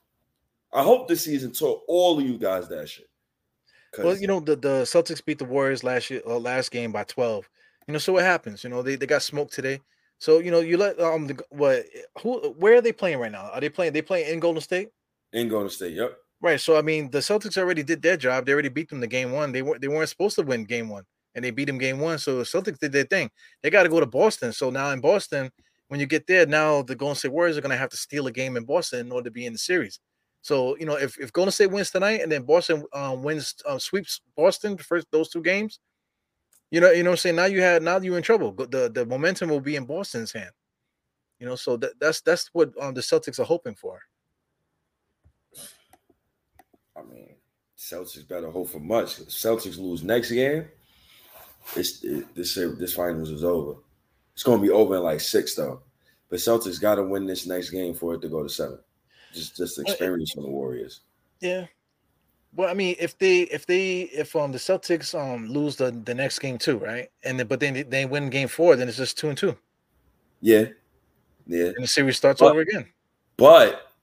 I 0.72 0.82
hope 0.82 1.06
this 1.06 1.22
season 1.22 1.52
told 1.52 1.82
all 1.86 2.18
of 2.18 2.26
you 2.26 2.36
guys 2.36 2.68
that 2.68 2.88
shit. 2.88 3.08
Well, 3.96 4.16
you 4.16 4.26
know 4.26 4.40
the, 4.40 4.56
the 4.56 4.82
Celtics 4.82 5.24
beat 5.24 5.38
the 5.38 5.44
Warriors 5.44 5.84
last 5.84 6.10
year, 6.10 6.20
uh, 6.26 6.36
last 6.36 6.72
game 6.72 6.90
by 6.90 7.04
twelve. 7.04 7.48
You 7.86 7.92
know, 7.92 7.98
so 7.98 8.14
what 8.14 8.24
happens? 8.24 8.64
You 8.64 8.70
know, 8.70 8.82
they, 8.82 8.96
they 8.96 9.06
got 9.06 9.22
smoked 9.22 9.52
today. 9.52 9.80
So 10.18 10.40
you 10.40 10.50
know, 10.50 10.58
you 10.58 10.76
let 10.78 10.98
um 10.98 11.28
the, 11.28 11.40
what 11.50 11.84
who 12.20 12.40
where 12.58 12.74
are 12.74 12.80
they 12.80 12.92
playing 12.92 13.18
right 13.20 13.30
now? 13.30 13.50
Are 13.52 13.60
they 13.60 13.68
playing? 13.68 13.92
They 13.92 14.02
playing 14.02 14.32
in 14.32 14.40
Golden 14.40 14.60
State? 14.60 14.88
In 15.32 15.48
Golden 15.48 15.70
State, 15.70 15.92
yep. 15.92 16.18
Right. 16.44 16.60
So 16.60 16.76
I 16.76 16.82
mean, 16.82 17.10
the 17.10 17.20
Celtics 17.20 17.56
already 17.56 17.82
did 17.82 18.02
their 18.02 18.18
job. 18.18 18.44
They 18.44 18.52
already 18.52 18.68
beat 18.68 18.90
them 18.90 19.00
the 19.00 19.06
game 19.06 19.32
one. 19.32 19.50
They 19.50 19.62
weren't 19.62 19.80
they 19.80 19.88
weren't 19.88 20.10
supposed 20.10 20.36
to 20.36 20.42
win 20.42 20.64
game 20.64 20.90
one, 20.90 21.04
and 21.34 21.42
they 21.42 21.50
beat 21.50 21.64
them 21.64 21.78
game 21.78 21.98
one. 21.98 22.18
So 22.18 22.36
the 22.36 22.44
Celtics 22.44 22.78
did 22.78 22.92
their 22.92 23.04
thing. 23.04 23.30
They 23.62 23.70
got 23.70 23.84
to 23.84 23.88
go 23.88 23.98
to 23.98 24.04
Boston. 24.04 24.52
So 24.52 24.68
now 24.68 24.90
in 24.90 25.00
Boston, 25.00 25.50
when 25.88 26.00
you 26.00 26.06
get 26.06 26.26
there, 26.26 26.44
now 26.44 26.82
the 26.82 26.96
Golden 26.96 27.16
State 27.16 27.32
Warriors 27.32 27.56
are 27.56 27.62
going 27.62 27.70
to 27.70 27.78
have 27.78 27.88
to 27.88 27.96
steal 27.96 28.26
a 28.26 28.30
game 28.30 28.58
in 28.58 28.64
Boston 28.66 29.06
in 29.06 29.10
order 29.10 29.24
to 29.24 29.30
be 29.30 29.46
in 29.46 29.54
the 29.54 29.58
series. 29.58 30.00
So 30.42 30.76
you 30.76 30.84
know, 30.84 30.96
if, 30.96 31.18
if 31.18 31.32
Golden 31.32 31.50
State 31.50 31.70
wins 31.70 31.90
tonight 31.90 32.20
and 32.20 32.30
then 32.30 32.42
Boston 32.42 32.84
um, 32.92 33.22
wins 33.22 33.54
uh, 33.64 33.78
sweeps 33.78 34.20
Boston 34.36 34.76
first 34.76 35.06
those 35.12 35.30
two 35.30 35.40
games, 35.40 35.80
you 36.70 36.78
know, 36.78 36.90
you 36.90 37.04
know, 37.04 37.12
I'm 37.12 37.16
saying 37.16 37.36
now 37.36 37.46
you 37.46 37.62
had 37.62 37.82
now 37.82 37.98
you're 38.00 38.18
in 38.18 38.22
trouble. 38.22 38.52
The 38.52 38.90
the 38.94 39.06
momentum 39.06 39.48
will 39.48 39.60
be 39.62 39.76
in 39.76 39.86
Boston's 39.86 40.32
hand. 40.32 40.52
You 41.38 41.46
know, 41.46 41.56
so 41.56 41.78
that, 41.78 41.98
that's 41.98 42.20
that's 42.20 42.50
what 42.52 42.70
um, 42.78 42.92
the 42.92 43.00
Celtics 43.00 43.38
are 43.38 43.44
hoping 43.44 43.76
for. 43.76 44.02
I 46.96 47.02
mean, 47.02 47.34
Celtics 47.84 48.26
better 48.26 48.50
hope 48.50 48.70
for 48.70 48.80
much. 48.80 49.16
Celtics 49.26 49.78
lose 49.78 50.02
next 50.02 50.30
game. 50.30 50.66
It's 51.76 52.02
it, 52.02 52.34
this 52.34 52.54
this 52.54 52.94
finals 52.94 53.30
is 53.30 53.44
over. 53.44 53.74
It's 54.32 54.42
going 54.42 54.58
to 54.58 54.66
be 54.66 54.72
over 54.72 54.96
in 54.96 55.02
like 55.02 55.20
six 55.20 55.54
though. 55.54 55.82
But 56.30 56.38
Celtics 56.38 56.80
got 56.80 56.94
to 56.94 57.02
win 57.02 57.26
this 57.26 57.46
next 57.46 57.70
game 57.70 57.92
for 57.92 58.14
it 58.14 58.22
to 58.22 58.28
go 58.28 58.42
to 58.42 58.48
seven. 58.48 58.78
Just 59.34 59.56
just 59.56 59.78
experience 59.78 60.32
from 60.32 60.44
the 60.44 60.48
Warriors. 60.48 61.00
Yeah. 61.40 61.66
Well, 62.56 62.70
I 62.70 62.74
mean, 62.74 62.96
if 62.98 63.18
they 63.18 63.42
if 63.42 63.66
they 63.66 64.02
if 64.02 64.34
um 64.34 64.52
the 64.52 64.58
Celtics 64.58 65.14
um 65.14 65.48
lose 65.48 65.76
the 65.76 65.90
the 65.90 66.14
next 66.14 66.38
game 66.38 66.56
too, 66.56 66.78
right? 66.78 67.10
And 67.22 67.38
then 67.38 67.46
but 67.46 67.60
then 67.60 67.74
they, 67.74 67.82
they 67.82 68.06
win 68.06 68.30
game 68.30 68.48
four, 68.48 68.76
then 68.76 68.88
it's 68.88 68.96
just 68.96 69.18
two 69.18 69.28
and 69.28 69.36
two. 69.36 69.56
Yeah, 70.40 70.66
yeah. 71.46 71.66
And 71.66 71.84
the 71.84 71.88
series 71.88 72.16
starts 72.16 72.40
but, 72.40 72.50
over 72.50 72.60
again. 72.60 72.86
But 73.36 73.93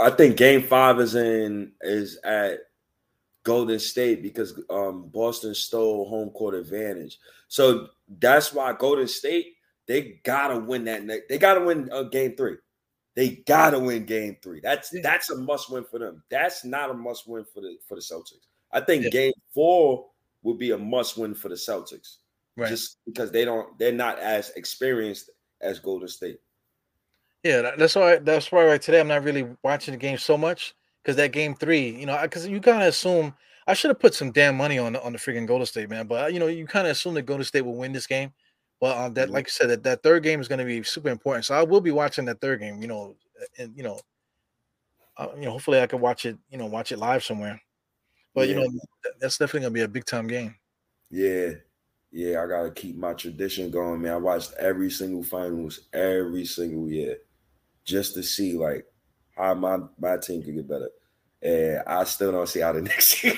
I 0.00 0.10
think 0.10 0.36
game 0.36 0.62
five 0.62 1.00
is 1.00 1.14
in 1.14 1.72
is 1.82 2.18
at 2.24 2.60
Golden 3.42 3.78
State 3.78 4.22
because 4.22 4.58
um, 4.70 5.08
Boston 5.08 5.54
stole 5.54 6.08
home 6.08 6.30
court 6.30 6.54
advantage. 6.54 7.18
So 7.48 7.88
that's 8.18 8.52
why 8.52 8.72
Golden 8.72 9.06
State 9.08 9.48
they 9.86 10.20
gotta 10.24 10.58
win 10.58 10.84
that. 10.84 11.04
Ne- 11.04 11.20
they 11.28 11.36
gotta 11.38 11.60
win 11.60 11.90
uh, 11.92 12.04
game 12.04 12.34
three. 12.36 12.56
They 13.14 13.42
gotta 13.46 13.78
win 13.78 14.06
game 14.06 14.38
three. 14.42 14.60
That's 14.60 14.90
Yeah. 14.92 15.02
that's 15.02 15.30
a 15.30 15.36
must 15.36 15.70
win 15.70 15.84
for 15.84 15.98
them. 15.98 16.22
That's 16.30 16.64
not 16.64 16.90
a 16.90 16.94
must 16.94 17.28
win 17.28 17.44
for 17.44 17.60
the 17.60 17.76
for 17.86 17.96
the 17.96 18.00
Celtics. 18.00 18.46
I 18.72 18.80
think 18.80 19.04
Yeah. 19.04 19.10
game 19.10 19.32
four 19.52 20.06
would 20.42 20.58
be 20.58 20.70
a 20.70 20.78
must 20.78 21.18
win 21.18 21.34
for 21.34 21.48
the 21.50 21.54
Celtics, 21.54 22.16
Right. 22.56 22.68
just 22.70 22.98
because 23.04 23.30
they 23.30 23.44
don't 23.44 23.78
they're 23.78 23.92
not 23.92 24.18
as 24.18 24.50
experienced 24.56 25.30
as 25.60 25.78
Golden 25.80 26.08
State. 26.08 26.40
Yeah, 27.44 27.74
that's 27.76 27.94
why. 27.94 28.16
That's 28.18 28.50
why 28.50 28.64
right 28.64 28.80
today 28.82 29.00
I'm 29.00 29.08
not 29.08 29.22
really 29.22 29.56
watching 29.62 29.92
the 29.92 29.98
game 29.98 30.18
so 30.18 30.38
much 30.38 30.74
because 31.02 31.16
that 31.16 31.32
game 31.32 31.54
three, 31.54 31.90
you 31.90 32.06
know, 32.06 32.20
because 32.22 32.46
you 32.46 32.60
kind 32.60 32.82
of 32.82 32.88
assume 32.88 33.34
I 33.66 33.74
should 33.74 33.90
have 33.90 34.00
put 34.00 34.14
some 34.14 34.32
damn 34.32 34.56
money 34.56 34.78
on 34.78 34.94
the, 34.94 35.02
on 35.02 35.12
the 35.12 35.18
freaking 35.18 35.46
Golden 35.46 35.66
State 35.66 35.90
man, 35.90 36.06
but 36.06 36.32
you 36.32 36.40
know, 36.40 36.46
you 36.46 36.66
kind 36.66 36.86
of 36.86 36.92
assume 36.92 37.14
that 37.14 37.22
Golden 37.22 37.44
State 37.44 37.62
will 37.62 37.76
win 37.76 37.92
this 37.92 38.06
game. 38.06 38.32
But 38.80 38.96
um, 38.98 39.14
that 39.14 39.28
Mhm. 39.28 39.32
like 39.32 39.46
I 39.48 39.50
said, 39.50 39.68
that, 39.70 39.82
that 39.84 40.02
third 40.02 40.22
game 40.22 40.40
is 40.40 40.48
going 40.48 40.58
to 40.58 40.64
be 40.64 40.82
super 40.82 41.08
important. 41.10 41.44
So 41.46 41.54
I 41.54 41.62
will 41.62 41.80
be 41.82 41.90
watching 41.92 42.24
that 42.26 42.40
third 42.40 42.60
game. 42.60 42.80
You 42.82 42.88
know, 42.88 43.16
and 43.58 43.76
you 43.76 43.82
know, 43.82 44.00
uh, 45.16 45.28
you 45.36 45.42
know, 45.42 45.52
hopefully 45.52 45.80
I 45.80 45.86
can 45.86 46.00
watch 46.00 46.24
it. 46.26 46.38
You 46.48 46.58
know, 46.58 46.66
watch 46.66 46.92
it 46.92 46.98
live 46.98 47.24
somewhere. 47.24 47.60
But 48.34 48.48
you 48.48 48.56
know, 48.56 48.66
that's 49.20 49.38
definitely 49.38 49.62
going 49.62 49.72
to 49.74 49.78
be 49.78 49.82
a 49.82 49.88
big 49.88 50.06
time 50.06 50.28
game. 50.28 50.56
Yeah. 51.10 51.52
Yeah, 52.10 52.42
I 52.42 52.46
gotta 52.46 52.70
keep 52.70 52.96
my 52.96 53.12
tradition 53.14 53.70
going, 53.72 54.02
man. 54.02 54.12
I 54.14 54.16
watched 54.18 54.52
every 54.54 54.90
single 54.90 55.24
finals 55.24 55.88
every 55.92 56.44
single 56.44 56.88
year 56.88 57.18
just 57.84 58.14
to 58.14 58.22
see 58.22 58.56
like 58.56 58.86
how 59.36 59.54
my, 59.54 59.78
my 59.98 60.16
team 60.16 60.42
could 60.42 60.54
get 60.54 60.68
better. 60.68 60.90
And 61.42 61.82
I 61.86 62.04
still 62.04 62.32
don't 62.32 62.48
see 62.48 62.60
how 62.60 62.72
the 62.72 62.82
next 62.82 63.20
team. 63.20 63.36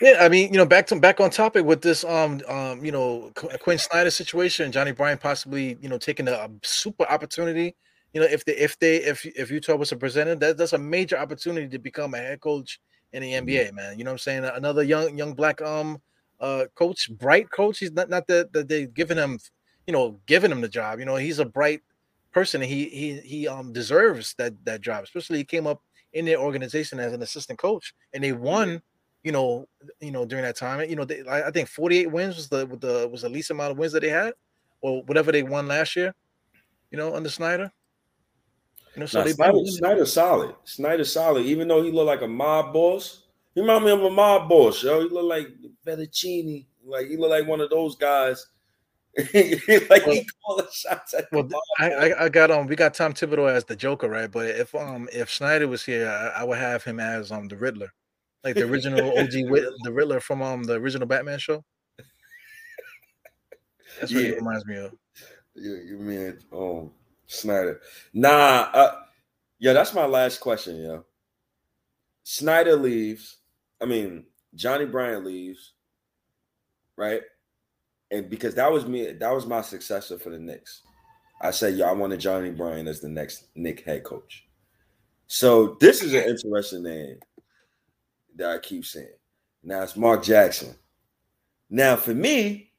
Yeah, 0.00 0.18
I 0.20 0.28
mean, 0.28 0.52
you 0.52 0.58
know, 0.58 0.66
back 0.66 0.86
to 0.88 0.96
back 0.96 1.20
on 1.20 1.30
topic 1.30 1.64
with 1.64 1.80
this, 1.80 2.04
um, 2.04 2.42
um, 2.48 2.84
you 2.84 2.92
know, 2.92 3.32
Quin 3.60 3.78
Snyder 3.78 4.10
situation, 4.10 4.70
Johnny 4.70 4.92
Bryant 4.92 5.20
possibly, 5.20 5.78
you 5.80 5.88
know, 5.88 5.96
taking 5.96 6.28
a, 6.28 6.32
a 6.32 6.50
super 6.62 7.04
opportunity. 7.08 7.74
You 8.12 8.20
know, 8.20 8.26
if 8.26 8.44
they, 8.44 8.56
if 8.56 8.78
they, 8.78 8.96
if 8.96 9.24
if 9.24 9.50
Utah 9.50 9.76
was 9.76 9.92
a 9.92 9.96
presenter, 9.96 10.34
that 10.34 10.58
that's 10.58 10.74
a 10.74 10.78
major 10.78 11.16
opportunity 11.16 11.68
to 11.68 11.78
become 11.78 12.12
a 12.12 12.18
head 12.18 12.40
coach 12.40 12.78
in 13.12 13.22
the 13.22 13.32
NBA, 13.32 13.72
man. 13.72 13.98
You 13.98 14.04
know 14.04 14.10
what 14.10 14.14
I'm 14.14 14.18
saying? 14.18 14.44
Another 14.44 14.82
young 14.82 15.16
young 15.16 15.32
black 15.32 15.62
um 15.62 16.02
uh 16.40 16.66
coach, 16.74 17.10
bright 17.10 17.50
coach. 17.50 17.78
He's 17.78 17.92
not 17.92 18.10
not 18.10 18.26
that 18.26 18.52
that 18.52 18.68
they 18.68 18.86
giving 18.86 19.16
him, 19.16 19.38
you 19.86 19.94
know, 19.94 20.20
giving 20.26 20.52
him 20.52 20.60
the 20.60 20.68
job. 20.68 20.98
You 20.98 21.06
know, 21.06 21.16
he's 21.16 21.38
a 21.38 21.46
bright 21.46 21.80
person. 22.36 22.60
And 22.60 22.70
he 22.70 22.90
he 22.90 23.20
he 23.20 23.48
um 23.48 23.72
deserves 23.72 24.34
that 24.36 24.52
that 24.66 24.82
job. 24.82 25.04
Especially 25.04 25.38
he 25.38 25.44
came 25.44 25.66
up 25.66 25.82
in 26.12 26.26
their 26.26 26.38
organization 26.38 27.00
as 27.00 27.14
an 27.14 27.22
assistant 27.22 27.58
coach, 27.58 27.94
and 28.12 28.22
they 28.22 28.32
won. 28.32 28.82
You 29.24 29.32
know, 29.32 29.66
you 30.00 30.12
know 30.12 30.24
during 30.24 30.44
that 30.44 30.54
time, 30.56 30.88
you 30.88 30.94
know, 30.94 31.04
they, 31.04 31.24
I 31.28 31.50
think 31.50 31.68
48 31.68 32.12
wins 32.12 32.36
was 32.36 32.48
the 32.48 32.64
the 32.66 33.08
was 33.10 33.22
the 33.22 33.28
least 33.28 33.50
amount 33.50 33.72
of 33.72 33.78
wins 33.78 33.92
that 33.92 34.02
they 34.02 34.08
had, 34.10 34.34
or 34.82 35.02
whatever 35.02 35.32
they 35.32 35.42
won 35.42 35.66
last 35.66 35.96
year. 35.96 36.14
You 36.92 36.98
know, 36.98 37.16
under 37.16 37.28
Snyder. 37.28 37.72
You 38.94 39.00
know, 39.00 39.06
so 39.06 39.24
they 39.24 39.32
Snyder, 39.32 39.58
Snyder's 39.64 40.12
solid. 40.12 40.54
Snyder's 40.62 41.12
solid, 41.12 41.44
even 41.44 41.66
though 41.66 41.82
he 41.82 41.90
looked 41.90 42.06
like 42.06 42.22
a 42.22 42.28
mob 42.28 42.72
boss. 42.72 43.24
He 43.52 43.62
remind 43.62 43.84
me 43.84 43.90
of 43.90 44.02
a 44.02 44.10
mob 44.10 44.48
boss, 44.48 44.84
yo. 44.84 45.00
He 45.00 45.08
look 45.08 45.24
like 45.24 45.48
Fettuccine. 45.84 46.66
Like 46.84 47.08
he 47.08 47.16
look 47.16 47.30
like 47.30 47.48
one 47.48 47.60
of 47.60 47.70
those 47.70 47.96
guys. 47.96 48.46
like 49.90 50.04
Well- 50.06 50.12
he 50.14 50.28
calling 50.44 50.66
shots 50.72 51.14
at 51.14 51.26
Well, 51.32 51.44
mob 51.44 51.60
I. 51.78 52.12
I 52.24 52.28
got 52.28 52.50
um 52.50 52.66
we 52.66 52.76
got 52.76 52.92
Tom 52.94 53.14
Thibodeau 53.14 53.50
as 53.50 53.64
the 53.64 53.74
Joker, 53.76 54.08
right? 54.08 54.30
But 54.30 54.46
if 54.50 54.74
um 54.74 55.08
if 55.12 55.32
Snyder 55.32 55.66
was 55.68 55.84
here, 55.84 56.08
I, 56.08 56.40
I 56.40 56.44
would 56.44 56.58
have 56.58 56.84
him 56.84 57.00
as 57.00 57.32
um 57.32 57.48
the 57.48 57.56
Riddler, 57.56 57.92
like 58.44 58.56
the 58.56 58.64
original 58.64 59.00
OG 59.18 59.30
the 59.32 59.92
Riddler 59.92 60.20
from 60.20 60.42
um 60.42 60.64
the 60.64 60.74
original 60.74 61.06
Batman 61.08 61.38
show. 61.38 61.64
That's 64.00 64.12
what 64.12 64.22
he 64.22 64.28
Yeah. 64.30 64.34
reminds 64.36 64.66
me 64.66 64.76
of. 64.76 64.92
You, 65.54 65.76
you 65.76 65.98
mean 65.98 66.38
um 66.52 66.90
Snyder? 67.26 67.80
Nah, 68.12 68.68
uh, 68.74 69.00
yeah, 69.58 69.72
that's 69.72 69.94
my 69.94 70.04
last 70.04 70.40
question, 70.40 70.76
yo. 70.82 71.04
Snyder 72.24 72.76
leaves. 72.76 73.38
I 73.80 73.86
mean, 73.86 74.26
Johnny 74.54 74.84
Bryant 74.84 75.24
leaves, 75.24 75.72
right? 76.96 77.22
And 78.10 78.30
because 78.30 78.54
that 78.54 78.70
was 78.70 78.86
me, 78.86 79.12
that 79.12 79.34
was 79.34 79.46
my 79.46 79.60
successor 79.60 80.18
for 80.18 80.30
the 80.30 80.38
Knicks. 80.38 80.82
I 81.40 81.50
said, 81.50 81.76
yo, 81.76 81.86
I 81.86 81.92
wanted 81.92 82.20
Johnny 82.20 82.50
Bryant 82.50 82.88
as 82.88 83.00
the 83.00 83.08
next 83.08 83.48
Knick 83.54 83.84
head 83.84 84.04
coach. 84.04 84.46
So 85.26 85.76
this 85.80 86.02
is 86.02 86.14
an 86.14 86.22
interesting 86.22 86.84
name 86.84 87.18
that 88.36 88.50
I 88.50 88.58
keep 88.58 88.84
saying. 88.84 89.08
Now 89.62 89.82
it's 89.82 89.96
Mark 89.96 90.22
Jackson. 90.22 90.74
Now 91.68 91.96
for 91.96 92.14
me, 92.14 92.70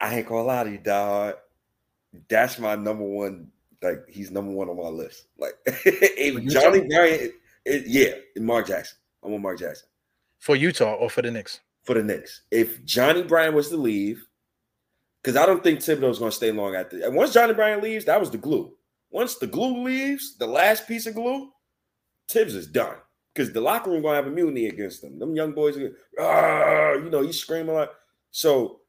I 0.00 0.18
ain't 0.18 0.28
gonna 0.28 0.42
lie 0.42 0.64
to 0.64 0.70
you, 0.70 0.78
dog. 0.78 1.36
That's 2.28 2.58
my 2.58 2.76
number 2.76 3.04
one. 3.04 3.48
Like 3.80 4.04
he's 4.08 4.30
number 4.30 4.52
one 4.52 4.68
on 4.68 4.76
my 4.76 4.88
list. 4.88 5.26
Like 5.38 5.54
if 5.66 6.34
Johnny 6.52 6.82
Utah? 6.82 6.88
Bryant, 6.88 7.32
it, 7.64 7.86
yeah, 7.86 8.42
Mark 8.42 8.66
Jackson. 8.66 8.98
I 9.24 9.28
want 9.28 9.42
Mark 9.42 9.58
Jackson 9.58 9.88
For 10.40 10.56
Utah 10.56 10.94
or 10.94 11.08
for 11.08 11.22
the 11.22 11.30
Knicks? 11.30 11.60
for 11.82 11.94
the 11.94 12.02
Knicks. 12.02 12.42
If 12.50 12.84
Johnny 12.84 13.22
Bryant 13.22 13.54
was 13.54 13.68
to 13.70 13.76
leave, 13.76 14.24
because 15.22 15.36
I 15.36 15.46
don't 15.46 15.62
think 15.62 15.78
Thibodeau's 15.80 16.18
going 16.18 16.30
to 16.30 16.36
stay 16.36 16.50
long 16.50 16.74
after. 16.74 17.04
And 17.04 17.14
once 17.14 17.32
Johnny 17.32 17.54
Bryant 17.54 17.82
leaves, 17.82 18.04
that 18.06 18.18
was 18.20 18.30
the 18.30 18.38
glue. 18.38 18.72
Once 19.10 19.36
the 19.36 19.46
glue 19.46 19.82
leaves, 19.84 20.36
the 20.38 20.46
last 20.46 20.88
piece 20.88 21.06
of 21.06 21.14
glue, 21.14 21.50
Thibs 22.28 22.54
is 22.54 22.66
done. 22.66 22.96
Because 23.34 23.52
the 23.52 23.60
locker 23.60 23.90
room 23.90 24.02
going 24.02 24.12
to 24.12 24.16
have 24.16 24.26
a 24.26 24.34
mutiny 24.34 24.66
against 24.66 25.00
them. 25.00 25.18
Them 25.18 25.34
young 25.34 25.52
boys, 25.52 25.76
are, 25.78 25.96
"Ah," 26.18 26.92
you 26.94 27.08
know, 27.08 27.22
he's 27.22 27.38
screaming 27.40 27.74
like. 27.74 27.90
So, 28.30 28.80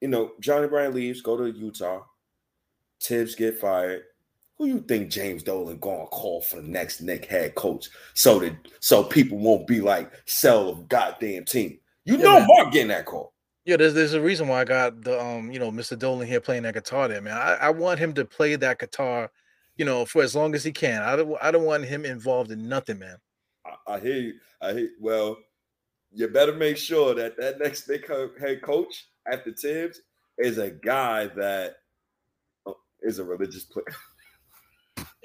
you 0.00 0.08
know, 0.08 0.32
Johnny 0.40 0.68
Bryant 0.68 0.94
leaves, 0.94 1.22
go 1.22 1.36
to 1.36 1.50
Utah. 1.50 2.02
Thibs 3.00 3.34
get 3.34 3.58
fired. 3.58 4.02
Who 4.58 4.66
you 4.66 4.80
think 4.80 5.10
James 5.10 5.42
Dolan 5.42 5.78
going 5.78 6.00
to 6.00 6.06
call 6.06 6.40
for 6.40 6.56
the 6.56 6.68
next 6.68 7.02
Knick 7.02 7.26
head 7.26 7.54
coach 7.54 7.88
so 8.14 8.38
that 8.40 8.54
so 8.80 9.04
people 9.04 9.38
won't 9.38 9.66
be 9.66 9.80
like 9.82 10.10
sell 10.26 10.70
a 10.70 10.82
goddamn 10.84 11.44
team? 11.44 11.78
You 12.04 12.16
Yeah, 12.16 12.24
know 12.24 12.38
man. 12.40 12.46
Mark 12.48 12.72
getting 12.72 12.88
that 12.88 13.04
call. 13.04 13.34
Yeah, 13.66 13.76
there's 13.76 13.94
there's 13.94 14.14
a 14.14 14.20
reason 14.20 14.46
why 14.46 14.60
I 14.60 14.64
got 14.64 15.02
the 15.02 15.20
um 15.20 15.50
you 15.50 15.58
know 15.58 15.72
Mr. 15.72 15.98
Dolan 15.98 16.28
here 16.28 16.40
playing 16.40 16.62
that 16.62 16.74
guitar 16.74 17.08
there, 17.08 17.20
man. 17.20 17.36
I, 17.36 17.54
I 17.54 17.70
want 17.70 17.98
him 17.98 18.14
to 18.14 18.24
play 18.24 18.54
that 18.54 18.78
guitar, 18.78 19.28
you 19.76 19.84
know, 19.84 20.06
for 20.06 20.22
as 20.22 20.36
long 20.36 20.54
as 20.54 20.62
he 20.62 20.70
can. 20.70 21.02
I 21.02 21.16
don't 21.16 21.36
I 21.42 21.50
don't 21.50 21.64
want 21.64 21.84
him 21.84 22.04
involved 22.04 22.52
in 22.52 22.68
nothing, 22.68 23.00
man. 23.00 23.16
I, 23.66 23.94
I 23.94 23.98
hear 23.98 24.16
you. 24.16 24.34
I 24.62 24.72
hear. 24.72 24.88
Well, 25.00 25.38
you 26.12 26.28
better 26.28 26.54
make 26.54 26.76
sure 26.76 27.12
that 27.16 27.36
that 27.38 27.58
next 27.58 27.88
head 27.88 28.62
coach 28.62 29.08
after 29.30 29.52
Thibs 29.52 30.00
is 30.38 30.58
a 30.58 30.70
guy 30.70 31.26
that 31.26 31.78
uh, 32.68 32.72
a 33.04 33.24
religious 33.24 33.64
player. 33.64 33.84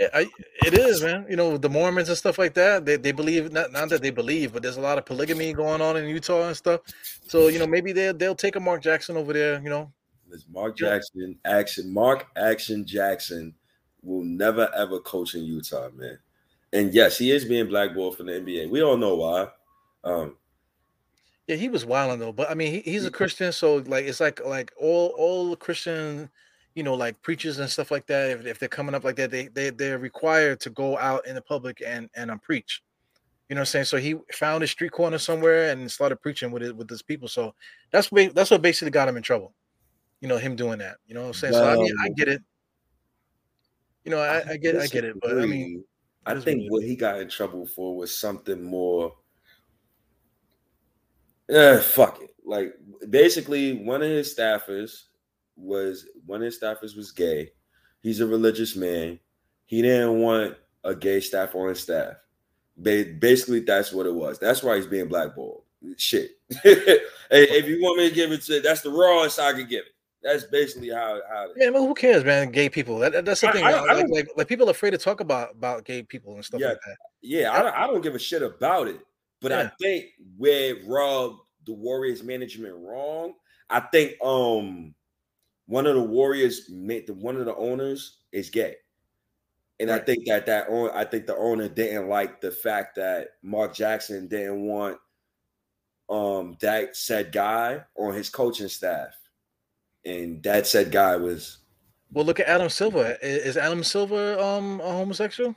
Yeah, 0.02 0.10
I, 0.16 0.32
it 0.66 0.74
is, 0.74 1.04
man. 1.04 1.28
You 1.30 1.36
know, 1.38 1.58
the 1.58 1.70
Mormons 1.70 2.10
and 2.10 2.18
stuff 2.18 2.40
like 2.40 2.56
that. 2.56 2.86
They, 2.86 2.98
they 2.98 3.12
believe 3.12 3.52
not 3.52 3.72
not 3.72 3.90
that 3.90 4.02
they 4.02 4.10
believe, 4.12 4.54
but 4.54 4.64
there's 4.64 4.78
a 4.78 4.82
lot 4.82 4.98
of 4.98 5.06
polygamy 5.06 5.54
going 5.54 5.82
on 5.82 5.98
in 5.98 6.10
Utah 6.10 6.48
and 6.48 6.58
stuff. 6.58 6.82
So 7.28 7.50
you 7.50 7.60
know, 7.60 7.68
maybe 7.68 7.94
they 7.94 8.12
they'll 8.14 8.36
take 8.36 8.56
a 8.56 8.60
Mark 8.60 8.82
Jackson 8.82 9.18
over 9.18 9.34
there. 9.34 9.62
You 9.62 9.70
know, 9.70 9.94
It's 10.32 10.46
Mark 10.50 10.80
Yeah. 10.80 10.90
Jackson, 10.90 11.40
action, 11.46 11.94
Mark 11.94 12.28
Action 12.36 12.86
Jackson 12.86 13.56
will 14.04 14.24
never 14.24 14.74
ever 14.76 15.00
coach 15.00 15.36
in 15.36 15.44
Utah, 15.44 15.90
man. 15.96 16.20
And 16.74 16.94
yes, 16.94 17.18
he 17.20 17.32
is 17.32 17.46
being 17.46 17.68
blackballed 17.68 18.18
from 18.18 18.28
the 18.28 18.34
NBA. 18.34 18.70
We 18.72 18.82
all 18.84 18.98
know 18.98 19.16
why. 19.18 19.50
Um, 20.04 20.38
yeah, 21.48 21.58
he 21.58 21.70
was 21.70 21.86
wilding 21.86 22.20
though. 22.20 22.32
But 22.34 22.50
I 22.50 22.56
mean, 22.56 22.72
he, 22.74 22.92
he's 22.92 23.06
a 23.06 23.12
Christian, 23.12 23.52
so 23.52 23.78
like 23.78 24.06
it's 24.06 24.20
like 24.20 24.44
like 24.46 24.72
all 24.80 25.14
all 25.18 25.56
Christian, 25.56 26.30
you 26.76 26.84
know, 26.84 26.94
like 26.94 27.22
preachers 27.22 27.60
and 27.60 27.70
stuff 27.70 27.92
like 27.92 28.06
that. 28.08 28.32
If, 28.32 28.46
if 28.46 28.60
they're 28.60 28.70
coming 28.70 28.96
up 28.96 29.04
like 29.04 29.16
that, 29.18 29.32
they 29.32 29.48
they 29.48 29.70
they're 29.70 30.00
required 30.00 30.60
to 30.62 30.70
go 30.70 30.98
out 30.98 31.28
in 31.28 31.36
the 31.36 31.42
public 31.42 31.82
and 31.86 32.10
and 32.16 32.32
um, 32.32 32.40
preach. 32.40 32.82
You 33.50 33.56
know 33.56 33.60
what 33.60 33.64
I'm 33.64 33.72
saying? 33.72 33.86
So 33.86 33.98
he 33.98 34.16
found 34.34 34.64
a 34.64 34.68
street 34.68 34.94
corner 34.94 35.18
somewhere 35.18 35.72
and 35.72 35.92
started 35.92 36.22
preaching 36.22 36.52
with 36.52 36.64
it 36.64 36.76
with 36.76 36.90
his 36.90 37.02
people. 37.02 37.28
So 37.28 37.54
that's 37.92 38.10
ba- 38.10 38.32
that's 38.34 38.52
what 38.52 38.62
basically 38.62 38.92
got 38.92 39.10
him 39.10 39.18
in 39.18 39.24
trouble. 39.24 39.54
You 40.22 40.30
know, 40.30 40.38
him 40.38 40.56
doing 40.56 40.80
that. 40.80 40.98
You 41.06 41.16
know 41.16 41.22
what 41.22 41.28
I'm 41.28 41.34
saying? 41.34 41.54
So 41.54 41.70
I 41.70 41.76
mean, 41.76 41.94
I 42.02 42.10
get 42.10 42.30
it. 42.30 42.42
You 44.06 44.12
know, 44.12 44.20
I, 44.20 44.52
I 44.52 44.58
get 44.58 44.78
I 44.78 44.88
get 44.88 45.04
it, 45.04 45.20
but 45.20 45.38
I 45.38 45.46
mean, 45.46 45.84
I 46.26 46.40
think 46.40 46.72
what 46.72 46.80
what 46.80 46.84
he 46.84 46.96
got 46.96 47.20
in 47.20 47.30
trouble 47.30 47.66
for 47.66 47.96
was 47.96 48.16
something 48.16 48.64
more. 48.64 49.14
Eh, 51.50 51.80
fuck 51.80 52.22
it. 52.22 52.34
Like 52.46 52.74
basically, 53.10 53.84
one 53.84 54.02
of 54.02 54.10
his 54.10 54.34
staffers 54.34 55.04
was 55.56 56.06
one 56.26 56.42
of 56.42 56.46
his 56.46 56.60
staffers 56.60 56.96
was 56.96 57.12
gay. 57.12 57.52
He's 58.02 58.20
a 58.20 58.28
religious 58.28 58.76
man. 58.76 59.20
He 59.66 59.82
didn't 59.82 60.20
want 60.20 60.56
a 60.84 60.96
gay 60.96 61.20
staff 61.20 61.56
on 61.56 61.70
his 61.70 61.80
staff. 61.82 62.16
Ba- 62.78 63.14
Basically, 63.20 63.60
that's 63.60 63.92
what 63.94 64.06
it 64.06 64.14
was. 64.14 64.40
That's 64.40 64.64
why 64.64 64.76
he's 64.78 64.88
being 64.88 65.08
blackballed. 65.08 65.64
Shit. 65.98 66.32
hey, 66.64 67.00
if 67.32 67.68
you 67.68 67.82
want 67.82 67.98
me 68.00 68.10
to 68.10 68.16
give 68.16 68.32
it 68.32 68.42
to, 68.44 68.60
that's 68.62 68.82
the 68.82 68.90
rawest 68.92 69.40
I 69.40 69.54
could 69.54 69.70
give 69.70 69.86
it. 69.86 69.92
That's 70.24 70.44
basically 70.44 70.90
how 70.90 71.20
how. 71.32 71.46
it 71.46 71.50
is. 71.52 71.58
man, 71.58 71.74
but 71.74 71.80
who 71.80 71.94
cares, 71.96 72.24
man? 72.24 72.52
Gay 72.52 72.70
people. 72.70 73.00
That, 73.00 73.12
that- 73.14 73.26
that's 73.26 73.42
the 73.42 73.50
I- 73.50 73.52
thing. 73.52 73.64
I-. 73.66 73.72
I 73.72 73.94
like, 73.94 74.10
like 74.10 74.28
like 74.36 74.48
people 74.48 74.68
are 74.68 74.72
afraid 74.72 74.92
to 74.92 74.98
talk 75.00 75.20
about 75.20 75.52
about 75.52 75.86
gay 75.86 76.04
people 76.04 76.36
and 76.36 76.46
stuff 76.46 76.62
Yeah. 76.62 76.70
like 76.70 76.80
that. 76.86 76.98
Yeah, 77.22 77.52
I 77.54 77.62
don't, 77.62 77.76
I 77.76 77.88
don't 77.88 78.02
give 78.02 78.16
a 78.16 78.20
shit 78.20 78.42
about 78.44 78.88
it. 78.88 79.00
But 79.42 79.52
I 79.52 79.72
think 79.82 80.06
where 80.38 80.76
rubbed 80.86 81.40
the 81.66 81.74
Warriors 81.74 82.22
management 82.24 82.76
wrong, 82.78 83.34
I 83.72 83.80
think 83.80 84.14
um 84.24 84.94
one 85.72 85.88
of 85.88 85.96
the 85.96 86.04
Warriors, 86.04 86.70
one 86.70 87.38
of 87.38 87.46
the 87.46 87.56
owners 87.56 88.18
is 88.34 88.50
gay, 88.50 88.76
and 89.80 89.90
I 89.90 90.00
think 90.00 90.28
that 90.28 90.46
that 90.48 90.68
own, 90.68 90.90
I 90.94 91.06
think 91.06 91.26
the 91.28 91.38
owner 91.38 91.70
didn't 91.70 92.10
like 92.10 92.42
the 92.42 92.52
fact 92.52 92.96
that 92.98 93.30
Mark 93.42 93.74
Jackson 93.74 94.28
didn't 94.28 94.62
want 94.64 94.98
um 96.10 96.58
that 96.60 96.98
said 96.98 97.32
guy 97.32 97.86
on 97.96 98.14
his 98.14 98.30
coaching 98.30 98.68
staff, 98.68 99.16
and 100.04 100.44
that 100.44 100.68
said 100.68 100.92
guy 100.92 101.16
was 101.16 101.60
Well, 102.12 102.26
look 102.26 102.42
at 102.42 102.48
Adam 102.48 102.68
Silver. 102.70 103.18
Is 103.22 103.56
Adam 103.56 103.84
Silver 103.84 104.38
um 104.40 104.82
a 104.82 104.92
homosexual? 104.92 105.56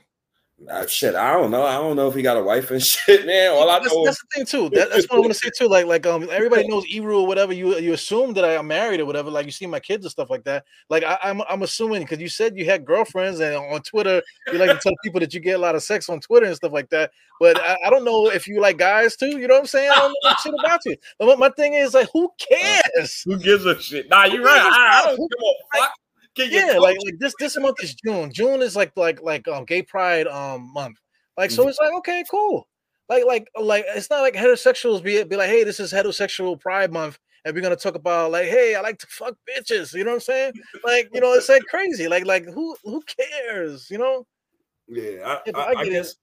Uh, 0.69 0.87
shit. 0.87 1.15
I 1.15 1.33
don't 1.33 1.51
know. 1.51 1.65
I 1.65 1.73
don't 1.73 1.97
know 1.97 2.07
if 2.07 2.15
he 2.15 2.21
got 2.21 2.37
a 2.37 2.41
wife 2.41 2.71
and 2.71 2.81
shit, 2.83 3.25
man. 3.25 3.51
All 3.51 3.69
I 3.69 3.79
that's, 3.79 3.93
know 3.93 4.05
that's 4.05 4.17
is 4.17 4.23
the 4.23 4.27
thing 4.35 4.45
too. 4.45 4.75
That, 4.75 4.89
that's 4.89 5.09
what 5.09 5.17
I 5.17 5.19
want 5.19 5.33
to 5.33 5.37
say 5.39 5.49
too. 5.55 5.67
Like, 5.67 5.85
like 5.85 6.05
um, 6.05 6.27
everybody 6.31 6.67
knows 6.67 6.85
Eru 6.91 7.19
or 7.19 7.27
whatever. 7.27 7.53
You 7.53 7.77
you 7.77 7.93
assume 7.93 8.33
that 8.33 8.45
I'm 8.45 8.67
married 8.67 9.01
or 9.01 9.05
whatever. 9.05 9.29
Like 9.29 9.45
you 9.45 9.51
see 9.51 9.67
my 9.67 9.79
kids 9.79 10.05
and 10.05 10.11
stuff 10.11 10.29
like 10.29 10.43
that. 10.45 10.63
Like 10.89 11.03
I, 11.03 11.17
I'm 11.23 11.41
I'm 11.49 11.63
assuming 11.63 12.01
because 12.03 12.19
you 12.19 12.29
said 12.29 12.57
you 12.57 12.65
had 12.65 12.85
girlfriends 12.85 13.41
and 13.41 13.55
on 13.55 13.81
Twitter 13.81 14.21
you 14.51 14.57
like 14.57 14.69
to 14.69 14.79
tell 14.81 14.93
people 15.03 15.19
that 15.19 15.33
you 15.33 15.39
get 15.39 15.55
a 15.55 15.61
lot 15.61 15.75
of 15.75 15.83
sex 15.83 16.09
on 16.09 16.19
Twitter 16.21 16.45
and 16.45 16.55
stuff 16.55 16.71
like 16.71 16.89
that. 16.89 17.11
But 17.39 17.59
I, 17.59 17.77
I 17.85 17.89
don't 17.89 18.05
know 18.05 18.29
if 18.29 18.47
you 18.47 18.61
like 18.61 18.77
guys 18.77 19.17
too. 19.17 19.37
You 19.37 19.47
know 19.47 19.55
what 19.55 19.61
I'm 19.61 19.67
saying? 19.67 19.91
I 19.91 19.95
don't 19.95 20.15
know 20.23 20.33
shit 20.41 20.53
about 20.57 20.79
you. 20.85 20.95
But 21.19 21.27
my- 21.27 21.45
my 21.47 21.49
thing 21.49 21.73
is 21.73 21.93
like, 21.93 22.09
who 22.13 22.31
cares? 22.39 23.21
who 23.25 23.37
gives 23.37 23.65
a 23.65 23.79
shit. 23.79 24.09
Nah, 24.09 24.23
you're 24.23 24.43
right. 24.43 24.61
I, 24.61 25.01
I 25.01 25.05
don't 25.05 25.17
give 25.17 25.39
a 25.39 25.77
fuck. 25.77 25.91
Can 26.35 26.51
Yeah, 26.51 26.77
like, 26.79 26.97
like 27.03 27.17
this 27.19 27.33
this 27.39 27.57
month 27.57 27.81
is 27.81 27.95
June. 27.95 28.31
June 28.31 28.61
is 28.61 28.75
like 28.75 28.91
like 28.95 29.21
like 29.21 29.47
um 29.47 29.65
gay 29.65 29.81
pride 29.81 30.27
um 30.27 30.71
month. 30.73 30.97
Like 31.37 31.51
so 31.51 31.67
it's 31.67 31.79
like 31.79 31.93
okay, 31.93 32.23
cool. 32.29 32.67
Like 33.09 33.25
like 33.25 33.47
like 33.59 33.85
it's 33.87 34.09
not 34.09 34.21
like 34.21 34.33
heterosexuals 34.35 35.03
be 35.03 35.23
be 35.23 35.35
like, 35.35 35.49
hey, 35.49 35.63
this 35.63 35.79
is 35.79 35.93
heterosexual 35.93 36.59
pride 36.59 36.91
month. 36.91 37.19
And 37.45 37.53
we're 37.53 37.61
gonna 37.61 37.75
talk 37.75 37.95
about 37.95 38.31
like, 38.31 38.47
hey, 38.47 38.75
I 38.75 38.81
like 38.81 38.97
to 38.99 39.07
fuck 39.07 39.35
bitches. 39.47 39.93
You 39.93 40.03
know 40.03 40.11
what 40.11 40.15
I'm 40.15 40.21
saying? 40.21 40.53
Like, 40.83 41.09
you 41.13 41.21
know, 41.21 41.33
it's 41.33 41.47
like 41.47 41.61
crazy. 41.69 42.07
Like, 42.07 42.25
like 42.25 42.45
who 42.45 42.75
who 42.83 43.03
cares? 43.03 43.89
You 43.91 43.99
know? 43.99 44.25
Yeah, 44.87 45.21
I, 45.23 45.39
Yeah, 45.45 45.51
I, 45.55 45.61
I 45.61 45.79
I 45.79 45.85
guess 45.85 46.15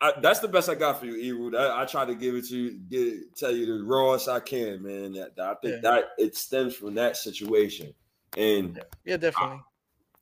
I, 0.00 0.12
that's 0.20 0.40
the 0.40 0.48
best 0.48 0.68
I 0.68 0.74
got 0.74 1.00
for 1.00 1.06
you, 1.06 1.34
Eru. 1.34 1.56
I, 1.56 1.82
I 1.82 1.84
try 1.86 2.04
to 2.04 2.14
give 2.14 2.34
it 2.34 2.46
to 2.48 2.56
you, 2.56 2.80
get, 2.90 3.36
tell 3.36 3.52
you 3.54 3.66
the 3.66 3.84
rawest 3.84 4.28
I 4.28 4.40
can, 4.40 4.82
man. 4.82 5.12
That, 5.12 5.36
that 5.36 5.46
I 5.46 5.54
think 5.62 5.74
Yeah. 5.76 5.90
that 5.90 6.04
it 6.18 6.36
stems 6.36 6.74
from 6.74 6.94
that 6.94 7.16
situation, 7.16 7.94
and 8.36 8.82
Yeah, 9.04 9.16
definitely. 9.16 9.60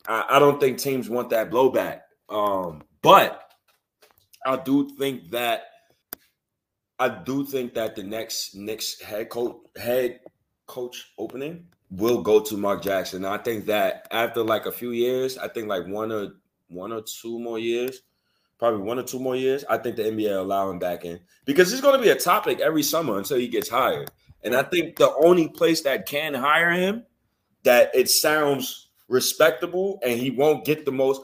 I, 0.07 0.25
I 0.31 0.39
don't 0.39 0.61
think 0.61 0.79
teams 0.79 1.09
want 1.09 1.31
that 1.31 1.51
blowback. 1.51 2.01
Um, 2.29 2.83
but 3.03 3.51
I 4.47 4.57
do 4.57 4.89
think 4.99 5.31
that 5.31 5.65
I 6.99 7.09
do 7.09 7.45
think 7.45 7.75
that 7.75 7.97
the 7.97 8.03
next 8.03 8.55
next 8.55 9.03
head 9.03 9.29
coach 9.31 9.57
head 9.77 10.21
coach 10.67 11.13
opening 11.19 11.67
will 11.91 12.23
go 12.23 12.41
to 12.41 12.57
Mark 12.57 12.83
Jackson. 12.83 13.25
I 13.25 13.39
think 13.39 13.67
that 13.67 14.07
after 14.11 14.43
like 14.43 14.67
a 14.67 14.73
few 14.73 14.93
years, 14.93 15.37
I 15.39 15.49
think 15.49 15.69
like 15.69 15.87
one 15.87 16.13
or 16.13 16.35
one 16.69 16.93
or 16.93 17.03
two 17.03 17.39
more 17.39 17.59
years, 17.59 18.03
probably 18.59 18.83
one 18.83 18.99
or 18.99 19.03
two 19.03 19.19
more 19.19 19.35
years, 19.35 19.65
I 19.69 19.79
think 19.79 19.97
the 19.97 20.05
NBA 20.05 20.29
will 20.29 20.43
allow 20.43 20.71
him 20.71 20.79
back 20.79 21.05
in 21.05 21.21
because 21.45 21.73
it's 21.73 21.83
going 21.83 21.97
to 21.97 22.03
be 22.03 22.11
a 22.11 22.17
topic 22.17 22.61
every 22.61 22.83
summer 22.83 23.19
until 23.19 23.39
he 23.39 23.49
gets 23.49 23.69
hired. 23.69 24.11
And 24.43 24.55
I 24.55 24.63
think 24.63 24.97
the 24.97 25.13
only 25.17 25.49
place 25.49 25.83
that 25.83 26.07
can 26.07 26.33
hire 26.33 26.71
him 26.71 27.05
that 27.65 27.91
it 27.95 28.09
sounds 28.09 28.89
respectable 29.09 29.99
and 30.03 30.19
he 30.19 30.31
won't 30.31 30.65
get 30.65 30.85
the 30.85 30.93
most 30.93 31.23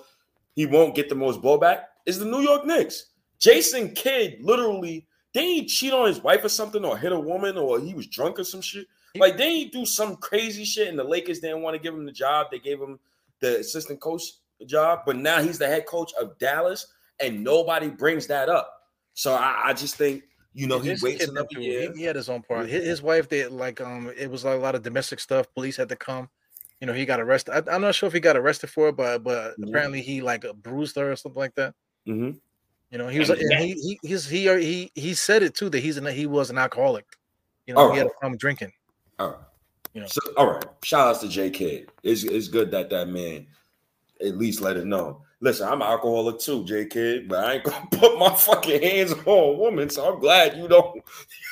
he 0.54 0.66
won't 0.66 0.94
get 0.94 1.08
the 1.08 1.14
most 1.14 1.40
blowback 1.40 1.84
is 2.06 2.18
the 2.18 2.24
New 2.24 2.40
York 2.40 2.64
Knicks. 2.66 3.06
Jason 3.38 3.90
Kidd 3.90 4.38
literally 4.40 5.06
didn't 5.32 5.48
he 5.48 5.66
cheat 5.66 5.92
on 5.92 6.08
his 6.08 6.20
wife 6.20 6.44
or 6.44 6.48
something 6.48 6.84
or 6.84 6.96
hit 6.96 7.12
a 7.12 7.20
woman 7.20 7.58
or 7.58 7.78
he 7.78 7.94
was 7.94 8.06
drunk 8.06 8.38
or 8.38 8.44
some 8.44 8.62
shit. 8.62 8.86
Like 9.14 9.36
didn't 9.36 9.52
he 9.52 9.64
do 9.66 9.84
some 9.84 10.16
crazy 10.16 10.64
shit 10.64 10.88
and 10.88 10.98
the 10.98 11.04
Lakers 11.04 11.40
didn't 11.40 11.62
want 11.62 11.74
to 11.74 11.82
give 11.82 11.94
him 11.94 12.06
the 12.06 12.12
job. 12.12 12.48
They 12.50 12.58
gave 12.58 12.80
him 12.80 12.98
the 13.40 13.60
assistant 13.60 14.00
coach 14.00 14.22
job, 14.64 15.00
but 15.06 15.16
now 15.16 15.42
he's 15.42 15.58
the 15.58 15.66
head 15.66 15.86
coach 15.86 16.12
of 16.20 16.38
Dallas 16.38 16.86
and 17.20 17.44
nobody 17.44 17.88
brings 17.88 18.26
that 18.26 18.48
up. 18.48 18.72
So 19.14 19.34
I, 19.34 19.66
I 19.66 19.72
just 19.72 19.96
think 19.96 20.24
you 20.56 20.66
know 20.66 20.78
he 20.78 20.88
This 20.88 21.02
waits 21.02 21.20
kid 21.20 21.28
another 21.28 21.60
year. 21.60 21.92
He, 21.92 22.00
he 22.00 22.04
had 22.04 22.16
his 22.16 22.30
own 22.30 22.42
part. 22.42 22.66
His, 22.68 22.84
his 22.84 23.02
wife, 23.02 23.28
did 23.28 23.52
like 23.52 23.80
um, 23.80 24.10
it 24.16 24.30
was 24.30 24.44
like 24.44 24.56
a 24.56 24.60
lot 24.60 24.74
of 24.74 24.82
domestic 24.82 25.20
stuff. 25.20 25.46
Police 25.54 25.76
had 25.76 25.90
to 25.90 25.96
come. 25.96 26.30
You 26.80 26.86
know, 26.86 26.94
he 26.94 27.04
got 27.04 27.20
arrested. 27.20 27.52
I, 27.68 27.74
I'm 27.74 27.82
not 27.82 27.94
sure 27.94 28.06
if 28.06 28.12
he 28.14 28.20
got 28.20 28.36
arrested 28.36 28.70
for 28.70 28.88
it, 28.88 28.96
but 28.96 29.22
but 29.22 29.58
Mhm. 29.60 29.68
apparently 29.68 30.00
he 30.00 30.22
like 30.22 30.44
bruised 30.62 30.96
her 30.96 31.12
or 31.12 31.16
something 31.16 31.38
like 31.38 31.54
that. 31.56 31.74
Mhm. 32.08 32.40
You 32.90 32.98
know, 32.98 33.08
he 33.08 33.18
was 33.18 33.28
And 33.28 33.40
and 33.40 33.60
he 33.60 33.74
he 33.74 33.98
he's, 34.02 34.26
he 34.26 34.48
uh, 34.48 34.56
he 34.56 34.90
he 34.94 35.12
said 35.12 35.42
it 35.42 35.54
too 35.54 35.68
that 35.68 35.80
he's 35.80 35.98
an 35.98 36.06
he 36.06 36.26
was 36.26 36.48
an 36.48 36.56
alcoholic. 36.56 37.04
You 37.66 37.74
know, 37.74 37.92
he 37.92 37.98
had 37.98 38.06
a 38.06 38.10
problem 38.18 38.38
drinking. 38.38 38.72
All 39.18 39.28
right. 39.28 39.38
You 39.92 40.00
know. 40.00 40.06
So, 40.06 40.20
all 40.36 40.52
right. 40.54 40.64
Shout 40.82 41.08
outs 41.08 41.20
to 41.20 41.28
J 41.28 41.50
Kid. 41.50 41.90
It's, 42.02 42.24
it's 42.24 42.48
good 42.48 42.70
that 42.70 42.88
that 42.90 43.08
man 43.08 43.46
at 44.20 44.38
least 44.38 44.60
let 44.62 44.76
it 44.76 44.86
know. 44.86 45.22
Listen, 45.42 45.68
I'm 45.68 45.82
an 45.82 45.88
alcoholic 45.88 46.38
too, 46.38 46.64
J 46.64 46.86
Kid, 46.86 47.28
but 47.28 47.44
I 47.44 47.52
ain't 47.54 47.64
gonna 47.64 47.86
put 47.92 48.18
my 48.18 48.34
fucking 48.34 48.82
hands 48.82 49.12
on 49.12 49.26
a 49.26 49.52
woman. 49.52 49.90
So 49.90 50.10
I'm 50.10 50.18
glad 50.18 50.56
you 50.56 50.66
don't. 50.66 51.02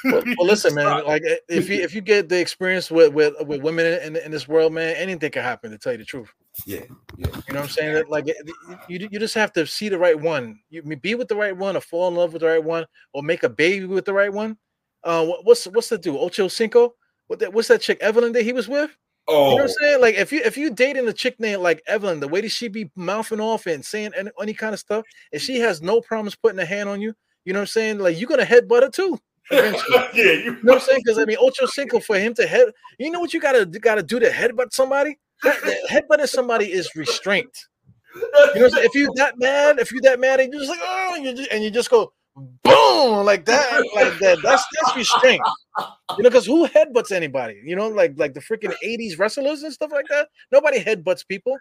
Well, 0.04 0.22
well, 0.38 0.46
listen, 0.46 0.74
man. 0.74 1.04
Like 1.06 1.22
if 1.48 1.68
you 1.68 1.82
if 1.82 1.94
you 1.94 2.00
get 2.00 2.30
the 2.30 2.40
experience 2.40 2.90
with 2.90 3.12
with 3.12 3.34
with 3.46 3.60
women 3.62 3.86
in 4.02 4.16
in 4.16 4.30
this 4.30 4.48
world, 4.48 4.72
man, 4.72 4.96
anything 4.96 5.30
can 5.30 5.42
happen. 5.42 5.70
To 5.70 5.78
tell 5.78 5.92
you 5.92 5.98
the 5.98 6.04
truth. 6.04 6.32
Yeah, 6.66 6.80
yeah. 7.18 7.26
You 7.26 7.26
know 7.26 7.32
what 7.46 7.56
I'm 7.56 7.68
saying? 7.68 8.04
Like 8.08 8.26
you, 8.88 9.08
you 9.10 9.18
just 9.18 9.34
have 9.34 9.52
to 9.54 9.66
see 9.66 9.90
the 9.90 9.98
right 9.98 10.18
one. 10.18 10.60
You 10.70 10.80
I 10.82 10.88
mean, 10.88 11.00
be 11.00 11.14
with 11.14 11.28
the 11.28 11.36
right 11.36 11.56
one, 11.56 11.76
or 11.76 11.80
fall 11.80 12.08
in 12.08 12.14
love 12.14 12.32
with 12.32 12.40
the 12.40 12.48
right 12.48 12.64
one, 12.64 12.86
or 13.12 13.22
make 13.22 13.42
a 13.42 13.48
baby 13.50 13.84
with 13.84 14.06
the 14.06 14.14
right 14.14 14.32
one. 14.32 14.56
Uh, 15.02 15.26
what, 15.26 15.44
what's 15.44 15.66
what's 15.66 15.90
the 15.90 15.98
do? 15.98 16.18
Ocho 16.18 16.48
Cinco. 16.48 16.94
What 17.26 17.38
that? 17.40 17.52
What's 17.52 17.68
that 17.68 17.82
chick 17.82 17.98
Evelyn 18.00 18.32
that 18.32 18.44
he 18.44 18.54
was 18.54 18.66
with? 18.66 18.96
You 19.28 19.34
know 19.34 19.40
Oh, 19.40 19.54
what 19.54 19.62
I'm 19.62 19.68
oh. 19.70 19.74
saying? 19.80 20.00
Like 20.00 20.14
if 20.16 20.32
you 20.32 20.40
if 20.44 20.56
you 20.56 20.70
dating 20.70 21.08
a 21.08 21.12
chick 21.12 21.40
named 21.40 21.62
like 21.62 21.82
Evelyn, 21.86 22.20
the 22.20 22.28
way 22.28 22.40
that 22.42 22.50
she 22.50 22.68
be 22.68 22.90
mouthing 22.96 23.40
off 23.40 23.66
and 23.66 23.84
saying 23.84 24.12
any, 24.16 24.30
any 24.40 24.54
kind 24.54 24.74
of 24.74 24.80
stuff, 24.80 25.04
and 25.32 25.40
she 25.40 25.58
has 25.60 25.80
no 25.82 26.00
problems 26.00 26.34
putting 26.36 26.58
a 26.58 26.64
hand 26.64 26.88
on 26.88 27.00
you, 27.00 27.14
you 27.44 27.52
know 27.52 27.60
what 27.60 27.62
I'm 27.62 27.66
saying? 27.68 27.98
Like 28.00 28.18
you're 28.20 28.28
gonna 28.28 28.44
headbutt 28.44 28.82
her 28.82 28.90
too. 28.90 29.18
eventually. 29.50 29.98
yeah, 30.14 30.24
you 30.24 30.32
You 30.42 30.50
know 30.62 30.72
what 30.72 30.74
I'm 30.74 30.80
saying? 30.80 31.00
Because 31.04 31.18
I 31.18 31.24
mean, 31.24 31.36
Ocho 31.40 31.66
Cinco 31.66 32.00
for 32.00 32.18
him 32.18 32.34
to 32.34 32.46
head, 32.46 32.68
you 32.98 33.10
know 33.10 33.20
what 33.20 33.32
you 33.34 33.40
gotta 33.40 33.64
gotta 33.66 34.02
do 34.02 34.18
to 34.20 34.28
headbutt 34.30 34.72
somebody? 34.72 35.18
That- 35.42 35.60
that 35.62 35.78
Headbutting 35.90 36.28
somebody 36.28 36.72
is 36.72 36.90
restraint. 36.94 37.50
You 38.14 38.20
know, 38.22 38.28
what 38.30 38.56
I'm 38.64 38.70
saying? 38.70 38.84
if 38.86 38.94
you 38.94 39.10
that 39.16 39.38
mad, 39.38 39.78
if 39.78 39.90
you 39.92 40.00
that 40.02 40.20
mad, 40.20 40.40
and 40.40 40.52
you're 40.52 40.62
just 40.62 40.70
like, 40.70 40.80
oh, 40.82 41.14
and 41.16 41.24
you 41.24 41.34
just, 41.34 41.50
and 41.50 41.64
you 41.64 41.70
just 41.70 41.90
go 41.90 42.12
boom 42.36 43.24
like 43.26 43.44
that, 43.46 43.82
like 43.94 44.18
that. 44.20 44.38
That's 44.42 44.64
that's 44.82 44.96
restraint. 44.96 45.42
You 45.78 46.22
know, 46.22 46.30
because 46.30 46.46
who 46.46 46.68
headbutts 46.68 47.10
anybody? 47.10 47.60
You 47.64 47.74
know, 47.74 47.88
like 47.88 48.14
like 48.16 48.34
the 48.34 48.40
freaking 48.40 48.74
'80s 48.84 49.18
wrestlers 49.18 49.62
and 49.62 49.72
stuff 49.72 49.90
like 49.90 50.06
that. 50.08 50.28
Nobody 50.52 50.78
headbutts 50.82 51.26
people. 51.26 51.58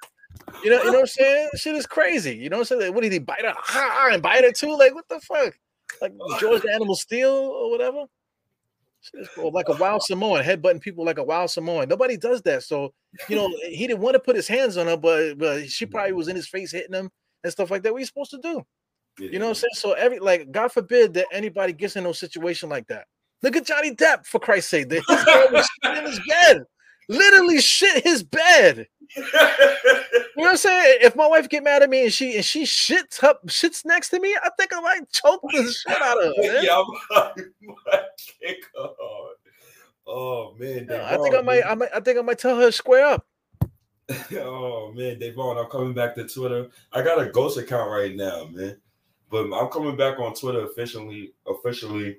You 0.64 0.70
know, 0.70 0.78
you 0.78 0.86
know 0.86 0.92
what 0.92 1.00
I'm 1.00 1.08
saying? 1.08 1.50
Shit 1.56 1.76
is 1.76 1.88
crazy. 1.88 2.36
You 2.36 2.50
know 2.50 2.60
what 2.60 2.72
I'm 2.72 2.80
saying? 2.80 2.94
What 2.94 3.04
did 3.04 3.12
he 3.12 3.20
bite 3.20 3.44
her? 3.44 3.54
Ha, 3.56 4.10
and 4.12 4.22
bite 4.22 4.44
her 4.44 4.52
too? 4.52 4.78
Like 4.78 4.94
what 4.94 5.08
the 5.10 5.20
fuck? 5.20 5.54
Like 6.02 6.14
George 6.40 6.62
the 6.62 6.72
Animal 6.74 6.96
Steele 6.96 7.30
or 7.30 7.72
whatever. 7.72 8.06
Shit 9.02 9.22
is 9.22 9.30
cool. 9.36 9.52
Like 9.52 9.70
a 9.70 9.76
wild 9.76 10.04
Samoan, 10.04 10.44
headbutting 10.44 10.82
people 10.82 11.04
like 11.04 11.18
a 11.18 11.24
wild 11.24 11.50
Samoan. 11.50 11.90
Nobody 11.90 12.16
does 12.16 12.42
that. 12.44 12.64
So, 12.64 12.94
you 13.28 13.36
know, 13.36 13.50
he 13.68 13.88
didn't 13.88 14.00
want 14.02 14.14
to 14.14 14.20
put 14.20 14.36
his 14.36 14.48
hands 14.48 14.78
on 14.78 14.88
her, 14.88 14.98
but 14.98 15.40
but 15.40 15.70
she 15.70 15.86
probably 15.88 16.14
was 16.14 16.28
in 16.28 16.36
his 16.36 16.48
face 16.48 16.72
hitting 16.72 16.94
him 16.94 17.10
and 17.44 17.52
stuff 17.52 17.72
like 17.72 17.82
that. 17.84 17.92
What 17.92 17.98
are 17.98 18.02
you 18.02 18.06
supposed 18.06 18.32
to 18.32 18.40
do? 18.42 18.62
You 19.20 19.40
know 19.40 19.46
what 19.46 19.50
I'm 19.50 19.56
saying? 19.56 19.72
So 19.74 19.94
every 19.94 20.20
like 20.20 20.52
God 20.52 20.72
forbid 20.72 21.16
that 21.16 21.28
anybody 21.32 21.74
gets 21.74 21.96
in 21.96 22.04
no 22.04 22.14
situation 22.14 22.70
like 22.70 22.88
that. 22.88 23.06
Look 23.44 23.58
at 23.58 23.66
Johnny 23.66 23.94
Depp 23.94 24.26
for 24.26 24.40
Christ's 24.40 24.72
sake. 24.72 24.90
His 24.90 25.04
girl 25.06 25.48
was 25.52 25.70
shit 25.84 25.98
in 25.98 26.06
his 26.06 26.20
bed. 26.28 26.64
Literally 27.10 27.60
shit 27.60 28.04
his 28.04 28.24
bed. 28.24 28.88
You 29.16 29.24
know 29.24 30.44
what 30.44 30.50
I'm 30.52 30.58
saying? 30.58 31.00
If 31.02 31.16
my 31.16 31.28
wife 31.28 31.50
get 31.50 31.64
mad 31.64 31.84
at 31.84 31.90
me 31.90 32.04
and 32.04 32.14
she 32.14 32.36
and 32.38 32.46
she 32.46 32.64
shits 32.64 33.24
up 33.24 33.46
shits 33.48 33.86
next 33.86 34.10
to 34.10 34.20
me, 34.20 34.36
I 34.42 34.50
think 34.58 34.72
I 34.74 34.80
might 34.80 35.10
choke 35.12 35.42
the 35.52 35.64
shit 35.64 36.02
out 36.02 36.24
of 36.24 36.34
her. 36.36 36.42
man. 36.42 36.64
yeah, 36.64 36.84
I'm 37.16 37.34
kick 38.42 38.64
her. 38.76 38.90
Oh 40.08 40.56
man, 40.58 40.88
Yeah, 40.90 41.08
I 41.10 41.18
think 41.18 41.36
I 41.36 41.42
might, 41.42 41.64
I 41.66 41.76
might, 41.76 41.90
I 41.94 42.00
think 42.00 42.18
I 42.18 42.22
might 42.22 42.40
tell 42.40 42.56
her 42.58 42.66
to 42.66 42.72
square 42.72 43.06
up. 43.06 43.26
oh 44.38 44.92
man, 44.94 45.20
Davon, 45.20 45.58
I'm 45.58 45.70
coming 45.70 45.94
back 45.94 46.16
to 46.16 46.28
Twitter. 46.28 46.70
I 46.92 47.02
got 47.02 47.22
a 47.22 47.30
ghost 47.30 47.58
account 47.58 47.90
right 47.90 48.16
now, 48.16 48.46
man. 48.52 48.78
But 49.30 49.52
I'm 49.54 49.70
coming 49.70 49.96
back 49.96 50.20
on 50.20 50.34
Twitter 50.34 50.66
officially. 50.66 51.34
Officially, 51.48 52.18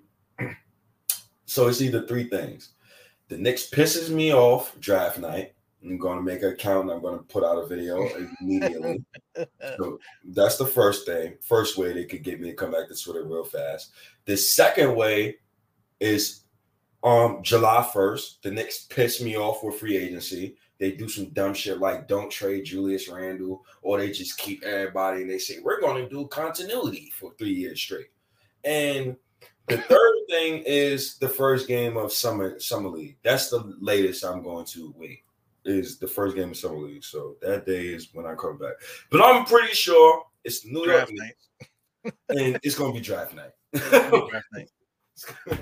so 1.46 1.68
it's 1.68 1.80
either 1.80 2.06
three 2.06 2.24
things. 2.24 2.70
The 3.28 3.38
Knicks 3.38 3.70
pisses 3.70 4.10
me 4.10 4.32
off 4.34 4.78
draft 4.80 5.18
night. 5.18 5.54
I'm 5.82 5.98
going 5.98 6.16
to 6.16 6.22
make 6.22 6.42
an 6.42 6.50
account. 6.50 6.84
And 6.84 6.92
I'm 6.92 7.02
going 7.02 7.18
to 7.18 7.24
put 7.24 7.44
out 7.44 7.62
a 7.62 7.66
video 7.66 8.08
immediately. 8.40 9.04
so 9.76 9.98
that's 10.24 10.56
the 10.56 10.66
first 10.66 11.06
thing. 11.06 11.34
First 11.40 11.76
way 11.76 11.92
they 11.92 12.04
could 12.04 12.22
get 12.22 12.40
me 12.40 12.50
to 12.50 12.56
come 12.56 12.72
back 12.72 12.88
to 12.88 12.94
Twitter 12.94 13.24
real 13.24 13.44
fast. 13.44 13.92
The 14.24 14.36
second 14.36 14.94
way 14.94 15.36
is 16.00 16.42
um 17.02 17.40
July 17.42 17.88
1st. 17.92 18.42
The 18.42 18.50
Knicks 18.50 18.84
piss 18.84 19.20
me 19.20 19.36
off 19.36 19.62
with 19.62 19.78
free 19.78 19.96
agency. 19.96 20.56
They 20.78 20.92
do 20.92 21.08
some 21.08 21.30
dumb 21.30 21.54
shit 21.54 21.78
like 21.78 22.08
don't 22.08 22.30
trade 22.30 22.64
Julius 22.64 23.08
Randle, 23.08 23.64
or 23.82 23.98
they 23.98 24.10
just 24.10 24.38
keep 24.38 24.64
everybody 24.64 25.22
and 25.22 25.30
they 25.30 25.38
say 25.38 25.60
we're 25.62 25.80
going 25.80 26.02
to 26.02 26.10
do 26.10 26.26
continuity 26.28 27.12
for 27.14 27.32
three 27.38 27.52
years 27.52 27.80
straight. 27.80 28.08
And 28.64 29.16
The 29.68 29.78
third 29.78 30.14
thing 30.28 30.62
is 30.66 31.16
the 31.18 31.28
first 31.28 31.66
game 31.68 31.96
of 31.96 32.12
summer 32.12 32.58
summer 32.60 32.88
league. 32.88 33.16
That's 33.22 33.48
the 33.48 33.76
latest 33.80 34.24
I'm 34.24 34.42
going 34.42 34.66
to 34.66 34.94
wait. 34.96 35.20
Is 35.64 35.98
the 35.98 36.06
first 36.06 36.36
game 36.36 36.50
of 36.50 36.56
summer 36.56 36.78
league. 36.78 37.04
So 37.04 37.36
that 37.40 37.64
day 37.64 37.86
is 37.86 38.08
when 38.12 38.26
I 38.26 38.34
come 38.34 38.58
back. 38.58 38.74
But 39.10 39.22
I'm 39.22 39.46
pretty 39.46 39.72
sure 39.72 40.24
it's 40.44 40.66
New 40.66 40.84
York 40.84 41.08
Draft 41.08 41.12
Knicks, 41.14 42.14
and 42.28 42.60
it's 42.62 42.74
gonna 42.74 42.92
be 42.92 43.00
draft 43.00 43.34
night. 43.34 43.52
Draft 43.72 44.46
night. 44.52 44.68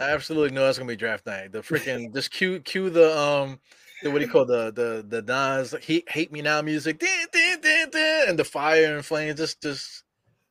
I 0.00 0.10
absolutely 0.10 0.50
know 0.50 0.68
it's 0.68 0.78
gonna 0.78 0.88
be 0.88 0.96
draft 0.96 1.26
night. 1.26 1.52
The 1.52 1.60
freaking 1.60 2.12
just 2.12 2.30
cue 2.30 2.60
cue 2.60 2.90
the 2.90 3.16
um 3.16 3.60
the 4.02 4.10
what 4.10 4.18
do 4.18 4.24
you 4.24 4.30
call 4.30 4.44
the 4.44 4.72
the 4.72 5.04
the 5.06 5.22
Nas 5.22 5.74
hate 5.82 6.10
hate 6.10 6.32
me 6.32 6.42
now 6.42 6.62
music 6.62 7.02
and 7.02 8.38
the 8.38 8.44
fire 8.44 8.96
and 8.96 9.04
flames 9.04 9.38
just 9.38 9.62
just 9.62 10.04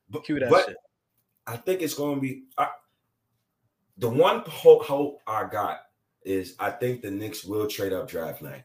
but, 0.08 0.24
cue 0.24 0.38
that 0.40 0.50
but 0.50 0.66
shit. 0.66 0.76
I 1.46 1.56
think 1.56 1.82
it's 1.82 1.94
going 1.94 2.16
to 2.16 2.20
be 2.20 2.44
I, 2.58 2.68
the 3.98 4.08
one 4.08 4.42
hope, 4.46 4.84
hope 4.84 5.20
I 5.26 5.44
got 5.44 5.80
is 6.24 6.54
I 6.58 6.70
think 6.70 7.02
the 7.02 7.10
Knicks 7.10 7.44
will 7.44 7.66
trade 7.66 7.92
up 7.92 8.08
draft 8.08 8.42
night, 8.42 8.64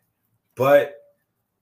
but 0.55 0.95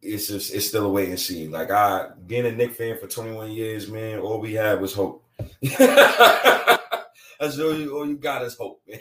it's 0.01 0.27
just 0.27 0.53
it's 0.53 0.67
still 0.67 0.85
a 0.85 0.89
wait 0.89 1.09
and 1.09 1.19
see. 1.19 1.47
Like 1.47 1.71
I 1.71 2.09
being 2.25 2.45
a 2.45 2.51
Knick 2.51 2.73
fan 2.73 2.97
for 2.97 3.07
21 3.07 3.51
years, 3.51 3.89
man, 3.89 4.19
all 4.19 4.39
we 4.39 4.53
had 4.53 4.79
was 4.79 4.93
hope. 4.93 5.25
That's 5.77 7.57
all 7.59 7.73
you, 7.73 7.95
all 7.95 8.07
you 8.07 8.17
got 8.17 8.43
is 8.43 8.55
hope, 8.55 8.81
man. 8.87 8.99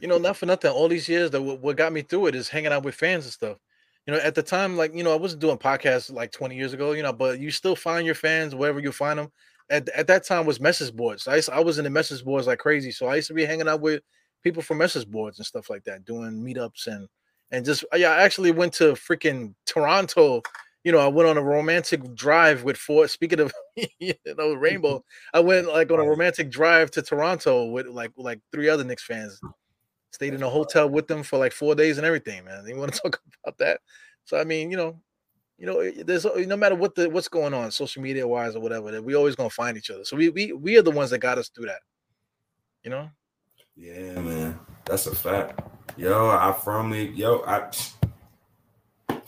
You 0.00 0.08
know, 0.08 0.18
not 0.18 0.36
for 0.36 0.46
nothing. 0.46 0.70
All 0.70 0.88
these 0.88 1.08
years, 1.08 1.30
that 1.30 1.42
what 1.42 1.76
got 1.76 1.92
me 1.92 2.02
through 2.02 2.26
it 2.26 2.34
is 2.34 2.48
hanging 2.48 2.72
out 2.72 2.84
with 2.84 2.94
fans 2.94 3.24
and 3.24 3.32
stuff. 3.32 3.58
You 4.06 4.14
know, 4.14 4.20
at 4.20 4.34
the 4.34 4.42
time, 4.42 4.76
like 4.76 4.94
you 4.94 5.02
know, 5.02 5.12
I 5.12 5.16
wasn't 5.16 5.40
doing 5.40 5.58
podcasts 5.58 6.12
like 6.12 6.32
20 6.32 6.56
years 6.56 6.72
ago. 6.72 6.92
You 6.92 7.02
know, 7.02 7.12
but 7.12 7.40
you 7.40 7.50
still 7.50 7.76
find 7.76 8.06
your 8.06 8.14
fans 8.14 8.54
wherever 8.54 8.78
you 8.80 8.92
find 8.92 9.18
them. 9.18 9.32
At, 9.70 9.88
at 9.90 10.08
that 10.08 10.24
time 10.24 10.46
was 10.46 10.60
message 10.60 10.94
boards. 10.94 11.28
I 11.28 11.36
used, 11.36 11.50
I 11.50 11.60
was 11.60 11.78
in 11.78 11.84
the 11.84 11.90
message 11.90 12.24
boards 12.24 12.46
like 12.46 12.58
crazy. 12.58 12.90
So 12.90 13.06
I 13.06 13.16
used 13.16 13.28
to 13.28 13.34
be 13.34 13.44
hanging 13.44 13.68
out 13.68 13.80
with 13.80 14.02
people 14.42 14.62
from 14.62 14.78
message 14.78 15.06
boards 15.06 15.38
and 15.38 15.46
stuff 15.46 15.70
like 15.70 15.84
that, 15.84 16.04
doing 16.04 16.42
meetups 16.42 16.86
and 16.86 17.08
and 17.52 17.64
just 17.64 17.84
yeah. 17.94 18.10
I 18.10 18.22
actually 18.22 18.52
went 18.52 18.72
to 18.74 18.92
freaking 18.92 19.54
Toronto. 19.66 20.42
You 20.84 20.92
know, 20.92 20.98
I 20.98 21.08
went 21.08 21.28
on 21.28 21.36
a 21.36 21.42
romantic 21.42 22.14
drive 22.14 22.62
with 22.62 22.76
four. 22.76 23.06
Speaking 23.08 23.40
of 23.40 23.52
you 23.98 24.14
know 24.26 24.54
rainbow, 24.54 25.04
I 25.34 25.40
went 25.40 25.68
like 25.68 25.90
on 25.90 26.00
a 26.00 26.04
romantic 26.04 26.50
drive 26.50 26.90
to 26.92 27.02
Toronto 27.02 27.66
with 27.66 27.86
like 27.86 28.12
like 28.16 28.40
three 28.52 28.68
other 28.68 28.84
Knicks 28.84 29.04
fans. 29.04 29.40
Stayed 30.12 30.34
in 30.34 30.42
a 30.42 30.48
hotel 30.48 30.88
with 30.88 31.06
them 31.06 31.22
for 31.22 31.38
like 31.38 31.52
four 31.52 31.74
days 31.74 31.96
and 31.96 32.06
everything, 32.06 32.44
man. 32.44 32.66
You 32.66 32.76
want 32.76 32.92
to 32.92 33.00
talk 33.00 33.20
about 33.44 33.58
that? 33.58 33.80
So 34.24 34.38
I 34.38 34.44
mean, 34.44 34.70
you 34.70 34.76
know, 34.76 35.00
you 35.60 35.66
know, 35.66 35.80
eh, 35.80 35.92
there's 36.04 36.24
uh, 36.24 36.34
no 36.46 36.56
matter 36.56 36.74
what 36.74 36.94
the 36.94 37.08
what's 37.10 37.28
going 37.28 37.52
on, 37.52 37.70
social 37.70 38.02
media 38.02 38.26
wise 38.26 38.56
or 38.56 38.60
whatever, 38.60 38.90
that 38.90 39.04
we 39.04 39.14
always 39.14 39.36
gonna 39.36 39.50
find 39.50 39.76
each 39.76 39.90
other. 39.90 40.04
So 40.04 40.16
we 40.16 40.30
we 40.30 40.52
we 40.54 40.78
are 40.78 40.82
the 40.82 40.90
ones 40.90 41.10
that 41.10 41.18
got 41.18 41.36
us 41.38 41.50
through 41.50 41.66
that. 41.66 41.80
You 42.82 42.90
know, 42.90 43.10
Yeah, 43.76 44.18
man, 44.20 44.58
that's 44.86 45.06
a 45.06 45.14
fact. 45.14 45.60
Yo, 45.98 46.28
I 46.30 46.52
firmly, 46.64 47.10
yo, 47.10 47.44
I. 47.46 47.70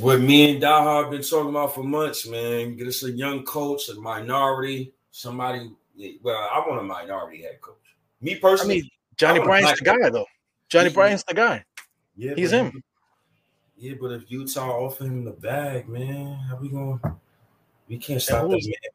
What 0.00 0.20
me 0.20 0.54
and 0.54 0.62
Daha 0.62 1.02
have 1.02 1.10
been 1.12 1.22
talking 1.22 1.50
about 1.50 1.72
for 1.74 1.84
months, 1.84 2.26
man. 2.26 2.76
Get 2.76 2.88
us 2.88 3.04
a 3.04 3.10
young 3.12 3.44
coach, 3.44 3.88
a 3.90 3.94
minority, 3.94 4.92
somebody. 5.12 5.70
Well, 6.20 6.36
I 6.52 6.58
want 6.66 6.80
a 6.80 6.82
minority 6.82 7.42
head 7.42 7.60
coach. 7.60 7.76
Me 8.20 8.34
I 8.34 8.38
personally, 8.40 8.74
mean, 8.82 8.90
Johnny 9.16 9.38
a 9.38 9.44
Bryant's 9.44 9.78
the 9.78 9.84
guy 9.84 10.10
though. 10.10 10.26
Johnny 10.68 10.88
He- 10.88 10.94
Bryant's 10.94 11.22
the 11.24 11.34
guy. 11.34 11.64
yeah, 12.16 12.34
he's 12.34 12.52
him. 12.52 12.82
Yeah, 13.82 13.94
but 14.00 14.12
if 14.12 14.30
Utah 14.30 14.70
offer 14.70 15.02
him 15.02 15.24
the 15.24 15.32
bag, 15.32 15.88
man, 15.88 16.38
how 16.48 16.54
we 16.54 16.68
going? 16.68 17.00
to 17.00 17.16
We 17.88 17.98
can't 17.98 18.22
stop 18.22 18.48
that 18.48 18.50
man. 18.50 18.92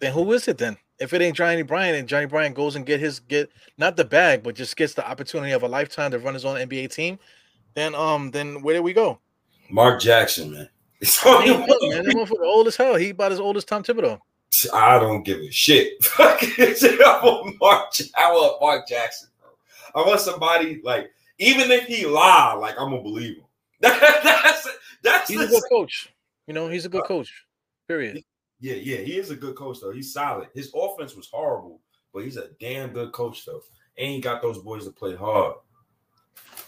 Then 0.00 0.14
who 0.14 0.32
is 0.32 0.48
it 0.48 0.56
then? 0.56 0.78
If 0.98 1.12
it 1.12 1.20
ain't 1.20 1.36
Johnny 1.36 1.60
Bryant 1.60 1.98
and 1.98 2.08
Johnny 2.08 2.24
Bryant 2.24 2.54
goes 2.54 2.74
and 2.74 2.86
get 2.86 3.00
his 3.00 3.20
get 3.20 3.50
not 3.76 3.98
the 3.98 4.06
bag, 4.06 4.42
but 4.42 4.54
just 4.54 4.78
gets 4.78 4.94
the 4.94 5.06
opportunity 5.06 5.52
of 5.52 5.62
a 5.62 5.68
lifetime 5.68 6.10
to 6.12 6.18
run 6.18 6.32
his 6.32 6.46
own 6.46 6.56
NBA 6.56 6.90
team, 6.90 7.18
then 7.74 7.94
um 7.94 8.30
then 8.30 8.62
where 8.62 8.74
do 8.74 8.82
we 8.82 8.94
go? 8.94 9.18
Mark 9.68 10.00
Jackson, 10.00 10.52
man. 10.52 10.70
It's 11.02 11.22
He 11.22 11.28
man. 11.28 11.66
That 11.66 12.14
motherfucker 12.16 12.46
old 12.46 12.66
as 12.66 12.76
hell. 12.76 12.96
He 12.96 13.10
about 13.10 13.32
as 13.32 13.40
old 13.40 13.58
as 13.58 13.66
Tom 13.66 13.82
Thibodeau. 13.82 14.18
I 14.72 14.98
don't 14.98 15.22
give 15.22 15.38
a 15.38 15.50
shit. 15.50 16.02
Fuck 16.02 16.38
it. 16.42 16.82
I 17.06 17.22
want 17.22 17.60
Mark. 17.60 17.92
I 18.16 18.32
want 18.32 18.58
Mark 18.62 18.88
Jackson. 18.88 19.28
Bro. 19.38 20.02
I 20.02 20.06
want 20.06 20.20
somebody 20.20 20.80
like, 20.82 21.10
even 21.38 21.70
if 21.70 21.84
he 21.84 22.06
lie, 22.06 22.54
like 22.54 22.74
I'm 22.78 22.88
gonna 22.88 23.02
believe 23.02 23.36
him. 23.36 23.44
that's 24.24 24.68
that's 25.02 25.28
He's 25.28 25.40
a 25.40 25.46
good 25.46 25.62
coach. 25.70 26.12
You 26.46 26.54
know, 26.54 26.68
he's 26.68 26.86
a 26.86 26.88
good 26.88 27.04
coach. 27.04 27.44
Period. 27.86 28.22
yeah, 28.60 28.74
yeah. 28.74 28.98
He 28.98 29.18
is 29.18 29.30
a 29.30 29.36
good 29.36 29.56
coach 29.56 29.78
though. 29.80 29.92
He's 29.92 30.12
solid. 30.12 30.48
His 30.54 30.72
offense 30.74 31.14
was 31.14 31.28
horrible, 31.30 31.80
but 32.12 32.24
he's 32.24 32.36
a 32.36 32.48
damn 32.60 32.92
good 32.92 33.12
coach 33.12 33.44
though. 33.44 33.62
And 33.96 34.10
he 34.10 34.20
got 34.20 34.42
those 34.42 34.58
boys 34.58 34.84
to 34.84 34.92
play 34.92 35.14
hard. 35.14 35.54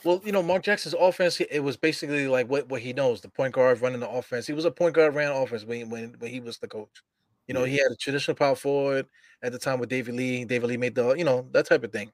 Well, 0.04 0.22
you 0.24 0.32
know, 0.32 0.42
Mark 0.42 0.62
Jackson's 0.62 0.94
offense, 0.98 1.40
it 1.40 1.60
was 1.60 1.76
basically 1.76 2.26
like 2.26 2.48
what, 2.48 2.68
what 2.68 2.80
he 2.80 2.92
knows, 2.92 3.20
the 3.20 3.28
point 3.28 3.54
guard 3.54 3.80
running 3.82 4.00
the 4.00 4.08
offense. 4.08 4.46
He 4.46 4.54
was 4.54 4.64
a 4.64 4.70
point 4.70 4.94
guard 4.94 5.14
ran 5.14 5.30
offense 5.30 5.64
when, 5.64 5.90
when 5.90 6.14
when 6.18 6.30
he 6.30 6.40
was 6.40 6.58
the 6.58 6.68
coach. 6.68 7.02
You 7.46 7.54
know, 7.54 7.64
he 7.64 7.78
had 7.78 7.90
a 7.90 7.96
traditional 7.96 8.36
power 8.36 8.54
forward 8.54 9.06
at 9.42 9.52
the 9.52 9.58
time 9.58 9.80
with 9.80 9.88
David 9.88 10.14
Lee. 10.14 10.44
David 10.44 10.68
Lee 10.68 10.76
made 10.76 10.94
the, 10.94 11.14
you 11.14 11.24
know, 11.24 11.48
that 11.50 11.66
type 11.66 11.82
of 11.82 11.92
thing. 11.92 12.12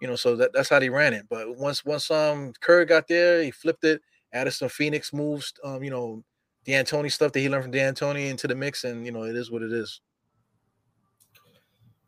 You 0.00 0.08
know, 0.08 0.16
so 0.16 0.36
that, 0.36 0.52
that's 0.54 0.70
how 0.70 0.80
he 0.80 0.88
ran 0.88 1.12
it. 1.12 1.26
But 1.28 1.58
once 1.58 1.84
once 1.84 2.10
um 2.10 2.54
Curry 2.60 2.86
got 2.86 3.06
there, 3.06 3.42
he 3.42 3.50
flipped 3.50 3.84
it, 3.84 4.00
added 4.32 4.52
some 4.52 4.68
Phoenix 4.68 5.12
moves, 5.12 5.52
um, 5.64 5.82
you 5.82 5.90
know, 5.90 6.22
D'Antoni 6.66 7.10
stuff 7.10 7.32
that 7.32 7.40
he 7.40 7.48
learned 7.48 7.64
from 7.64 7.72
D'Antoni 7.72 8.28
into 8.28 8.46
the 8.46 8.54
mix, 8.54 8.84
and 8.84 9.04
you 9.04 9.12
know, 9.12 9.24
it 9.24 9.36
is 9.36 9.50
what 9.50 9.62
it 9.62 9.72
is. 9.72 10.00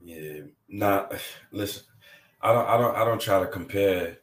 Yeah, 0.01 0.41
nah. 0.69 1.07
Listen, 1.53 1.85
I 2.41 2.53
don't, 2.53 2.69
I 2.69 2.77
don't, 2.77 2.97
I 2.97 3.05
don't 3.05 3.21
try 3.21 3.41
to 3.41 3.47
compare. 3.47 4.19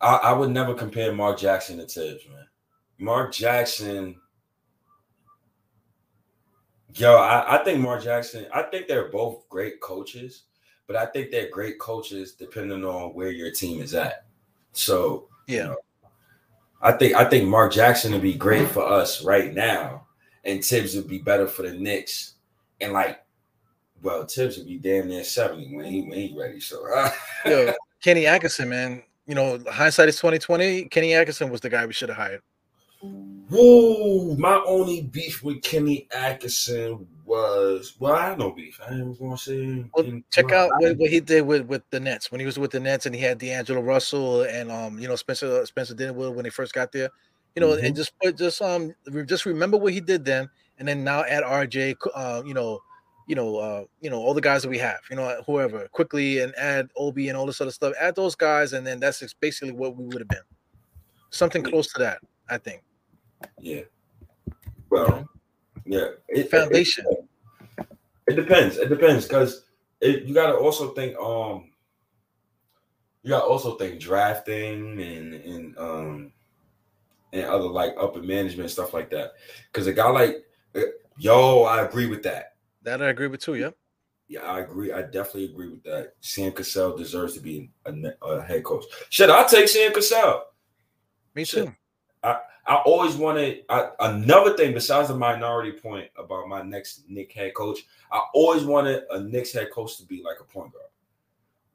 I, 0.00 0.16
I 0.16 0.32
would 0.32 0.50
never 0.50 0.74
compare 0.74 1.12
Mark 1.12 1.38
Jackson 1.38 1.78
to 1.78 1.86
Thibs, 1.86 2.28
man. 2.28 2.46
Mark 2.98 3.32
Jackson, 3.32 4.16
yo, 6.94 7.16
I, 7.16 7.58
I 7.58 7.64
think 7.64 7.80
Mark 7.80 8.02
Jackson. 8.02 8.46
I 8.52 8.62
think 8.62 8.88
they're 8.88 9.08
both 9.08 9.48
great 9.48 9.80
coaches, 9.80 10.44
but 10.86 10.96
I 10.96 11.06
think 11.06 11.30
they're 11.30 11.50
great 11.50 11.78
coaches 11.78 12.34
depending 12.34 12.84
on 12.84 13.14
where 13.14 13.30
your 13.30 13.50
team 13.50 13.80
is 13.80 13.94
at. 13.94 14.26
So 14.72 15.28
Yeah. 15.46 15.74
I 16.82 16.92
think 16.92 17.14
I 17.14 17.24
think 17.24 17.48
Mark 17.48 17.72
Jackson 17.72 18.12
would 18.12 18.22
be 18.22 18.34
great 18.34 18.68
for 18.68 18.84
us 18.84 19.24
right 19.24 19.54
now, 19.54 20.06
and 20.44 20.64
Thibs 20.64 20.96
would 20.96 21.08
be 21.08 21.18
better 21.18 21.46
for 21.46 21.62
the 21.62 21.72
Knicks. 21.72 22.34
And 22.80 22.92
like, 22.92 23.24
well, 24.02 24.26
Thibs 24.26 24.58
would 24.58 24.66
be 24.66 24.78
damn 24.78 25.08
near 25.08 25.22
seventy 25.22 25.74
when 25.74 25.84
he 25.84 26.02
when 26.02 26.18
he 26.18 26.34
ready. 26.36 26.58
So 26.58 26.84
Yo, 27.46 27.72
Kenny 28.02 28.26
Atkinson, 28.26 28.68
man. 28.68 29.02
You 29.26 29.36
know, 29.36 29.62
hindsight 29.70 30.08
is 30.08 30.18
twenty 30.18 30.40
twenty. 30.40 30.86
Kenny 30.86 31.14
Atkinson 31.14 31.50
was 31.50 31.60
the 31.60 31.70
guy 31.70 31.86
we 31.86 31.92
should 31.92 32.08
have 32.08 32.18
hired. 32.18 32.42
Woo! 33.52 34.34
My 34.36 34.62
only 34.66 35.02
beef 35.02 35.42
with 35.42 35.62
Kenny 35.62 36.08
Atkinson 36.10 37.06
was 37.26 37.94
well, 37.98 38.14
I 38.14 38.30
had 38.30 38.38
no 38.38 38.50
beef. 38.50 38.80
I 38.86 38.94
ain't 38.94 39.18
gonna 39.18 39.36
say. 39.36 39.84
Well, 39.94 40.22
check 40.30 40.52
out 40.52 40.70
what, 40.78 40.96
what 40.96 41.10
he 41.10 41.20
did 41.20 41.42
with, 41.42 41.66
with 41.66 41.82
the 41.90 42.00
Nets 42.00 42.32
when 42.32 42.40
he 42.40 42.46
was 42.46 42.58
with 42.58 42.70
the 42.70 42.80
Nets 42.80 43.04
and 43.04 43.14
he 43.14 43.20
had 43.20 43.38
D'Angelo 43.38 43.82
Russell 43.82 44.42
and 44.42 44.70
um 44.70 44.98
you 44.98 45.06
know 45.06 45.16
Spencer 45.16 45.66
Spencer 45.66 45.94
Dinwiddie 45.94 46.34
when 46.34 46.44
they 46.44 46.50
first 46.50 46.72
got 46.72 46.92
there, 46.92 47.10
you 47.54 47.60
know, 47.60 47.72
and 47.72 47.94
just 47.94 48.12
put 48.22 48.38
just 48.38 48.62
um 48.62 48.94
just 49.26 49.44
remember 49.44 49.76
what 49.76 49.92
he 49.92 50.00
did 50.00 50.24
then 50.24 50.48
and 50.78 50.88
then 50.88 51.04
now 51.04 51.22
add 51.22 51.44
RJ, 51.44 51.96
uh, 52.14 52.42
you 52.46 52.54
know, 52.54 52.80
you 53.26 53.34
know, 53.34 53.56
uh, 53.56 53.84
you 54.00 54.08
know 54.08 54.18
all 54.18 54.32
the 54.32 54.40
guys 54.40 54.62
that 54.62 54.70
we 54.70 54.78
have, 54.78 55.00
you 55.10 55.16
know, 55.16 55.42
whoever 55.46 55.88
Quickley 55.92 56.40
and 56.40 56.54
add 56.56 56.88
Obi 56.96 57.28
and 57.28 57.36
all 57.36 57.44
this 57.44 57.60
other 57.60 57.70
stuff. 57.70 57.92
Add 58.00 58.16
those 58.16 58.34
guys 58.34 58.72
and 58.72 58.86
then 58.86 58.98
that's 58.98 59.22
basically 59.34 59.72
what 59.72 59.94
we 59.94 60.04
would 60.06 60.20
have 60.20 60.28
been. 60.28 60.38
Something 61.28 61.62
close 61.62 61.92
to 61.92 61.98
that, 61.98 62.18
I 62.48 62.56
think. 62.56 62.82
Yeah. 63.60 63.82
Well, 64.90 65.28
yeah. 65.84 66.08
It, 66.28 66.50
Foundation. 66.50 67.06
It, 67.78 67.86
it 68.28 68.34
depends. 68.36 68.76
It 68.76 68.88
depends 68.88 69.26
because 69.26 69.64
you 70.00 70.34
got 70.34 70.48
to 70.48 70.56
also 70.56 70.92
think. 70.94 71.16
Um, 71.18 71.70
you 73.22 73.30
got 73.30 73.40
to 73.40 73.46
also 73.46 73.76
think 73.76 74.00
drafting 74.00 75.00
and 75.00 75.34
and 75.34 75.78
um 75.78 76.32
and 77.32 77.44
other 77.46 77.68
like 77.68 77.94
upper 77.98 78.20
management 78.20 78.70
stuff 78.70 78.92
like 78.92 79.10
that. 79.10 79.32
Because 79.72 79.86
a 79.86 79.92
guy 79.92 80.08
like 80.10 80.44
uh, 80.74 80.80
yo, 81.18 81.62
I 81.62 81.82
agree 81.82 82.06
with 82.06 82.22
that. 82.24 82.56
That 82.82 83.02
I 83.02 83.08
agree 83.08 83.28
with 83.28 83.40
too. 83.40 83.54
Yeah. 83.54 83.70
Yeah, 84.28 84.40
I 84.40 84.60
agree. 84.60 84.92
I 84.92 85.02
definitely 85.02 85.46
agree 85.46 85.68
with 85.68 85.82
that. 85.84 86.14
Sam 86.20 86.52
Cassell 86.52 86.96
deserves 86.96 87.34
to 87.34 87.40
be 87.40 87.70
a, 87.84 87.92
a 88.22 88.42
head 88.42 88.64
coach. 88.64 88.84
Shit, 89.10 89.28
I'll 89.28 89.48
take 89.48 89.68
Sam 89.68 89.92
Cassell. 89.92 90.44
Me 91.34 91.44
too. 91.44 91.74
I 92.22 92.38
always 92.76 93.16
wanted 93.16 93.64
I, 93.68 93.88
another 94.00 94.56
thing 94.56 94.72
besides 94.72 95.08
the 95.08 95.16
minority 95.16 95.72
point 95.72 96.08
about 96.16 96.48
my 96.48 96.62
next 96.62 97.02
Knick 97.08 97.32
head 97.32 97.54
coach. 97.54 97.80
I 98.10 98.22
always 98.34 98.64
wanted 98.64 99.02
a 99.10 99.20
Knicks 99.20 99.52
head 99.52 99.70
coach 99.72 99.96
to 99.98 100.04
be 100.04 100.22
like 100.22 100.36
a 100.40 100.44
point 100.44 100.72
guard. 100.72 100.84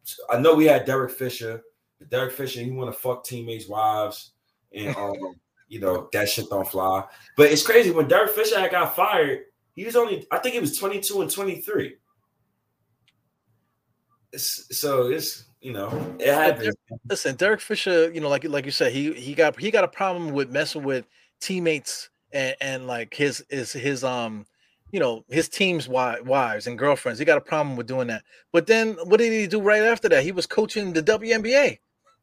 So 0.03 0.23
I 0.29 0.39
know 0.39 0.55
we 0.55 0.65
had 0.65 0.85
Derek 0.85 1.11
Fisher, 1.11 1.61
but 1.99 2.09
Derek 2.09 2.31
Fisher 2.33 2.61
he 2.61 2.71
want 2.71 2.93
to 2.93 2.97
fuck 2.97 3.25
teammates' 3.25 3.67
wives, 3.67 4.31
and 4.71 4.95
um, 4.97 5.35
you 5.67 5.81
know 5.81 6.07
that 6.13 6.29
shit 6.29 6.49
don't 6.49 6.67
fly. 6.67 7.03
But 7.35 7.51
it's 7.51 7.65
crazy 7.65 7.91
when 7.91 8.07
Derek 8.07 8.31
Fisher 8.31 8.59
had 8.59 8.71
got 8.71 8.95
fired. 8.95 9.41
He 9.75 9.83
was 9.83 9.97
only 9.97 10.25
I 10.31 10.37
think 10.37 10.53
he 10.53 10.61
was 10.61 10.77
twenty 10.77 11.01
two 11.01 11.21
and 11.21 11.29
twenty 11.29 11.59
three. 11.59 11.97
So 14.35 15.07
it's 15.07 15.45
you 15.61 15.73
know 15.73 16.15
it 16.19 16.33
happens. 16.33 16.75
Listen, 17.09 17.35
Derek 17.35 17.61
Fisher, 17.61 18.11
you 18.11 18.21
know, 18.21 18.29
like 18.29 18.43
like 18.45 18.65
you 18.65 18.71
said, 18.71 18.91
he 18.91 19.13
he 19.13 19.33
got 19.33 19.59
he 19.59 19.71
got 19.71 19.83
a 19.83 19.87
problem 19.87 20.31
with 20.31 20.49
messing 20.49 20.83
with 20.83 21.05
teammates 21.39 22.09
and 22.31 22.55
and 22.61 22.87
like 22.87 23.13
his 23.13 23.43
is 23.49 23.71
his 23.71 24.03
um 24.03 24.45
you 24.91 24.99
know 24.99 25.23
his 25.29 25.49
team's 25.49 25.87
wives 25.87 26.67
and 26.67 26.77
girlfriends. 26.77 27.19
He 27.19 27.25
got 27.25 27.37
a 27.37 27.41
problem 27.41 27.75
with 27.75 27.87
doing 27.87 28.07
that. 28.07 28.23
But 28.51 28.67
then 28.67 28.93
what 29.05 29.17
did 29.17 29.31
he 29.31 29.47
do 29.47 29.61
right 29.61 29.83
after 29.83 30.09
that? 30.09 30.23
He 30.23 30.31
was 30.31 30.45
coaching 30.45 30.93
the 30.93 31.03
WNBA. 31.03 31.79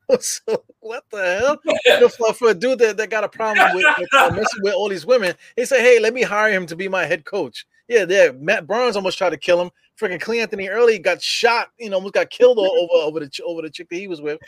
so 0.20 0.64
what 0.80 1.04
the 1.10 1.38
hell? 1.40 1.58
Yeah. 1.86 2.06
For, 2.08 2.34
for, 2.34 2.50
a 2.50 2.54
dude 2.54 2.78
that, 2.80 2.98
that 2.98 3.08
got 3.08 3.24
a 3.24 3.28
problem 3.28 3.74
with, 3.74 3.86
with 3.98 4.14
uh, 4.14 4.30
messing 4.30 4.60
with 4.62 4.74
all 4.74 4.88
these 4.88 5.06
women, 5.06 5.34
he 5.56 5.64
said, 5.64 5.80
"Hey, 5.80 5.98
let 5.98 6.12
me 6.12 6.22
hire 6.22 6.52
him 6.52 6.66
to 6.66 6.76
be 6.76 6.88
my 6.88 7.06
head 7.06 7.24
coach." 7.24 7.66
Yeah, 7.88 8.04
there. 8.04 8.32
Matt 8.32 8.66
Barnes 8.66 8.96
almost 8.96 9.18
tried 9.18 9.30
to 9.30 9.36
kill 9.36 9.60
him. 9.60 9.70
Freaking 10.00 10.20
Cleanthony 10.20 10.68
Early 10.68 10.98
got 10.98 11.22
shot. 11.22 11.68
You 11.78 11.90
know, 11.90 11.96
almost 11.96 12.14
got 12.14 12.30
killed 12.30 12.58
over 12.60 13.04
over 13.04 13.20
the 13.20 13.30
over 13.44 13.62
the 13.62 13.70
chick 13.70 13.88
that 13.90 13.96
he 13.96 14.08
was 14.08 14.20
with. 14.20 14.38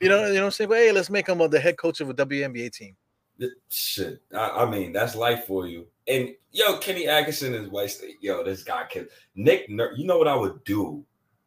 You 0.00 0.08
know, 0.08 0.26
you 0.26 0.34
know 0.34 0.40
what 0.40 0.44
I'm 0.46 0.50
saying? 0.50 0.70
But 0.70 0.78
hey, 0.78 0.92
let's 0.92 1.10
make 1.10 1.28
him 1.28 1.38
the 1.38 1.60
head 1.60 1.78
coach 1.78 2.00
of 2.00 2.10
a 2.10 2.14
WNBA 2.14 2.72
team. 2.72 2.96
Shit, 3.68 4.20
I, 4.34 4.62
I 4.62 4.70
mean 4.70 4.92
that's 4.92 5.14
life 5.16 5.44
for 5.46 5.66
you. 5.66 5.86
And 6.06 6.34
yo, 6.52 6.78
Kenny 6.78 7.08
Atkinson 7.08 7.54
is 7.54 7.68
wasted. 7.68 8.12
Yo, 8.20 8.44
this 8.44 8.62
guy 8.62 8.84
can 8.84 9.08
Nick. 9.34 9.68
Nurse, 9.68 9.98
you 9.98 10.06
know 10.06 10.18
what 10.18 10.28
I 10.28 10.36
would 10.36 10.62
do 10.64 11.04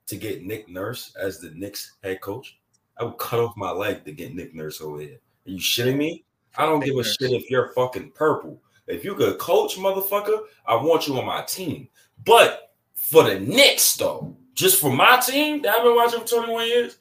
to 0.08 0.16
get 0.16 0.44
Nick 0.44 0.68
Nurse 0.70 1.16
as 1.16 1.40
the 1.40 1.52
Knicks 1.52 1.96
head 2.04 2.22
coach? 2.22 2.60
I 3.00 3.04
would 3.04 3.18
cut 3.18 3.40
off 3.40 3.56
my 3.56 3.72
leg 3.72 4.04
to 4.06 4.12
get 4.12 4.34
Nick 4.34 4.54
Nurse 4.54 4.82
over 4.82 5.00
here. 5.00 5.20
Are 5.46 5.50
you 5.52 5.60
shitting 5.60 5.98
me? 5.98 6.26
I 6.58 6.66
don't 6.66 6.80
Nick 6.80 6.88
give 6.90 6.96
a 6.96 7.04
Nurse. 7.04 7.18
shit 7.20 7.32
if 7.32 7.50
you're 7.50 7.70
fucking 7.70 8.12
purple. 8.12 8.62
If 8.88 9.04
you 9.04 9.16
could 9.16 9.38
coach, 9.38 9.78
motherfucker, 9.78 10.40
I 10.66 10.76
want 10.76 11.08
you 11.08 11.18
on 11.20 11.26
my 11.26 11.44
team. 11.44 11.90
But 12.26 12.67
for 13.10 13.24
the 13.24 13.40
Knicks, 13.40 13.96
though, 13.96 14.36
just 14.54 14.80
for 14.80 14.92
my 14.92 15.20
team 15.26 15.62
that 15.62 15.78
I've 15.78 15.84
been 15.84 15.96
watching 15.96 16.20
for 16.22 16.28
21 16.28 16.68
years, 16.68 16.98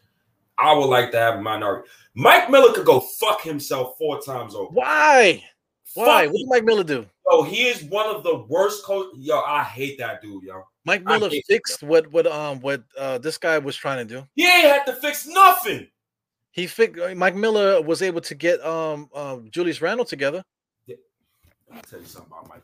I 0.58 0.72
would 0.72 0.86
like 0.86 1.10
to 1.12 1.18
have 1.18 1.34
a 1.36 1.42
minority. 1.42 1.88
Mike 2.14 2.50
Miller 2.50 2.72
could 2.72 2.86
go 2.86 3.00
fuck 3.00 3.42
himself 3.42 3.98
four 3.98 4.20
times 4.22 4.54
over. 4.54 4.70
Why? 4.70 5.42
Why? 5.94 6.24
Fuck 6.24 6.32
what 6.32 6.38
did 6.38 6.48
Mike 6.48 6.64
Miller 6.64 6.84
do? 6.84 7.06
Oh, 7.26 7.42
he 7.42 7.66
is 7.66 7.82
one 7.84 8.06
of 8.06 8.22
the 8.22 8.44
worst 8.48 8.84
coach. 8.84 9.08
Yo, 9.16 9.40
I 9.40 9.64
hate 9.64 9.98
that 9.98 10.22
dude, 10.22 10.44
yo. 10.44 10.62
Mike 10.84 11.04
Miller 11.04 11.28
fixed 11.48 11.82
what 11.82 12.10
what 12.12 12.26
um 12.26 12.60
what 12.60 12.84
uh 12.96 13.18
this 13.18 13.36
guy 13.36 13.58
was 13.58 13.76
trying 13.76 14.06
to 14.06 14.14
do. 14.14 14.26
He 14.34 14.44
ain't 14.44 14.64
had 14.64 14.84
to 14.84 14.92
fix 14.94 15.26
nothing. 15.26 15.88
He 16.52 16.66
fixed 16.66 17.16
Mike 17.16 17.34
Miller 17.34 17.82
was 17.82 18.02
able 18.02 18.20
to 18.20 18.34
get 18.34 18.64
um 18.64 19.10
uh, 19.12 19.38
Julius 19.50 19.82
Randle 19.82 20.06
together. 20.06 20.44
Yeah. 20.86 20.96
I'll 21.74 21.82
tell 21.82 21.98
you 21.98 22.06
something 22.06 22.32
about 22.32 22.48
Mike. 22.48 22.62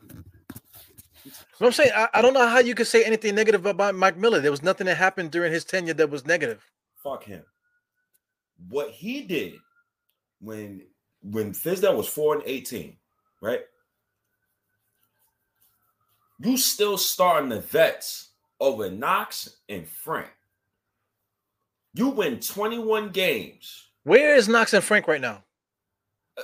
I'm 1.65 1.71
saying, 1.71 1.91
I, 1.95 2.09
I 2.15 2.21
don't 2.21 2.33
know 2.33 2.47
how 2.47 2.59
you 2.59 2.75
could 2.75 2.87
say 2.87 3.03
anything 3.03 3.35
negative 3.35 3.65
about 3.65 3.95
Mike 3.95 4.17
Miller. 4.17 4.39
There 4.39 4.51
was 4.51 4.63
nothing 4.63 4.87
that 4.87 4.97
happened 4.97 5.31
during 5.31 5.51
his 5.51 5.63
tenure 5.63 5.93
that 5.93 6.09
was 6.09 6.25
negative. 6.25 6.65
Fuck 7.03 7.23
him. 7.23 7.43
What 8.69 8.91
he 8.91 9.21
did 9.21 9.55
when 10.39 10.81
when 11.21 11.51
Fizdale 11.53 11.95
was 11.95 12.07
four 12.07 12.35
and 12.35 12.43
eighteen, 12.45 12.97
right? 13.41 13.61
You 16.39 16.57
still 16.57 16.97
starting 16.97 17.49
the 17.49 17.61
vets 17.61 18.29
over 18.59 18.89
Knox 18.89 19.57
and 19.69 19.87
Frank. 19.87 20.31
You 21.93 22.09
win 22.09 22.39
21 22.39 23.09
games. 23.09 23.89
Where 24.03 24.35
is 24.35 24.49
Knox 24.49 24.73
and 24.73 24.83
Frank 24.83 25.07
right 25.07 25.21
now? 25.21 25.43
Uh, 26.37 26.41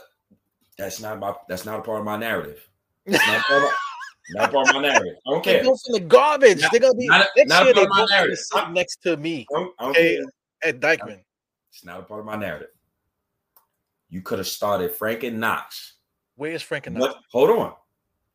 that's 0.78 1.02
not 1.02 1.20
my 1.20 1.34
that's 1.48 1.66
not 1.66 1.80
a 1.80 1.82
part 1.82 2.00
of 2.00 2.06
my 2.06 2.18
narrative. 2.18 2.66
Not 3.06 3.22
part 3.46 3.64
of, 3.64 3.70
not 4.32 4.52
part 4.52 4.70
of 4.70 4.76
my 4.76 4.82
narrative. 4.82 5.16
I 5.28 5.32
don't 5.32 5.44
care. 5.44 5.60
They 5.60 5.66
go 5.66 5.76
from 5.86 5.94
the 5.94 6.00
garbage. 6.00 6.62
Not, 6.62 6.72
they're 6.72 6.82
gonna 6.82 6.96
be 6.96 7.08
not, 7.08 7.28
next 7.36 7.50
not 7.50 7.66
year. 7.66 7.74
They're 7.74 7.88
going 7.88 8.30
to 8.30 8.36
sit 8.36 8.70
next 8.72 8.98
to 9.04 9.18
me. 9.18 9.46
I 9.52 9.60
don't, 9.60 9.74
I 9.80 9.84
don't 9.84 9.92
okay, 9.92 10.20
at 10.64 10.80
Dyckman. 10.80 11.22
It's 11.72 11.86
not 11.86 12.00
a 12.00 12.04
part 12.04 12.20
of 12.20 12.26
my 12.26 12.36
narrative. 12.36 12.70
You 14.10 14.22
could 14.22 14.40
have 14.40 14.48
started 14.48 14.92
Frank 14.92 15.24
and 15.24 15.40
Knox. 15.40 15.96
Where 16.36 16.52
is 16.52 16.62
Frank 16.62 16.88
and 16.88 16.98
Knox? 16.98 17.16
Hold 17.32 17.50
on 17.52 17.74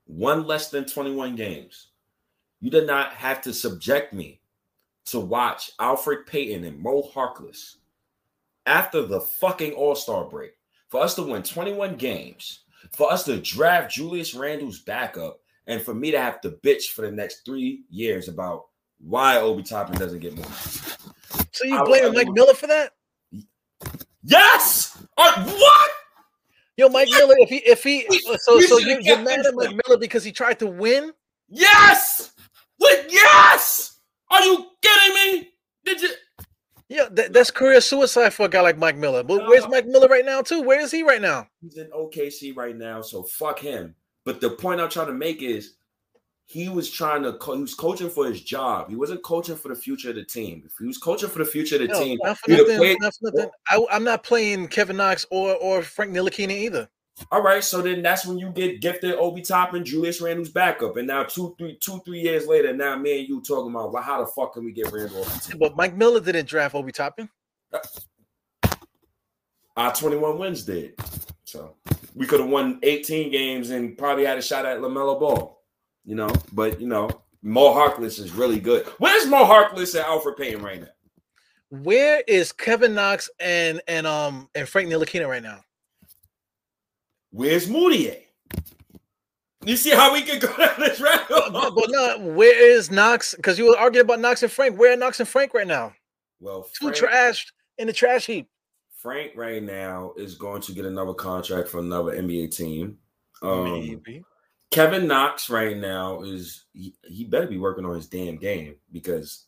one 0.06 0.46
less 0.46 0.70
than 0.70 0.84
21 0.84 1.36
games. 1.36 1.88
You 2.60 2.70
did 2.70 2.86
not 2.86 3.12
have 3.14 3.42
to 3.42 3.52
subject 3.52 4.12
me 4.12 4.40
to 5.06 5.20
watch 5.20 5.76
Elfrid 5.78 6.26
Payton 6.26 6.64
and 6.64 6.78
Mo 6.78 7.02
Harkless 7.14 7.76
after 8.66 9.02
the 9.02 9.20
fucking 9.20 9.72
All 9.72 9.94
Star 9.94 10.24
break 10.24 10.52
for 10.88 11.02
us 11.02 11.14
to 11.16 11.22
win 11.22 11.42
21 11.42 11.96
games, 11.96 12.60
for 12.92 13.12
us 13.12 13.24
to 13.24 13.40
draft 13.40 13.94
Julius 13.94 14.34
Randle's 14.34 14.78
backup, 14.78 15.40
and 15.66 15.80
for 15.80 15.94
me 15.94 16.10
to 16.10 16.20
have 16.20 16.40
to 16.42 16.50
bitch 16.50 16.90
for 16.92 17.02
the 17.02 17.10
next 17.10 17.44
three 17.44 17.84
years 17.90 18.28
about 18.28 18.64
why 19.00 19.38
Obi 19.38 19.62
Toppin 19.62 19.98
doesn't 19.98 20.20
get 20.20 20.36
more. 20.36 20.46
So 21.52 21.64
you 21.64 21.82
blame 21.84 22.14
Mike 22.14 22.32
Miller 22.32 22.54
for 22.54 22.66
that? 22.66 22.92
Yes. 24.22 24.96
Uh, 25.16 25.44
what? 25.44 25.90
Yo, 26.76 26.88
Mike 26.88 27.08
Miller, 27.10 27.34
if 27.38 27.48
he 27.48 27.56
if 27.58 27.84
he 27.84 28.06
so 28.38 28.60
so 28.60 28.78
you, 28.78 28.98
you're 29.00 29.20
mad 29.20 29.46
at 29.46 29.54
Mike 29.54 29.78
Miller 29.86 29.98
because 29.98 30.24
he 30.24 30.32
tried 30.32 30.58
to 30.58 30.66
win? 30.66 31.12
Yes! 31.48 32.32
What 32.78 33.06
yes! 33.08 34.00
Are 34.30 34.42
you 34.42 34.66
kidding 34.82 35.14
me? 35.14 35.50
Did 35.84 36.00
you 36.00 36.08
yeah, 36.88 37.08
that, 37.12 37.32
that's 37.32 37.50
career 37.50 37.80
suicide 37.80 38.34
for 38.34 38.46
a 38.46 38.48
guy 38.48 38.60
like 38.60 38.78
Mike 38.78 38.96
Miller. 38.96 39.22
But 39.22 39.46
where's 39.48 39.66
Mike 39.68 39.86
Miller 39.86 40.06
right 40.06 40.24
now, 40.24 40.42
too? 40.42 40.62
Where 40.62 40.80
is 40.80 40.90
he 40.90 41.02
right 41.02 41.20
now? 41.20 41.48
He's 41.62 41.78
in 41.78 41.88
OKC 41.90 42.54
right 42.54 42.76
now, 42.76 43.00
so 43.00 43.22
fuck 43.22 43.58
him. 43.58 43.94
But 44.24 44.40
the 44.40 44.50
point 44.50 44.80
I'm 44.80 44.88
trying 44.88 45.08
to 45.08 45.12
make 45.12 45.42
is 45.42 45.74
he 46.46 46.68
was 46.68 46.90
trying 46.90 47.22
to 47.22 47.34
co- 47.34 47.54
he 47.54 47.62
was 47.62 47.74
coaching 47.74 48.10
for 48.10 48.26
his 48.26 48.40
job. 48.42 48.88
He 48.90 48.96
wasn't 48.96 49.22
coaching 49.22 49.56
for 49.56 49.68
the 49.68 49.74
future 49.74 50.10
of 50.10 50.16
the 50.16 50.24
team. 50.24 50.62
If 50.66 50.72
he 50.78 50.86
was 50.86 50.98
coaching 50.98 51.28
for 51.28 51.38
the 51.38 51.44
future 51.44 51.76
of 51.76 51.82
the 51.82 51.88
no, 51.88 52.02
team, 52.02 52.18
not 52.22 52.38
nothing, 52.46 52.76
played- 52.76 52.98
not. 53.00 53.50
I, 53.68 53.86
am 53.90 54.04
not 54.04 54.22
playing 54.22 54.68
Kevin 54.68 54.96
Knox 54.96 55.26
or 55.30 55.54
or 55.56 55.82
Frank 55.82 56.12
Ntilikina 56.12 56.50
either. 56.50 56.88
All 57.30 57.42
right, 57.42 57.62
so 57.62 57.80
then 57.80 58.02
that's 58.02 58.26
when 58.26 58.38
you 58.38 58.50
get 58.50 58.80
gifted 58.80 59.14
Obi 59.14 59.40
Toppin, 59.40 59.84
Julius 59.84 60.20
Randle's 60.20 60.48
backup, 60.48 60.96
and 60.96 61.06
now 61.06 61.22
two, 61.22 61.54
three, 61.56 61.76
two, 61.80 62.00
three 62.04 62.20
years 62.20 62.48
later, 62.48 62.72
now 62.72 62.96
me 62.96 63.20
and 63.20 63.28
you 63.28 63.40
talking 63.40 63.70
about 63.70 63.92
well, 63.92 64.02
how 64.02 64.20
the 64.20 64.26
fuck 64.26 64.54
can 64.54 64.64
we 64.64 64.72
get 64.72 64.90
Randle 64.90 65.20
off 65.20 65.44
the 65.44 65.52
team? 65.52 65.58
But 65.60 65.76
Mike 65.76 65.96
Miller 65.96 66.20
didn't 66.20 66.48
draft 66.48 66.74
Obi 66.74 66.90
Toppin. 66.90 67.28
Uh, 67.72 67.78
Our 69.76 69.94
21 69.94 70.38
wins 70.38 70.64
did. 70.64 70.94
So 71.44 71.74
we 72.14 72.26
could 72.26 72.40
have 72.40 72.48
won 72.48 72.78
18 72.82 73.30
games 73.30 73.70
and 73.70 73.96
probably 73.98 74.24
had 74.24 74.38
a 74.38 74.42
shot 74.42 74.66
at 74.66 74.78
LaMelo 74.78 75.18
Ball 75.18 75.54
you 76.04 76.14
know. 76.14 76.30
But 76.52 76.80
you 76.80 76.86
know, 76.86 77.10
Mo 77.42 77.72
Harkless 77.74 78.18
is 78.18 78.32
really 78.32 78.60
good. 78.60 78.86
Where's 78.98 79.26
Mo 79.26 79.44
Harkless 79.44 79.94
and 79.94 80.04
Elfrid 80.04 80.36
Payton 80.36 80.62
right 80.62 80.80
now? 80.80 80.88
Where 81.70 82.22
is 82.28 82.52
Kevin 82.52 82.94
Knox 82.94 83.28
and 83.40 83.80
and 83.88 84.06
um 84.06 84.48
and 84.54 84.68
Frank 84.68 84.88
Ntilikina 84.88 85.28
right 85.28 85.42
now? 85.42 85.60
Where's 87.30 87.66
Mudiay? 87.66 88.20
You 89.64 89.76
see 89.76 89.90
how 89.90 90.12
we 90.12 90.20
can 90.20 90.38
go 90.38 90.54
down 90.56 90.74
this 90.78 91.00
route? 91.00 91.24
but, 91.28 91.52
but 91.52 91.86
no, 91.88 92.18
where 92.18 92.70
is 92.70 92.90
Knox? 92.90 93.34
Because 93.34 93.58
you 93.58 93.66
were 93.66 93.78
arguing 93.78 94.04
about 94.04 94.20
Knox 94.20 94.42
and 94.42 94.52
Frank. 94.52 94.78
Where 94.78 94.92
are 94.92 94.96
Knox 94.96 95.20
and 95.20 95.28
Frank 95.28 95.54
right 95.54 95.66
now? 95.66 95.94
Well, 96.38 96.64
Frank, 96.64 96.96
two 96.96 97.06
trashed 97.06 97.46
in 97.78 97.86
the 97.86 97.92
trash 97.92 98.26
heap. 98.26 98.48
Frank 99.04 99.32
right 99.36 99.62
now 99.62 100.14
is 100.16 100.34
going 100.34 100.62
to 100.62 100.72
get 100.72 100.86
another 100.86 101.12
contract 101.12 101.68
for 101.68 101.78
another 101.78 102.12
NBA 102.12 102.56
team. 102.56 102.96
Um, 103.42 103.64
Maybe. 103.64 104.24
Kevin 104.70 105.06
Knox 105.06 105.50
right 105.50 105.76
now 105.76 106.22
is 106.22 106.64
he, 106.72 106.94
he 107.04 107.24
better 107.24 107.46
be 107.46 107.58
working 107.58 107.84
on 107.84 107.94
his 107.94 108.06
damn 108.06 108.38
game 108.38 108.76
because 108.90 109.44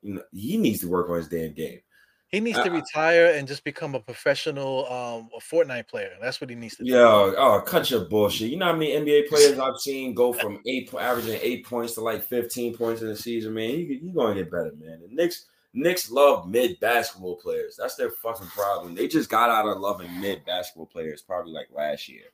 you 0.00 0.14
know 0.14 0.22
he 0.32 0.56
needs 0.56 0.80
to 0.80 0.88
work 0.88 1.10
on 1.10 1.18
his 1.18 1.28
damn 1.28 1.52
game. 1.52 1.80
He 2.28 2.40
needs 2.40 2.60
to 2.62 2.70
retire 2.70 3.26
and 3.26 3.46
just 3.46 3.62
become 3.62 3.94
a 3.94 4.00
professional 4.00 4.90
um 4.90 5.28
a 5.36 5.38
Fortnite 5.38 5.86
player. 5.86 6.12
That's 6.22 6.40
what 6.40 6.48
he 6.48 6.56
needs 6.56 6.76
to 6.76 6.84
do. 6.84 6.92
Yeah, 6.92 7.04
oh, 7.04 7.62
cut 7.64 7.90
your 7.90 8.06
bullshit. 8.06 8.50
You 8.50 8.56
know 8.56 8.66
how 8.66 8.72
many 8.72 8.92
NBA 8.92 9.28
players 9.28 9.58
I've 9.58 9.78
seen 9.78 10.14
go 10.14 10.32
from 10.32 10.62
eight 10.66 10.92
averaging 10.98 11.38
eight 11.42 11.66
points 11.66 11.92
to 11.94 12.00
like 12.00 12.24
15 12.24 12.74
points 12.74 13.02
in 13.02 13.08
the 13.08 13.16
season, 13.16 13.52
man. 13.52 13.68
You 13.68 13.84
you 14.02 14.12
gonna 14.16 14.34
get 14.34 14.50
better, 14.50 14.72
man. 14.80 15.02
The 15.02 15.14
Knicks 15.14 15.44
Knicks 15.74 16.10
love 16.10 16.48
mid 16.48 16.78
basketball 16.78 17.36
players. 17.36 17.76
That's 17.76 17.96
their 17.96 18.10
fucking 18.10 18.46
problem. 18.46 18.94
They 18.94 19.08
just 19.08 19.28
got 19.28 19.50
out 19.50 19.66
of 19.66 19.78
loving 19.78 20.20
mid 20.20 20.44
basketball 20.44 20.86
players 20.86 21.20
probably 21.20 21.52
like 21.52 21.68
last 21.72 22.08
year. 22.08 22.24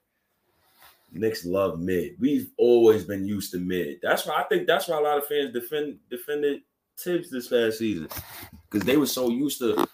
Knicks 1.12 1.45
love 1.45 1.81
mid. 1.81 2.17
We've 2.21 2.51
always 2.59 3.05
been 3.05 3.27
used 3.27 3.51
to 3.53 3.59
mid. 3.59 3.99
That's 4.03 4.27
why 4.27 4.35
I 4.41 4.45
think 4.45 4.67
that's 4.67 4.89
why 4.89 4.99
a 4.99 5.01
lot 5.01 5.19
of 5.19 5.27
fans 5.27 5.53
defend 5.53 5.99
defended 6.11 6.61
Thibs 6.99 7.31
this 7.31 7.49
past 7.49 7.79
season 7.79 8.09
because 8.69 8.87
they 8.87 8.99
were 8.99 9.07
so 9.07 9.31
used 9.31 9.59
to 9.61 9.89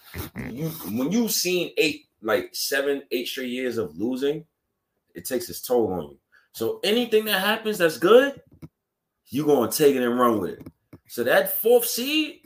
you. 0.51 0.67
When 0.91 1.11
you've 1.11 1.31
seen 1.31 1.71
eight, 1.77 2.07
like 2.21 2.49
seven, 2.53 3.03
eight 3.11 3.27
straight 3.27 3.49
years 3.49 3.77
of 3.77 3.97
losing, 3.97 4.45
it 5.15 5.23
takes 5.23 5.49
its 5.49 5.61
toll 5.61 5.93
on 5.93 6.03
you. 6.03 6.17
So 6.51 6.79
anything 6.83 7.25
that 7.25 7.39
happens 7.39 7.77
that's 7.77 7.97
good, 7.97 8.41
you're 9.27 9.45
gonna 9.45 9.71
take 9.71 9.95
it 9.95 10.03
and 10.03 10.19
run 10.19 10.39
with 10.39 10.51
it. 10.51 10.67
So 11.07 11.23
that 11.23 11.57
fourth 11.57 11.85
seed, 11.85 12.41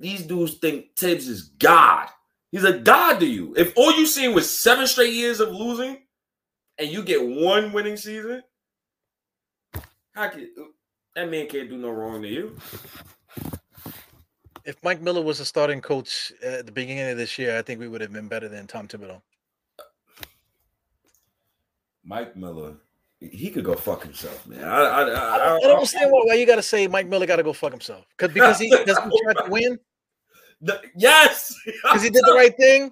these 0.00 0.22
dudes 0.22 0.54
think 0.54 0.96
Thibs 0.96 1.28
is 1.28 1.42
God. 1.42 2.08
He's 2.50 2.64
a 2.64 2.78
god 2.78 3.20
to 3.20 3.26
you. 3.26 3.54
If 3.56 3.72
all 3.76 3.96
you 3.96 4.06
seen 4.06 4.34
was 4.34 4.58
seven 4.58 4.86
straight 4.86 5.12
years 5.12 5.38
of 5.38 5.52
losing, 5.52 5.98
and 6.78 6.88
you 6.88 7.02
get 7.02 7.24
one 7.24 7.72
winning 7.72 7.96
season, 7.96 8.42
how 10.14 10.28
can 10.28 10.48
that 11.14 11.30
man 11.30 11.46
can't 11.46 11.68
do 11.68 11.76
no 11.76 11.90
wrong 11.90 12.22
to 12.22 12.28
you? 12.28 12.56
If 14.64 14.82
Mike 14.82 15.02
Miller 15.02 15.22
was 15.22 15.40
a 15.40 15.44
starting 15.44 15.80
coach 15.80 16.32
at 16.42 16.66
the 16.66 16.72
beginning 16.72 17.10
of 17.10 17.18
this 17.18 17.38
year, 17.38 17.56
I 17.58 17.62
think 17.62 17.80
we 17.80 17.88
would 17.88 18.00
have 18.00 18.12
been 18.12 18.28
better 18.28 18.48
than 18.48 18.66
Tom 18.66 18.88
Thibodeau. 18.88 19.20
Mike 22.02 22.34
Miller, 22.36 22.74
he 23.20 23.50
could 23.50 23.64
go 23.64 23.74
fuck 23.74 24.02
himself, 24.02 24.46
man. 24.46 24.64
I, 24.64 24.68
I, 24.68 24.80
I, 24.80 25.02
I 25.02 25.04
don't, 25.04 25.18
I 25.18 25.60
don't 25.60 25.72
understand 25.74 26.10
why, 26.10 26.22
why 26.24 26.34
you 26.34 26.46
got 26.46 26.56
to 26.56 26.62
say 26.62 26.86
Mike 26.86 27.06
Miller 27.06 27.26
got 27.26 27.36
to 27.36 27.42
go 27.42 27.52
fuck 27.52 27.72
himself 27.72 28.06
because 28.16 28.32
because 28.32 28.58
he 28.58 28.70
because 28.70 28.98
he 28.98 29.22
tried 29.24 29.44
to 29.44 29.50
win 29.50 29.78
The- 30.60 30.80
yes, 30.96 31.54
because 31.64 32.02
he 32.02 32.10
did 32.10 32.22
the 32.24 32.34
right 32.34 32.54
thing. 32.56 32.90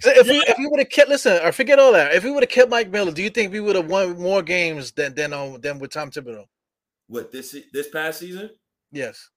So 0.00 0.10
if 0.10 0.26
we 0.26 0.36
if 0.46 0.58
we 0.58 0.66
would 0.66 0.80
have 0.80 0.90
kept 0.90 1.08
listen 1.08 1.38
or 1.44 1.52
forget 1.52 1.78
all 1.78 1.92
that, 1.92 2.14
if 2.14 2.24
we 2.24 2.30
would 2.30 2.42
have 2.42 2.50
kept 2.50 2.70
Mike 2.70 2.90
Miller, 2.90 3.12
do 3.12 3.22
you 3.22 3.30
think 3.30 3.52
we 3.52 3.60
would 3.60 3.76
have 3.76 3.86
won 3.88 4.18
more 4.20 4.42
games 4.42 4.92
than 4.92 5.14
than 5.14 5.32
um, 5.32 5.60
than 5.60 5.78
with 5.78 5.92
Tom 5.92 6.10
Thibodeau? 6.10 6.44
What 7.08 7.30
this 7.32 7.56
this 7.72 7.88
past 7.88 8.18
season? 8.20 8.50
Yes, 8.92 9.30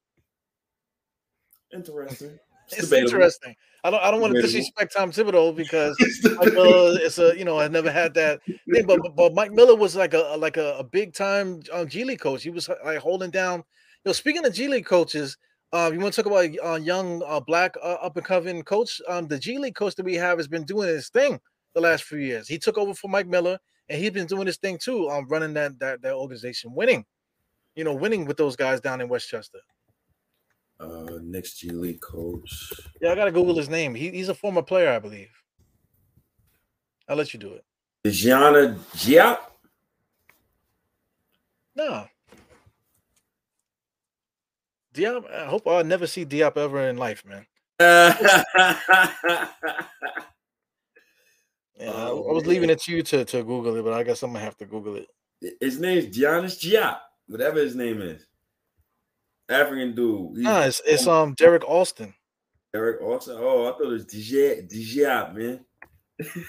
Interesting. 1.74 2.40
it's 2.68 2.82
debatable. 2.90 3.12
interesting. 3.14 3.56
I 3.84 3.92
don't 3.92 4.04
I 4.04 4.12
don't 4.12 4.22
want 4.22 4.34
to 4.36 4.42
disrespect 4.42 4.94
Tom 4.96 5.12
Thibodeau 5.12 5.56
because 5.56 5.96
Mike 6.38 6.54
Miller 6.54 7.00
is 7.00 7.18
a 7.20 7.38
you 7.38 7.46
know 7.46 7.60
I 7.60 7.68
never 7.68 7.92
had 7.92 8.14
that 8.16 8.42
thing, 8.44 8.86
but 8.86 9.00
but- 9.02 9.16
but 9.16 9.34
Mike 9.34 9.52
Miller 9.54 9.76
was 9.76 9.96
like 9.96 10.14
a 10.14 10.36
like 10.38 10.58
a, 10.58 10.78
a 10.80 10.84
big 10.84 11.14
time 11.14 11.62
um, 11.72 11.88
G 11.88 12.04
League 12.04 12.20
coach. 12.20 12.44
He 12.44 12.50
was 12.50 12.70
like 12.84 12.98
holding 13.00 13.32
down. 13.32 13.60
You 14.04 14.10
know, 14.10 14.14
speaking 14.14 14.46
of 14.46 14.54
G 14.54 14.68
League 14.68 14.86
coaches, 14.86 15.38
um, 15.72 15.94
you 15.94 16.00
want 16.00 16.14
to 16.14 16.24
talk 16.24 16.32
about 16.32 16.50
uh, 16.66 16.80
young 16.80 17.22
uh, 17.26 17.40
black 17.40 17.76
uh, 17.84 17.98
up 18.02 18.18
and 18.18 18.26
coming 18.26 18.64
coach? 18.64 19.02
Um, 19.08 19.28
the 19.28 19.38
G 19.38 19.58
League 19.58 19.76
coach 19.76 19.96
that 19.96 20.06
we 20.06 20.16
have 20.16 20.40
has 20.40 20.48
been 20.48 20.64
doing 20.64 20.88
his 20.88 21.10
thing 21.10 21.40
the 21.76 21.82
last 21.82 22.04
few 22.04 22.18
years. 22.18 22.48
He 22.48 22.58
took 22.58 22.78
over 22.78 22.94
for 22.94 23.08
Mike 23.08 23.28
Miller, 23.28 23.60
and 23.88 24.02
he's 24.02 24.12
been 24.12 24.26
doing 24.26 24.48
his 24.48 24.58
thing 24.58 24.80
too. 24.82 25.10
Um, 25.10 25.28
running 25.28 25.54
that 25.54 25.78
that 25.80 26.02
that 26.02 26.14
organization, 26.14 26.74
winning. 26.74 27.06
You 27.76 27.84
know, 27.84 27.94
winning 27.94 28.26
with 28.26 28.38
those 28.38 28.56
guys 28.56 28.82
down 28.82 29.00
in 29.00 29.08
Westchester. 29.08 29.60
Uh, 30.80 31.20
next 31.22 31.60
G 31.60 31.70
League 31.70 32.02
coach. 32.02 32.74
Yeah, 33.02 33.12
I 33.12 33.16
gotta 33.16 33.32
Google 33.32 33.56
his 33.56 33.70
name. 33.70 33.94
He, 33.94 34.10
he's 34.10 34.30
a 34.30 34.34
former 34.34 34.64
player, 34.64 34.90
I 34.90 35.00
believe. 35.00 35.30
I'll 37.08 37.16
let 37.16 37.34
you 37.34 37.40
do 37.40 37.54
it. 37.54 37.64
Gianna 38.12 38.78
Giap. 38.96 39.40
No. 41.76 42.08
Diop, 44.94 45.32
I 45.32 45.46
hope 45.46 45.68
I'll 45.68 45.84
never 45.84 46.08
see 46.08 46.26
Diop 46.26 46.58
ever 46.58 46.88
in 46.88 46.98
life, 46.98 47.24
man. 47.26 47.46
Yeah, 51.80 51.92
I- 51.92 52.10
Oh, 52.10 52.30
I 52.30 52.34
was 52.34 52.44
man. 52.44 52.50
leaving 52.54 52.70
it 52.70 52.82
to 52.82 52.92
you 52.92 53.04
to, 53.04 53.24
to 53.26 53.44
Google 53.44 53.76
it, 53.78 53.84
but 53.84 53.94
I 53.94 54.04
guess 54.04 54.22
I'm 54.24 54.34
gonna 54.34 54.44
have 54.44 54.58
to 54.58 54.66
Google 54.66 54.96
it. 54.96 55.08
his 55.62 55.80
name's 55.80 56.08
Giannis 56.16 56.60
Giap, 56.60 57.00
whatever 57.28 57.60
his 57.60 57.76
name 57.76 58.02
is. 58.02 58.26
African 59.48 59.96
dude. 59.96 60.36
He's 60.36 60.44
Nah, 60.44 60.62
it's, 60.64 60.82
it's 60.86 61.08
um 61.08 61.34
Derrick 61.36 61.64
Alston. 61.68 62.14
Derrick 62.74 63.02
Alston. 63.02 63.38
Oh, 63.40 63.68
I 63.68 63.72
thought 63.72 63.84
it 63.84 63.88
was 63.88 64.06
Giap, 64.08 64.70
Giap, 64.70 65.36
man. 65.36 65.66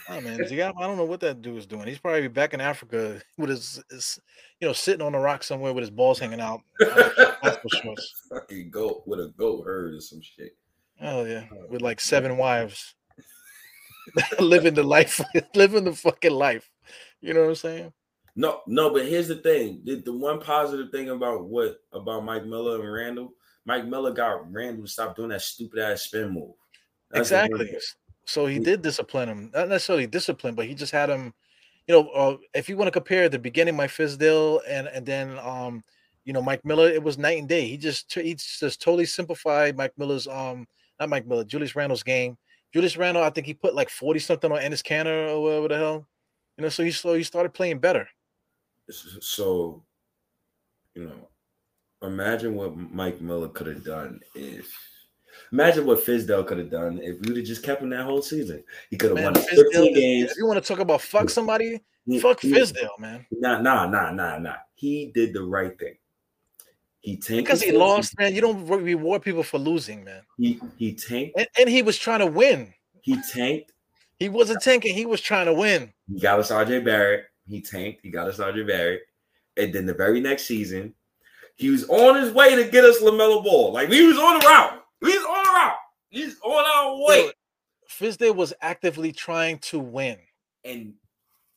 Oh 0.08 0.20
man, 0.20 0.40
I 0.42 0.46
don't 0.46 0.96
know 0.96 1.04
what 1.04 1.20
that 1.20 1.42
dude 1.42 1.56
is 1.56 1.66
doing. 1.66 1.86
He's 1.86 1.98
probably 1.98 2.26
back 2.28 2.54
in 2.54 2.60
Africa 2.60 3.20
with 3.38 3.50
his, 3.50 3.82
his 3.90 4.20
you 4.60 4.66
know, 4.66 4.72
sitting 4.72 5.04
on 5.04 5.14
a 5.14 5.20
rock 5.20 5.42
somewhere 5.42 5.72
with 5.72 5.82
his 5.82 5.90
balls 5.90 6.18
hanging 6.18 6.40
out. 6.40 6.60
Fucking 6.80 8.70
goat 8.70 9.02
with 9.06 9.20
a 9.20 9.32
goat 9.36 9.64
herd 9.64 9.94
or 9.94 10.00
some 10.00 10.20
shit. 10.20 10.56
Oh 11.00 11.24
yeah, 11.24 11.44
with 11.68 11.82
like 11.82 12.00
seven 12.00 12.36
wives, 12.36 12.94
living 14.38 14.74
the 14.74 14.82
life, 14.82 15.20
living 15.54 15.84
the 15.84 15.94
fucking 15.94 16.32
life. 16.32 16.70
You 17.22 17.32
know 17.32 17.40
what 17.42 17.48
I'm 17.48 17.54
saying? 17.54 17.92
No, 18.36 18.60
no, 18.66 18.90
but 18.90 19.06
here's 19.06 19.28
the 19.28 19.36
thing. 19.36 19.80
The, 19.84 20.02
the 20.02 20.12
one 20.12 20.40
positive 20.40 20.90
thing 20.90 21.08
about 21.08 21.46
what 21.46 21.78
about 21.92 22.24
Mike 22.24 22.44
Miller 22.44 22.80
and 22.80 22.92
Randle, 22.92 23.32
Mike 23.64 23.86
Miller 23.86 24.12
got 24.12 24.52
Randle 24.52 24.84
to 24.84 24.90
stop 24.90 25.16
doing 25.16 25.30
that 25.30 25.40
stupid 25.40 25.78
ass 25.78 26.02
spin 26.02 26.34
move. 26.34 26.52
That's 27.10 27.30
exactly. 27.30 27.70
So 28.30 28.46
he 28.46 28.54
He- 28.54 28.60
did 28.60 28.82
discipline 28.82 29.28
him, 29.28 29.50
not 29.52 29.68
necessarily 29.68 30.06
discipline, 30.06 30.54
but 30.54 30.66
he 30.66 30.74
just 30.74 30.92
had 30.92 31.10
him. 31.10 31.34
You 31.86 31.94
know, 31.94 32.08
uh, 32.10 32.36
if 32.54 32.68
you 32.68 32.76
want 32.76 32.86
to 32.86 32.92
compare 32.92 33.28
the 33.28 33.38
beginning, 33.38 33.74
Mike 33.74 33.90
Fizdale, 33.90 34.60
and 34.68 34.86
and 34.86 35.04
then 35.04 35.38
um, 35.40 35.82
you 36.24 36.32
know, 36.32 36.42
Mike 36.42 36.64
Miller, 36.64 36.88
it 36.88 37.02
was 37.02 37.18
night 37.18 37.38
and 37.38 37.48
day. 37.48 37.66
He 37.66 37.76
just 37.76 38.12
he 38.14 38.34
just 38.34 38.80
totally 38.80 39.06
simplified 39.06 39.76
Mike 39.76 39.94
Miller's 39.98 40.28
um, 40.28 40.68
not 41.00 41.08
Mike 41.08 41.26
Miller, 41.26 41.42
Julius 41.44 41.74
Randle's 41.74 42.04
game. 42.04 42.38
Julius 42.72 42.96
Randle, 42.96 43.24
I 43.24 43.30
think 43.30 43.48
he 43.48 43.54
put 43.54 43.74
like 43.74 43.90
forty 43.90 44.20
something 44.20 44.52
on 44.52 44.60
Enes 44.60 44.84
Kanter 44.84 45.30
or 45.30 45.42
whatever 45.42 45.68
the 45.68 45.76
hell. 45.76 46.08
You 46.56 46.62
know, 46.62 46.68
so 46.68 46.84
he 46.84 46.92
so 46.92 47.14
he 47.14 47.24
started 47.24 47.52
playing 47.52 47.80
better. 47.80 48.08
So, 48.88 49.82
you 50.94 51.04
know, 51.04 51.28
imagine 52.06 52.54
what 52.54 52.76
Mike 52.76 53.20
Miller 53.20 53.48
could 53.48 53.66
have 53.66 53.84
done 53.84 54.20
if. 54.36 54.89
Imagine 55.52 55.86
what 55.86 56.04
Fizdale 56.04 56.46
could 56.46 56.58
have 56.58 56.70
done 56.70 56.98
if 57.02 57.20
we 57.20 57.28
would 57.28 57.36
have 57.38 57.46
just 57.46 57.62
kept 57.62 57.82
him 57.82 57.90
that 57.90 58.04
whole 58.04 58.22
season. 58.22 58.62
He 58.90 58.96
could 58.96 59.10
have 59.10 59.20
won 59.22 59.34
Fizdale, 59.34 59.72
15 59.72 59.94
games. 59.94 60.30
if 60.32 60.36
you 60.36 60.46
want 60.46 60.62
to 60.62 60.66
talk 60.66 60.80
about 60.80 61.02
fuck 61.02 61.30
somebody, 61.30 61.80
He- 62.06 62.18
fuck 62.20 62.40
he- 62.40 62.52
Fizdale, 62.52 62.98
man. 62.98 63.26
Nah, 63.30 63.60
nah, 63.60 63.86
nah, 63.88 64.10
nah, 64.10 64.38
nah. 64.38 64.56
He 64.74 65.10
did 65.14 65.34
the 65.34 65.42
right 65.42 65.78
thing. 65.78 65.96
He 67.00 67.16
tanked 67.16 67.44
Because 67.44 67.62
he 67.62 67.72
lost, 67.72 68.18
man. 68.18 68.34
You 68.34 68.42
don't 68.42 68.66
reward 68.66 69.22
people 69.22 69.42
for 69.42 69.58
losing, 69.58 70.04
man. 70.04 70.22
He 70.38 70.60
he 70.76 70.92
tanked. 70.94 71.32
And, 71.36 71.48
and 71.58 71.68
he 71.68 71.82
was 71.82 71.96
trying 71.96 72.20
to 72.20 72.26
win. 72.26 72.74
He 73.00 73.16
tanked. 73.32 73.72
He 74.18 74.28
wasn't 74.28 74.62
tanking. 74.62 74.94
He 74.94 75.06
was 75.06 75.20
trying 75.22 75.46
to 75.46 75.54
win. 75.54 75.92
He 76.12 76.20
got 76.20 76.38
us 76.38 76.50
RJ 76.50 76.84
Barrett. 76.84 77.24
He 77.48 77.62
tanked. 77.62 78.00
He 78.02 78.10
got 78.10 78.28
us 78.28 78.36
RJ 78.38 78.66
Barrett. 78.66 79.02
And 79.56 79.72
then 79.72 79.86
the 79.86 79.94
very 79.94 80.20
next 80.20 80.44
season, 80.44 80.94
he 81.56 81.70
was 81.70 81.88
on 81.88 82.20
his 82.20 82.32
way 82.32 82.54
to 82.54 82.70
get 82.70 82.84
us 82.84 83.00
LaMelo 83.00 83.42
Ball. 83.42 83.72
Like 83.72 83.88
he 83.90 84.06
was 84.06 84.18
on 84.18 84.38
the 84.38 84.46
route. 84.46 84.79
We 85.00 85.08
was 85.16 85.24
on 85.24 85.44
the. 85.44 85.70
He's 86.10 86.36
on 86.42 86.64
our 86.64 87.06
way. 87.06 87.30
Fizdale 87.88 88.34
was 88.34 88.52
actively 88.60 89.12
trying 89.12 89.58
to 89.60 89.78
win. 89.78 90.18
And 90.64 90.94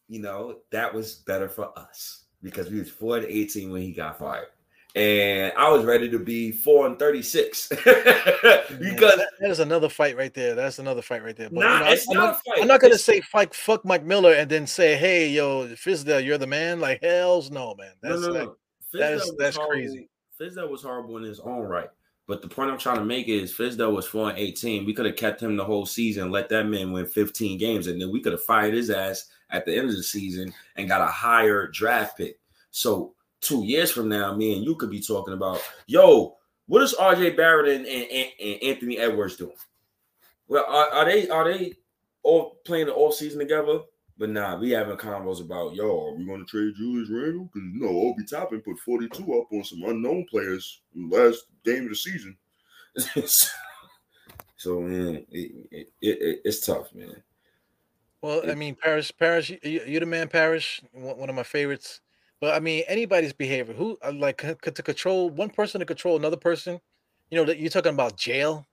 you 0.07 0.19
know 0.21 0.57
that 0.71 0.93
was 0.93 1.15
better 1.15 1.49
for 1.49 1.77
us 1.77 2.25
because 2.41 2.69
we 2.69 2.79
was 2.79 2.89
four 2.89 3.17
and 3.17 3.25
eighteen 3.25 3.71
when 3.71 3.81
he 3.81 3.91
got 3.91 4.19
fired. 4.19 4.47
And 4.95 5.51
I 5.57 5.69
was 5.71 5.83
ready 5.85 6.07
to 6.11 6.19
be 6.19 6.51
four 6.51 6.85
and 6.85 6.99
thirty-six 6.99 7.71
Man, 7.85 7.85
because 7.85 9.15
that- 9.15 9.27
that 9.39 9.49
is 9.49 9.59
another 9.59 9.89
fight 9.89 10.15
right 10.15 10.31
there. 10.33 10.53
That's 10.53 10.77
another 10.77 11.01
fight 11.01 11.23
right 11.23 11.35
there. 11.35 11.49
But, 11.49 11.61
Nah, 11.61 11.79
you 11.79 11.83
know, 11.85 11.91
it's 11.91 12.07
I'm, 12.09 12.15
not 12.15 12.23
not, 12.25 12.33
a 12.33 12.35
fight. 12.35 12.61
I'm 12.61 12.67
not 12.67 12.79
gonna 12.79 12.93
It's- 12.93 13.03
say 13.03 13.21
fuck 13.21 13.53
fuck 13.55 13.83
Mike 13.85 14.05
Miller 14.05 14.33
and 14.33 14.49
then 14.49 14.67
say, 14.67 14.95
hey, 14.95 15.29
yo, 15.29 15.67
Fizdale, 15.69 16.23
you're 16.23 16.37
the 16.37 16.45
man. 16.47 16.79
Like 16.79 17.01
hell's 17.03 17.49
no, 17.49 17.73
man. 17.75 17.93
That's 18.03 18.21
no, 18.21 18.27
no, 18.27 18.33
like, 18.33 18.43
no. 18.93 18.99
that 18.99 19.13
is- 19.13 19.33
that's 19.39 19.55
horrible. 19.55 19.73
crazy. 19.73 20.09
Fizdale 20.39 20.69
was 20.69 20.83
horrible 20.83 21.17
in 21.17 21.23
his 21.23 21.39
own 21.39 21.63
right. 21.63 21.89
But 22.25 22.41
the 22.41 22.47
point 22.47 22.71
I'm 22.71 22.77
trying 22.77 22.97
to 22.99 23.05
make 23.05 23.27
is 23.27 23.51
Fizdale 23.53 23.93
was 23.93 24.07
4 24.07 24.29
and 24.29 24.39
18. 24.39 24.85
We 24.85 24.93
could 24.93 25.05
have 25.05 25.17
kept 25.17 25.41
him 25.41 25.57
the 25.57 25.65
whole 25.65 25.85
season, 25.85 26.31
let 26.31 26.47
that 26.49 26.67
man 26.67 26.91
win 26.93 27.05
15 27.05 27.57
games, 27.57 27.87
and 27.87 28.01
then 28.01 28.11
we 28.11 28.21
could 28.21 28.31
have 28.31 28.43
fired 28.43 28.73
his 28.73 28.89
ass 28.89 29.25
at 29.49 29.65
the 29.65 29.75
end 29.77 29.89
of 29.89 29.95
the 29.95 30.03
season 30.03 30.53
and 30.77 30.87
got 30.87 31.01
a 31.01 31.05
higher 31.11 31.67
draft 31.67 32.17
pick. 32.17 32.39
So 32.71 33.13
two 33.41 33.65
years 33.65 33.91
from 33.91 34.07
now, 34.07 34.33
me 34.33 34.55
and 34.55 34.63
you 34.63 34.75
could 34.75 34.89
be 34.89 35.01
talking 35.01 35.33
about, 35.33 35.61
yo, 35.85 36.37
what 36.67 36.81
is 36.81 36.95
RJ 36.97 37.35
Barrett 37.35 37.67
and, 37.75 37.85
and, 37.85 38.09
and- 38.09 38.31
and 38.39 38.63
Anthony 38.63 38.97
Edwards 38.97 39.35
doing? 39.35 39.51
Well, 40.47 40.65
are, 40.67 40.89
are 40.91 41.05
they 41.05 41.27
are 41.29 41.43
they 41.51 41.73
all 42.23 42.59
playing 42.63 42.85
the 42.87 42.93
off 42.93 43.15
season 43.15 43.39
together? 43.39 43.79
But 44.23 44.29
nah, 44.29 44.57
we 44.57 44.69
having 44.69 44.95
combos 44.95 45.41
about 45.41 45.75
yo, 45.75 46.07
are 46.07 46.13
we 46.15 46.23
gonna 46.25 46.45
trade 46.45 46.75
Julius 46.77 47.09
Randle? 47.09 47.49
Because 47.53 47.67
you 47.73 47.81
know, 47.81 47.89
Obi 47.89 48.23
Toppin 48.23 48.61
put 48.61 48.79
42 48.79 49.21
up 49.33 49.51
on 49.51 49.65
some 49.65 49.83
unknown 49.83 50.25
players 50.29 50.81
in 50.95 51.09
the 51.09 51.17
last 51.17 51.43
game 51.65 51.83
of 51.83 51.89
the 51.89 51.95
season. 51.97 52.37
so 54.55 54.79
man, 54.79 55.25
it, 55.29 55.67
it, 55.71 55.87
it, 56.01 56.41
it's 56.45 56.65
tough, 56.65 56.95
man. 56.95 57.21
well, 58.21 58.49
I 58.49 58.55
mean, 58.55 58.75
Paris, 58.75 59.11
Paris, 59.11 59.49
you, 59.49 59.59
you- 59.61 59.83
you're 59.85 59.99
the 59.99 60.05
man, 60.05 60.29
Paris. 60.29 60.79
One 60.93 61.17
one 61.17 61.29
of 61.29 61.35
my 61.35 61.43
favorites. 61.43 61.99
But 62.39 62.53
I 62.55 62.61
mean, 62.61 62.85
anybody's 62.87 63.33
behavior. 63.33 63.73
Who 63.73 63.97
uh, 64.01 64.13
like 64.13 64.39
c- 64.41 64.55
c- 64.63 64.71
to 64.71 64.83
control 64.83 65.31
one 65.31 65.49
person 65.49 65.79
to 65.79 65.85
control 65.85 66.15
another 66.15 66.37
person? 66.37 66.79
You 67.29 67.39
know, 67.39 67.45
that 67.45 67.59
you're 67.59 67.69
talking 67.69 67.93
about 67.93 68.15
jail. 68.15 68.65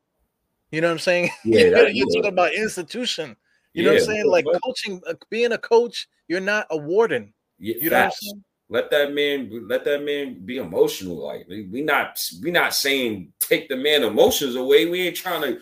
You 0.70 0.80
know 0.80 0.86
what 0.86 0.92
I'm 0.92 0.98
saying? 1.00 1.30
Yeah, 1.44 1.60
you're, 1.60 1.70
that- 1.72 1.94
you're 1.96 2.06
yeah. 2.08 2.20
talking 2.20 2.32
about 2.32 2.54
institution. 2.54 3.34
You 3.72 3.84
know 3.84 3.92
what 3.92 4.00
I'm 4.00 4.06
saying? 4.06 4.26
Like 4.26 4.46
coaching, 4.64 5.00
uh, 5.06 5.14
being 5.30 5.52
a 5.52 5.58
coach, 5.58 6.08
you're 6.28 6.40
not 6.40 6.66
a 6.70 6.76
warden. 6.76 7.32
Yeah, 7.58 7.74
You 7.80 7.90
know 7.90 7.96
what 7.96 8.04
I'm 8.06 8.10
saying? 8.12 8.44
Let 8.72 8.90
that 8.92 9.12
man 9.12 9.66
let 9.68 9.84
that 9.84 10.04
man 10.04 10.44
be 10.44 10.58
emotional. 10.58 11.16
Like 11.16 11.46
we, 11.48 11.66
we 11.66 11.82
not 11.82 12.20
we 12.40 12.52
not 12.52 12.72
saying 12.72 13.32
take 13.40 13.68
the 13.68 13.76
man 13.76 14.04
emotions 14.04 14.54
away. 14.54 14.86
We 14.86 15.08
ain't 15.08 15.16
trying 15.16 15.42
to. 15.42 15.60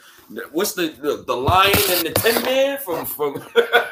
What's 0.53 0.75
the 0.75 0.89
the, 0.89 1.25
the 1.27 1.35
lion 1.35 1.73
and 1.73 2.07
the 2.07 2.13
ten 2.15 2.43
man 2.43 2.79
from 2.79 3.07
from? 3.07 3.43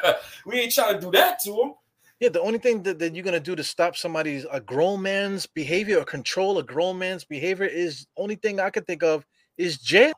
we 0.45 0.59
ain't 0.59 0.71
trying 0.71 0.95
to 0.95 1.01
do 1.01 1.11
that 1.11 1.39
to 1.45 1.51
him. 1.51 1.73
Yeah, 2.19 2.29
the 2.29 2.41
only 2.41 2.59
thing 2.59 2.83
that, 2.83 2.99
that 2.99 3.15
you're 3.15 3.23
gonna 3.23 3.39
do 3.39 3.55
to 3.55 3.63
stop 3.63 3.95
somebody's 3.95 4.45
a 4.51 4.59
grown 4.59 5.01
man's 5.01 5.47
behavior 5.47 5.99
or 5.99 6.03
control 6.03 6.59
a 6.59 6.63
grown 6.63 6.99
man's 6.99 7.23
behavior 7.23 7.65
is 7.65 8.05
only 8.17 8.35
thing 8.35 8.59
I 8.59 8.69
could 8.69 8.85
think 8.85 9.01
of 9.01 9.25
is 9.57 9.79
jail. 9.79 10.13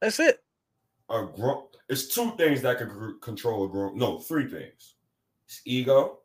That's 0.00 0.18
it. 0.18 0.38
a 1.10 1.26
grown. 1.26 1.64
It's 1.90 2.06
two 2.06 2.30
things 2.36 2.62
that 2.62 2.78
could 2.78 2.88
gr- 2.88 3.18
control 3.20 3.64
a 3.64 3.68
grown. 3.68 3.98
No, 3.98 4.20
three 4.20 4.48
things: 4.48 4.94
it's 5.44 5.60
ego, 5.64 6.20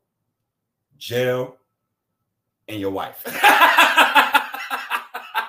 jail, 0.96 1.58
and 2.68 2.80
your 2.80 2.92
wife. 2.92 3.24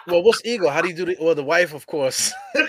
well, 0.06 0.22
what's 0.22 0.40
ego? 0.44 0.70
How 0.70 0.80
do 0.80 0.88
you 0.88 0.94
do 0.94 1.04
the? 1.04 1.16
Well, 1.20 1.34
the 1.34 1.44
wife, 1.44 1.74
of 1.74 1.86
course. 1.86 2.32
You're 2.54 2.66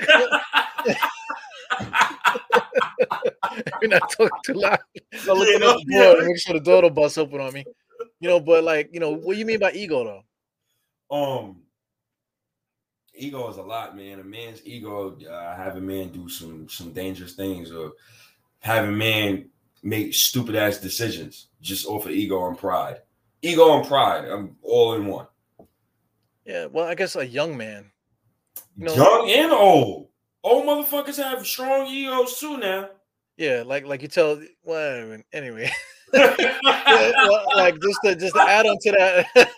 not 3.91 4.09
talking 4.09 4.29
too 4.45 4.53
loud. 4.53 4.79
I'm 5.29 5.37
looking 5.37 5.61
Yeah, 5.61 5.69
at 5.69 5.77
the 5.77 5.85
door 5.97 6.15
to 6.17 6.27
make 6.27 6.39
sure 6.39 6.53
the 6.53 6.59
door 6.59 6.81
don't 6.81 6.93
bust 6.93 7.17
open 7.17 7.39
on 7.39 7.53
me. 7.53 7.65
You 8.19 8.29
know, 8.29 8.39
but 8.41 8.63
like, 8.65 8.89
you 8.91 8.99
know, 8.99 9.11
what 9.11 9.33
do 9.33 9.39
you 9.39 9.45
mean 9.45 9.59
by 9.59 9.71
ego 9.71 10.21
though? 11.09 11.15
Um, 11.15 11.61
ego 13.17 13.49
is 13.49 13.57
a 13.57 13.61
lot, 13.61 13.95
man. 13.95 14.19
A 14.19 14.23
man's 14.23 14.61
ego, 14.65 15.17
uh, 15.29 15.55
have 15.55 15.75
a 15.75 15.81
man 15.81 16.09
do 16.09 16.29
some 16.29 16.67
some 16.69 16.91
dangerous 16.91 17.33
things, 17.33 17.71
or 17.71 17.93
have 18.59 18.85
a 18.85 18.91
man 18.91 19.49
make 19.83 20.13
stupid 20.13 20.55
ass 20.55 20.77
decisions 20.77 21.47
just 21.61 21.85
off 21.85 22.05
of 22.05 22.11
ego 22.11 22.47
and 22.47 22.57
pride. 22.57 23.01
Ego 23.41 23.77
and 23.77 23.87
pride, 23.87 24.25
I'm 24.25 24.55
all 24.61 24.95
in 24.95 25.05
one. 25.05 25.27
Yeah, 26.45 26.65
well, 26.65 26.85
I 26.85 26.95
guess 26.95 27.15
a 27.15 27.25
young 27.25 27.57
man. 27.57 27.91
No. 28.75 28.93
Young 28.95 29.29
and 29.29 29.51
old. 29.51 30.07
Old 30.43 30.65
motherfuckers 30.65 31.17
have 31.17 31.45
strong 31.45 31.87
egos 31.87 32.39
too 32.39 32.57
now. 32.57 32.89
Yeah, 33.37 33.63
like 33.65 33.85
like 33.85 34.01
you 34.01 34.07
tell. 34.07 34.41
Well, 34.63 35.17
anyway, 35.31 35.71
like 36.13 37.79
just 37.81 37.99
to 38.03 38.15
just 38.15 38.33
to 38.35 38.41
add 38.41 38.65
on 38.65 38.77
to 38.81 38.91
that. 38.91 39.27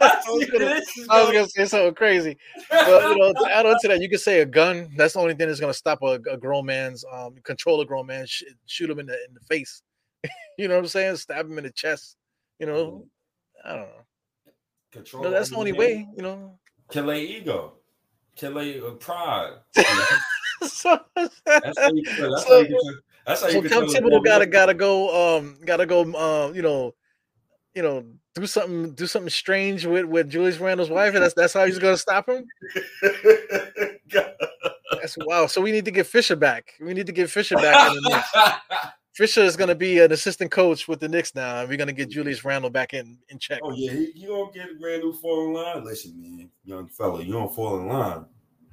I 0.00 0.20
was 0.28 0.46
gonna, 0.50 0.80
I 1.10 1.22
was 1.22 1.32
gonna 1.32 1.48
say 1.48 1.64
something 1.66 1.94
crazy, 1.94 2.36
but 2.70 3.10
you 3.10 3.16
know, 3.18 3.32
to 3.32 3.50
add 3.52 3.66
on 3.66 3.76
to 3.80 3.88
that, 3.88 4.00
you 4.00 4.08
could 4.08 4.20
say 4.20 4.40
a 4.40 4.46
gun. 4.46 4.90
That's 4.96 5.14
the 5.14 5.20
only 5.20 5.34
thing 5.34 5.46
that's 5.48 5.60
gonna 5.60 5.72
stop 5.74 6.02
a, 6.02 6.18
a 6.30 6.36
grown 6.36 6.66
man's 6.66 7.04
um 7.12 7.34
control 7.44 7.80
a 7.80 7.86
grown 7.86 8.06
man, 8.06 8.26
sh- 8.26 8.44
shoot 8.66 8.90
him 8.90 8.98
in 8.98 9.06
the 9.06 9.14
in 9.28 9.34
the 9.34 9.40
face. 9.40 9.82
you 10.58 10.66
know 10.68 10.74
what 10.74 10.82
I'm 10.82 10.88
saying? 10.88 11.16
Stab 11.16 11.46
him 11.46 11.58
in 11.58 11.64
the 11.64 11.70
chest. 11.70 12.16
You 12.58 12.66
know, 12.66 13.06
I 13.64 13.68
don't 13.70 13.80
know. 13.82 14.04
Control 14.92 15.22
No, 15.24 15.30
that's 15.30 15.50
the 15.50 15.56
only 15.56 15.72
way. 15.72 16.06
You 16.16 16.22
know. 16.22 16.58
Kill 16.90 17.10
a 17.10 17.16
ego. 17.16 17.74
Kill 18.34 18.54
their 18.54 18.84
uh, 18.86 18.90
pride. 18.92 19.52
so, 20.62 20.98
That's 21.14 21.78
how 21.78 21.92
you. 21.92 22.02
That's 22.04 22.46
So- 22.46 22.48
how 22.48 22.68
you. 22.68 23.00
That's 23.28 23.42
how 23.42 23.50
so 23.50 23.60
you 23.60 23.68
tell 23.68 23.82
Thibodeau 23.82 24.24
gotta 24.24 24.46
gotta 24.46 24.72
go 24.72 25.36
um 25.36 25.58
gotta 25.66 25.84
go 25.84 26.02
um 26.14 26.54
you 26.54 26.62
know 26.62 26.94
you 27.74 27.82
know 27.82 28.06
do 28.34 28.46
something 28.46 28.94
do 28.94 29.06
something 29.06 29.28
strange 29.28 29.84
with 29.84 30.06
with 30.06 30.30
Julius 30.30 30.56
Randle's 30.58 30.88
wife 30.88 31.14
and 31.14 31.22
that's 31.22 31.34
that's 31.34 31.52
how 31.52 31.66
he's 31.66 31.78
gonna 31.78 31.98
stop 31.98 32.26
him. 32.28 32.46
That's 35.00 35.16
wow. 35.26 35.46
So 35.46 35.60
we 35.60 35.70
need 35.70 35.84
to 35.84 35.90
get 35.90 36.06
Fisher 36.06 36.34
back. 36.34 36.72
We 36.80 36.94
need 36.94 37.06
to 37.06 37.12
get 37.12 37.30
Fisher 37.30 37.56
back. 37.56 37.90
In 37.90 38.02
the 38.02 38.08
Knicks. 38.08 38.32
Fisher 39.12 39.42
is 39.42 39.56
gonna 39.56 39.74
be 39.74 39.98
an 39.98 40.12
assistant 40.12 40.50
coach 40.50 40.88
with 40.88 40.98
the 41.00 41.08
Knicks 41.08 41.34
now, 41.34 41.60
and 41.60 41.68
we're 41.68 41.76
gonna 41.76 41.92
get 41.92 42.08
Julius 42.08 42.44
Randle 42.44 42.70
back 42.70 42.94
in 42.94 43.18
in 43.28 43.38
check. 43.38 43.60
oh 43.62 43.72
yeah, 43.74 43.92
he, 43.92 44.12
you 44.14 44.28
don't 44.28 44.54
get 44.54 44.68
Randle 44.80 45.12
fall 45.12 45.46
in 45.46 45.52
line. 45.52 45.84
Listen, 45.84 46.20
man, 46.20 46.50
young 46.64 46.88
fella, 46.88 47.22
you 47.22 47.32
don't 47.32 47.54
fall 47.54 47.78
in 47.80 47.88
line. 47.88 48.24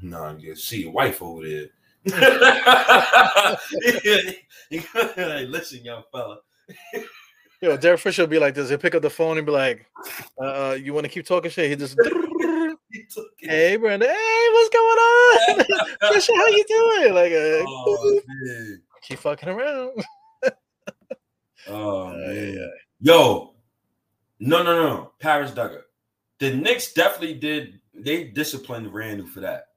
Nah, 0.02 0.36
you 0.38 0.56
see 0.56 0.84
your 0.84 0.92
wife 0.92 1.22
over 1.22 1.48
there. 1.48 1.68
hey, 3.82 5.46
listen, 5.48 5.84
young 5.84 6.04
fella. 6.12 6.38
You 7.62 7.70
know, 7.70 7.78
Derek 7.78 8.00
Fisher 8.00 8.24
will 8.24 8.28
be 8.28 8.40
like 8.40 8.54
this. 8.54 8.70
He'll 8.70 8.78
pick 8.78 8.96
up 8.96 9.02
the 9.02 9.10
phone 9.10 9.38
and 9.38 9.46
be 9.46 9.52
like, 9.52 9.86
uh, 10.40 10.70
uh, 10.72 10.74
"You 10.80 10.94
want 10.94 11.06
to 11.06 11.10
keep 11.12 11.26
talking 11.26 11.50
shit?" 11.52 11.70
He 11.70 11.76
just, 11.76 11.98
He 12.92 13.04
took 13.14 13.28
"Hey, 13.40 13.76
Brandon, 13.78 14.10
hey, 14.10 14.48
what's 14.52 14.70
going 14.70 14.98
on? 14.98 15.66
Fisher, 16.14 16.34
how 16.36 16.48
you 16.48 16.66
doing?" 16.68 17.14
Like, 17.14 17.32
uh, 17.32 17.66
Oh, 17.68 18.22
keep 19.02 19.20
fucking 19.20 19.50
around. 19.50 19.92
Oh, 21.68 22.08
Uh, 22.10 22.14
man. 22.14 22.54
yeah. 22.56 22.68
Yo, 23.00 23.56
no, 24.40 24.62
no, 24.64 24.74
no. 24.88 25.12
Paris 25.20 25.52
Duggar. 25.52 25.82
The 26.40 26.54
Knicks 26.54 26.94
definitely 26.94 27.36
did. 27.36 27.80
They 27.94 28.26
disciplined 28.26 28.94
Randle 28.94 29.26
for 29.28 29.40
that, 29.40 29.68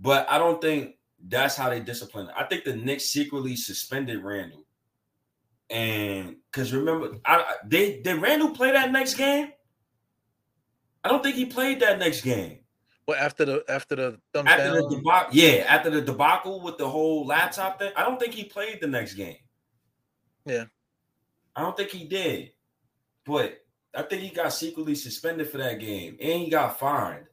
but 0.00 0.28
I 0.28 0.38
don't 0.38 0.60
think 0.60 0.96
that's 1.28 1.56
how 1.56 1.70
they 1.70 1.80
disciplined. 1.80 2.30
I 2.36 2.44
think 2.44 2.64
the 2.64 2.76
Knicks 2.76 3.04
secretly 3.04 3.56
suspended 3.56 4.22
Randle, 4.22 4.64
and 5.70 6.36
because 6.50 6.72
remember, 6.72 7.16
I 7.24 7.56
they 7.66 8.00
did 8.00 8.20
Randle 8.20 8.50
play 8.50 8.72
that 8.72 8.92
next 8.92 9.14
game. 9.14 9.52
I 11.02 11.08
don't 11.08 11.22
think 11.22 11.36
he 11.36 11.46
played 11.46 11.80
that 11.80 11.98
next 11.98 12.22
game. 12.22 12.58
Well, 13.06 13.22
after 13.22 13.44
the 13.44 13.64
after 13.68 13.96
the 13.96 14.18
After 14.34 14.82
the 14.82 14.88
debacle, 14.88 15.34
yeah, 15.34 15.64
after 15.68 15.90
the 15.90 16.00
debacle 16.00 16.62
with 16.62 16.78
the 16.78 16.88
whole 16.88 17.26
laptop 17.26 17.78
thing, 17.78 17.92
I 17.96 18.02
don't 18.02 18.18
think 18.18 18.32
he 18.32 18.44
played 18.44 18.80
the 18.80 18.86
next 18.86 19.14
game. 19.14 19.36
Yeah. 20.46 20.64
I 21.54 21.62
don't 21.62 21.76
think 21.76 21.90
he 21.90 22.04
did. 22.04 22.52
But 23.24 23.58
I 23.94 24.02
think 24.02 24.22
he 24.22 24.30
got 24.30 24.52
secretly 24.52 24.94
suspended 24.94 25.48
for 25.48 25.58
that 25.58 25.80
game 25.80 26.16
and 26.20 26.42
he 26.42 26.50
got 26.50 26.78
fined. 26.78 27.26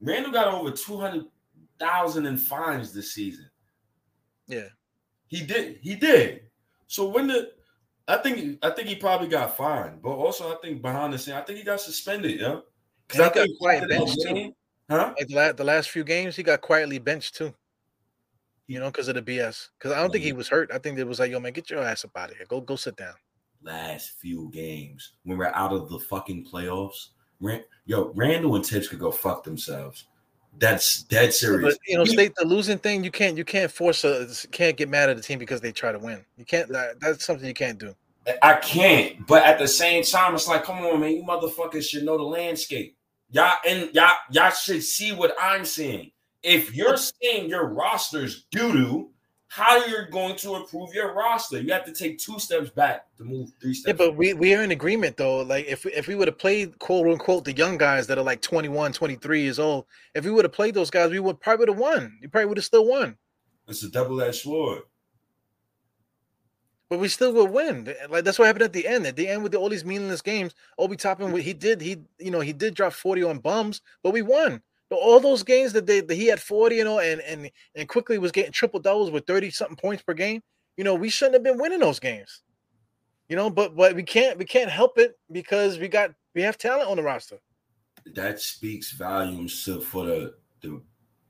Randle 0.00 0.32
got 0.32 0.52
over 0.52 0.70
200,000 1.82 2.26
in 2.26 2.36
fines 2.36 2.92
this 2.92 3.12
season. 3.12 3.50
yeah, 4.46 4.68
He 5.28 5.44
did. 5.44 5.78
He 5.82 5.94
did. 5.94 6.42
So 6.86 7.08
when 7.08 7.26
the 7.26 7.52
I 8.08 8.16
think 8.18 8.58
I 8.62 8.70
think 8.70 8.88
he 8.88 8.96
probably 8.96 9.28
got 9.28 9.56
fined, 9.56 10.02
but 10.02 10.10
also 10.10 10.52
I 10.52 10.56
think 10.60 10.82
behind 10.82 11.12
the 11.12 11.18
scene, 11.18 11.34
I 11.34 11.42
think 11.42 11.58
he 11.58 11.64
got 11.64 11.80
suspended, 11.80 12.40
yeah. 12.40 12.60
Because 13.06 13.20
I 13.20 13.24
got 13.24 13.34
think 13.34 13.58
quiet 13.58 13.82
after 13.82 13.94
that 13.94 13.98
bench, 13.98 14.16
too. 14.16 14.54
huh? 14.90 15.14
like 15.30 15.56
the, 15.56 15.64
last 15.64 15.90
few 15.90 16.04
games, 16.04 16.36
he 16.36 16.42
got 16.42 16.60
quietly 16.60 16.98
benched 16.98 17.36
too. 17.36 17.54
You 18.66 18.80
know, 18.80 18.86
because 18.86 19.08
of 19.08 19.14
the 19.14 19.22
BS. 19.22 19.68
Because 19.78 19.92
I 19.92 20.00
don't 20.00 20.10
think 20.10 20.24
he 20.24 20.32
was 20.32 20.48
hurt. 20.48 20.70
I 20.72 20.78
think 20.78 20.98
it 20.98 21.06
was 21.06 21.18
like, 21.18 21.30
"Yo, 21.30 21.40
man, 21.40 21.52
get 21.52 21.68
your 21.68 21.82
ass 21.82 22.04
up 22.04 22.16
out 22.16 22.30
of 22.30 22.36
here. 22.36 22.46
Go, 22.48 22.60
go 22.60 22.76
sit 22.76 22.96
down." 22.96 23.14
last 23.64 24.12
few 24.20 24.50
games 24.52 25.14
when 25.24 25.38
we're 25.38 25.46
out 25.46 25.72
of 25.72 25.88
the 25.88 25.98
fucking 25.98 26.44
playoffs. 26.44 27.08
Yo, 27.86 28.12
Randle 28.14 28.54
and 28.54 28.64
Thibs 28.64 28.88
could 28.88 29.00
go 29.00 29.10
fuck 29.10 29.42
themselves. 29.42 30.06
That's 30.58 31.02
dead 31.02 31.32
serious. 31.32 31.74
But 31.74 31.78
you 31.86 31.96
know, 31.96 32.04
state 32.04 32.34
the 32.36 32.44
losing 32.44 32.78
thing. 32.78 33.02
You 33.02 33.10
can't, 33.10 33.36
you 33.36 33.44
can't 33.44 33.70
force 33.70 34.04
a, 34.04 34.28
can't 34.50 34.76
get 34.76 34.88
mad 34.88 35.10
at 35.10 35.16
the 35.16 35.22
team 35.22 35.38
because 35.38 35.60
they 35.60 35.72
try 35.72 35.92
to 35.92 35.98
win. 35.98 36.24
You 36.36 36.44
can't. 36.44 36.68
That, 36.68 37.00
that's 37.00 37.24
something 37.24 37.46
you 37.46 37.54
can't 37.54 37.78
do. 37.78 37.94
I 38.42 38.54
can't, 38.54 39.26
but 39.26 39.44
at 39.44 39.58
the 39.58 39.66
same 39.66 40.04
time, 40.04 40.34
it's 40.34 40.46
like, 40.46 40.62
come 40.62 40.78
on, 40.78 41.00
man, 41.00 41.10
you 41.10 41.24
motherfuckers 41.24 41.88
should 41.88 42.04
know 42.04 42.16
the 42.16 42.22
landscape. 42.22 42.96
Y'all 43.30 43.56
and 43.66 43.90
y'all, 43.92 44.12
y'all 44.30 44.50
should 44.50 44.82
see 44.82 45.12
what 45.12 45.34
I'm 45.40 45.64
seeing. 45.64 46.12
If 46.42 46.74
you're 46.74 46.96
seeing 46.96 47.48
your 47.48 47.66
roster's 47.68 48.44
doo 48.50 48.72
doo, 48.72 49.10
how 49.52 49.84
you're 49.84 50.06
going 50.06 50.34
to 50.34 50.56
improve 50.56 50.94
your 50.94 51.12
roster? 51.12 51.60
You 51.60 51.74
have 51.74 51.84
to 51.84 51.92
take 51.92 52.16
two 52.16 52.38
steps 52.38 52.70
back 52.70 53.04
to 53.18 53.24
move 53.24 53.52
three 53.60 53.74
steps. 53.74 54.00
Yeah, 54.00 54.06
but 54.06 54.16
we, 54.16 54.32
we 54.32 54.54
are 54.54 54.62
in 54.62 54.70
agreement 54.70 55.18
though. 55.18 55.42
Like 55.42 55.66
if 55.66 55.84
we, 55.84 55.92
if 55.92 56.08
we 56.08 56.14
would 56.14 56.26
have 56.26 56.38
played 56.38 56.78
quote 56.78 57.06
unquote 57.06 57.44
the 57.44 57.52
young 57.52 57.76
guys 57.76 58.06
that 58.06 58.16
are 58.16 58.24
like 58.24 58.40
21, 58.40 58.94
23 58.94 59.42
years 59.42 59.58
old, 59.58 59.84
if 60.14 60.24
we 60.24 60.30
would 60.30 60.46
have 60.46 60.54
played 60.54 60.72
those 60.72 60.88
guys, 60.88 61.10
we 61.10 61.20
would 61.20 61.38
probably 61.38 61.64
would 61.64 61.68
have 61.68 61.78
won. 61.78 62.18
You 62.22 62.30
probably 62.30 62.46
would 62.46 62.56
have 62.56 62.64
still 62.64 62.86
won. 62.86 63.18
it's 63.68 63.82
a 63.82 63.90
double 63.90 64.22
edged 64.22 64.40
sword. 64.40 64.84
But 66.88 66.98
we 66.98 67.08
still 67.08 67.34
would 67.34 67.50
win. 67.50 67.94
Like 68.08 68.24
that's 68.24 68.38
what 68.38 68.46
happened 68.46 68.64
at 68.64 68.72
the 68.72 68.86
end. 68.86 69.06
At 69.06 69.16
the 69.16 69.28
end 69.28 69.42
with 69.42 69.52
the, 69.52 69.58
all 69.58 69.68
these 69.68 69.84
meaningless 69.84 70.22
games, 70.22 70.54
Obi 70.78 70.96
Toppin, 70.96 71.36
he 71.36 71.52
did 71.52 71.82
he 71.82 71.98
you 72.18 72.30
know 72.30 72.40
he 72.40 72.54
did 72.54 72.72
drop 72.72 72.94
forty 72.94 73.22
on 73.22 73.38
bums, 73.38 73.82
but 74.02 74.14
we 74.14 74.22
won. 74.22 74.62
All 74.92 75.20
those 75.20 75.42
games 75.42 75.72
that 75.72 75.86
they 75.86 76.00
that 76.00 76.14
he 76.14 76.26
had 76.26 76.40
forty, 76.40 76.76
you 76.76 76.84
know, 76.84 76.98
and 77.00 77.20
and 77.22 77.50
and 77.74 77.88
Quickley 77.88 78.18
was 78.18 78.32
getting 78.32 78.52
triple 78.52 78.80
doubles 78.80 79.10
with 79.10 79.26
thirty 79.26 79.50
something 79.50 79.76
points 79.76 80.02
per 80.02 80.14
game. 80.14 80.42
You 80.76 80.84
know, 80.84 80.94
we 80.94 81.10
shouldn't 81.10 81.34
have 81.34 81.42
been 81.42 81.58
winning 81.58 81.80
those 81.80 82.00
games. 82.00 82.42
You 83.28 83.36
know, 83.36 83.50
but 83.50 83.76
but 83.76 83.94
we 83.94 84.02
can't 84.02 84.38
we 84.38 84.44
can't 84.44 84.70
help 84.70 84.98
it 84.98 85.18
because 85.30 85.78
we 85.78 85.88
got 85.88 86.12
we 86.34 86.42
have 86.42 86.58
talent 86.58 86.88
on 86.88 86.96
the 86.96 87.02
roster. 87.02 87.38
that 88.14 88.40
speaks 88.40 88.92
volumes 88.92 89.64
to 89.64 89.80
for 89.80 90.06
the 90.06 90.34
the, 90.60 90.80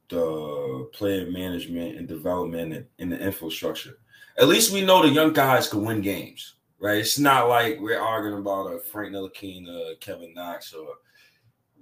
the 0.09 0.89
player 0.93 1.31
management 1.31 1.97
and 1.99 2.09
development 2.09 2.73
and, 2.75 2.87
and 2.99 3.13
the 3.13 3.19
infrastructure. 3.19 3.99
At 4.39 4.49
least 4.49 4.73
we 4.73 4.85
know 4.85 5.03
the 5.03 5.09
young 5.09 5.33
guys 5.33 5.69
can 5.69 5.85
win 5.85 6.01
games, 6.01 6.55
right? 6.81 6.99
It's 6.99 7.19
not 7.19 7.49
like 7.49 7.79
we're 7.81 8.01
arguing 8.01 8.39
about 8.39 8.73
a 8.73 8.79
Frank 8.79 9.13
Ntilikina, 9.15 10.01
Kevin 10.01 10.35
Knox, 10.35 10.73
or 10.73 10.87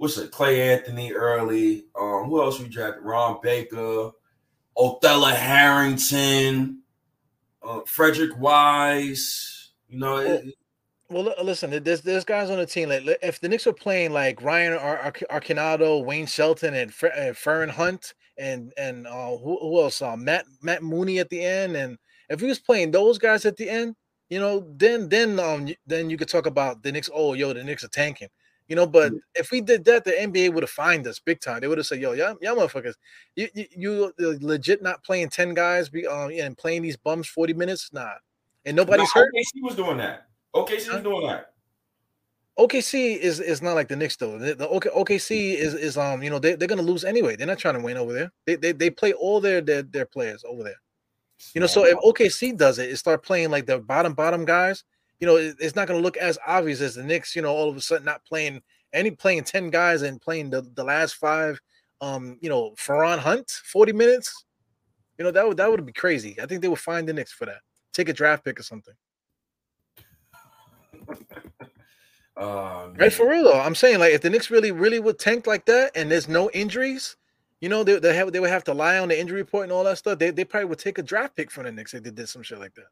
what's 0.00 0.16
it, 0.16 0.30
Cleanthony 0.30 1.12
Early. 1.14 1.84
Um, 1.94 2.24
who 2.24 2.40
else 2.40 2.58
we 2.58 2.68
drafted? 2.68 3.04
Ron 3.04 3.38
Baker, 3.42 4.10
Othella 4.76 5.34
Harrington, 5.34 6.78
uh, 7.62 7.80
Frédéric 7.80 8.38
Weis. 8.38 9.68
You 9.90 9.98
know, 9.98 10.16
it, 10.16 10.54
Well, 11.10 11.24
li- 11.24 11.34
listen, 11.42 11.82
there's 11.84 12.00
there's 12.00 12.24
guys 12.24 12.48
on 12.48 12.56
the 12.56 12.64
team. 12.64 12.88
Like 12.88 13.18
if 13.22 13.40
the 13.40 13.48
Knicks 13.50 13.66
were 13.66 13.74
playing 13.74 14.12
like 14.14 14.40
Ryan 14.42 14.72
Ar- 14.72 14.98
Ar- 15.00 15.40
Arcidiacono, 15.40 16.02
Wayne 16.02 16.26
Selden, 16.26 16.72
and 16.72 16.94
Fer- 16.94 17.12
uh, 17.12 17.34
Feron 17.34 17.68
Hunt, 17.68 18.14
and 18.38 18.72
and 18.78 19.06
uh, 19.06 19.36
who, 19.36 19.58
who 19.60 19.82
else? 19.82 20.00
Uh, 20.00 20.16
Matt 20.16 20.46
Matt 20.62 20.82
Mooney 20.82 21.18
at 21.18 21.28
the 21.28 21.44
end, 21.44 21.76
and 21.76 21.98
if 22.30 22.40
he 22.40 22.46
was 22.46 22.58
playing 22.58 22.90
those 22.90 23.18
guys 23.18 23.44
at 23.44 23.58
the 23.58 23.68
end, 23.68 23.96
you 24.30 24.40
know, 24.40 24.66
then 24.76 25.10
then 25.10 25.38
um 25.38 25.68
then 25.86 26.08
you 26.08 26.16
could 26.16 26.28
talk 26.28 26.46
about 26.46 26.82
the 26.82 26.90
Knicks. 26.90 27.10
Oh, 27.12 27.34
yo, 27.34 27.52
the 27.52 27.62
Knicks 27.62 27.84
are 27.84 27.88
tanking. 27.88 28.28
You 28.70 28.76
know, 28.76 28.86
but 28.86 29.12
if 29.34 29.50
we 29.50 29.60
did 29.60 29.84
that, 29.86 30.04
the 30.04 30.12
NBA 30.12 30.54
would 30.54 30.62
have 30.62 30.70
fined 30.70 31.04
us 31.08 31.18
big 31.18 31.40
time. 31.40 31.58
They 31.60 31.66
would 31.66 31.78
have 31.78 31.88
said, 31.88 32.00
"Yo, 32.00 32.12
y'all, 32.12 32.36
y'all 32.40 32.54
motherfuckers, 32.54 32.94
you, 33.34 33.48
you 33.52 33.66
you 33.76 34.12
legit 34.40 34.80
not 34.80 35.02
playing 35.02 35.30
ten 35.30 35.54
guys, 35.54 35.88
be 35.88 36.06
um 36.06 36.30
and 36.30 36.56
playing 36.56 36.82
these 36.82 36.96
bums 36.96 37.26
forty 37.26 37.52
minutes, 37.52 37.90
nah." 37.92 38.12
And 38.64 38.76
nobody's 38.76 39.10
Nah, 39.16 39.22
hurt. 39.22 39.34
OKC 39.34 39.62
was 39.64 39.74
doing 39.74 39.96
that. 39.96 40.28
OKC 40.54 40.70
was 40.76 40.86
Huh? 40.86 40.98
doing 41.00 41.26
that. 41.26 41.52
OKC 42.60 43.16
is 43.16 43.40
is 43.40 43.60
not 43.60 43.72
like 43.74 43.88
the 43.88 43.96
Knicks 43.96 44.16
though. 44.16 44.38
The, 44.38 44.54
the 44.54 44.68
OK, 44.68 44.88
OKC 44.90 45.54
is 45.56 45.74
is 45.74 45.96
um 45.96 46.22
you 46.22 46.30
know 46.30 46.38
they 46.38 46.54
they're 46.54 46.68
gonna 46.68 46.82
lose 46.82 47.04
anyway. 47.04 47.34
They're 47.34 47.48
not 47.48 47.58
trying 47.58 47.74
to 47.74 47.80
win 47.80 47.96
over 47.96 48.12
there. 48.12 48.30
They 48.46 48.54
they, 48.54 48.70
they 48.70 48.90
play 48.90 49.12
all 49.14 49.40
their, 49.40 49.60
their 49.60 49.82
their 49.82 50.06
players 50.06 50.44
over 50.48 50.62
there. 50.62 50.80
You 51.54 51.60
know, 51.60 51.66
so 51.66 51.86
if 51.86 51.96
OKC 52.04 52.56
does 52.56 52.78
it, 52.78 52.90
it 52.90 52.98
start 52.98 53.24
playing 53.24 53.50
like 53.50 53.66
the 53.66 53.78
bottom 53.80 54.14
bottom 54.14 54.44
guys. 54.44 54.84
You 55.20 55.26
know, 55.26 55.36
it, 55.36 55.56
it's 55.60 55.76
not 55.76 55.86
gonna 55.86 56.00
look 56.00 56.16
as 56.16 56.38
obvious 56.46 56.80
as 56.80 56.94
the 56.94 57.04
Knicks. 57.04 57.36
You 57.36 57.42
know, 57.42 57.54
all 57.54 57.68
of 57.68 57.76
a 57.76 57.80
sudden 57.80 58.04
not 58.04 58.24
playing 58.24 58.62
any 58.92 59.10
playing 59.10 59.44
ten 59.44 59.70
guys 59.70 60.02
and 60.02 60.20
playing 60.20 60.50
the 60.50 60.62
the 60.74 60.84
last 60.84 61.14
five. 61.14 61.60
Um, 62.00 62.38
you 62.40 62.48
know, 62.48 62.70
Feron 62.78 63.18
Hunt 63.18 63.50
forty 63.50 63.92
minutes. 63.92 64.44
You 65.18 65.24
know 65.24 65.30
that 65.32 65.46
would 65.46 65.58
that 65.58 65.70
would 65.70 65.84
be 65.84 65.92
crazy. 65.92 66.36
I 66.40 66.46
think 66.46 66.62
they 66.62 66.68
would 66.68 66.78
find 66.78 67.06
the 67.06 67.12
Knicks 67.12 67.32
for 67.32 67.44
that. 67.46 67.60
Take 67.92 68.08
a 68.08 68.12
draft 68.14 68.44
pick 68.44 68.58
or 68.58 68.62
something. 68.62 68.94
Uh, 72.36 72.88
Right 72.96 73.12
for 73.12 73.28
real 73.28 73.44
though. 73.44 73.60
I'm 73.60 73.74
saying 73.74 73.98
like 73.98 74.14
if 74.14 74.22
the 74.22 74.30
Knicks 74.30 74.50
really 74.50 74.72
really 74.72 74.98
would 74.98 75.18
tank 75.18 75.46
like 75.46 75.66
that 75.66 75.92
and 75.94 76.10
there's 76.10 76.28
no 76.28 76.50
injuries, 76.52 77.16
you 77.60 77.68
know 77.68 77.84
they 77.84 77.98
they 77.98 78.14
have 78.16 78.32
they 78.32 78.40
would 78.40 78.48
have 78.48 78.64
to 78.64 78.74
lie 78.74 78.98
on 78.98 79.08
the 79.08 79.20
injury 79.20 79.42
report 79.42 79.64
and 79.64 79.72
all 79.72 79.84
that 79.84 79.98
stuff. 79.98 80.18
They 80.18 80.30
they 80.30 80.44
probably 80.44 80.70
would 80.70 80.78
take 80.78 80.96
a 80.96 81.02
draft 81.02 81.36
pick 81.36 81.50
from 81.50 81.64
the 81.64 81.72
Knicks 81.72 81.92
if 81.92 82.02
they 82.02 82.10
did 82.10 82.28
some 82.28 82.42
shit 82.42 82.58
like 82.58 82.74
that. 82.76 82.86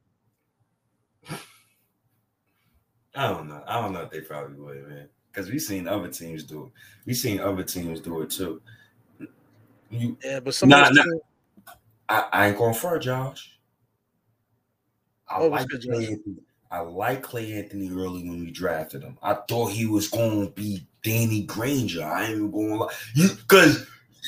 I 3.15 3.29
don't 3.29 3.49
know. 3.49 3.63
I 3.67 3.81
don't 3.81 3.93
know 3.93 4.03
if 4.03 4.11
they 4.11 4.21
probably 4.21 4.59
would, 4.59 4.89
man. 4.89 5.09
Because 5.31 5.51
we've 5.51 5.63
seen 5.63 5.87
other 5.87 6.09
teams 6.09 6.45
do 6.45 6.65
it. 6.65 6.73
We've 7.07 7.17
seen 7.17 7.41
other 7.41 7.63
teams 7.63 8.01
do 8.01 8.23
it 8.23 8.31
too. 8.31 8.61
You, 9.91 10.17
Yeah, 10.23 10.41
but 10.41 10.55
some 10.55 10.69
Nah, 10.69 10.91
nah. 10.91 11.05
I, 12.09 12.29
I 12.33 12.49
ain't 12.49 12.59
going 12.59 12.75
for 12.75 12.97
it, 12.97 13.01
Josh. 13.01 13.59
I 15.29 15.41
Oh, 15.41 15.49
like 15.49 15.69
Cleanthony. 15.69 16.39
I 16.71 16.81
like 16.81 17.23
Cleanthony 17.23 17.91
Early 17.91 18.29
when 18.29 18.41
we 18.41 18.51
drafted 18.51 19.03
him. 19.03 19.19
I 19.23 19.35
thought 19.49 19.73
he 19.73 19.87
was 19.87 20.09
going 20.09 20.47
to 20.47 20.53
be 20.53 20.87
Danny 21.03 21.43
Granger. 21.43 22.05
I 22.05 22.25
ain't 22.25 22.37
even 22.37 22.51
going 22.51 22.71
to 22.71 22.77
lie. 22.77 22.93
You 23.15 23.29
because 23.29 23.87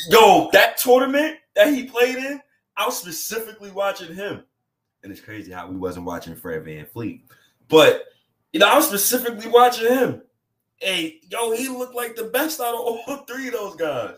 yo, 0.08 0.48
that 0.52 0.76
tournament 0.78 1.38
that 1.54 1.72
he 1.72 1.84
played 1.84 2.16
in, 2.16 2.40
I 2.76 2.86
was 2.86 2.98
specifically 2.98 3.70
watching 3.70 4.14
him. 4.14 4.44
And 5.02 5.12
it's 5.12 5.20
crazy 5.20 5.52
how 5.52 5.68
we 5.68 5.76
wasn't 5.76 6.06
watching 6.06 6.34
Fred 6.34 6.64
VanVleet. 6.64 7.22
But 7.68 8.04
you 8.52 8.60
know, 8.60 8.68
I 8.68 8.76
was 8.76 8.88
specifically 8.88 9.48
watching 9.48 9.88
him. 9.88 10.22
Hey, 10.76 11.20
yo, 11.30 11.52
he 11.52 11.68
looked 11.68 11.94
like 11.94 12.16
the 12.16 12.24
best 12.24 12.60
out 12.60 12.74
of 12.74 12.80
all 12.80 13.16
three 13.28 13.48
of 13.48 13.54
those 13.54 13.76
guys. 13.76 14.16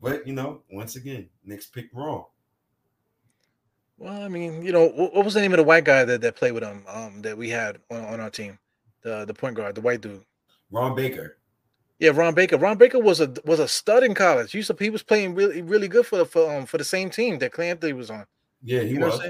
But 0.00 0.26
you 0.26 0.32
know, 0.32 0.62
once 0.70 0.96
again, 0.96 1.28
Knicks 1.44 1.66
picked 1.66 1.94
wrong. 1.94 2.26
Well, 3.98 4.22
I 4.22 4.28
mean, 4.28 4.62
you 4.62 4.70
know, 4.70 4.88
what, 4.88 5.12
what 5.12 5.24
was 5.24 5.34
the 5.34 5.40
name 5.40 5.52
of 5.52 5.56
the 5.56 5.64
white 5.64 5.84
guy 5.84 6.04
that, 6.04 6.20
that 6.20 6.36
played 6.36 6.52
with 6.52 6.62
him? 6.62 6.84
Um, 6.88 7.20
that 7.22 7.36
we 7.36 7.48
had 7.48 7.78
on, 7.90 8.04
on 8.04 8.20
our 8.20 8.30
team, 8.30 8.58
the 9.02 9.24
the 9.24 9.34
point 9.34 9.56
guard, 9.56 9.74
the 9.74 9.80
white 9.80 10.00
dude. 10.00 10.24
Ron 10.70 10.94
Baker. 10.94 11.38
Yeah, 11.98 12.10
Ron 12.10 12.34
Baker. 12.34 12.56
Ron 12.58 12.78
Baker 12.78 13.00
was 13.00 13.20
a 13.20 13.34
was 13.44 13.58
a 13.58 13.66
stud 13.66 14.04
in 14.04 14.14
college. 14.14 14.52
He 14.52 14.58
used 14.58 14.68
to, 14.68 14.76
he 14.78 14.90
was 14.90 15.02
playing 15.02 15.34
really 15.34 15.62
really 15.62 15.88
good 15.88 16.06
for 16.06 16.18
the 16.18 16.24
for 16.24 16.54
um 16.54 16.64
for 16.64 16.78
the 16.78 16.84
same 16.84 17.10
team 17.10 17.38
that 17.40 17.52
Cleanthony 17.52 17.90
Early 17.90 17.92
was 17.94 18.10
on. 18.10 18.24
Yeah, 18.62 18.82
he 18.82 18.90
You 18.90 18.98
know 19.00 19.08
was. 19.08 19.20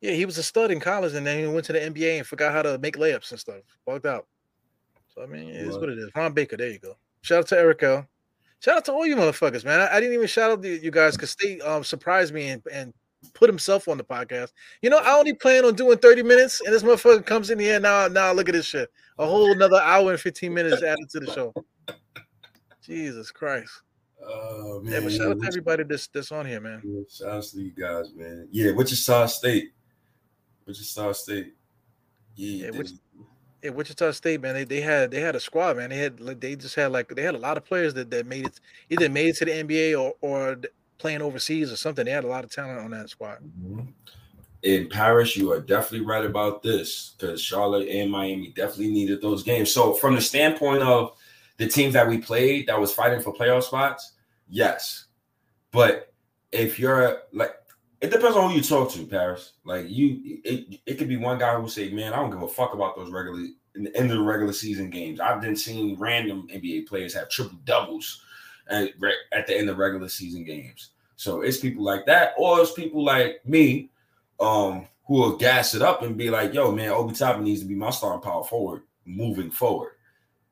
What 0.00 0.06
I'm 0.06 0.08
saying? 0.08 0.14
Yeah, 0.14 0.18
he 0.18 0.24
was 0.26 0.38
a 0.38 0.42
stud 0.42 0.70
in 0.70 0.80
college, 0.80 1.14
and 1.14 1.26
then 1.26 1.40
he 1.40 1.46
went 1.46 1.66
to 1.66 1.72
the 1.72 1.80
NBA 1.80 2.18
and 2.18 2.26
forgot 2.26 2.52
how 2.52 2.62
to 2.62 2.78
make 2.78 2.96
layups 2.96 3.30
and 3.30 3.40
stuff. 3.40 3.56
Bugged 3.86 4.06
out. 4.06 4.26
So 5.14 5.22
I 5.22 5.26
mean, 5.26 5.48
it 5.48 5.66
is 5.66 5.76
what 5.76 5.88
it 5.88 5.98
is. 5.98 6.10
Ron 6.14 6.32
Baker. 6.32 6.56
There 6.56 6.70
you 6.70 6.78
go. 6.78 6.96
Shout 7.22 7.40
out 7.40 7.46
to 7.48 7.58
Eric 7.58 7.82
L. 7.82 8.06
Shout 8.60 8.76
out 8.76 8.84
to 8.86 8.92
all 8.92 9.06
you 9.06 9.16
motherfuckers, 9.16 9.64
man. 9.64 9.80
I, 9.80 9.96
I 9.96 10.00
didn't 10.00 10.14
even 10.14 10.26
shout 10.26 10.50
out 10.50 10.62
to 10.62 10.68
you 10.68 10.90
guys 10.90 11.16
because 11.16 11.34
they 11.36 11.60
um 11.60 11.82
surprised 11.84 12.32
me 12.32 12.48
and, 12.48 12.62
and 12.72 12.94
put 13.34 13.48
himself 13.48 13.88
on 13.88 13.96
the 13.96 14.04
podcast. 14.04 14.52
You 14.82 14.90
know, 14.90 14.98
I 14.98 15.18
only 15.18 15.34
plan 15.34 15.64
on 15.64 15.74
doing 15.74 15.98
30 15.98 16.22
minutes, 16.22 16.60
and 16.60 16.74
this 16.74 16.82
motherfucker 16.82 17.24
comes 17.24 17.50
in 17.50 17.58
here 17.58 17.80
now. 17.80 18.08
Now 18.08 18.32
look 18.32 18.48
at 18.48 18.52
this 18.52 18.66
shit. 18.66 18.88
A 19.18 19.26
whole 19.26 19.52
another 19.52 19.80
hour 19.80 20.10
and 20.10 20.20
15 20.20 20.52
minutes 20.52 20.82
added 20.82 21.08
to 21.10 21.20
the 21.20 21.32
show. 21.32 21.54
Jesus 22.82 23.30
Christ. 23.30 23.72
Oh 24.22 24.80
man, 24.82 24.92
Yeah, 24.92 25.00
but 25.00 25.12
shout 25.12 25.30
out 25.30 25.40
to 25.40 25.46
everybody 25.46 25.84
that's 25.84 26.06
that's 26.08 26.32
on 26.32 26.46
here, 26.46 26.60
man. 26.60 26.82
Yeah, 26.84 27.02
shout 27.10 27.28
out 27.38 27.44
to 27.44 27.60
you 27.60 27.70
guys, 27.70 28.12
man. 28.14 28.48
Yeah, 28.50 28.72
Wichita 28.72 29.26
State. 29.26 29.72
Wichita 30.78 31.12
State. 31.12 31.54
Yeah, 32.36 32.64
Yeah, 32.66 32.70
they- 32.70 32.78
which- 32.78 32.90
Yeah, 33.62 33.70
Wichita 33.70 34.12
State, 34.12 34.40
man, 34.40 34.54
they, 34.54 34.64
they 34.64 34.80
had 34.80 35.10
they 35.10 35.20
had 35.20 35.36
a 35.36 35.40
squad, 35.40 35.76
man. 35.76 35.90
They 35.90 35.98
had 35.98 36.16
they 36.40 36.56
just 36.56 36.74
had 36.74 36.92
like 36.92 37.08
they 37.14 37.20
had 37.22 37.34
a 37.34 37.38
lot 37.38 37.58
of 37.58 37.64
players 37.66 37.92
that, 37.94 38.10
that 38.10 38.24
made 38.26 38.46
it 38.46 38.58
either 38.88 39.10
made 39.10 39.28
it 39.28 39.36
to 39.36 39.44
the 39.44 39.50
NBA 39.52 40.00
or 40.00 40.14
or 40.22 40.56
playing 40.96 41.20
overseas 41.20 41.70
or 41.70 41.76
something. 41.76 42.06
They 42.06 42.10
had 42.10 42.24
a 42.24 42.28
lot 42.28 42.42
of 42.44 42.50
talent 42.50 42.78
on 42.80 42.90
that 42.92 43.10
squad. 43.10 43.38
Mhm. 43.62 43.92
In 44.62 44.88
Paris, 44.88 45.36
you 45.36 45.52
are 45.52 45.60
definitely 45.60 46.06
right 46.06 46.24
about 46.24 46.62
this 46.62 47.14
because 47.18 47.40
Charlotte 47.42 47.88
and 47.88 48.10
Miami 48.10 48.48
definitely 48.56 48.92
needed 48.92 49.20
those 49.20 49.42
games. 49.42 49.70
So, 49.72 49.92
from 49.94 50.14
the 50.14 50.20
standpoint 50.22 50.82
of 50.82 51.16
the 51.58 51.66
teams 51.66 51.92
that 51.94 52.08
we 52.08 52.16
played 52.18 52.66
that 52.68 52.80
was 52.80 52.92
fighting 52.94 53.20
for 53.20 53.32
playoff 53.34 53.64
spots, 53.64 54.12
yes. 54.48 55.06
But 55.70 56.12
if 56.52 56.78
you're 56.78 57.22
like, 57.32 57.54
it 58.00 58.10
depends 58.10 58.36
on 58.36 58.50
who 58.50 58.56
you 58.56 58.62
talk 58.62 58.90
to, 58.92 59.06
Paris. 59.06 59.52
Like 59.64 59.88
you, 59.88 60.40
it, 60.44 60.80
it 60.86 60.94
could 60.94 61.08
be 61.08 61.16
one 61.16 61.38
guy 61.38 61.54
who 61.54 61.68
say, 61.68 61.90
"Man, 61.90 62.12
I 62.12 62.16
don't 62.16 62.30
give 62.30 62.42
a 62.42 62.48
fuck 62.48 62.74
about 62.74 62.96
those 62.96 63.10
regular 63.10 63.46
in 63.74 63.84
the 63.84 63.96
end 63.96 64.10
of 64.10 64.18
the 64.18 64.22
regular 64.24 64.52
season 64.52 64.90
games." 64.90 65.20
I've 65.20 65.40
been 65.40 65.56
seeing 65.56 65.98
random 65.98 66.48
NBA 66.52 66.86
players 66.88 67.12
have 67.14 67.28
triple 67.28 67.58
doubles 67.64 68.22
at, 68.68 68.90
at 69.32 69.46
the 69.46 69.56
end 69.56 69.68
of 69.68 69.78
regular 69.78 70.08
season 70.08 70.44
games. 70.44 70.90
So 71.16 71.42
it's 71.42 71.58
people 71.58 71.84
like 71.84 72.06
that, 72.06 72.32
or 72.38 72.60
it's 72.60 72.72
people 72.72 73.04
like 73.04 73.40
me, 73.46 73.90
um, 74.40 74.86
who 75.06 75.14
will 75.14 75.36
gas 75.36 75.74
it 75.74 75.82
up 75.82 76.02
and 76.02 76.16
be 76.16 76.30
like, 76.30 76.54
"Yo, 76.54 76.72
man, 76.72 76.90
Obi 76.90 77.14
Toppin 77.14 77.44
needs 77.44 77.60
to 77.60 77.66
be 77.66 77.74
my 77.74 77.90
starting 77.90 78.22
power 78.22 78.44
forward 78.44 78.82
moving 79.04 79.50
forward, 79.50 79.92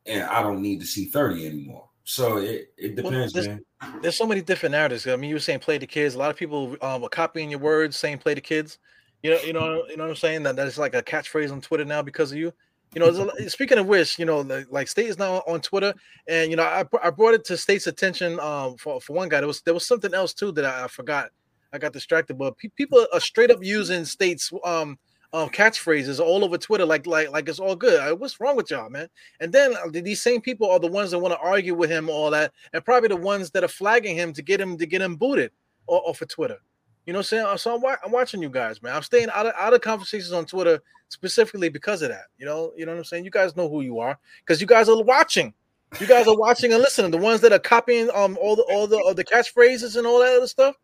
and 0.04 0.24
I 0.24 0.42
don't 0.42 0.60
need 0.60 0.80
to 0.80 0.86
see 0.86 1.06
thirty 1.06 1.46
anymore." 1.46 1.88
So 2.04 2.36
it, 2.38 2.72
it 2.76 2.94
Well, 3.02 3.10
depends, 3.10 3.32
this- 3.32 3.46
man. 3.46 3.64
There's 4.02 4.16
so 4.16 4.26
many 4.26 4.40
different 4.40 4.72
narratives. 4.72 5.06
I 5.06 5.16
mean, 5.16 5.30
you 5.30 5.36
were 5.36 5.40
saying 5.40 5.60
play 5.60 5.78
the 5.78 5.86
kids. 5.86 6.14
A 6.14 6.18
lot 6.18 6.30
of 6.30 6.36
people 6.36 6.76
um, 6.82 7.04
are 7.04 7.08
copying 7.08 7.50
your 7.50 7.60
words, 7.60 7.96
saying 7.96 8.18
play 8.18 8.34
the 8.34 8.40
kids. 8.40 8.78
You 9.22 9.30
know, 9.30 9.40
you 9.40 9.52
know, 9.52 9.84
you 9.88 9.96
know 9.96 10.04
what 10.04 10.10
I'm 10.10 10.16
saying. 10.16 10.42
That 10.44 10.56
that's 10.56 10.78
like 10.78 10.94
a 10.94 11.02
catchphrase 11.02 11.52
on 11.52 11.60
Twitter 11.60 11.84
now 11.84 12.02
because 12.02 12.32
of 12.32 12.38
you. 12.38 12.52
You 12.94 13.00
know, 13.00 13.30
speaking 13.48 13.78
of 13.78 13.86
which, 13.86 14.18
you 14.18 14.24
know, 14.24 14.40
like, 14.40 14.66
like 14.70 14.88
State 14.88 15.08
is 15.08 15.18
now 15.18 15.42
on 15.46 15.60
Twitter, 15.60 15.92
and 16.26 16.50
you 16.50 16.56
know, 16.56 16.62
I, 16.62 16.84
I 17.02 17.10
brought 17.10 17.34
it 17.34 17.44
to 17.46 17.56
State's 17.56 17.86
attention. 17.86 18.40
Um, 18.40 18.76
for, 18.78 19.00
for 19.00 19.12
one 19.12 19.28
guy, 19.28 19.40
there 19.40 19.46
was 19.46 19.60
there 19.62 19.74
was 19.74 19.86
something 19.86 20.14
else 20.14 20.32
too 20.32 20.52
that 20.52 20.64
I, 20.64 20.84
I 20.84 20.88
forgot. 20.88 21.30
I 21.70 21.76
got 21.76 21.92
distracted, 21.92 22.38
but 22.38 22.56
pe- 22.56 22.68
people 22.68 23.06
are 23.12 23.20
straight 23.20 23.50
up 23.50 23.62
using 23.62 24.06
State's 24.06 24.50
um 24.64 24.98
um 25.32 25.48
catchphrases 25.50 26.20
all 26.20 26.44
over 26.44 26.56
Twitter, 26.56 26.86
like 26.86 27.06
like 27.06 27.30
like 27.30 27.48
it's 27.48 27.58
all 27.58 27.76
good. 27.76 28.00
Uh, 28.00 28.16
What's 28.16 28.40
wrong 28.40 28.56
with 28.56 28.70
y'all, 28.70 28.88
man? 28.88 29.08
And 29.40 29.52
then 29.52 29.74
uh, 29.74 29.88
these 29.90 30.22
same 30.22 30.40
people 30.40 30.70
are 30.70 30.78
the 30.80 30.86
ones 30.90 31.10
that 31.10 31.18
want 31.18 31.34
to 31.34 31.40
argue 31.40 31.74
with 31.74 31.90
him, 31.90 32.08
all 32.08 32.30
that, 32.30 32.52
and 32.72 32.84
probably 32.84 33.08
the 33.08 33.16
ones 33.16 33.50
that 33.50 33.64
are 33.64 33.68
flagging 33.68 34.16
him 34.16 34.32
to 34.32 34.42
get 34.42 34.60
him 34.60 34.78
to 34.78 34.86
get 34.86 35.02
him 35.02 35.16
booted 35.16 35.52
off 35.86 36.22
of 36.22 36.28
Twitter. 36.28 36.58
You 37.06 37.12
know 37.12 37.20
what 37.20 37.32
I'm 37.32 37.56
saying? 37.56 37.58
So 37.58 37.74
I'm, 37.74 37.96
I'm 38.04 38.12
watching 38.12 38.42
you 38.42 38.50
guys, 38.50 38.82
man. 38.82 38.94
I'm 38.94 39.02
staying 39.02 39.28
out 39.32 39.46
of 39.46 39.54
out 39.58 39.72
of 39.72 39.80
conversations 39.80 40.32
on 40.32 40.44
Twitter 40.44 40.80
specifically 41.08 41.70
because 41.70 42.02
of 42.02 42.10
that. 42.10 42.24
You 42.36 42.44
know, 42.44 42.72
you 42.76 42.84
know 42.84 42.92
what 42.92 42.98
I'm 42.98 43.04
saying? 43.04 43.24
You 43.24 43.30
guys 43.30 43.56
know 43.56 43.68
who 43.68 43.80
you 43.80 43.98
are 43.98 44.18
because 44.40 44.60
you 44.60 44.66
guys 44.66 44.88
are 44.88 45.02
watching. 45.02 45.54
You 46.00 46.06
guys 46.06 46.26
are 46.26 46.36
watching 46.36 46.72
and 46.72 46.82
listening. 46.82 47.10
The 47.10 47.16
ones 47.18 47.40
that 47.40 47.52
are 47.52 47.58
copying 47.58 48.10
um 48.14 48.38
all 48.40 48.56
the 48.56 48.62
all 48.64 48.86
the, 48.86 48.98
all 48.98 49.14
the 49.14 49.24
catchphrases 49.24 49.96
and 49.96 50.06
all 50.06 50.20
that 50.20 50.36
other 50.36 50.46
stuff. 50.46 50.76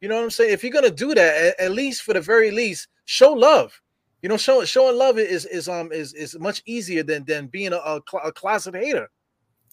You 0.00 0.08
know 0.08 0.16
what 0.16 0.24
I'm 0.24 0.30
saying? 0.30 0.52
If 0.52 0.62
you're 0.64 0.72
gonna 0.72 0.90
do 0.90 1.14
that, 1.14 1.44
at, 1.44 1.60
at 1.60 1.72
least 1.72 2.02
for 2.02 2.14
the 2.14 2.20
very 2.20 2.50
least, 2.50 2.88
show 3.04 3.32
love. 3.32 3.78
You 4.22 4.28
know, 4.28 4.36
showing 4.36 4.66
showing 4.66 4.96
love 4.96 5.18
is 5.18 5.44
is 5.44 5.68
um 5.68 5.92
is 5.92 6.12
is 6.14 6.38
much 6.38 6.62
easier 6.66 7.02
than 7.02 7.24
than 7.24 7.46
being 7.46 7.72
a, 7.72 7.76
a, 7.76 8.00
cl- 8.10 8.24
a 8.24 8.32
closet 8.32 8.74
hater. 8.74 9.08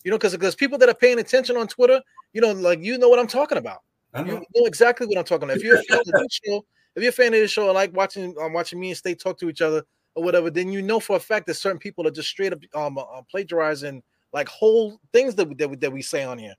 You 0.03 0.11
know, 0.11 0.17
because 0.17 0.33
because 0.33 0.55
people 0.55 0.77
that 0.79 0.89
are 0.89 0.93
paying 0.95 1.19
attention 1.19 1.55
on 1.57 1.67
Twitter, 1.67 2.01
you 2.33 2.41
know, 2.41 2.51
like 2.51 2.79
you 2.79 2.97
know 2.97 3.09
what 3.09 3.19
I'm 3.19 3.27
talking 3.27 3.57
about. 3.57 3.79
I 4.13 4.19
You 4.19 4.25
know. 4.27 4.43
know 4.55 4.65
exactly 4.65 5.07
what 5.07 5.17
I'm 5.17 5.23
talking 5.23 5.45
about. 5.45 5.57
If 5.57 5.63
you're 5.63 5.77
a 5.77 5.83
fan 5.83 5.99
of 5.99 6.05
this 6.05 6.39
show, 6.45 6.65
if 6.95 7.01
you're 7.01 7.09
a 7.09 7.13
fan 7.13 7.27
of 7.27 7.39
this 7.39 7.51
show 7.51 7.65
and 7.65 7.73
like 7.73 7.95
watching 7.95 8.35
um, 8.41 8.53
watching 8.53 8.79
me 8.79 8.89
and 8.89 8.97
State 8.97 9.19
talk 9.19 9.39
to 9.39 9.49
each 9.49 9.61
other 9.61 9.83
or 10.15 10.23
whatever, 10.23 10.49
then 10.51 10.71
you 10.71 10.81
know 10.81 10.99
for 10.99 11.15
a 11.15 11.19
fact 11.19 11.47
that 11.47 11.55
certain 11.55 11.79
people 11.79 12.05
are 12.05 12.11
just 12.11 12.29
straight 12.29 12.53
up 12.53 12.59
um 12.75 12.97
uh, 12.97 13.21
plagiarizing 13.31 14.03
like 14.33 14.47
whole 14.49 14.99
things 15.13 15.35
that 15.35 15.47
we, 15.47 15.55
that 15.55 15.69
we, 15.69 15.75
that 15.77 15.91
we 15.91 16.01
say 16.01 16.23
on 16.23 16.37
here. 16.37 16.55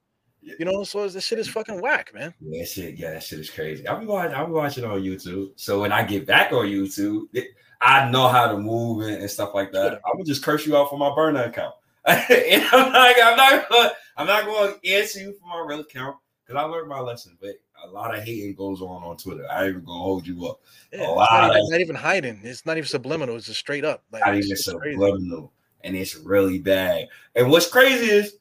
You 0.59 0.67
know, 0.67 0.85
so 0.85 1.09
this 1.09 1.25
shit 1.25 1.39
is 1.39 1.49
fucking 1.49 1.81
whack, 1.81 2.13
man. 2.13 2.35
Yeah, 2.41 2.61
that 2.61 2.69
shit, 2.69 2.99
yeah, 2.99 3.13
that 3.13 3.23
shit 3.23 3.41
is 3.41 3.49
crazy. 3.49 3.87
I'll 3.89 3.99
be 3.99 4.05
watching, 4.05 4.35
I'll 4.35 4.47
be 4.47 4.53
watching 4.53 4.85
on 4.85 5.01
YouTube. 5.01 5.53
So 5.57 5.81
when 5.81 5.91
I 5.91 6.03
get 6.03 6.27
back 6.27 6.53
on 6.53 6.67
YouTube, 6.67 7.29
it, 7.33 7.49
I 7.85 8.11
know 8.11 8.29
how 8.29 8.51
to 8.51 8.57
move 8.57 9.03
and, 9.03 9.17
and 9.17 9.31
stuff 9.31 9.55
like 9.55 9.71
that. 9.73 10.01
I'm 10.07 10.13
gonna 10.15 10.25
just 10.25 10.43
curse 10.43 10.67
you 10.67 10.77
out 10.77 10.89
for 10.89 10.99
my 10.99 11.15
burner 11.15 11.45
account. 11.45 11.75
and 12.07 12.63
I'm 12.73 12.93
not, 12.93 13.15
I'm 13.23 13.37
not, 13.37 13.69
gonna, 13.69 13.91
I'm 14.17 14.27
not 14.27 14.45
going 14.45 14.75
to 14.75 14.91
answer 14.91 15.21
you 15.21 15.35
for 15.35 15.47
my 15.47 15.65
real 15.67 15.81
account 15.81 16.17
because 16.45 16.61
I 16.61 16.65
learned 16.67 16.89
my 16.89 17.01
lesson. 17.01 17.37
But 17.41 17.57
a 17.83 17.89
lot 17.89 18.17
of 18.17 18.23
hating 18.23 18.55
goes 18.55 18.81
on 18.81 19.03
on 19.03 19.17
Twitter. 19.17 19.47
I 19.51 19.63
ain't 19.63 19.71
even 19.71 19.85
gonna 19.85 20.03
hold 20.03 20.27
you 20.27 20.47
up. 20.47 20.61
Yeah, 20.93 21.07
Oh, 21.09 21.21
it's 21.21 21.31
not, 21.31 21.51
even, 21.51 21.71
not 21.71 21.81
even 21.81 21.97
hiding. 21.97 22.41
It's 22.43 22.67
not 22.67 22.79
even 22.79 22.89
subliminal. 22.89 23.37
It's 23.37 23.47
just 23.47 23.61
straight 23.61 23.85
up. 23.85 24.03
Like 24.13 24.25
Not 24.25 24.35
even 24.35 24.57
subliminal, 24.57 25.53
and 25.83 25.97
it's 25.97 26.17
really 26.17 26.59
bad. 26.59 27.09
And 27.35 27.51
what's 27.51 27.69
crazy 27.69 28.11
is 28.11 28.37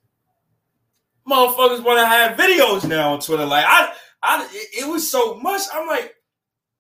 motherfuckers 1.28 1.84
want 1.84 2.00
to 2.00 2.06
have 2.06 2.38
videos 2.38 2.88
now 2.88 3.14
on 3.14 3.20
Twitter. 3.20 3.46
Like 3.46 3.66
I, 3.68 3.94
I, 4.22 4.48
it 4.52 4.88
was 4.88 5.10
so 5.10 5.36
much. 5.36 5.62
I'm 5.74 5.88
like, 5.88 6.16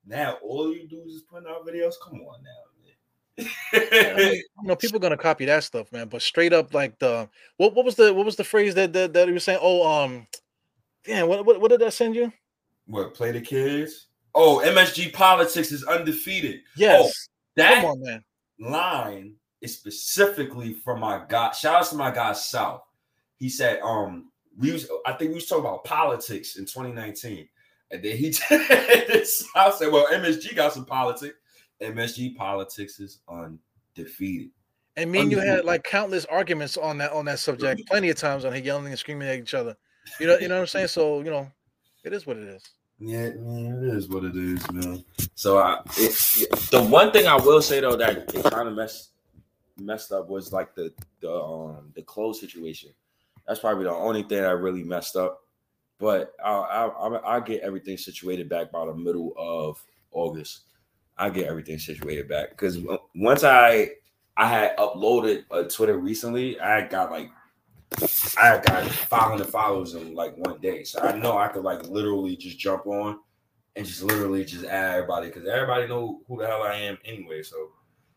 now 0.05 0.37
all 0.43 0.73
you 0.73 0.87
do 0.87 1.01
is 1.05 1.13
just 1.13 1.27
put 1.27 1.47
out 1.47 1.65
videos. 1.65 1.93
Come 2.03 2.21
on 2.21 2.43
now, 2.43 2.59
man. 3.37 4.33
you 4.33 4.43
know, 4.63 4.75
people 4.75 4.99
gonna 4.99 5.17
copy 5.17 5.45
that 5.45 5.63
stuff, 5.63 5.91
man. 5.91 6.07
But 6.07 6.21
straight 6.21 6.53
up, 6.53 6.73
like 6.73 6.99
the 6.99 7.29
what 7.57 7.73
what 7.73 7.85
was 7.85 7.95
the 7.95 8.13
what 8.13 8.25
was 8.25 8.35
the 8.35 8.43
phrase 8.43 8.75
that 8.75 8.93
that, 8.93 9.13
that 9.13 9.27
he 9.27 9.33
was 9.33 9.43
saying? 9.43 9.59
Oh, 9.61 9.87
um, 9.87 10.27
damn, 11.03 11.27
what, 11.27 11.45
what 11.45 11.59
what 11.59 11.71
did 11.71 11.81
that 11.81 11.93
send 11.93 12.15
you? 12.15 12.31
What 12.85 13.13
play 13.13 13.31
the 13.31 13.41
kids? 13.41 14.07
Oh, 14.35 14.61
MSG 14.65 15.13
politics 15.13 15.71
is 15.71 15.83
undefeated. 15.83 16.61
Yes, 16.75 17.05
oh, 17.05 17.31
that 17.55 17.85
on, 17.85 18.01
man. 18.01 18.23
line 18.59 19.35
is 19.61 19.77
specifically 19.77 20.73
from 20.73 20.99
my 20.99 21.23
guy. 21.27 21.51
Shout 21.51 21.75
out 21.75 21.85
to 21.87 21.95
my 21.95 22.11
guy 22.11 22.33
South. 22.33 22.83
He 23.37 23.49
said, 23.49 23.79
um, 23.81 24.31
we 24.57 24.71
was 24.71 24.87
I 25.05 25.13
think 25.13 25.29
we 25.29 25.35
was 25.35 25.47
talking 25.47 25.65
about 25.65 25.83
politics 25.85 26.57
in 26.57 26.65
2019. 26.65 27.47
And 27.93 28.01
then 28.01 28.17
he 28.17 28.33
I 28.49 29.71
said, 29.77 29.91
Well, 29.91 30.07
MSG 30.11 30.55
got 30.55 30.73
some 30.73 30.85
politics. 30.85 31.35
MSG 31.79 32.35
politics 32.35 32.99
is 32.99 33.19
undefeated. 33.29 34.49
And 34.97 35.11
me 35.11 35.21
and 35.21 35.31
you 35.31 35.39
had 35.39 35.63
like 35.63 35.83
countless 35.83 36.25
arguments 36.25 36.75
on 36.75 36.97
that 36.97 37.11
on 37.11 37.25
that 37.25 37.39
subject, 37.39 37.87
plenty 37.87 38.09
of 38.09 38.17
times 38.17 38.45
on 38.45 38.53
here 38.53 38.63
yelling 38.63 38.87
and 38.87 38.97
screaming 38.97 39.27
at 39.27 39.39
each 39.39 39.53
other. 39.53 39.75
You 40.19 40.27
know, 40.27 40.37
you 40.39 40.47
know 40.47 40.55
what 40.55 40.61
I'm 40.61 40.67
saying? 40.67 40.87
So, 40.87 41.19
you 41.21 41.29
know, 41.29 41.49
it 42.03 42.13
is 42.13 42.25
what 42.25 42.37
it 42.37 42.43
is. 42.43 42.63
Yeah, 42.99 43.29
man, 43.31 43.83
it 43.83 43.95
is 43.95 44.09
what 44.09 44.23
it 44.23 44.35
is, 44.35 44.71
man. 44.71 45.03
So 45.35 45.59
I 45.59 45.81
it, 45.97 46.49
the 46.71 46.83
one 46.83 47.11
thing 47.11 47.27
I 47.27 47.35
will 47.35 47.61
say 47.61 47.79
though 47.79 47.95
that 47.95 48.33
it 48.33 48.43
kind 48.45 48.67
of 48.67 48.75
messed 48.75 49.11
messed 49.77 50.11
up 50.11 50.29
was 50.29 50.51
like 50.51 50.73
the 50.73 50.91
the 51.21 51.31
um 51.31 51.91
the 51.95 52.01
clothes 52.01 52.39
situation. 52.39 52.89
That's 53.47 53.59
probably 53.59 53.83
the 53.83 53.91
only 53.91 54.23
thing 54.23 54.41
that 54.41 54.57
really 54.57 54.83
messed 54.83 55.15
up. 55.15 55.42
But 56.03 56.33
I'll, 56.43 56.67
I'll, 56.69 57.21
I'll 57.23 57.39
get 57.39 57.61
everything 57.61 57.95
situated 57.95 58.49
back 58.49 58.73
by 58.73 58.85
the 58.85 58.93
middle 58.93 59.31
of 59.37 59.81
August. 60.11 60.63
I 61.17 61.29
get 61.29 61.47
everything 61.47 61.79
situated 61.79 62.27
back 62.27 62.49
because 62.49 62.77
once 63.15 63.45
I 63.45 63.91
I 64.35 64.49
had 64.49 64.75
uploaded 64.75 65.45
a 65.49 65.63
Twitter 65.63 65.97
recently, 65.97 66.59
I 66.59 66.85
got 66.89 67.09
like 67.09 67.29
I 68.37 68.57
got 68.57 68.85
500 68.85 69.47
followers 69.47 69.93
in 69.93 70.13
like 70.13 70.35
one 70.35 70.59
day, 70.59 70.83
so 70.83 70.99
I 70.99 71.17
know 71.17 71.37
I 71.37 71.47
could 71.47 71.63
like 71.63 71.87
literally 71.87 72.35
just 72.35 72.59
jump 72.59 72.85
on 72.85 73.19
and 73.77 73.85
just 73.85 74.03
literally 74.03 74.43
just 74.43 74.65
add 74.65 74.95
everybody 74.95 75.27
because 75.27 75.47
everybody 75.47 75.87
know 75.87 76.19
who 76.27 76.37
the 76.37 76.47
hell 76.47 76.63
I 76.63 76.75
am 76.79 76.97
anyway. 77.05 77.43
So 77.43 77.69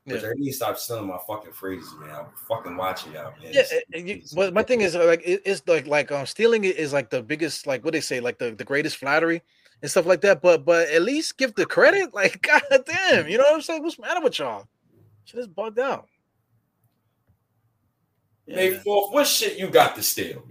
but 0.06 0.22
yeah. 0.22 0.32
Need 0.36 0.50
to 0.50 0.56
stop 0.56 0.78
stealing 0.78 1.08
my 1.08 1.18
fucking 1.26 1.52
phrases, 1.52 1.92
man. 1.98 2.10
I'm 2.10 2.26
fucking 2.48 2.76
watching 2.76 3.12
y'all, 3.12 3.32
man. 3.42 3.52
Yeah, 3.52 3.64
you, 3.92 4.22
but 4.34 4.54
my 4.54 4.62
thing 4.62 4.80
is 4.80 4.94
like 4.94 5.22
it, 5.24 5.42
it's 5.44 5.62
like 5.66 5.88
like 5.88 6.12
um 6.12 6.26
stealing 6.26 6.62
it 6.64 6.76
is 6.76 6.92
like 6.92 7.10
the 7.10 7.22
biggest 7.22 7.66
like 7.66 7.84
what 7.84 7.92
they 7.92 8.00
say 8.00 8.20
like 8.20 8.38
the, 8.38 8.52
the 8.52 8.64
greatest 8.64 8.98
flattery 8.98 9.42
and 9.82 9.90
stuff 9.90 10.06
like 10.06 10.20
that. 10.20 10.42
But 10.42 10.64
but 10.64 10.88
at 10.90 11.02
least 11.02 11.38
give 11.38 11.54
the 11.54 11.66
credit. 11.66 12.10
Like 12.14 12.40
god 12.40 12.62
damn, 12.86 13.28
you 13.28 13.36
know 13.36 13.44
what 13.44 13.54
I'm 13.54 13.62
saying? 13.62 13.82
What's 13.82 13.96
the 13.96 14.02
matter 14.02 14.20
with 14.20 14.38
y'all? 14.38 14.66
Shit 15.24 15.40
is 15.40 15.48
bugged 15.48 15.80
out. 15.80 16.06
Yeah, 18.46 18.56
May 18.56 18.74
fourth, 18.78 19.12
what 19.12 19.26
shit 19.26 19.58
you 19.58 19.68
got 19.68 19.96
to 19.96 20.02
steal. 20.04 20.44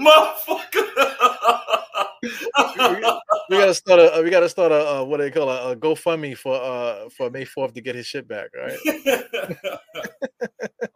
Motherfucker 0.00 1.82
we, 2.22 3.56
gotta 3.56 3.74
start 3.74 4.00
a 4.00 4.22
we 4.22 4.30
gotta 4.30 4.48
start 4.48 4.72
a, 4.72 5.04
what 5.04 5.18
do 5.18 5.24
they 5.24 5.30
call 5.30 5.48
a, 5.48 5.72
a 5.72 5.76
GoFundMe 5.76 6.36
for 6.36 6.54
uh 6.54 7.08
for 7.10 7.30
May 7.30 7.44
fourth 7.44 7.74
to 7.74 7.80
get 7.80 7.94
his 7.94 8.06
shit 8.06 8.26
back, 8.28 8.48
right? 8.56 8.78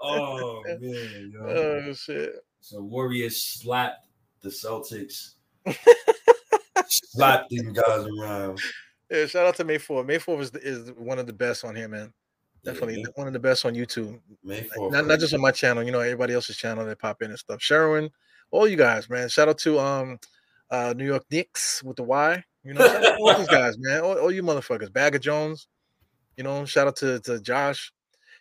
oh 0.01 0.63
man, 0.81 1.33
yo. 1.33 1.41
oh 1.41 1.93
shit! 1.93 2.35
So 2.61 2.83
Warriors 2.83 3.43
slapped 3.43 4.07
the 4.41 4.49
Celtics, 4.49 5.35
slapped 6.87 7.51
these 7.51 7.63
guys 7.63 8.07
around. 8.19 8.61
Yeah, 9.11 9.27
shout 9.27 9.47
out 9.47 9.57
to 9.57 9.65
May 9.65 9.79
fourth. 9.79 10.07
May 10.07 10.19
fourth 10.19 10.43
is 10.43 10.51
is 10.63 10.93
one 10.97 11.19
of 11.19 11.27
the 11.27 11.33
best 11.33 11.65
on 11.65 11.75
here, 11.75 11.89
man. 11.89 12.13
Definitely 12.65 13.01
yeah, 13.01 13.07
one 13.15 13.27
of 13.27 13.33
the 13.33 13.39
best 13.39 13.65
on 13.65 13.75
YouTube. 13.75 14.21
May 14.45 14.61
4th, 14.61 14.93
not, 14.93 15.07
not 15.07 15.19
just 15.19 15.33
on 15.33 15.41
my 15.41 15.51
channel, 15.51 15.83
you 15.83 15.93
know, 15.93 16.01
everybody 16.01 16.35
else's 16.35 16.59
channel 16.59 16.85
that 16.85 16.99
pop 16.99 17.23
in 17.23 17.31
and 17.31 17.39
stuff. 17.39 17.63
Sharon, 17.63 18.11
all 18.51 18.69
you 18.69 18.77
guys, 18.77 19.09
man. 19.09 19.31
Shout 19.31 19.49
out 19.49 19.57
to 19.59 19.79
um 19.79 20.19
uh, 20.71 20.95
New 20.97 21.07
York 21.07 21.25
Knicks 21.31 21.83
with 21.83 21.97
the 21.97 22.03
Y. 22.03 22.45
You 22.65 22.75
know, 22.75 23.17
all 23.21 23.39
these 23.39 23.49
guys, 23.49 23.77
man, 23.79 24.03
all, 24.03 24.19
all, 24.19 24.31
you 24.31 24.43
motherfuckers. 24.43 24.93
Bag 24.93 25.15
of 25.15 25.23
Jones. 25.23 25.69
You 26.37 26.45
know, 26.45 26.65
shout 26.65 26.87
out 26.87 26.97
to, 26.97 27.21
to 27.21 27.41
Josh. 27.41 27.93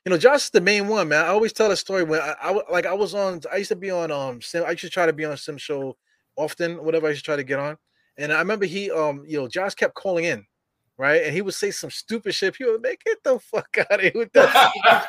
You 0.05 0.11
know, 0.11 0.17
Josh 0.17 0.45
is 0.45 0.49
the 0.49 0.61
main 0.61 0.87
one, 0.87 1.09
man. 1.09 1.25
I 1.25 1.29
always 1.29 1.53
tell 1.53 1.71
a 1.71 1.75
story 1.75 2.03
when 2.03 2.21
I, 2.21 2.35
I 2.41 2.61
like 2.71 2.85
I 2.85 2.93
was 2.93 3.13
on. 3.13 3.41
I 3.51 3.57
used 3.57 3.69
to 3.69 3.75
be 3.75 3.91
on 3.91 4.11
um. 4.11 4.41
Sim, 4.41 4.63
I 4.65 4.71
used 4.71 4.81
to 4.81 4.89
try 4.89 5.05
to 5.05 5.13
be 5.13 5.25
on 5.25 5.37
Sim 5.37 5.57
Show 5.57 5.97
often, 6.35 6.83
whatever 6.83 7.07
I 7.07 7.11
used 7.11 7.21
to 7.21 7.25
try 7.25 7.35
to 7.35 7.43
get 7.43 7.59
on. 7.59 7.77
And 8.17 8.33
I 8.33 8.39
remember 8.39 8.65
he 8.65 8.91
um, 8.91 9.23
you 9.25 9.39
know, 9.39 9.47
Josh 9.47 9.75
kept 9.75 9.95
calling 9.95 10.25
in 10.25 10.45
right? 10.99 11.23
And 11.23 11.33
he 11.33 11.41
would 11.41 11.53
say 11.53 11.71
some 11.71 11.89
stupid 11.89 12.35
shit. 12.35 12.57
He 12.57 12.65
would 12.65 12.81
make 12.81 13.01
it 13.05 13.23
the 13.23 13.39
fuck 13.39 13.75
out 13.79 13.91
of 13.93 14.01
here 14.01 14.11
with 14.13 14.31
that 14.33 14.51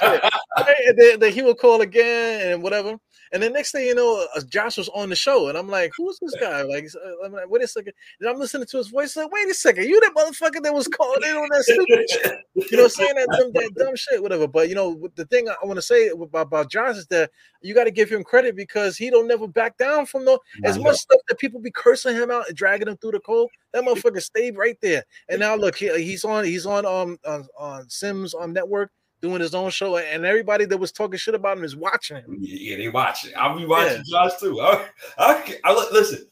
shit. 0.00 0.32
Right? 0.58 0.74
And 0.88 0.98
then, 0.98 1.20
then, 1.20 1.32
he 1.32 1.42
would 1.42 1.58
call 1.58 1.80
again 1.80 2.52
and 2.52 2.62
whatever. 2.62 2.98
And 3.32 3.42
the 3.42 3.48
next 3.48 3.70
thing 3.70 3.86
you 3.86 3.94
know, 3.94 4.26
uh, 4.34 4.40
Josh 4.48 4.76
was 4.76 4.88
on 4.88 5.08
the 5.08 5.14
show, 5.14 5.48
and 5.48 5.56
I'm 5.56 5.68
like, 5.68 5.92
"Who's 5.96 6.18
this 6.18 6.34
guy?" 6.40 6.62
Like, 6.62 6.88
uh, 6.96 7.24
I'm 7.24 7.32
like, 7.32 7.48
"Wait 7.48 7.62
a 7.62 7.68
second. 7.68 7.92
And 8.18 8.28
I'm 8.28 8.38
listening 8.40 8.66
to 8.66 8.78
his 8.78 8.88
voice. 8.88 9.14
Like, 9.14 9.30
wait 9.30 9.48
a 9.48 9.54
second, 9.54 9.84
you 9.84 10.00
that 10.00 10.14
motherfucker 10.16 10.60
that 10.62 10.74
was 10.74 10.88
calling 10.88 11.22
in 11.22 11.36
on 11.36 11.48
that 11.50 11.62
stupid 11.62 12.10
shit. 12.10 12.72
You 12.72 12.78
know, 12.78 12.88
saying 12.88 13.14
that 13.14 13.28
dumb, 13.38 13.52
that 13.52 13.70
dumb 13.76 13.94
shit, 13.94 14.20
whatever. 14.20 14.48
But 14.48 14.68
you 14.68 14.74
know, 14.74 15.08
the 15.14 15.26
thing 15.26 15.48
I 15.48 15.64
want 15.64 15.76
to 15.76 15.82
say 15.82 16.08
about, 16.08 16.46
about 16.48 16.70
Josh 16.70 16.96
is 16.96 17.06
that 17.06 17.30
you 17.62 17.72
got 17.72 17.84
to 17.84 17.92
give 17.92 18.10
him 18.10 18.24
credit 18.24 18.56
because 18.56 18.96
he 18.96 19.10
don't 19.10 19.28
never 19.28 19.46
back 19.46 19.76
down 19.76 20.06
from 20.06 20.24
the 20.24 20.36
as 20.64 20.78
much 20.78 20.96
stuff 20.96 21.20
that 21.28 21.38
people 21.38 21.60
be 21.60 21.70
cursing 21.70 22.16
him 22.16 22.32
out 22.32 22.48
and 22.48 22.56
dragging 22.56 22.88
him 22.88 22.96
through 22.96 23.12
the 23.12 23.20
cold. 23.20 23.48
That 23.72 23.84
motherfucker 23.86 24.22
stayed 24.22 24.56
right 24.56 24.78
there. 24.82 25.04
And 25.28 25.38
now 25.38 25.54
look, 25.54 25.76
he, 25.76 25.88
he's 26.02 26.24
on 26.24 26.44
he's 26.44 26.66
on 26.66 26.84
um 26.84 27.18
on, 27.24 27.46
on 27.56 27.88
Sims 27.88 28.34
on 28.34 28.52
network 28.52 28.90
doing 29.20 29.40
his 29.40 29.54
own 29.54 29.70
show, 29.70 29.98
and 29.98 30.24
everybody 30.24 30.64
that 30.64 30.78
was 30.78 30.92
talking 30.92 31.18
shit 31.18 31.34
about 31.34 31.58
him 31.58 31.64
is 31.64 31.76
watching 31.76 32.16
him. 32.16 32.36
Yeah, 32.40 32.76
they 32.76 32.88
watching. 32.88 33.32
I'll 33.36 33.58
be 33.58 33.66
watching 33.66 34.02
yeah. 34.06 34.28
Josh 34.28 34.40
too. 34.40 34.60
I, 34.60 34.86
I, 35.18 35.58
I, 35.64 35.88
listen. 35.92 36.26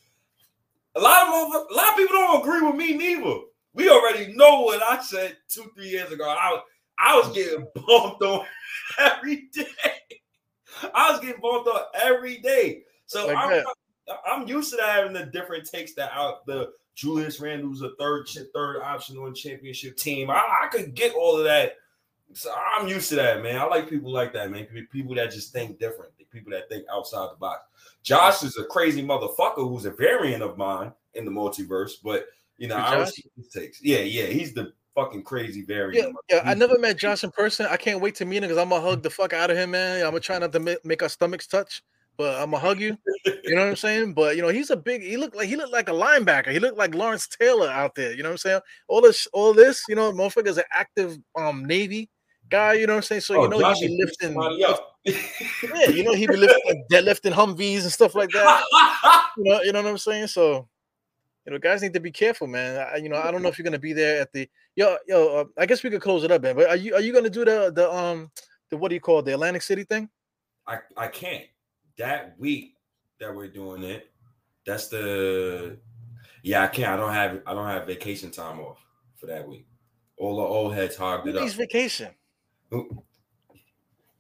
A 0.95 1.01
lot 1.01 1.29
of 1.29 1.55
a 1.71 1.75
lot 1.75 1.91
of 1.91 1.97
people 1.97 2.17
don't 2.17 2.41
agree 2.41 2.67
with 2.67 2.77
me 2.77 2.97
neither. 2.97 3.41
We 3.75 3.89
already 3.89 4.33
know 4.35 4.63
what 4.63 4.83
I 4.83 5.01
said 5.03 5.37
two 5.49 5.71
three 5.77 5.89
years 5.89 6.11
ago. 6.11 6.29
I 6.29 6.61
I 6.99 7.17
was 7.17 7.33
getting 7.35 7.67
bumped 7.75 8.23
on 8.23 8.45
every 8.99 9.49
day. 9.53 9.67
I 10.95 11.13
was 11.13 11.21
getting 11.21 11.41
bumped 11.41 11.69
on 11.69 11.83
every 11.95 12.39
day. 12.39 12.83
So 13.07 13.27
like 13.29 13.37
I'm, 13.37 13.65
I'm 14.27 14.49
used 14.49 14.75
to 14.75 14.83
having 14.83 15.13
the 15.13 15.27
different 15.27 15.67
takes 15.67 15.95
that 15.95 16.11
out 16.13 16.47
the 16.47 16.73
Julius 16.95 17.39
Randle's 17.39 17.83
a 17.83 17.91
third 17.99 18.29
third 18.53 18.83
option 18.83 19.19
on 19.19 19.35
championship 19.35 19.97
team. 19.97 20.31
I, 20.31 20.43
I 20.65 20.69
could 20.69 20.95
get 20.95 21.15
all 21.15 21.39
of 21.39 21.45
that 21.45 21.75
so 22.35 22.53
I'm 22.79 22.89
used 22.89 23.09
to 23.11 23.15
that, 23.17 23.43
man. 23.43 23.59
I 23.59 23.65
like 23.65 23.89
people 23.89 24.13
like 24.13 24.33
that, 24.35 24.51
man. 24.51 24.67
People 24.93 25.15
that 25.15 25.31
just 25.31 25.53
think 25.53 25.79
different, 25.79 26.13
people 26.31 26.53
that 26.53 26.69
think 26.69 26.85
outside 26.93 27.29
the 27.33 27.37
box. 27.37 27.61
Josh 28.03 28.43
is 28.43 28.57
a 28.59 28.65
crazy 28.65 29.03
motherfucker 29.03 29.69
who's 29.69 29.87
a 29.87 29.91
variant 29.91 30.43
of 30.43 30.57
mine 30.57 30.93
in 31.15 31.25
the 31.25 31.31
multiverse, 31.31 31.93
but 32.03 32.27
you 32.59 32.69
know, 32.69 32.77
I 32.77 32.95
always 32.95 33.21
his 33.37 33.49
takes. 33.49 33.83
Yeah, 33.83 33.99
yeah, 33.99 34.27
he's 34.27 34.53
the 34.53 34.73
fucking 34.95 35.23
crazy 35.23 35.63
variant. 35.63 36.15
Yeah, 36.29 36.37
yeah. 36.37 36.51
I 36.51 36.55
never 36.55 36.79
met 36.79 36.99
Josh 36.99 37.25
in 37.25 37.31
person. 37.31 37.67
I 37.71 37.77
can't 37.77 38.01
wait 38.01 38.15
to 38.17 38.25
meet 38.25 38.39
him 38.39 38.43
because 38.45 38.59
I'm 38.59 38.69
gonna 38.69 38.83
hug 38.83 39.03
the 39.03 39.11
fuck 39.11 39.33
out 39.33 39.51
of 39.51 39.57
him, 39.57 39.71
man. 39.71 40.05
I'm 40.05 40.11
gonna 40.11 40.21
try 40.21 40.39
not 40.39 40.53
to 40.53 40.79
make 40.85 41.03
our 41.03 41.09
stomachs 41.09 41.47
touch, 41.47 41.83
but 42.17 42.35
I'm 42.41 42.51
gonna 42.51 42.63
hug 42.63 42.81
you. 42.81 42.99
You 43.25 43.55
know 43.55 43.63
what 43.63 43.71
I'm 43.71 43.77
saying? 43.77 44.15
But 44.15 44.37
you 44.37 44.43
know, 44.43 44.49
he's 44.49 44.71
a 44.71 44.77
big. 44.77 45.03
He 45.03 45.17
looked 45.17 45.37
like 45.37 45.49
he 45.49 45.57
looked 45.57 45.73
like 45.73 45.89
a 45.89 45.93
linebacker. 45.93 46.51
He 46.51 46.59
looked 46.59 46.77
like 46.77 46.95
Lawrence 46.95 47.29
Taylor 47.29 47.71
out 47.71 47.95
there. 47.95 48.13
You 48.13 48.23
know 48.23 48.31
what 48.31 48.35
I'm 48.35 48.39
saying? 48.39 48.61
All 48.89 49.01
this, 49.01 49.27
all 49.33 49.55
this. 49.55 49.83
You 49.89 49.95
know, 49.95 50.13
motherfucker's 50.13 50.59
an 50.59 50.65
active 50.73 51.17
um 51.37 51.65
Navy 51.65 52.11
guy, 52.51 52.75
you 52.75 52.87
know 52.87 52.95
what 52.95 52.99
I'm 52.99 53.03
saying? 53.03 53.21
So 53.23 53.37
oh, 53.37 53.43
you 53.45 53.49
know 53.49 53.61
Josh 53.61 53.79
he 53.79 53.89
be 53.89 53.97
lifting. 53.97 54.35
yeah, 55.05 55.89
you 55.91 56.03
know 56.05 56.15
he 56.15 56.27
be 56.27 56.37
lifting 56.37 56.85
deadlifting 56.91 57.33
Humvees 57.33 57.83
and 57.83 57.93
stuff 57.93 58.15
like 58.15 58.31
that. 58.31 58.63
you 59.37 59.45
know, 59.45 59.63
you 59.63 59.73
know 59.73 59.83
what 59.83 59.91
I'm 59.91 59.99
saying? 59.99 60.29
So 60.29 60.69
you 61.49 61.53
know, 61.53 61.59
guys 61.59 61.81
need 61.81 61.95
to 61.95 62.01
be 62.01 62.11
careful, 62.11 62.47
man. 62.47 62.87
I, 62.93 62.97
you 62.97 63.09
know, 63.09 63.17
I 63.17 63.31
don't 63.31 63.43
know 63.43 63.49
if 63.49 63.59
you're 63.59 63.65
gonna 63.65 63.79
be 63.79 63.95
there 63.95 64.21
at 64.21 64.33
the 64.33 64.49
yo 64.77 64.99
yo. 65.07 65.37
Uh, 65.37 65.45
I 65.57 65.65
guess 65.65 65.83
we 65.83 65.89
could 65.89 66.03
close 66.03 66.23
it 66.25 66.31
up, 66.31 66.43
man. 66.43 66.55
But 66.55 66.69
are 66.69 66.77
you 66.77 66.95
are 66.95 67.01
you 67.01 67.13
gonna 67.13 67.31
do 67.31 67.45
the 67.45 67.73
the 67.75 67.91
um 67.91 68.31
the 68.69 68.77
what 68.77 68.91
do 68.91 68.95
you 68.95 69.01
call 69.01 69.21
it, 69.21 69.25
the 69.25 69.33
Atlantic 69.33 69.63
City 69.63 69.85
thing? 69.85 70.11
I 70.67 70.81
I 70.97 71.09
can't. 71.09 71.45
That 71.97 72.39
week 72.39 72.75
that 73.19 73.35
we're 73.35 73.49
doing 73.49 73.83
it, 73.83 74.11
that's 74.67 74.89
the 74.89 75.79
yeah. 76.43 76.65
I 76.65 76.67
can't. 76.67 76.89
I 76.89 76.97
don't 76.97 77.15
have 77.15 77.41
I 77.47 77.55
don't 77.55 77.67
have 77.67 77.87
vacation 77.87 78.31
time 78.31 78.61
off 78.61 78.85
for 79.17 79.27
that 79.27 79.49
week. 79.49 79.67
All 80.19 80.37
the 80.37 80.43
old 80.43 80.75
heads 80.75 80.97
hogged 80.97 81.29
it 81.29 81.37
up. 81.37 81.49
vacation? 81.51 82.09
Who 82.71 83.03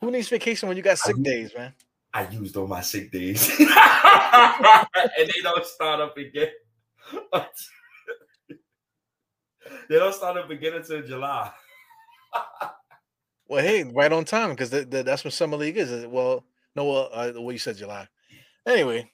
Who 0.01 0.11
needs 0.11 0.29
vacation 0.29 0.69
when 0.69 0.77
you 0.77 0.83
got 0.83 0.99
sick 0.99 1.17
I, 1.19 1.23
days, 1.23 1.53
man? 1.57 1.73
I 2.13 2.29
used 2.29 2.57
all 2.57 2.67
my 2.67 2.81
sick 2.81 3.13
days, 3.13 3.49
and 3.61 3.69
they 5.17 5.43
don't 5.43 5.65
start 5.65 6.01
up 6.01 6.17
again. 6.17 6.49
they 9.89 9.99
don't 9.99 10.15
start 10.15 10.39
up 10.39 10.51
again 10.51 10.75
until 10.75 11.03
July. 11.03 11.51
well, 13.49 13.63
hey, 13.63 13.85
right 13.85 14.13
on 14.13 14.25
time 14.25 14.51
because 14.51 14.71
that's 14.71 15.25
what 15.25 15.33
summer 15.33 15.57
league 15.57 15.77
is. 15.77 16.07
Well, 16.07 16.45
no, 16.75 16.91
uh, 16.91 17.33
well, 17.37 17.53
you 17.53 17.59
said 17.59 17.77
July. 17.77 18.09
Anyway, 18.67 19.11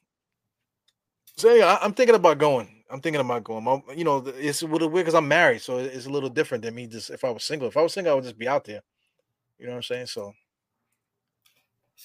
so 1.37 1.53
yeah, 1.53 1.79
I, 1.81 1.85
am 1.85 1.95
thinking 1.95 2.15
about 2.15 2.39
going. 2.39 2.69
I'm 2.91 3.01
thinking 3.01 3.21
about 3.21 3.43
going. 3.43 3.65
My, 3.65 3.81
you 3.97 4.05
know, 4.05 4.19
it's 4.27 4.63
a 4.63 4.67
little 4.67 4.89
weird 4.89 5.07
because 5.07 5.17
I'm 5.17 5.27
married, 5.27 5.63
so 5.63 5.79
it's 5.79 6.07
a 6.07 6.11
little 6.11 6.29
different 6.29 6.63
than 6.63 6.75
me. 6.75 6.87
Just 6.87 7.11
if 7.11 7.25
I 7.25 7.31
was 7.31 7.43
single, 7.45 7.69
if 7.69 7.77
I 7.77 7.83
was 7.83 7.93
single, 7.93 8.13
I 8.13 8.15
would 8.15 8.25
just 8.25 8.39
be 8.39 8.49
out 8.49 8.65
there. 8.65 8.83
You 9.59 9.67
know 9.67 9.73
what 9.73 9.77
I'm 9.77 9.83
saying? 9.83 10.07
So 10.07 10.33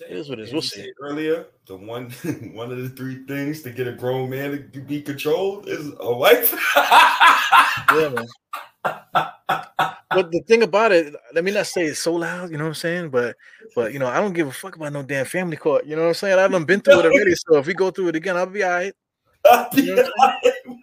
it 0.01 0.15
is 0.15 0.29
what 0.29 0.39
it 0.39 0.43
is. 0.43 0.53
We'll 0.53 0.61
see. 0.61 0.91
Earlier, 1.01 1.47
the 1.65 1.75
one 1.75 2.11
one 2.53 2.71
of 2.71 2.77
the 2.77 2.89
three 2.89 3.25
things 3.25 3.61
to 3.63 3.71
get 3.71 3.87
a 3.87 3.91
grown 3.91 4.29
man 4.29 4.69
to 4.71 4.81
be 4.81 5.01
controlled 5.01 5.67
is 5.67 5.91
a 5.99 6.13
wife. 6.15 6.51
yeah, 6.75 8.09
man. 8.09 8.27
but 8.83 10.31
the 10.31 10.41
thing 10.47 10.63
about 10.63 10.91
it, 10.91 11.13
let 11.33 11.43
me 11.43 11.51
not 11.51 11.67
say 11.67 11.85
it 11.85 11.95
so 11.95 12.13
loud, 12.13 12.51
you 12.51 12.57
know 12.57 12.63
what 12.65 12.69
I'm 12.69 12.75
saying? 12.75 13.09
But 13.09 13.35
but 13.75 13.91
you 13.91 13.99
know, 13.99 14.07
I 14.07 14.21
don't 14.21 14.33
give 14.33 14.47
a 14.47 14.51
fuck 14.51 14.75
about 14.75 14.93
no 14.93 15.03
damn 15.03 15.25
family 15.25 15.57
court. 15.57 15.85
You 15.85 15.95
know 15.95 16.03
what 16.03 16.09
I'm 16.09 16.13
saying? 16.13 16.37
I 16.37 16.43
haven't 16.43 16.65
been 16.65 16.81
through 16.81 16.99
it 16.99 17.05
already. 17.11 17.35
So 17.35 17.57
if 17.57 17.67
we 17.67 17.73
go 17.73 17.91
through 17.91 18.09
it 18.09 18.15
again, 18.15 18.37
I'll 18.37 18.45
be 18.45 18.63
all 18.63 18.69
right. 18.69 18.93
I'll 19.45 19.69
be, 19.71 19.81
you 19.83 19.95
know 19.95 20.09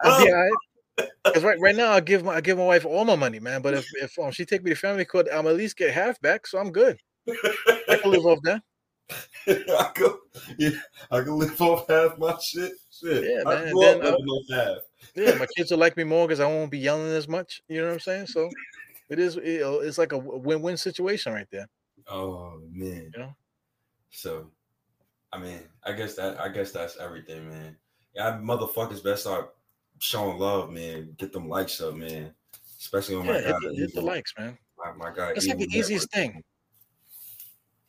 I'll 0.03 0.25
be 0.25 0.31
all 0.31 0.39
right. 0.39 0.53
Because 0.97 1.45
right, 1.45 1.59
right 1.61 1.77
now 1.77 1.93
I 1.93 2.01
give 2.01 2.25
my 2.25 2.35
I 2.35 2.41
give 2.41 2.59
my 2.59 2.65
wife 2.65 2.85
all 2.85 3.05
my 3.05 3.17
money, 3.17 3.41
man. 3.41 3.63
But 3.63 3.75
if 3.75 3.87
if 4.01 4.19
um, 4.19 4.31
she 4.31 4.45
take 4.45 4.63
me 4.63 4.71
to 4.71 4.77
family 4.77 5.05
court, 5.05 5.27
I'm 5.33 5.47
at 5.47 5.57
least 5.57 5.77
get 5.77 5.93
half 5.93 6.21
back, 6.21 6.47
so 6.47 6.59
I'm 6.59 6.73
good. 6.73 6.99
I 7.29 7.99
can 8.01 8.11
live 8.11 8.27
off 8.27 8.39
that. 8.43 8.63
I 9.49 9.91
can, 9.95 10.15
yeah, 10.59 10.71
I 11.11 11.21
can 11.21 11.39
live 11.39 11.61
off 11.61 11.89
half 11.89 12.19
my 12.19 12.37
shit. 12.43 12.73
Shit. 12.91 13.25
Yeah, 13.25 13.45
man. 13.45 13.69
I 13.69 13.73
then, 13.81 14.03
uh, 14.03 14.17
half. 14.51 14.79
yeah, 15.15 15.35
my 15.39 15.47
kids 15.57 15.71
will 15.71 15.79
like 15.79 15.97
me 15.97 16.05
more 16.05 16.27
because 16.27 16.41
I 16.41 16.47
won't 16.47 16.71
be 16.71 16.79
yelling 16.79 17.13
as 17.13 17.29
much. 17.29 17.63
You 17.69 17.81
know 17.81 17.89
what 17.89 17.95
I'm 17.95 18.01
saying? 18.01 18.27
So 18.27 18.51
it 19.09 19.19
is. 19.19 19.39
It's 19.41 19.99
like 19.99 20.13
a 20.13 20.19
win-win 20.19 20.77
situation 20.77 21.33
right 21.33 21.49
there. 21.51 21.69
Oh 22.09 22.61
man. 22.73 23.11
You 23.15 23.21
know. 23.21 23.37
So, 24.11 24.51
I 25.33 25.39
mean, 25.39 25.61
I 25.85 25.93
guess 25.93 26.15
that 26.15 26.41
I 26.41 26.49
guess 26.49 26.73
that's 26.73 26.97
everything, 26.97 27.49
man. 27.49 27.77
Yeah, 28.15 28.39
motherfuckers 28.43 29.05
best 29.05 29.23
start 29.23 29.56
showing 29.99 30.39
love, 30.39 30.71
man. 30.71 31.15
Get 31.17 31.33
them 31.33 31.49
likes 31.49 31.81
up, 31.81 31.95
man. 31.95 32.33
Especially 32.79 33.17
on 33.17 33.25
yeah, 33.25 33.33
my 33.33 33.39
hit, 33.41 33.57
the, 33.63 33.75
hit 33.75 33.95
the 33.95 34.01
likes, 34.01 34.33
man. 34.39 34.57
My, 34.79 34.93
my 34.93 35.15
guy. 35.15 35.33
That's 35.33 35.47
like 35.47 35.59
the 35.59 35.77
easiest 35.77 36.11
thing. 36.11 36.43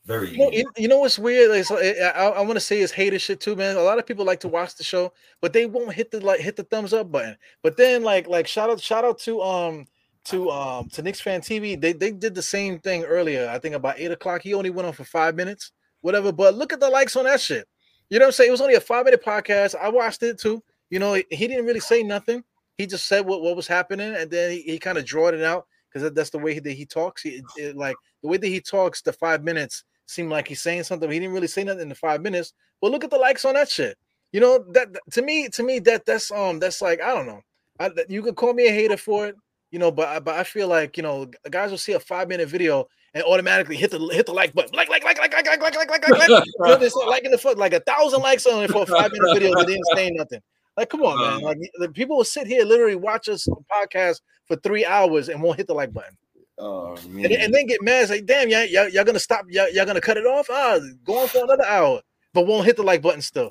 Very 0.05 0.31
you 0.31 0.37
know, 0.37 0.51
you, 0.51 0.71
you 0.77 0.87
know 0.87 0.99
what's 0.99 1.19
weird? 1.19 1.51
Like, 1.51 1.65
so 1.65 1.77
I, 1.77 2.29
I 2.29 2.41
want 2.41 2.53
to 2.53 2.61
say 2.61 2.79
it's 2.79 2.93
hater 2.93 3.19
shit 3.19 3.41
too, 3.41 3.57
man. 3.57 3.75
A 3.75 3.81
lot 3.81 3.99
of 3.99 4.05
people 4.05 4.23
like 4.23 4.39
to 4.39 4.47
watch 4.47 4.75
the 4.75 4.83
show, 4.83 5.11
but 5.41 5.51
they 5.51 5.65
won't 5.65 5.93
hit 5.93 6.11
the 6.11 6.21
like 6.21 6.39
hit 6.39 6.55
the 6.55 6.63
thumbs 6.63 6.93
up 6.93 7.11
button. 7.11 7.35
But 7.61 7.75
then 7.75 8.03
like 8.03 8.25
like 8.25 8.47
shout 8.47 8.69
out 8.69 8.79
shout 8.79 9.03
out 9.03 9.19
to 9.19 9.41
um 9.41 9.85
to 10.25 10.49
um 10.49 10.87
to 10.93 11.01
Knicks 11.01 11.19
fan 11.19 11.41
TV. 11.41 11.79
They 11.79 11.91
they 11.91 12.11
did 12.11 12.35
the 12.35 12.41
same 12.41 12.79
thing 12.79 13.03
earlier. 13.03 13.49
I 13.49 13.59
think 13.59 13.75
about 13.75 13.99
eight 13.99 14.11
o'clock. 14.11 14.41
He 14.41 14.53
only 14.53 14.69
went 14.69 14.87
on 14.87 14.93
for 14.93 15.03
five 15.03 15.35
minutes, 15.35 15.73
whatever. 15.99 16.31
But 16.31 16.55
look 16.55 16.71
at 16.71 16.79
the 16.79 16.89
likes 16.89 17.17
on 17.17 17.25
that 17.25 17.41
shit. 17.41 17.67
You 18.09 18.19
know 18.19 18.23
what 18.23 18.29
I'm 18.29 18.31
saying? 18.33 18.47
It 18.47 18.51
was 18.51 18.61
only 18.61 18.75
a 18.75 18.79
five 18.79 19.03
minute 19.03 19.25
podcast. 19.25 19.75
I 19.75 19.89
watched 19.89 20.23
it 20.23 20.39
too. 20.39 20.63
You 20.89 20.99
know, 20.99 21.13
he 21.13 21.47
didn't 21.47 21.65
really 21.65 21.79
say 21.79 22.03
nothing. 22.03 22.43
He 22.77 22.85
just 22.85 23.07
said 23.07 23.25
what, 23.25 23.41
what 23.41 23.55
was 23.55 23.67
happening, 23.67 24.15
and 24.15 24.29
then 24.29 24.51
he, 24.51 24.61
he 24.61 24.79
kind 24.79 24.97
of 24.97 25.05
drawed 25.05 25.33
it 25.33 25.43
out 25.43 25.65
because 25.91 26.11
that's 26.13 26.29
the 26.29 26.37
way 26.37 26.59
that 26.59 26.71
he 26.71 26.85
talks. 26.85 27.21
He 27.21 27.41
it, 27.57 27.75
like 27.75 27.95
the 28.21 28.29
way 28.29 28.37
that 28.37 28.47
he 28.47 28.61
talks. 28.61 29.01
The 29.01 29.13
five 29.13 29.43
minutes 29.43 29.83
seemed 30.05 30.29
like 30.29 30.47
he's 30.47 30.61
saying 30.61 30.83
something. 30.83 31.09
he 31.09 31.19
didn't 31.19 31.33
really 31.33 31.47
say 31.47 31.63
nothing 31.63 31.81
in 31.81 31.89
the 31.89 31.95
five 31.95 32.21
minutes. 32.21 32.53
But 32.81 32.91
look 32.91 33.03
at 33.03 33.09
the 33.09 33.17
likes 33.17 33.45
on 33.45 33.55
that 33.55 33.69
shit. 33.69 33.97
You 34.31 34.41
know 34.41 34.63
that 34.73 34.89
to 35.11 35.21
me, 35.21 35.49
to 35.49 35.63
me 35.63 35.79
that 35.79 36.05
that's 36.05 36.31
um 36.31 36.59
that's 36.59 36.81
like 36.81 37.01
I 37.01 37.13
don't 37.13 37.27
know. 37.27 37.41
I, 37.79 37.91
you 38.09 38.21
can 38.21 38.35
call 38.35 38.53
me 38.53 38.67
a 38.67 38.71
hater 38.71 38.97
for 38.97 39.27
it, 39.27 39.35
you 39.71 39.79
know, 39.79 39.91
but 39.91 40.23
but 40.23 40.35
I 40.35 40.43
feel 40.43 40.67
like 40.67 40.97
you 40.97 41.03
know 41.03 41.27
guys 41.49 41.71
will 41.71 41.77
see 41.77 41.93
a 41.93 41.99
five 41.99 42.27
minute 42.27 42.49
video 42.49 42.87
and 43.13 43.23
automatically 43.23 43.77
hit 43.77 43.91
the 43.91 43.99
hit 44.11 44.25
the 44.25 44.33
like 44.33 44.53
button, 44.53 44.75
like 44.75 44.89
like 44.89 45.03
like 45.03 45.17
like 45.17 45.33
like 45.33 45.45
like 45.47 45.61
like 45.61 45.75
like 45.75 45.89
like 45.89 46.07
like 46.09 46.29
like, 46.59 47.07
like 47.07 47.23
in 47.23 47.31
the 47.31 47.37
foot, 47.37 47.57
like 47.57 47.73
a 47.73 47.79
thousand 47.79 48.21
likes 48.21 48.45
on 48.45 48.63
it 48.63 48.71
for 48.71 48.83
a 48.83 48.85
five 48.85 49.11
minute 49.11 49.33
video 49.33 49.55
that 49.55 49.65
didn't 49.65 49.87
say 49.95 50.11
nothing. 50.11 50.41
Like, 50.77 50.89
come 50.89 51.01
on, 51.01 51.19
man! 51.19 51.41
Like 51.41 51.57
the 51.79 51.89
people 51.89 52.17
will 52.17 52.23
sit 52.23 52.45
here, 52.45 52.63
literally 52.63 52.95
watch 52.95 53.27
us 53.27 53.47
podcast 53.71 54.21
for 54.45 54.55
three 54.57 54.85
hours 54.85 55.27
and 55.27 55.41
won't 55.41 55.57
hit 55.57 55.65
the 55.65 55.73
like 55.73 55.91
button. 55.91 56.15
Oh 56.59 56.95
man. 57.09 57.25
And, 57.25 57.33
and, 57.33 57.53
then 57.53 57.65
get 57.65 57.81
mad, 57.81 58.09
like 58.09 58.25
damn, 58.25 58.47
y'all, 58.49 58.65
y'all, 58.65 58.87
y'all 58.87 59.03
gonna 59.03 59.19
stop, 59.19 59.45
y'all, 59.49 59.69
y'all 59.69 59.85
gonna 59.85 60.01
cut 60.01 60.17
it 60.17 60.25
off? 60.25 60.47
Ah, 60.51 60.79
go 61.03 61.19
on 61.19 61.27
for 61.27 61.43
another 61.43 61.65
hour, 61.65 62.01
but 62.33 62.47
won't 62.47 62.65
hit 62.65 62.77
the 62.77 62.83
like 62.83 63.01
button 63.01 63.21
still. 63.21 63.49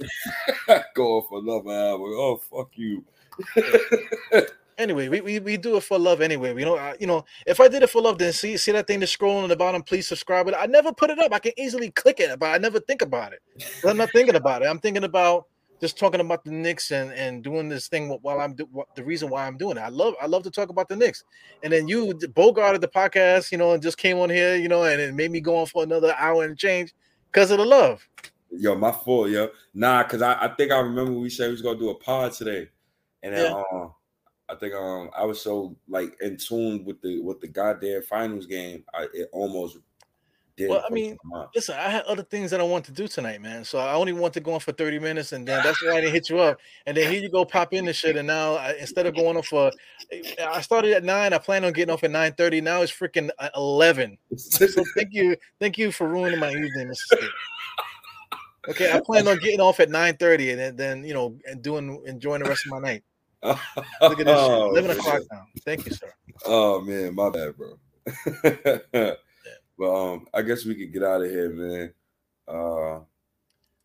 go 0.95 1.19
on 1.19 1.29
for 1.29 1.39
another 1.41 1.71
hour. 1.71 1.99
Oh, 2.01 2.37
fuck 2.37 2.71
you. 2.75 3.05
anyway, 4.79 5.09
we, 5.09 5.21
we, 5.21 5.39
we 5.39 5.57
do 5.57 5.77
it 5.77 5.83
for 5.83 5.99
love 5.99 6.21
anyway. 6.21 6.53
We 6.53 6.65
don't, 6.65 6.79
uh, 6.79 6.95
you 6.99 7.07
know, 7.07 7.25
if 7.47 7.61
I 7.61 7.69
did 7.69 7.83
it 7.83 7.91
for 7.91 8.03
love, 8.03 8.19
then 8.19 8.33
see 8.33 8.57
see 8.57 8.73
that 8.73 8.87
thing 8.87 9.01
that's 9.01 9.17
scrolling 9.17 9.43
on 9.45 9.49
the 9.49 9.57
bottom, 9.57 9.83
please 9.83 10.07
subscribe. 10.07 10.47
But 10.47 10.57
I 10.57 10.67
never 10.67 10.93
put 10.93 11.11
it 11.11 11.19
up. 11.19 11.33
I 11.33 11.39
can 11.39 11.53
easily 11.57 11.91
click 11.91 12.21
it, 12.21 12.39
but 12.39 12.47
I 12.47 12.59
never 12.59 12.81
think 12.81 13.03
about 13.03 13.33
it. 13.33 13.41
I'm 13.85 13.97
not 13.97 14.11
thinking 14.13 14.37
about 14.37 14.63
it. 14.63 14.67
I'm 14.67 14.79
thinking 14.79 15.05
about 15.05 15.47
just 15.81 15.99
talking 15.99 16.21
about 16.21 16.45
the 16.45 16.51
Knicks 16.51 16.91
and, 16.91 17.13
and 17.13 17.43
doing 17.43 17.69
this 17.69 17.89
thing 17.89 18.09
while 18.23 18.41
I'm 18.41 18.55
do, 18.55 18.69
the 18.95 19.05
reason 19.05 19.29
why 19.29 19.47
I'm 19.47 19.57
doing 19.57 19.77
it. 19.77 19.81
I 19.81 19.89
love 19.89 20.15
I 20.21 20.27
love 20.27 20.43
to 20.45 20.51
talk 20.51 20.71
about 20.71 20.89
the 20.89 20.97
Knicks. 20.97 21.25
And 21.63 21.73
then 21.73 21.89
you 21.89 22.15
bogarted 22.15 22.81
the 22.81 22.89
podcast, 22.89 23.53
you 23.53 23.59
know, 23.59 23.73
and 23.73 23.83
just 23.83 23.99
came 23.99 24.19
on 24.19 24.31
here, 24.31 24.57
you 24.57 24.69
know, 24.69 24.85
and 24.85 25.01
it 25.01 25.15
made 25.15 25.31
me 25.31 25.41
go 25.41 25.57
on 25.57 25.67
for 25.67 25.83
another 25.83 26.15
hour 26.19 26.45
and 26.45 26.57
change 26.57 26.95
because 27.31 27.51
of 27.51 27.59
the 27.59 27.65
love. 27.65 28.07
Yo, 28.51 28.75
my 28.75 28.93
fault, 28.93 29.29
yo. 29.29 29.51
Nah, 29.75 30.03
because 30.03 30.23
I, 30.23 30.45
I 30.45 30.49
think 30.49 30.73
I 30.73 30.79
remember 30.79 31.13
we 31.13 31.29
said 31.29 31.47
we 31.47 31.53
was 31.53 31.63
gonna 31.63 31.79
do 31.79 31.91
a 31.91 31.95
pod 31.95 32.33
today, 32.33 32.69
and 33.23 33.35
then 33.35 33.53
yeah. 33.53 33.63
uh, 33.73 33.89
I 34.49 34.55
think 34.55 34.75
um 34.75 35.11
I 35.17 35.25
was 35.25 35.43
so 35.43 35.77
like 35.89 36.17
in 36.23 36.37
tune 36.37 36.85
with 36.85 37.03
the 37.03 37.21
with 37.21 37.41
the 37.41 37.49
goddamn 37.49 38.03
finals 38.03 38.47
game, 38.47 38.85
I 38.95 39.09
it 39.13 39.29
almost 39.33 39.79
well, 40.59 40.85
I 40.89 40.93
mean, 40.93 41.19
listen, 41.55 41.77
I 41.79 41.91
had 41.91 42.05
other 42.05 42.23
things 42.23 42.51
that 42.51 42.61
I 42.61 42.63
want 42.63 42.85
to 42.87 42.93
do 42.93 43.07
tonight, 43.07 43.43
man. 43.43 43.65
So 43.65 43.79
I 43.79 43.93
only 43.93 44.13
want 44.13 44.33
to 44.35 44.41
go 44.41 44.55
on 44.55 44.61
for 44.61 44.73
30 44.73 44.99
minutes, 44.99 45.33
and 45.33 45.47
then 45.47 45.61
that's 45.63 45.83
why 45.85 45.93
I 45.93 46.01
didn't 46.01 46.15
hit 46.15 46.31
you 46.31 46.39
up. 46.39 46.59
And 46.87 46.97
then 46.97 47.11
here 47.11 47.21
you 47.21 47.29
go, 47.29 47.45
pop 47.45 47.75
in 47.75 47.85
the 47.85 47.93
shit. 47.93 48.17
And 48.17 48.27
now 48.27 48.55
I, 48.55 48.73
instead 48.75 49.07
of 49.07 49.15
going 49.15 49.37
off 49.37 49.49
for, 49.49 49.71
I 50.43 50.61
started 50.63 50.93
at 50.93 51.05
nine. 51.05 51.33
I 51.33 51.39
plan 51.39 51.65
on 51.65 51.73
getting 51.73 51.93
off 51.93 52.05
at 52.05 52.11
9 52.11 52.33
30. 52.33 52.61
Now 52.63 52.83
it's 52.83 52.93
freaking 52.93 53.31
uh, 53.39 53.51
11. 53.57 54.17
so 54.37 54.83
thank 54.97 55.13
you, 55.13 55.37
thank 55.61 55.77
you 55.77 55.93
for 55.93 56.09
ruining 56.09 56.41
my 56.41 56.51
evening, 56.51 56.89
Mr. 56.89 57.29
Okay, 58.69 58.93
I 58.93 59.01
plan 59.01 59.29
on 59.29 59.39
getting 59.39 59.61
off 59.61 59.79
at 59.79 59.91
9 59.91 60.17
30 60.17 60.51
and 60.51 60.61
then, 60.61 60.77
then 60.77 61.05
you 61.05 61.15
know, 61.15 61.37
and 61.47 61.63
doing 61.63 62.03
enjoying 62.07 62.43
the 62.43 62.49
rest 62.49 62.67
of 62.67 62.73
my 62.73 62.81
night. 62.81 63.05
Look 63.43 63.59
at 64.21 64.27
this, 64.27 64.29
oh, 64.29 64.71
11 64.71 64.91
o'clock 64.93 65.23
now. 65.31 65.47
Thank 65.65 65.87
you, 65.87 65.93
sir. 65.93 66.13
Oh 66.45 66.81
man, 66.81 67.15
my 67.15 67.31
bad, 67.31 67.55
bro. 67.57 69.13
But 69.79 69.95
um, 69.95 70.27
I 70.33 70.43
guess 70.43 70.65
we 70.65 70.75
could 70.75 70.93
get 70.93 71.03
out 71.03 71.23
of 71.23 71.31
here, 71.31 71.51
man. 71.51 71.93
Uh, 72.49 73.01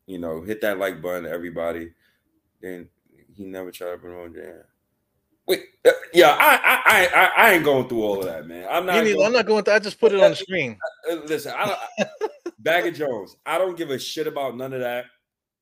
you 0.06 0.18
know, 0.18 0.42
hit 0.42 0.60
that 0.62 0.78
like 0.78 1.02
button, 1.02 1.26
everybody. 1.26 1.92
Then 2.60 2.88
he 3.34 3.44
never 3.44 3.70
tried 3.70 3.92
to 3.92 3.98
put 3.98 4.10
on 4.10 4.34
jam. 4.34 4.62
Wait, 5.46 5.64
uh, 5.86 5.90
yeah, 6.14 6.36
I, 6.38 6.80
I, 6.86 7.08
I, 7.14 7.30
I 7.36 7.52
ain't 7.52 7.64
going 7.64 7.88
through 7.88 8.02
all 8.02 8.20
of 8.20 8.26
that, 8.26 8.46
man. 8.46 8.66
I'm 8.70 8.86
not. 8.86 9.02
Going, 9.02 9.22
I'm 9.22 9.32
not 9.32 9.46
going. 9.46 9.64
Through, 9.64 9.74
I 9.74 9.78
just 9.80 9.98
put 9.98 10.12
it 10.12 10.22
on 10.22 10.30
the 10.30 10.36
screen. 10.36 10.78
Uh, 11.10 11.16
listen, 11.26 11.52
I 11.56 11.66
don't. 11.66 12.10
Bag 12.60 12.86
of 12.86 12.94
Jones. 12.94 13.36
I 13.44 13.58
don't 13.58 13.76
give 13.76 13.90
a 13.90 13.98
shit 13.98 14.28
about 14.28 14.56
none 14.56 14.72
of 14.72 14.78
that. 14.78 15.06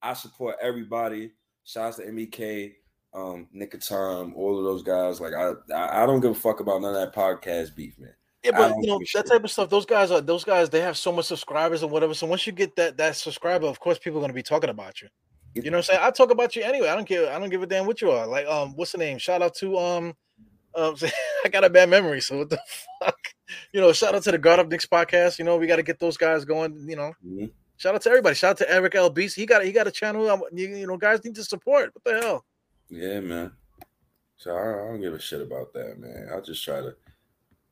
I 0.03 0.13
support 0.13 0.57
everybody. 0.61 1.33
Shouts 1.65 1.97
to 1.97 2.13
MEK, 2.13 2.75
um, 3.15 3.49
Nick 3.53 3.73
of 3.73 3.87
Time, 3.87 4.35
all 4.35 4.59
of 4.59 4.65
those 4.65 4.83
guys. 4.83 5.19
Like 5.19 5.33
I, 5.33 5.55
I 6.03 6.05
don't 6.05 6.21
give 6.21 6.33
a 6.33 6.35
fuck 6.35 6.61
about 6.61 6.83
none 6.83 6.95
of 6.95 7.01
that 7.01 7.15
podcast 7.15 7.75
beef, 7.75 7.99
man. 7.99 8.13
Yeah, 8.43 8.53
but 8.53 8.75
you 8.81 8.87
know 8.87 9.01
that 9.15 9.27
type 9.27 9.45
of 9.45 9.51
stuff. 9.51 9.69
Those 9.69 9.85
guys 9.85 10.11
are 10.11 10.21
those 10.21 10.45
guys. 10.45 10.71
They 10.71 10.81
have 10.81 10.97
so 10.97 11.13
much 11.13 11.27
subscribers 11.27 11.83
and 11.83 11.93
whatever. 11.93 12.15
So 12.15 12.27
once 12.27 12.47
you 12.47 12.53
get 12.53 12.75
that 12.77 12.97
that 12.97 13.17
subscriber, 13.17 13.67
of 13.67 13.81
course, 13.81 13.99
people 13.99 14.19
are 14.19 14.23
going 14.23 14.31
to 14.31 14.35
be 14.35 14.43
talking 14.43 14.71
about 14.71 15.03
you. 15.03 15.09
You 15.55 15.71
know 15.71 15.79
what 15.79 15.91
I'm 15.91 15.95
saying? 15.95 16.01
I 16.03 16.11
talk 16.11 16.31
about 16.31 16.55
you 16.57 16.63
anyway. 16.63 16.89
I 16.89 16.95
don't 16.95 17.07
care. 17.07 17.31
I 17.31 17.39
don't 17.39 17.51
give 17.51 17.63
a 17.63 17.67
damn 17.67 17.87
what 17.87 18.01
you 18.01 18.11
are. 18.13 18.27
Like, 18.27 18.47
um, 18.47 18.73
what's 18.77 18.93
the 18.93 18.99
name? 18.99 19.19
Shout 19.19 19.43
out 19.43 19.55
to 19.57 19.77
um, 19.77 20.15
um 20.75 20.95
I 21.45 21.49
got 21.49 21.65
a 21.65 21.71
bad 21.71 21.91
memory. 21.91 22.21
So 22.21 22.39
what 22.39 22.51
the 22.51 22.61
fuck? 23.03 23.19
You 23.73 23.81
know, 23.81 23.93
shout 23.93 24.15
out 24.15 24.23
to 24.23 24.31
the 24.31 24.39
God 24.39 24.61
of 24.61 24.69
Knicks 24.69 24.87
podcast. 24.87 25.39
You 25.39 25.45
know, 25.45 25.57
we 25.57 25.67
got 25.67 25.77
to 25.77 25.83
get 25.83 25.99
those 25.99 26.17
guys 26.17 26.45
going. 26.45 26.87
You 26.89 26.97
know, 26.97 27.13
mm-hmm. 27.27 27.47
shout 27.77 27.95
out 27.95 28.03
to 28.03 28.09
everybody. 28.09 28.37
Shout 28.37 28.53
out 28.53 28.59
to 28.59 28.73
Eric 28.73 28.95
L. 28.95 29.11
Beast. 29.11 29.37
He 29.37 29.45
got 29.45 29.65
he 29.65 29.73
got 29.73 29.87
a 29.87 29.91
channel. 29.91 30.31
Um, 30.31 30.43
you, 30.53 30.69
you 30.69 30.87
know, 30.87 30.97
guys 30.97 31.23
need 31.25 31.35
to 31.35 31.45
support. 31.45 31.91
What 31.95 32.05
the 32.05 32.23
hell? 32.23 32.45
Yeah, 32.89 33.21
man. 33.21 33.53
So 34.37 34.57
I, 34.57 34.85
I 34.85 34.89
don't 34.89 35.01
give 35.01 35.13
a 35.13 35.21
shit 35.21 35.43
about 35.43 35.75
that, 35.75 35.99
man. 35.99 36.29
I'll 36.33 36.43
just 36.43 36.65
try 36.65 36.81
to 36.81 36.95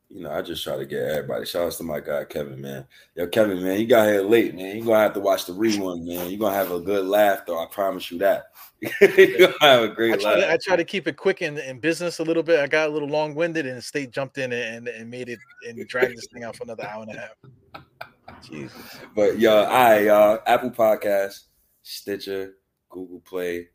you 0.09 0.23
know, 0.23 0.31
I 0.31 0.41
just 0.41 0.63
try 0.63 0.75
to 0.75 0.85
get 0.85 1.03
everybody. 1.03 1.45
Shout 1.45 1.67
out 1.67 1.71
to 1.73 1.83
my 1.83 1.99
guy 1.99 2.25
Kevin, 2.25 2.59
man. 2.59 2.87
Yo, 3.15 3.27
Kevin, 3.27 3.63
man, 3.63 3.79
you 3.79 3.85
got 3.87 4.07
here 4.07 4.23
late, 4.23 4.55
man. 4.55 4.77
You're 4.77 4.85
gonna 4.85 4.99
have 4.99 5.13
to 5.13 5.19
watch 5.19 5.45
the 5.45 5.53
rerun, 5.53 6.03
man. 6.03 6.29
You're 6.29 6.39
gonna 6.39 6.55
have 6.55 6.71
a 6.71 6.79
good 6.79 7.05
laugh, 7.05 7.45
though. 7.45 7.59
I 7.59 7.67
promise 7.67 8.09
you 8.09 8.17
that. 8.19 8.51
You're 8.81 9.49
gonna 9.49 9.53
have 9.61 9.83
a 9.83 9.87
great 9.89 10.13
I 10.13 10.17
try, 10.17 10.31
laugh. 10.31 10.39
To, 10.41 10.51
I 10.51 10.57
try 10.63 10.75
to 10.75 10.83
keep 10.83 11.07
it 11.07 11.17
quick 11.17 11.41
in, 11.41 11.57
in 11.59 11.79
business 11.79 12.19
a 12.19 12.23
little 12.23 12.43
bit. 12.43 12.59
I 12.59 12.67
got 12.67 12.89
a 12.89 12.91
little 12.91 13.07
long 13.07 13.35
winded, 13.35 13.67
and 13.67 13.83
State 13.83 14.11
jumped 14.11 14.39
in 14.39 14.51
and, 14.51 14.87
and 14.87 15.09
made 15.09 15.29
it 15.29 15.39
and 15.67 15.87
dragged 15.87 16.17
this 16.17 16.27
thing 16.33 16.43
out 16.43 16.55
for 16.55 16.63
another 16.63 16.87
hour 16.87 17.03
and 17.03 17.15
a 17.15 17.19
half. 17.19 18.41
Jesus. 18.41 18.99
But 19.15 19.37
yo, 19.37 19.63
I 19.63 20.07
uh 20.07 20.39
Apple 20.47 20.71
Podcast, 20.71 21.41
Stitcher, 21.83 22.55
Google 22.89 23.19
Play, 23.19 23.67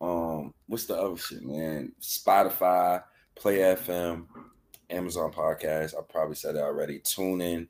um, 0.00 0.54
what's 0.66 0.86
the 0.86 0.96
other 0.96 1.16
shit, 1.16 1.42
man? 1.42 1.92
Spotify, 2.00 3.02
Play 3.34 3.58
FM. 3.58 4.26
Amazon 4.90 5.32
podcast. 5.32 5.94
I 5.96 6.02
probably 6.08 6.34
said 6.34 6.56
it 6.56 6.62
already. 6.62 6.98
Tune 7.00 7.40
in. 7.40 7.68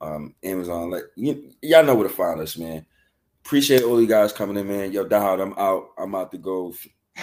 Um, 0.00 0.34
Amazon, 0.42 0.90
like 0.90 1.04
y- 1.16 1.40
y'all 1.62 1.84
know 1.84 1.94
where 1.94 2.08
to 2.08 2.14
find 2.14 2.40
us, 2.40 2.56
man. 2.58 2.84
Appreciate 3.44 3.82
all 3.82 4.00
you 4.00 4.08
guys 4.08 4.32
coming 4.32 4.56
in, 4.56 4.66
man. 4.66 4.92
Yo, 4.92 5.04
Dahad, 5.04 5.40
I'm 5.40 5.54
out. 5.58 5.90
I'm 5.98 6.14
out 6.14 6.32
to 6.32 6.38
go 6.38 6.74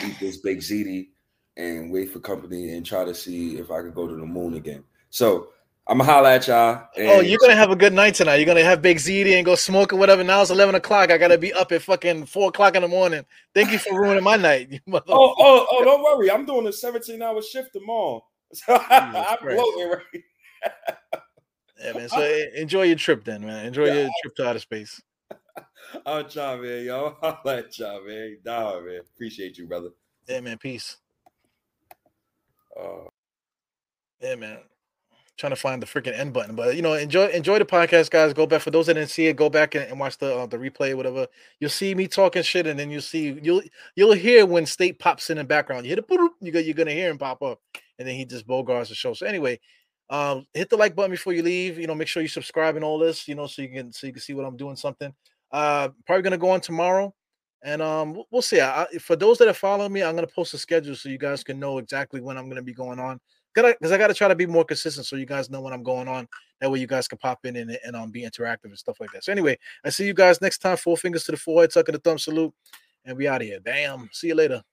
eat 0.06 0.20
this 0.20 0.38
big 0.38 0.60
ziti 0.60 1.10
and 1.58 1.92
wait 1.92 2.12
for 2.12 2.20
company 2.20 2.76
and 2.76 2.86
try 2.86 3.04
to 3.04 3.14
see 3.14 3.58
if 3.58 3.70
I 3.70 3.82
could 3.82 3.96
go 3.96 4.08
to 4.08 4.16
the 4.16 4.26
moon 4.26 4.54
again. 4.54 4.84
So 5.10 5.50
I'm 5.90 5.98
gonna 5.98 6.12
holla 6.12 6.36
at 6.36 6.48
y'all. 6.48 6.88
oh, 6.98 7.20
you're 7.20 7.40
gonna 7.40 7.56
have 7.56 7.72
a 7.72 7.76
good 7.76 7.94
night 7.94 8.14
tonight. 8.14 8.36
You're 8.36 8.46
gonna 8.46 8.64
have 8.64 8.82
big 8.82 8.98
ziti 8.98 9.34
and 9.34 9.44
go 9.44 9.56
smoke 9.56 9.92
or 9.92 9.96
whatever. 9.96 10.24
Now 10.24 10.42
it's 10.42 10.52
11 10.52 10.76
o'clock. 10.76 11.10
I 11.12 11.18
gotta 11.18 11.38
be 11.38 11.52
up 11.52 11.72
at 11.72 11.82
fucking 11.82 12.28
four 12.28 12.50
o'clock 12.50 12.76
in 12.76 12.84
the 12.84 12.88
morning. 12.88 13.26
Thank 13.56 13.72
you 13.72 13.80
for 13.80 14.00
ruining 14.00 14.24
my 14.24 14.36
night. 14.36 14.82
oh, 14.94 15.02
oh, 15.08 15.68
oh, 15.72 15.84
don't 15.84 16.04
worry. 16.04 16.30
I'm 16.30 16.46
doing 16.46 16.68
a 16.68 16.72
17 16.72 17.20
hour 17.22 17.42
shift 17.42 17.74
tomorrow. 17.74 18.24
So 18.66 18.82
I'm 18.90 19.38
floating 19.38 19.90
right. 19.90 20.24
yeah, 21.80 21.94
man. 21.94 22.10
So 22.10 22.46
enjoy 22.56 22.84
your 22.84 22.96
trip 22.96 23.24
then, 23.24 23.46
man. 23.46 23.66
Enjoy 23.66 23.86
yeah. 23.86 23.94
your 23.94 24.10
trip 24.22 24.36
to 24.38 24.50
outer 24.50 24.60
space. 24.60 25.02
I'll 26.06 26.24
man. 26.58 26.86
Yo, 26.86 27.18
I'll 27.22 27.40
let 27.46 27.78
y'all, 27.78 28.06
man. 28.06 28.38
Nah, 28.46 28.82
man. 28.82 29.02
Appreciate 29.14 29.58
you, 29.58 29.68
brother. 29.68 29.90
Yeah, 30.28 30.42
man. 30.42 30.58
Peace. 30.58 30.98
Uh, 32.80 33.10
yeah, 34.22 34.36
man. 34.36 34.58
Trying 35.40 35.52
to 35.52 35.56
find 35.56 35.82
the 35.82 35.86
freaking 35.86 36.20
end 36.20 36.34
button, 36.34 36.54
but 36.54 36.76
you 36.76 36.82
know, 36.82 36.96
enjoy 36.96 37.28
enjoy 37.28 37.60
the 37.60 37.66
podcast, 37.66 38.10
guys. 38.10 38.34
Go 38.34 38.46
back 38.46 38.60
for 38.60 38.72
those 38.72 38.88
that 38.88 38.96
didn't 38.96 39.10
see 39.10 39.28
it. 39.28 39.38
Go 39.38 39.50
back 39.50 39.74
and, 39.74 39.86
and 39.86 39.98
watch 39.98 40.18
the 40.18 40.36
uh, 40.36 40.46
the 40.46 40.58
replay, 40.58 40.94
whatever. 40.94 41.28
You'll 41.62 41.70
see 41.70 41.96
me 41.96 42.10
talking 42.10 42.44
shit, 42.44 42.68
and 42.68 42.78
then 42.78 42.92
you'll 42.92 43.02
see 43.02 43.40
you'll 43.42 43.62
you'll 43.96 44.12
hear 44.12 44.46
when 44.46 44.66
State 44.66 45.00
pops 45.00 45.30
in 45.30 45.38
the 45.38 45.46
background. 45.46 45.86
You 45.86 45.92
hit 45.92 46.00
a 46.00 46.30
you 46.42 46.52
go, 46.52 46.60
you're 46.60 46.74
gonna 46.74 46.92
hear 46.92 47.10
him 47.10 47.18
pop 47.18 47.42
up, 47.42 47.62
and 47.98 48.06
then 48.06 48.16
he 48.16 48.26
just 48.26 48.46
bogarts 48.46 48.90
the 48.90 48.96
show. 48.96 49.14
So 49.14 49.26
anyway, 49.26 49.62
um, 50.10 50.46
hit 50.54 50.70
the 50.70 50.76
like 50.76 50.94
button 50.94 51.12
before 51.12 51.32
you 51.32 51.42
leave. 51.42 51.80
You 51.80 51.88
know, 51.88 51.96
make 51.96 52.10
sure 52.10 52.22
you 52.22 52.28
subscribe 52.28 52.76
and 52.76 52.84
all 52.84 53.00
this. 53.00 53.26
You 53.26 53.36
know, 53.36 53.48
so 53.48 53.62
you 53.62 53.70
can 53.70 53.94
so 53.94 54.08
you 54.08 54.14
can 54.14 54.22
see 54.22 54.34
what 54.34 54.44
I'm 54.44 54.58
doing. 54.58 54.76
Something. 54.76 55.14
Uh, 55.54 55.88
probably 56.06 56.24
gonna 56.24 56.38
go 56.38 56.50
on 56.50 56.60
tomorrow, 56.60 57.14
and 57.64 57.82
um, 57.82 58.24
we'll 58.30 58.42
see. 58.42 58.60
I, 58.60 58.88
for 59.00 59.16
those 59.16 59.38
that 59.38 59.48
are 59.48 59.54
following 59.54 59.94
me, 59.94 60.04
I'm 60.04 60.16
gonna 60.16 60.28
post 60.28 60.54
a 60.54 60.58
schedule 60.58 60.96
so 60.96 61.08
you 61.08 61.18
guys 61.18 61.46
can 61.46 61.62
know 61.62 61.78
exactly 61.78 62.20
when 62.20 62.38
I'm 62.38 62.50
gonna 62.50 62.62
be 62.62 62.74
going 62.74 63.00
on. 63.00 63.22
Because 63.62 63.92
I 63.92 63.98
gotta 63.98 64.14
try 64.14 64.28
to 64.28 64.36
be 64.36 64.46
more 64.46 64.66
consistent 64.66 65.06
so 65.06 65.16
you 65.16 65.26
guys 65.26 65.50
know 65.50 65.62
when 65.62 65.74
I'm 65.74 65.84
going 65.84 66.08
on. 66.08 66.28
That 66.62 66.72
way 66.72 66.80
you 66.80 66.88
guys 66.88 67.08
can 67.08 67.18
pop 67.18 67.46
in 67.46 67.56
and, 67.56 67.78
and 67.86 67.96
um 67.96 68.12
be 68.12 68.24
interactive 68.24 68.66
and 68.66 68.78
stuff 68.78 69.00
like 69.00 69.12
that. 69.14 69.24
So 69.24 69.32
anyway, 69.32 69.58
I 69.84 69.90
see 69.90 70.06
you 70.06 70.14
guys 70.14 70.42
next 70.42 70.60
time. 70.60 70.78
Four 70.78 70.98
fingers 70.98 71.24
to 71.26 71.32
the 71.32 71.38
forehead, 71.38 71.72
tucking 71.72 71.94
the 71.94 72.00
thumb 72.00 72.18
salute, 72.18 72.54
and 73.06 73.18
we 73.18 73.28
out 73.28 73.42
of 73.42 73.48
here. 73.48 73.60
Damn. 73.60 74.10
See 74.12 74.28
you 74.28 74.36
later. 74.36 74.64